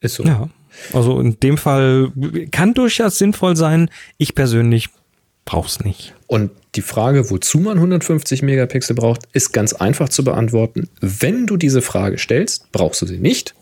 ist 0.00 0.14
so. 0.14 0.24
Ja. 0.24 0.48
Also 0.92 1.20
in 1.20 1.38
dem 1.40 1.58
Fall 1.58 2.10
kann 2.50 2.74
durchaus 2.74 3.18
sinnvoll 3.18 3.56
sein. 3.56 3.90
Ich 4.16 4.34
persönlich 4.34 4.88
brauch's 5.44 5.80
nicht. 5.80 6.14
Und 6.26 6.50
die 6.74 6.82
Frage, 6.82 7.30
wozu 7.30 7.58
man 7.58 7.76
150 7.76 8.42
Megapixel 8.42 8.96
braucht, 8.96 9.28
ist 9.32 9.52
ganz 9.52 9.74
einfach 9.74 10.08
zu 10.08 10.24
beantworten. 10.24 10.88
Wenn 11.00 11.46
du 11.46 11.56
diese 11.56 11.82
Frage 11.82 12.18
stellst, 12.18 12.72
brauchst 12.72 13.02
du 13.02 13.06
sie 13.06 13.18
nicht. 13.18 13.54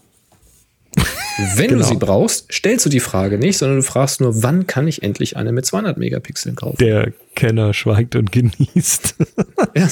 Wenn 1.57 1.69
Genau. 1.69 1.83
du 1.83 1.89
sie 1.89 1.97
brauchst, 1.97 2.53
stellst 2.53 2.85
du 2.87 2.91
die 2.91 3.01
Frage 3.01 3.39
nicht, 3.39 3.57
sondern 3.59 3.79
du 3.79 3.83
fragst 3.83 4.21
nur, 4.21 4.43
wann 4.43 4.67
kann 4.67 4.87
ich 4.89 5.03
endlich 5.03 5.37
eine 5.37 5.53
mit 5.53 5.65
200 5.65 5.97
Megapixeln 5.97 6.55
kaufen? 6.57 6.77
Der 6.81 7.13
Kenner 7.35 7.73
schweigt 7.73 8.15
und 8.17 8.31
genießt. 8.33 9.15
Ja. 9.75 9.89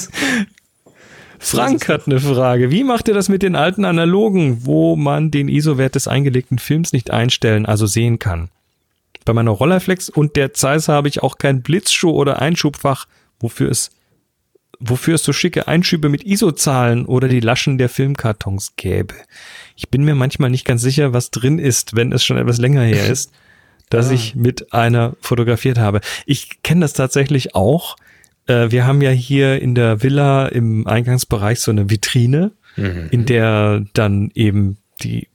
Frank 1.39 1.89
hat 1.89 2.07
eine 2.07 2.19
Frage. 2.21 2.71
Wie 2.71 2.83
macht 2.85 3.09
ihr 3.09 3.15
das 3.15 3.29
mit 3.29 3.43
den 3.43 3.55
alten 3.55 3.85
Analogen, 3.85 4.65
wo 4.67 4.97
man 4.97 5.31
den 5.31 5.49
ISO-Wert 5.49 5.95
des 5.95 6.09
eingelegten 6.09 6.59
Films 6.59 6.93
nicht 6.93 7.11
einstellen, 7.13 7.65
also 7.65 7.87
sehen 7.87 8.19
kann? 8.19 8.49
Bei 9.25 9.33
meiner 9.33 9.53
Rolleiflex 9.53 10.09
und 10.09 10.37
der 10.37 10.53
Zeiss 10.55 10.89
habe 10.89 11.07
ich 11.09 11.23
auch 11.23 11.39
kein 11.39 11.63
Blitzschuh 11.63 12.11
oder 12.11 12.41
Einschubfach, 12.43 13.07
wofür 13.41 13.71
es, 13.71 13.91
wofür 14.81 15.17
es 15.17 15.25
so 15.25 15.33
schicke 15.33 15.69
Einschübe 15.69 16.09
mit 16.09 16.25
ISO-Zahlen 16.25 17.07
oder 17.07 17.29
die 17.29 17.41
Laschen 17.41 17.79
der 17.79 17.89
Filmkartons 17.89 18.75
gäbe. 18.77 19.15
Ich 19.77 19.89
bin 19.89 20.05
mir 20.05 20.15
manchmal 20.15 20.51
nicht 20.51 20.65
ganz 20.65 20.83
sicher, 20.83 21.13
was 21.13 21.31
drin 21.31 21.59
ist, 21.59 21.97
wenn 21.97 22.13
es 22.13 22.25
schon 22.25 22.37
etwas 22.37 22.59
länger 22.59 22.83
her 22.83 23.07
ist, 23.11 23.33
dass 23.91 24.11
ich 24.11 24.35
mit 24.35 24.73
einer 24.73 25.17
fotografiert 25.21 25.79
habe. 25.79 26.01
Ich 26.27 26.63
kenne 26.63 26.83
das 26.83 26.93
tatsächlich 26.93 27.55
auch. 27.55 27.97
Äh, 28.47 28.71
wir 28.71 28.87
haben 28.87 29.01
ja 29.03 29.11
hier 29.11 29.61
in 29.61 29.75
der 29.75 30.03
Villa 30.03 30.47
im 30.47 30.87
Eingangsbereich 30.87 31.61
so 31.61 31.71
eine 31.71 31.91
Vitrine, 31.91 32.53
in 33.11 33.25
der 33.27 33.85
dann 33.93 34.31
eben 34.35 34.79
die 35.03 35.29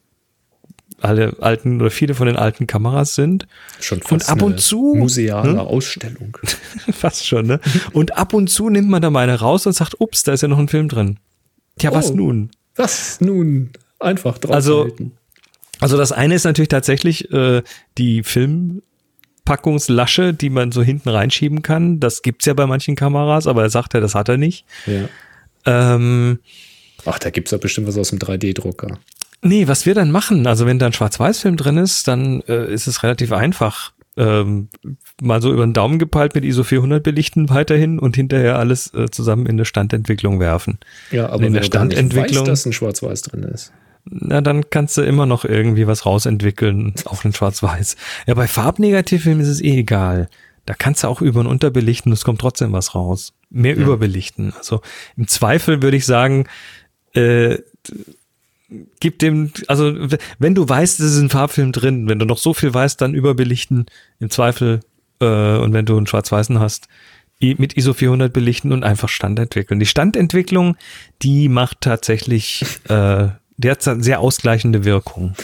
alle 1.03 1.35
alten 1.41 1.79
oder 1.81 1.91
viele 1.91 2.13
von 2.15 2.27
den 2.27 2.35
alten 2.37 2.65
Kameras 2.67 3.15
sind. 3.15 3.47
Schon 3.79 3.99
fast 4.01 4.11
Und 4.11 4.29
ab 4.29 4.41
und 4.41 4.51
eine 4.53 4.61
zu- 4.61 4.95
museale 4.95 5.51
Hm? 5.51 5.59
Ausstellung. 5.59 6.37
Fast 6.93 7.25
schon, 7.27 7.45
ne? 7.47 7.59
Und 7.93 8.17
ab 8.17 8.33
und 8.33 8.47
zu 8.49 8.69
nimmt 8.69 8.89
man 8.89 9.01
da 9.01 9.09
mal 9.09 9.21
eine 9.21 9.39
raus 9.39 9.65
und 9.67 9.73
sagt, 9.73 9.99
ups, 9.99 10.23
da 10.23 10.31
ist 10.33 10.41
ja 10.41 10.47
noch 10.47 10.59
ein 10.59 10.67
Film 10.69 10.87
drin. 10.89 11.19
Ja, 11.81 11.93
was 11.93 12.11
Oh. 12.11 12.15
nun? 12.15 12.49
Was 12.75 13.19
nun? 13.21 13.71
Einfach 13.99 14.37
drauf 14.37 14.55
Also- 14.55 14.83
halten. 14.85 15.11
Also 15.79 15.97
das 15.97 16.11
eine 16.13 16.35
ist 16.35 16.45
natürlich 16.45 16.69
tatsächlich 16.69 17.29
äh, 17.33 17.61
die 17.97 18.23
Filmpackungslasche, 18.23 20.33
die 20.33 20.49
man 20.49 20.71
so 20.71 20.81
hinten 20.81 21.09
reinschieben 21.09 21.61
kann. 21.61 21.99
Das 21.99 22.21
gibt's 22.21 22.45
ja 22.45 22.53
bei 22.53 22.65
manchen 22.67 22.95
Kameras, 22.95 23.47
aber 23.47 23.63
er 23.63 23.69
sagt 23.69 23.93
ja, 23.93 23.99
das 23.99 24.15
hat 24.15 24.29
er 24.29 24.37
nicht. 24.37 24.63
Ja. 24.85 25.09
Ähm, 25.65 26.39
Ach, 27.05 27.19
da 27.19 27.29
gibt 27.31 27.47
es 27.47 27.51
doch 27.51 27.59
bestimmt 27.59 27.87
was 27.87 27.97
aus 27.97 28.11
dem 28.11 28.19
3D-Drucker. 28.19 28.97
Nee, 29.43 29.67
was 29.67 29.85
wir 29.85 29.93
dann 29.93 30.09
machen, 30.11 30.47
also 30.47 30.65
wenn 30.65 30.79
da 30.79 30.87
ein 30.87 30.93
Schwarz-Weiß-Film 30.93 31.57
drin 31.57 31.77
ist, 31.77 32.07
dann 32.07 32.41
äh, 32.47 32.71
ist 32.73 32.87
es 32.87 33.03
relativ 33.03 33.31
einfach. 33.31 33.91
Ähm, 34.15 34.69
mal 35.21 35.41
so 35.41 35.51
über 35.51 35.65
den 35.65 35.73
Daumen 35.73 35.97
gepeilt 35.97 36.35
mit 36.35 36.45
ISO 36.45 36.63
400 36.63 37.01
belichten 37.01 37.49
weiterhin 37.49 37.97
und 37.97 38.15
hinterher 38.15 38.59
alles 38.59 38.93
äh, 38.93 39.09
zusammen 39.09 39.47
in 39.47 39.53
eine 39.53 39.65
Standentwicklung 39.65 40.39
werfen. 40.39 40.77
Ja, 41.11 41.29
aber 41.29 41.43
In 41.43 41.53
der 41.53 41.63
Standentwicklung- 41.63 42.41
weißt, 42.41 42.47
dass 42.47 42.65
ein 42.65 42.73
Schwarz-Weiß 42.73 43.23
drin 43.23 43.43
ist. 43.43 43.73
Na, 44.05 44.41
dann 44.41 44.69
kannst 44.69 44.97
du 44.97 45.01
immer 45.01 45.25
noch 45.25 45.45
irgendwie 45.45 45.87
was 45.87 46.05
rausentwickeln 46.05 46.93
auf 47.05 47.25
einen 47.25 47.33
Schwarz-Weiß. 47.33 47.95
Ja, 48.27 48.33
bei 48.35 48.47
Farbnegativfilmen 48.47 49.41
ist 49.41 49.47
es 49.49 49.61
eh 49.61 49.79
egal. 49.79 50.29
Da 50.65 50.73
kannst 50.75 51.03
du 51.03 51.07
auch 51.07 51.21
über- 51.21 51.39
und 51.39 51.47
unterbelichten, 51.47 52.11
es 52.11 52.23
kommt 52.23 52.39
trotzdem 52.39 52.71
was 52.71 52.93
raus. 52.95 53.33
Mehr 53.49 53.75
überbelichten. 53.75 54.53
Also 54.57 54.81
im 55.17 55.27
Zweifel 55.27 55.81
würde 55.81 55.97
ich 55.97 56.05
sagen, 56.05 56.47
äh, 57.13 57.57
gib 58.99 59.19
dem, 59.19 59.51
also 59.67 59.93
wenn 60.39 60.55
du 60.55 60.67
weißt, 60.67 60.99
es 60.99 61.13
ist 61.13 61.21
ein 61.21 61.29
Farbfilm 61.29 61.71
drin, 61.71 62.07
wenn 62.07 62.19
du 62.19 62.25
noch 62.25 62.37
so 62.37 62.53
viel 62.53 62.73
weißt, 62.73 62.99
dann 63.01 63.13
überbelichten 63.13 63.85
im 64.19 64.29
Zweifel 64.29 64.81
äh, 65.19 65.57
und 65.57 65.73
wenn 65.73 65.85
du 65.85 65.97
einen 65.97 66.07
Schwarz-Weißen 66.07 66.59
hast, 66.59 66.87
mit 67.39 67.75
ISO 67.75 67.93
400 67.93 68.31
belichten 68.31 68.71
und 68.71 68.83
einfach 68.83 69.09
Stand 69.09 69.37
entwickeln. 69.37 69.79
Die 69.79 69.85
Standentwicklung, 69.85 70.77
die 71.21 71.49
macht 71.49 71.81
tatsächlich, 71.81 72.63
äh, 72.87 73.27
die 73.57 73.69
hat 73.69 73.81
sehr 73.81 74.19
ausgleichende 74.21 74.85
Wirkung. 74.85 75.35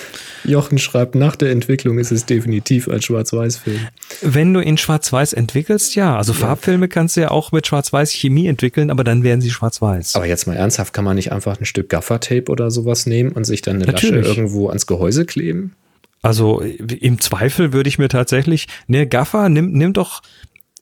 Jochen 0.43 0.77
schreibt, 0.77 1.15
nach 1.15 1.35
der 1.35 1.51
Entwicklung 1.51 1.99
ist 1.99 2.11
es 2.11 2.25
definitiv 2.25 2.87
ein 2.87 3.01
Schwarz-Weiß-Film. 3.01 3.79
Wenn 4.21 4.53
du 4.53 4.59
in 4.61 4.77
Schwarz-Weiß 4.77 5.33
entwickelst, 5.33 5.95
ja. 5.95 6.15
Also 6.17 6.33
Farbfilme 6.33 6.87
kannst 6.87 7.17
du 7.17 7.21
ja 7.21 7.31
auch 7.31 7.51
mit 7.51 7.67
Schwarz-Weiß 7.67 8.11
Chemie 8.11 8.47
entwickeln, 8.47 8.89
aber 8.91 9.03
dann 9.03 9.23
werden 9.23 9.41
sie 9.41 9.49
schwarz-weiß. 9.51 10.15
Aber 10.15 10.25
jetzt 10.25 10.47
mal 10.47 10.55
ernsthaft, 10.55 10.93
kann 10.93 11.05
man 11.05 11.15
nicht 11.15 11.31
einfach 11.31 11.59
ein 11.59 11.65
Stück 11.65 11.89
Gaffertape 11.89 12.51
oder 12.51 12.71
sowas 12.71 13.05
nehmen 13.05 13.31
und 13.31 13.43
sich 13.45 13.61
dann 13.61 13.75
eine 13.77 13.85
Natürlich. 13.85 14.25
Lasche 14.27 14.39
irgendwo 14.39 14.67
ans 14.69 14.85
Gehäuse 14.87 15.25
kleben? 15.25 15.75
Also 16.21 16.59
im 16.61 17.19
Zweifel 17.21 17.71
würde 17.71 17.87
ich 17.87 17.97
mir 17.97 18.09
tatsächlich, 18.09 18.67
ne, 18.87 19.07
Gaffer, 19.07 19.47
nimm, 19.49 19.71
nimm 19.71 19.93
doch 19.93 20.21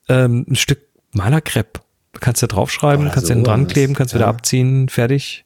ähm, 0.10 0.46
ein 0.50 0.56
Stück 0.56 0.80
Malerkrepp. 1.12 1.82
Kannst 2.20 2.42
du 2.42 2.48
draufschreiben, 2.48 3.06
Oder 3.06 3.14
kannst 3.14 3.30
du 3.30 3.34
sowas. 3.36 3.46
dran 3.46 3.68
kleben, 3.68 3.94
kannst 3.94 4.14
wieder 4.16 4.26
Ja. 4.26 4.30
abziehen, 4.30 4.90
fertig. 4.90 5.46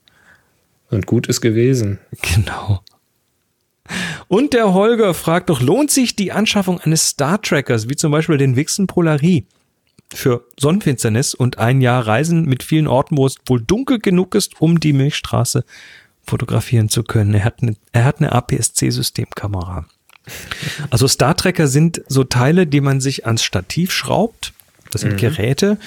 Und 0.89 1.05
gut 1.05 1.27
ist 1.27 1.41
gewesen. 1.41 1.99
Genau. 2.21 2.81
Und 4.27 4.53
der 4.53 4.73
Holger 4.73 5.13
fragt 5.13 5.49
noch, 5.49 5.61
lohnt 5.61 5.91
sich 5.91 6.15
die 6.15 6.31
Anschaffung 6.31 6.79
eines 6.79 7.07
Star 7.07 7.41
Trackers, 7.41 7.89
wie 7.89 7.95
zum 7.95 8.11
Beispiel 8.11 8.37
den 8.37 8.55
Vixen 8.55 8.87
Polaris, 8.87 9.43
für 10.13 10.45
Sonnenfinsternis 10.59 11.33
und 11.33 11.57
ein 11.57 11.81
Jahr 11.81 12.05
Reisen 12.05 12.45
mit 12.45 12.63
vielen 12.63 12.87
Orten, 12.87 13.17
wo 13.17 13.25
es 13.25 13.35
wohl 13.45 13.61
dunkel 13.61 13.99
genug 13.99 14.35
ist, 14.35 14.59
um 14.59 14.79
die 14.79 14.93
Milchstraße 14.93 15.63
fotografieren 16.23 16.89
zu 16.89 17.03
können. 17.03 17.33
Er 17.33 17.45
hat 17.45 17.61
eine, 17.61 17.75
er 17.91 18.05
hat 18.05 18.19
eine 18.19 18.31
APS-C-Systemkamera. 18.31 19.85
Also 20.89 21.07
Star 21.07 21.35
Tracker 21.35 21.67
sind 21.67 22.03
so 22.07 22.23
Teile, 22.23 22.67
die 22.67 22.81
man 22.81 23.01
sich 23.01 23.25
ans 23.25 23.43
Stativ 23.43 23.91
schraubt. 23.91 24.53
Das 24.91 25.01
sind 25.01 25.17
Geräte, 25.17 25.77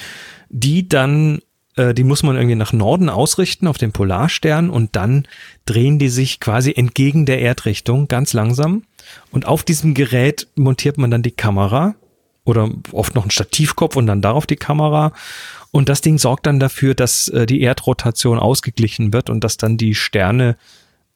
die 0.49 0.89
dann, 0.89 1.41
äh, 1.77 1.95
die 1.95 2.05
muss 2.05 2.23
man 2.23 2.37
irgendwie 2.37 2.57
nach 2.57 2.73
Norden 2.73 3.09
ausrichten 3.09 3.67
auf 3.67 3.79
den 3.79 3.93
Polarstern 3.93 4.71
und 4.71 4.97
dann 4.97 5.27
drehen 5.67 5.99
die 5.99 6.09
sich 6.09 6.41
quasi 6.41 6.73
entgegen 6.75 7.27
der 7.27 7.41
Erdrichtung 7.41 8.09
ganz 8.09 8.33
langsam. 8.33 8.85
Und 9.31 9.47
auf 9.47 9.63
diesem 9.63 9.95
Gerät 9.95 10.49
montiert 10.55 10.99
man 10.99 11.11
dann 11.11 11.23
die 11.23 11.31
Kamera 11.31 11.95
oder 12.45 12.71
oft 12.93 13.15
noch 13.15 13.23
einen 13.23 13.31
Stativkopf 13.31 13.97
und 13.97 14.07
dann 14.07 14.23
darauf 14.23 14.47
die 14.47 14.57
Kamera. 14.57 15.13
Und 15.71 15.89
das 15.89 16.01
Ding 16.01 16.19
sorgt 16.19 16.47
dann 16.47 16.61
dafür, 16.61 16.95
dass 16.95 17.29
äh, 17.29 17.47
die 17.47 17.61
Erdrotation 17.63 18.39
ausgeglichen 18.39 19.13
wird 19.13 19.31
und 19.31 19.43
dass 19.43 19.57
dann 19.57 19.77
die 19.77 19.95
Sterne 19.95 20.57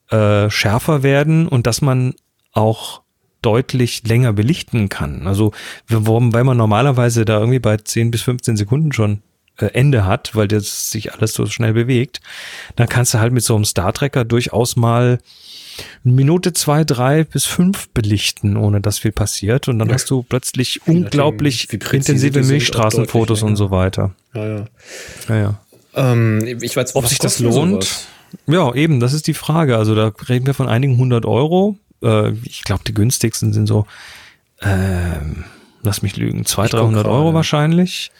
äh, 0.09 0.49
schärfer 0.49 1.03
werden 1.03 1.47
und 1.47 1.67
dass 1.67 1.81
man 1.81 2.15
auch 2.51 3.01
deutlich 3.41 4.05
länger 4.05 4.33
belichten 4.33 4.89
kann. 4.89 5.27
Also 5.27 5.53
weil 5.87 6.43
man 6.43 6.57
normalerweise 6.57 7.23
da 7.23 7.39
irgendwie 7.39 7.59
bei 7.59 7.77
10 7.77 8.11
bis 8.11 8.21
15 8.23 8.57
Sekunden 8.57 8.91
schon 8.91 9.21
Ende 9.67 10.05
hat, 10.05 10.35
weil 10.35 10.47
das 10.47 10.89
sich 10.91 11.13
alles 11.13 11.33
so 11.33 11.45
schnell 11.45 11.73
bewegt, 11.73 12.21
dann 12.75 12.87
kannst 12.89 13.13
du 13.13 13.19
halt 13.19 13.33
mit 13.33 13.43
so 13.43 13.55
einem 13.55 13.65
Star 13.65 13.93
Tracker 13.93 14.25
durchaus 14.25 14.75
mal 14.75 15.19
eine 16.03 16.13
Minute, 16.13 16.51
zwei, 16.53 16.83
drei 16.83 17.23
bis 17.23 17.45
fünf 17.45 17.87
belichten, 17.89 18.57
ohne 18.57 18.81
dass 18.81 18.99
viel 18.99 19.11
passiert. 19.13 19.67
Und 19.69 19.79
dann 19.79 19.87
Ja. 19.89 19.93
hast 19.95 20.09
du 20.09 20.23
plötzlich 20.23 20.79
nachdem, 20.85 21.03
unglaublich 21.03 21.71
intensive 21.71 22.43
Milchstraßenfotos 22.43 23.43
und 23.43 23.55
so 23.55 23.71
weiter. 23.71 24.13
Ja, 24.33 24.45
ja. 24.45 24.65
Ja, 25.29 25.35
ja. 25.35 25.59
Ähm, 25.95 26.59
ich 26.61 26.75
weiß, 26.75 26.95
Ob 26.95 27.07
sich 27.07 27.19
das 27.19 27.39
lohnt? 27.39 27.83
sowas? 27.85 28.07
Ja, 28.45 28.73
eben, 28.75 28.99
das 28.99 29.13
ist 29.13 29.25
die 29.27 29.33
Frage. 29.33 29.77
Also 29.77 29.95
da 29.95 30.11
reden 30.27 30.45
wir 30.45 30.53
von 30.53 30.67
einigen 30.69 30.97
hundert 30.97 31.25
Euro. 31.25 31.77
Äh, 32.03 32.33
ich 32.43 32.63
glaube, 32.63 32.83
die 32.85 32.93
günstigsten 32.93 33.53
sind 33.53 33.65
so, 33.67 33.85
ähm, 34.61 35.45
lass 35.83 36.01
mich 36.01 36.15
lügen, 36.17 36.45
200, 36.45 36.65
Ich 36.67 36.71
guck 36.71 36.79
300 36.81 37.03
gerade. 37.03 37.15
Euro 37.15 37.33
wahrscheinlich. 37.33 38.11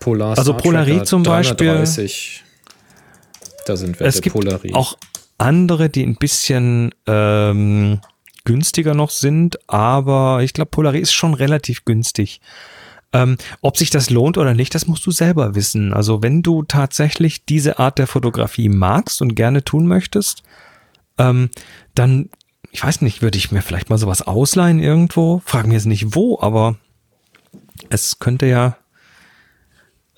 Polar 0.00 0.36
Also 0.38 0.52
Tracker 0.52 1.04
zum 1.04 1.22
Beispiel. 1.22 1.68
330. 1.68 2.44
Da 3.66 3.76
sind 3.76 3.98
wir 3.98 4.06
es 4.06 4.20
gibt 4.20 4.34
Polaris. 4.34 4.72
auch 4.74 4.96
andere, 5.38 5.88
die 5.90 6.04
ein 6.04 6.16
bisschen 6.16 6.94
ähm, 7.06 8.00
günstiger 8.44 8.94
noch 8.94 9.10
sind, 9.10 9.58
aber 9.68 10.40
ich 10.42 10.52
glaube, 10.52 10.70
Polaris 10.70 11.02
ist 11.02 11.12
schon 11.12 11.34
relativ 11.34 11.84
günstig. 11.84 12.40
Ähm, 13.12 13.36
ob 13.60 13.76
sich 13.76 13.90
das 13.90 14.10
lohnt 14.10 14.38
oder 14.38 14.54
nicht, 14.54 14.74
das 14.74 14.86
musst 14.86 15.04
du 15.06 15.10
selber 15.10 15.54
wissen. 15.54 15.92
Also 15.92 16.22
wenn 16.22 16.42
du 16.42 16.62
tatsächlich 16.62 17.44
diese 17.44 17.78
Art 17.78 17.98
der 17.98 18.06
Fotografie 18.06 18.68
magst 18.68 19.20
und 19.22 19.34
gerne 19.34 19.64
tun 19.64 19.86
möchtest, 19.86 20.42
ähm, 21.18 21.50
dann, 21.94 22.30
ich 22.72 22.82
weiß 22.84 23.02
nicht, 23.02 23.22
würde 23.22 23.38
ich 23.38 23.52
mir 23.52 23.62
vielleicht 23.62 23.90
mal 23.90 23.98
sowas 23.98 24.22
ausleihen 24.22 24.80
irgendwo. 24.80 25.40
Frag 25.44 25.66
mir 25.66 25.74
jetzt 25.74 25.86
nicht 25.86 26.14
wo, 26.14 26.38
aber 26.40 26.76
es 27.90 28.18
könnte 28.18 28.46
ja, 28.46 28.76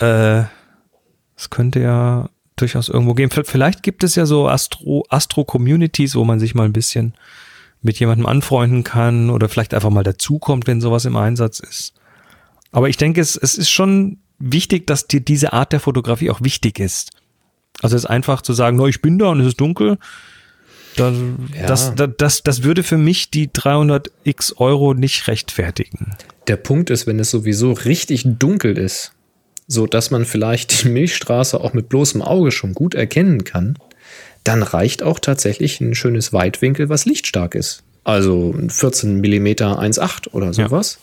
äh, 0.01 0.43
es 1.37 1.51
könnte 1.51 1.81
ja 1.81 2.29
durchaus 2.57 2.89
irgendwo 2.89 3.15
geben. 3.15 3.31
V- 3.31 3.45
Vielleicht 3.45 3.83
gibt 3.83 4.03
es 4.05 4.15
ja 4.17 4.27
so 4.27 4.49
Astro, 4.49 5.05
Astro-Communities, 5.09 6.15
wo 6.17 6.25
man 6.25 6.41
sich 6.41 6.55
mal 6.55 6.65
ein 6.65 6.73
bisschen 6.73 7.15
mit 7.83 8.01
jemandem 8.01 8.27
anfreunden 8.27 8.83
kann 8.83 9.31
oder 9.31 9.49
vielleicht 9.49 9.73
einfach 9.75 9.91
mal 9.91 10.03
dazukommt, 10.03 10.67
wenn 10.67 10.81
sowas 10.81 11.05
im 11.05 11.17
Einsatz 11.17 11.61
ist. 11.61 11.95
Aber 12.73 12.89
ich 12.89 12.97
denke, 12.97 13.21
es, 13.21 13.37
es 13.37 13.57
ist 13.57 13.71
schon 13.71 14.19
wichtig, 14.41 14.87
dass 14.89 15.07
dir 15.07 15.21
diese 15.21 15.53
Art 15.53 15.73
der 15.73 15.81
Fotografie 15.81 16.31
auch 16.31 16.43
wichtig 16.43 16.81
ist. 16.81 17.11
Also 17.81 17.95
es 17.97 18.03
ist 18.05 18.11
einfach 18.11 18.43
zu 18.43 18.53
sagen, 18.53 18.77
no, 18.77 18.89
ich 18.89 19.01
bin 19.01 19.19
da 19.19 19.29
und 19.29 19.41
es 19.41 19.47
ist 19.49 19.61
dunkel. 19.61 19.99
Dann, 20.97 21.49
Ja. 21.57 21.67
das, 21.67 21.95
das, 21.95 22.11
das, 22.19 22.43
das 22.43 22.63
würde 22.65 22.83
für 22.83 22.99
mich 22.99 23.31
die 23.31 23.51
300 23.53 24.11
x 24.25 24.55
Euro 24.57 24.95
nicht 24.95 25.29
rechtfertigen. 25.29 26.17
Der 26.49 26.57
Punkt 26.57 26.91
ist, 26.91 27.07
wenn 27.07 27.21
es 27.21 27.31
sowieso 27.31 27.73
richtig 27.73 28.25
dunkel 28.27 28.77
ist, 28.77 29.13
so 29.69 29.87
dass 29.87 30.11
man 30.11 30.25
vielleicht 30.25 30.83
die 30.83 30.89
Milchstraße 30.89 31.61
auch 31.61 31.75
mit 31.75 31.89
bloßem 31.89 32.23
Auge 32.23 32.51
schon 32.51 32.75
gut 32.75 32.95
erkennen 32.95 33.45
kann, 33.45 33.79
dann 34.43 34.63
reicht 34.63 35.03
auch 35.03 35.19
tatsächlich 35.21 35.81
ein 35.81 35.95
schönes 35.95 36.33
Weitwinkel, 36.33 36.89
was 36.89 37.05
lichtstark 37.05 37.55
ist. 37.55 37.85
Also 38.03 38.55
ein 38.57 38.71
14 38.71 39.21
mm 39.21 39.47
1.8 39.47 40.33
oder 40.33 40.55
sowas. 40.55 40.99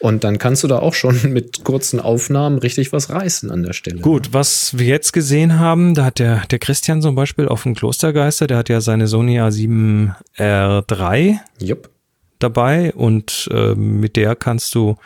Und 0.00 0.24
dann 0.24 0.38
kannst 0.38 0.64
du 0.64 0.66
da 0.66 0.80
auch 0.80 0.94
schon 0.94 1.20
mit 1.32 1.62
kurzen 1.62 2.00
Aufnahmen 2.00 2.58
richtig 2.58 2.92
was 2.92 3.10
reißen 3.10 3.50
an 3.50 3.62
der 3.62 3.74
Stelle. 3.74 4.00
Gut, 4.00 4.32
was 4.32 4.76
wir 4.76 4.86
jetzt 4.86 5.12
gesehen 5.12 5.60
haben, 5.60 5.94
da 5.94 6.06
hat 6.06 6.18
der, 6.18 6.42
der 6.50 6.58
Christian 6.58 7.02
zum 7.02 7.14
Beispiel 7.14 7.46
auf 7.46 7.62
dem 7.62 7.76
Klostergeister, 7.76 8.48
der 8.48 8.56
hat 8.56 8.68
ja 8.68 8.80
seine 8.80 9.06
Sony 9.06 9.38
A7R3 9.40 11.38
Jupp. 11.60 11.90
dabei 12.40 12.92
und 12.94 13.48
äh, 13.52 13.76
mit 13.76 14.16
der 14.16 14.34
kannst 14.34 14.74
du 14.74 14.96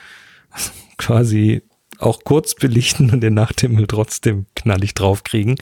quasi 0.97 1.60
auch 1.99 2.25
kurz 2.25 2.55
belichten 2.55 3.11
und 3.11 3.21
den 3.21 3.35
Nachthimmel 3.35 3.87
trotzdem 3.87 4.47
knallig 4.57 4.95
draufkriegen. 4.95 5.57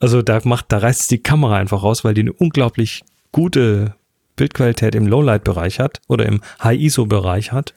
Also 0.00 0.22
da 0.22 0.40
macht, 0.44 0.66
da 0.68 0.78
reißt 0.78 1.10
die 1.10 1.22
Kamera 1.22 1.56
einfach 1.56 1.82
raus, 1.82 2.04
weil 2.04 2.14
die 2.14 2.22
eine 2.22 2.32
unglaublich 2.32 3.02
gute 3.32 3.94
Bildqualität 4.36 4.94
im 4.94 5.06
Lowlight-Bereich 5.06 5.78
hat 5.78 6.00
oder 6.08 6.26
im 6.26 6.40
High-ISO-Bereich 6.62 7.52
hat. 7.52 7.74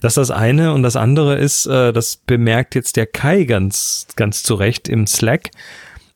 Das 0.00 0.12
ist 0.12 0.16
das 0.16 0.30
eine. 0.30 0.72
Und 0.72 0.82
das 0.82 0.96
andere 0.96 1.38
ist, 1.38 1.66
äh, 1.66 1.92
das 1.92 2.16
bemerkt 2.16 2.74
jetzt 2.74 2.96
der 2.96 3.06
Kai 3.06 3.44
ganz, 3.44 4.06
ganz 4.16 4.42
zurecht 4.42 4.88
im 4.88 5.06
Slack. 5.06 5.50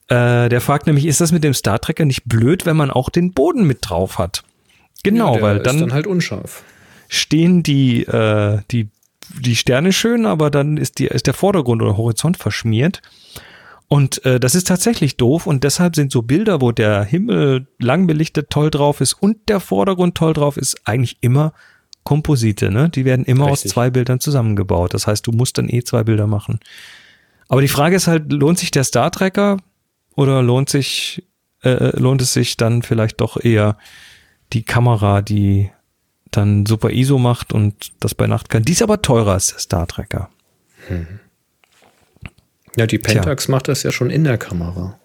Äh, 0.08 0.48
der 0.48 0.60
fragt 0.60 0.86
nämlich, 0.86 1.06
ist 1.06 1.20
das 1.20 1.32
mit 1.32 1.44
dem 1.44 1.54
Star 1.54 1.80
Trekker 1.80 2.04
nicht 2.04 2.24
blöd, 2.24 2.66
wenn 2.66 2.76
man 2.76 2.90
auch 2.90 3.10
den 3.10 3.32
Boden 3.32 3.66
mit 3.66 3.78
drauf 3.82 4.18
hat? 4.18 4.42
Genau, 5.02 5.34
der 5.34 5.42
weil 5.42 5.56
ist 5.58 5.66
dann, 5.66 5.80
dann 5.80 5.92
halt 5.92 6.06
unscharf. 6.06 6.62
stehen 7.08 7.62
die, 7.62 8.02
äh, 8.04 8.60
die, 8.70 8.88
die 9.28 9.56
Sterne 9.56 9.92
schön, 9.92 10.26
aber 10.26 10.50
dann 10.50 10.76
ist, 10.76 10.98
die, 10.98 11.06
ist 11.06 11.26
der 11.26 11.34
Vordergrund 11.34 11.82
oder 11.82 11.96
Horizont 11.96 12.36
verschmiert. 12.36 13.02
Und 13.88 14.24
äh, 14.24 14.40
das 14.40 14.54
ist 14.54 14.66
tatsächlich 14.66 15.16
doof 15.16 15.46
und 15.46 15.62
deshalb 15.62 15.94
sind 15.94 16.10
so 16.10 16.22
Bilder, 16.22 16.60
wo 16.60 16.72
der 16.72 17.04
Himmel 17.04 17.66
lang 17.78 18.06
belichtet 18.06 18.50
toll 18.50 18.70
drauf 18.70 19.00
ist 19.00 19.12
und 19.12 19.48
der 19.48 19.60
Vordergrund 19.60 20.16
toll 20.16 20.32
drauf 20.32 20.56
ist, 20.56 20.80
eigentlich 20.84 21.18
immer 21.20 21.52
Komposite, 22.02 22.70
ne? 22.70 22.90
Die 22.90 23.04
werden 23.04 23.24
immer 23.24 23.46
Richtig. 23.46 23.66
aus 23.66 23.72
zwei 23.72 23.90
Bildern 23.90 24.20
zusammengebaut. 24.20 24.94
Das 24.94 25.06
heißt, 25.06 25.26
du 25.26 25.32
musst 25.32 25.56
dann 25.58 25.70
eh 25.70 25.82
zwei 25.84 26.04
Bilder 26.04 26.26
machen. 26.26 26.60
Aber 27.48 27.60
die 27.60 27.68
Frage 27.68 27.96
ist 27.96 28.06
halt, 28.06 28.30
lohnt 28.32 28.58
sich 28.58 28.70
der 28.70 28.84
Star 28.84 29.10
Tracker 29.10 29.58
oder 30.14 30.42
lohnt 30.42 30.68
sich, 30.68 31.26
äh, 31.62 31.98
lohnt 31.98 32.20
es 32.20 32.32
sich 32.32 32.56
dann 32.56 32.82
vielleicht 32.82 33.20
doch 33.20 33.42
eher 33.42 33.78
die 34.52 34.64
Kamera, 34.64 35.22
die 35.22 35.70
dann 36.36 36.66
super 36.66 36.90
ISO 36.90 37.18
macht 37.18 37.52
und 37.52 37.92
das 38.00 38.14
bei 38.14 38.26
Nacht 38.26 38.48
kann. 38.48 38.62
Die 38.64 38.72
ist 38.72 38.82
aber 38.82 39.02
teurer 39.02 39.32
als 39.32 39.48
der 39.48 39.58
Star 39.58 39.86
Tracker. 39.86 40.28
Ja, 42.76 42.86
die 42.86 42.98
Pentax 42.98 43.48
macht 43.48 43.68
das 43.68 43.82
ja 43.82 43.92
schon 43.92 44.10
in 44.10 44.24
der 44.24 44.38
Kamera. 44.38 44.98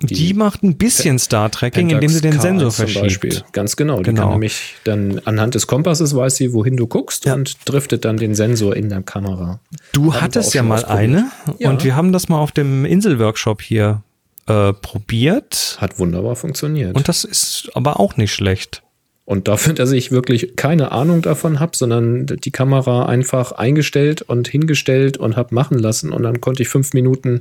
Die, 0.00 0.34
macht 0.34 0.62
ein 0.62 0.76
bisschen 0.76 1.18
Star 1.18 1.50
Tracking, 1.50 1.88
indem 1.88 2.10
sie 2.10 2.20
den 2.20 2.32
Pentax 2.38 2.42
Sensor 2.42 2.68
K1 2.68 2.92
zum 2.92 3.02
Beispiel. 3.02 3.30
verschiebt. 3.32 3.52
Ganz 3.54 3.76
genau. 3.76 3.96
Die 3.98 4.02
Genau. 4.04 4.22
kann 4.24 4.30
nämlich 4.32 4.74
dann 4.84 5.20
anhand 5.24 5.54
des 5.54 5.66
Kompasses 5.66 6.14
weiß 6.14 6.36
sie, 6.36 6.52
wohin 6.52 6.76
du 6.76 6.86
guckst 6.86 7.24
Ja. 7.24 7.32
und 7.32 7.56
driftet 7.64 8.04
dann 8.04 8.18
den 8.18 8.34
Sensor 8.34 8.76
in 8.76 8.90
der 8.90 9.00
Kamera. 9.02 9.58
Du 9.92 10.12
Haben 10.12 10.20
hattest 10.20 10.52
ja 10.52 10.62
mal 10.62 10.84
eine 10.84 11.30
Ja. 11.58 11.70
und 11.70 11.82
wir 11.82 11.96
haben 11.96 12.12
das 12.12 12.28
mal 12.28 12.38
auf 12.38 12.52
dem 12.52 12.84
Inselworkshop 12.84 13.62
hier 13.62 14.02
äh, 14.46 14.74
probiert 14.74 15.78
Hat 15.80 15.98
wunderbar 15.98 16.36
funktioniert. 16.36 16.94
und 16.94 17.08
das 17.08 17.24
ist 17.24 17.70
aber 17.74 17.98
auch 17.98 18.18
nicht 18.18 18.32
schlecht. 18.34 18.82
Und 19.26 19.48
dafür, 19.48 19.74
dass 19.74 19.90
ich 19.90 20.12
wirklich 20.12 20.54
keine 20.54 20.92
Ahnung 20.92 21.20
davon 21.20 21.58
habe, 21.58 21.76
sondern 21.76 22.26
die 22.26 22.52
Kamera 22.52 23.06
einfach 23.06 23.52
eingestellt 23.52 24.22
und 24.22 24.46
hingestellt 24.46 25.16
und 25.16 25.36
habe 25.36 25.54
machen 25.54 25.78
lassen 25.78 26.12
und 26.12 26.22
dann 26.22 26.40
konnte 26.40 26.62
ich 26.62 26.68
fünf 26.68 26.94
Minuten 26.94 27.40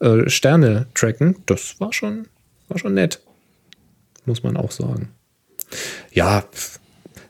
äh, 0.00 0.28
Sterne 0.30 0.86
tracken, 0.94 1.36
das 1.44 1.78
war 1.78 1.92
schon, 1.92 2.26
war 2.68 2.78
schon 2.78 2.94
nett. 2.94 3.20
Muss 4.24 4.42
man 4.42 4.56
auch 4.56 4.70
sagen. 4.70 5.10
Ja, 6.10 6.44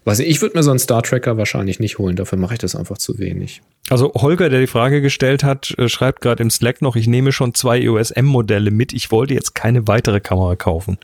weiß 0.05 0.21
ich, 0.21 0.29
ich 0.29 0.41
würde 0.41 0.57
mir 0.57 0.63
so 0.63 0.71
einen 0.71 0.79
Star 0.79 1.03
Tracker 1.03 1.37
wahrscheinlich 1.37 1.81
nicht 1.81 1.99
holen, 1.99 2.15
dafür 2.15 2.39
mache 2.39 2.55
ich 2.55 2.61
das 2.61 2.77
einfach 2.77 2.99
zu 2.99 3.19
wenig. 3.19 3.61
Also 3.91 4.13
Holger, 4.15 4.49
der 4.49 4.61
die 4.61 4.69
Frage 4.69 5.01
gestellt 5.01 5.43
hat, 5.43 5.75
äh, 5.79 5.89
schreibt 5.89 6.21
gerade 6.21 6.45
im 6.45 6.51
Slack 6.51 6.81
noch, 6.81 6.95
ich 6.95 7.09
nehme 7.09 7.33
schon 7.33 7.55
zwei 7.55 7.81
EOS 7.81 8.13
M-Modelle 8.13 8.71
mit, 8.71 8.93
ich 8.93 9.11
wollte 9.11 9.35
jetzt 9.35 9.57
keine 9.57 9.89
weitere 9.89 10.21
Kamera 10.21 10.55
kaufen. 10.55 10.99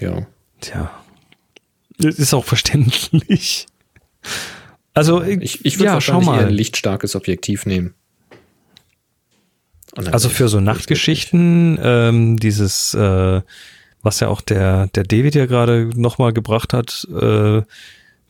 Ja. 0.00 0.26
Tja, 0.62 0.90
das 1.98 2.18
ist 2.18 2.34
auch 2.34 2.44
verständlich. 2.44 3.66
Also 4.94 5.22
Ich, 5.22 5.64
ich 5.64 5.78
würde 5.78 5.86
ja, 5.86 5.92
wahrscheinlich 5.94 6.28
eher 6.28 6.46
ein 6.46 6.50
lichtstarkes 6.50 7.16
Objektiv 7.16 7.66
nehmen. 7.66 7.94
Also 9.94 10.28
für 10.28 10.48
so 10.48 10.60
Nachtgeschichten, 10.60 11.78
ähm, 11.82 12.38
dieses, 12.38 12.92
äh, 12.94 13.40
was 14.02 14.20
ja 14.20 14.28
auch 14.28 14.40
der, 14.40 14.88
der 14.88 15.04
David 15.04 15.34
ja 15.34 15.46
gerade 15.46 15.90
nochmal 15.94 16.32
gebracht 16.32 16.74
hat, 16.74 17.06
äh, 17.10 17.62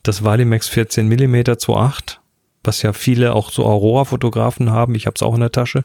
das 0.03 0.23
Valimax 0.23 0.69
14 0.69 1.07
mm 1.07 1.35
2.8, 1.35 2.17
was 2.63 2.81
ja 2.81 2.93
viele 2.93 3.33
auch 3.33 3.51
so 3.51 3.65
Aurora-Fotografen 3.65 4.71
haben, 4.71 4.95
ich 4.95 5.05
habe 5.07 5.15
es 5.15 5.21
auch 5.21 5.33
in 5.33 5.41
der 5.41 5.51
Tasche, 5.51 5.83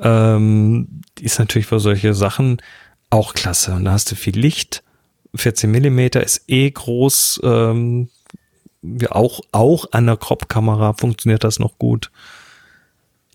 ähm, 0.00 1.02
ist 1.20 1.38
natürlich 1.38 1.66
für 1.66 1.80
solche 1.80 2.14
Sachen 2.14 2.62
auch 3.10 3.34
klasse. 3.34 3.72
Und 3.74 3.84
da 3.84 3.92
hast 3.92 4.10
du 4.10 4.14
viel 4.14 4.38
Licht. 4.38 4.82
14 5.36 5.70
mm 5.70 5.98
ist 6.24 6.44
eh 6.48 6.70
groß, 6.70 7.40
ähm, 7.42 8.08
auch, 9.10 9.40
auch 9.52 9.86
an 9.92 10.06
der 10.06 10.16
Crop-Kamera 10.16 10.92
funktioniert 10.92 11.44
das 11.44 11.58
noch 11.58 11.78
gut. 11.78 12.10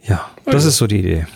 Ja, 0.04 0.32
das 0.46 0.66
ist 0.66 0.78
so 0.78 0.88
die 0.88 1.00
Idee. 1.00 1.28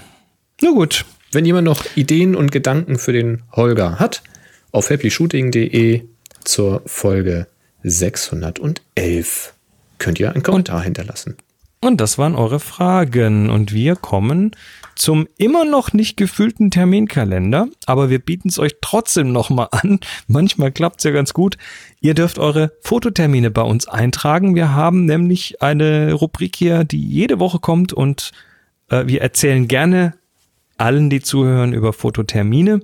Na 0.62 0.72
gut. 0.72 1.06
Wenn 1.32 1.46
jemand 1.46 1.66
noch 1.66 1.84
Ideen 1.96 2.34
und 2.34 2.52
Gedanken 2.52 2.98
für 2.98 3.12
den 3.12 3.44
Holger 3.52 4.00
hat, 4.00 4.24
auf 4.72 4.90
happyshooting.de 4.90 6.04
zur 6.46 6.82
Folge 6.86 7.48
611 7.84 9.54
könnt 9.98 10.20
ihr 10.20 10.32
einen 10.32 10.44
Kommentar 10.44 10.82
hinterlassen. 10.82 11.36
Und 11.82 12.02
das 12.02 12.18
waren 12.18 12.36
eure 12.36 12.60
Fragen. 12.60 13.50
Und 13.50 13.74
wir 13.74 13.96
kommen 13.96 14.52
zum 14.96 15.28
immer 15.38 15.66
noch 15.66 15.94
nicht 15.94 16.18
gefüllten 16.18 16.72
Terminkalender. 16.72 17.68
Aber 17.86 18.10
wir 18.10 18.20
bieten 18.20 18.50
es 18.50 18.60
euch 18.60 18.76
trotzdem 18.82 19.32
nochmal 19.32 19.68
an. 19.72 20.00
Manchmal 20.28 20.72
klappt 20.72 21.00
es 21.00 21.04
ja 21.04 21.12
ganz 21.12 21.34
gut. 21.34 21.58
Ihr 22.00 22.14
dürft 22.14 22.40
eure 22.40 22.72
Fototermine 22.82 23.52
bei 23.52 23.62
uns 23.62 23.88
eintragen. 23.88 24.56
Wir 24.56 24.74
haben 24.74 25.06
nämlich 25.06 25.62
eine 25.62 26.14
Rubrik 26.14 26.56
hier, 26.56 26.84
die 26.84 27.06
jede 27.06 27.40
Woche 27.40 27.60
kommt. 27.60 27.94
Und 27.94 28.32
äh, 28.90 29.04
wir 29.06 29.22
erzählen 29.22 29.68
gerne 29.68 30.14
allen, 30.78 31.10
die 31.10 31.22
zuhören, 31.22 31.74
über 31.74 31.94
Fototermine. 31.94 32.82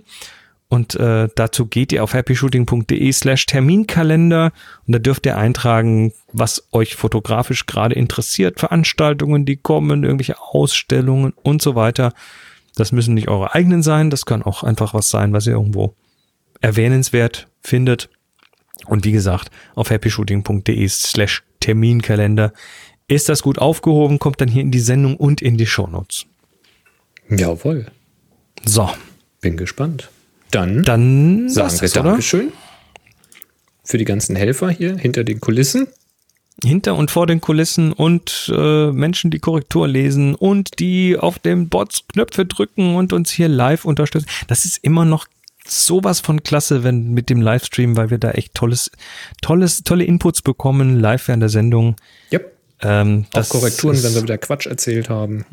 Und 0.71 0.95
äh, 0.95 1.27
dazu 1.35 1.65
geht 1.65 1.91
ihr 1.91 2.01
auf 2.01 2.13
happyshooting.de 2.13 3.11
slash 3.11 3.45
Terminkalender 3.45 4.53
und 4.87 4.93
da 4.93 4.99
dürft 4.99 5.25
ihr 5.25 5.37
eintragen, 5.37 6.13
was 6.31 6.65
euch 6.71 6.95
fotografisch 6.95 7.65
gerade 7.65 7.93
interessiert, 7.93 8.57
Veranstaltungen, 8.57 9.43
die 9.45 9.57
kommen, 9.57 10.05
irgendwelche 10.05 10.39
Ausstellungen 10.39 11.33
und 11.43 11.61
so 11.61 11.75
weiter. 11.75 12.13
Das 12.75 12.93
müssen 12.93 13.15
nicht 13.15 13.27
eure 13.27 13.53
eigenen 13.53 13.83
sein, 13.83 14.09
das 14.09 14.25
kann 14.25 14.43
auch 14.43 14.63
einfach 14.63 14.93
was 14.93 15.09
sein, 15.09 15.33
was 15.33 15.45
ihr 15.45 15.53
irgendwo 15.53 15.93
erwähnenswert 16.61 17.49
findet. 17.61 18.09
Und 18.85 19.03
wie 19.03 19.11
gesagt, 19.11 19.51
auf 19.75 19.89
happyshooting.de 19.89 20.87
slash 20.87 21.43
Terminkalender 21.59 22.53
ist 23.09 23.27
das 23.27 23.43
gut 23.43 23.59
aufgehoben, 23.59 24.19
kommt 24.19 24.39
dann 24.39 24.47
hier 24.47 24.61
in 24.61 24.71
die 24.71 24.79
Sendung 24.79 25.17
und 25.17 25.41
in 25.41 25.57
die 25.57 25.65
Shownotes. 25.65 26.27
Jawohl. 27.29 27.87
So, 28.63 28.89
Bin 29.41 29.57
gespannt. 29.57 30.09
Dann, 30.51 30.83
dann 30.83 31.49
sagen 31.49 31.81
wir 31.81 31.89
oder? 31.89 32.03
Dankeschön 32.03 32.51
für 33.83 33.97
die 33.97 34.05
ganzen 34.05 34.35
Helfer 34.35 34.69
hier 34.69 34.97
hinter 34.97 35.23
den 35.23 35.39
Kulissen. 35.39 35.87
hinter 36.63 36.95
und 36.95 37.11
vor 37.11 37.27
den 37.27 37.41
Kulissen 37.41 37.91
und 37.91 38.51
äh, 38.55 38.91
Menschen, 38.91 39.31
die 39.31 39.39
Korrektur 39.39 39.87
lesen 39.87 40.35
und 40.35 40.79
die 40.79 41.17
auf 41.17 41.39
dem 41.39 41.69
Bots 41.69 42.05
Knöpfe 42.07 42.45
drücken 42.45 42.95
und 42.95 43.13
uns 43.13 43.31
hier 43.31 43.47
live 43.47 43.85
unterstützen. 43.85 44.27
Das 44.47 44.65
ist 44.65 44.77
immer 44.83 45.05
noch 45.05 45.25
sowas 45.65 46.19
von 46.19 46.43
klasse, 46.43 46.83
wenn 46.83 47.13
mit 47.13 47.29
dem 47.29 47.41
Livestream, 47.41 47.97
weil 47.97 48.09
wir 48.09 48.17
da 48.17 48.31
echt 48.31 48.53
tolles, 48.53 48.91
tolles, 49.41 49.83
tolle 49.83 50.03
Inputs 50.03 50.41
bekommen 50.41 50.99
live 50.99 51.27
während 51.27 51.41
der 51.41 51.49
Sendung. 51.49 51.95
Yep. 52.31 52.50
Ähm, 52.83 53.25
Auch 53.33 53.47
Korrekturen, 53.47 54.01
wenn 54.01 54.15
wir 54.15 54.23
wieder 54.23 54.37
Quatsch 54.39 54.65
erzählt 54.65 55.09
haben. 55.09 55.45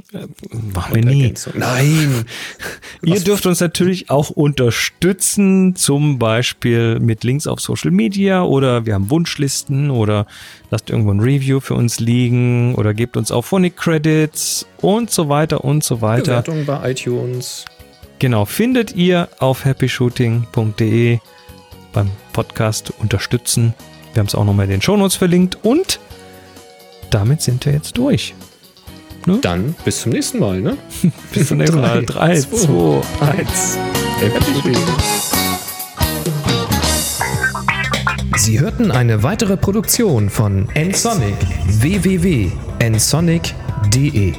machen 0.75 0.95
wir 0.95 1.05
nie. 1.05 1.35
Nein. 1.55 2.25
Ihr 3.03 3.21
dürft 3.21 3.45
uns 3.45 3.61
natürlich 3.61 4.09
auch 4.09 4.31
unterstützen, 4.31 5.77
zum 5.77 6.19
Beispiel 6.19 6.99
mit 7.01 7.25
Links 7.25 7.47
auf 7.47 7.61
Social 7.61 7.91
Media 7.91 8.43
oder 8.43 8.87
wir 8.87 8.95
haben 8.95 9.11
Wunschlisten 9.11 9.91
oder 9.91 10.27
lasst 10.71 10.89
irgendwo 10.89 11.13
ein 11.13 11.21
Review 11.21 11.61
für 11.61 11.75
uns 11.75 12.01
liegen 12.01 12.75
oder 12.77 12.95
gebt 12.95 13.17
uns 13.19 13.31
auch 13.31 13.45
Phonic 13.45 13.77
Credits 13.77 14.67
und 14.81 15.11
so 15.11 15.29
weiter 15.29 15.65
und 15.65 15.85
so 15.85 16.01
weiter. 16.01 16.43
Bewertung 16.43 16.65
bei 16.65 16.93
iTunes. 16.93 17.67
Genau, 18.21 18.47
findet 18.47 18.97
ihr 18.97 19.29
auf 19.39 19.65
happyshooting.de 19.67 21.19
beim 21.93 22.11
Podcast 22.33 22.93
unterstützen. 22.99 23.75
Wir 24.15 24.21
haben 24.21 24.27
es 24.27 24.35
auch 24.35 24.45
nochmal 24.45 24.65
in 24.65 24.73
den 24.73 24.83
Shownotes 24.83 25.15
verlinkt 25.15 25.59
und 25.63 26.01
damit 27.11 27.43
sind 27.43 27.67
wir 27.67 27.73
jetzt 27.73 27.99
durch. 27.99 28.35
Dann 29.43 29.75
bis 29.85 30.03
zum 30.03 30.13
nächsten 30.13 30.39
Mal, 30.39 30.61
ne? 30.61 30.77
Bis 31.33 31.49
zum 31.49 31.59
nächsten 31.59 31.81
Mal. 31.81 32.07
Drei, 32.07 32.35
3, 32.35 32.41
zwei, 32.41 32.57
2, 32.57 33.03
1. 33.39 33.79
Happy 34.21 34.55
Shooting. 34.55 34.77
Sie 38.37 38.61
hörten 38.61 38.91
eine 38.91 39.23
weitere 39.23 39.59
Produktion 39.59 40.31
von 40.31 40.67
nsonic 40.75 41.37
www.nsonic.de 41.67 44.33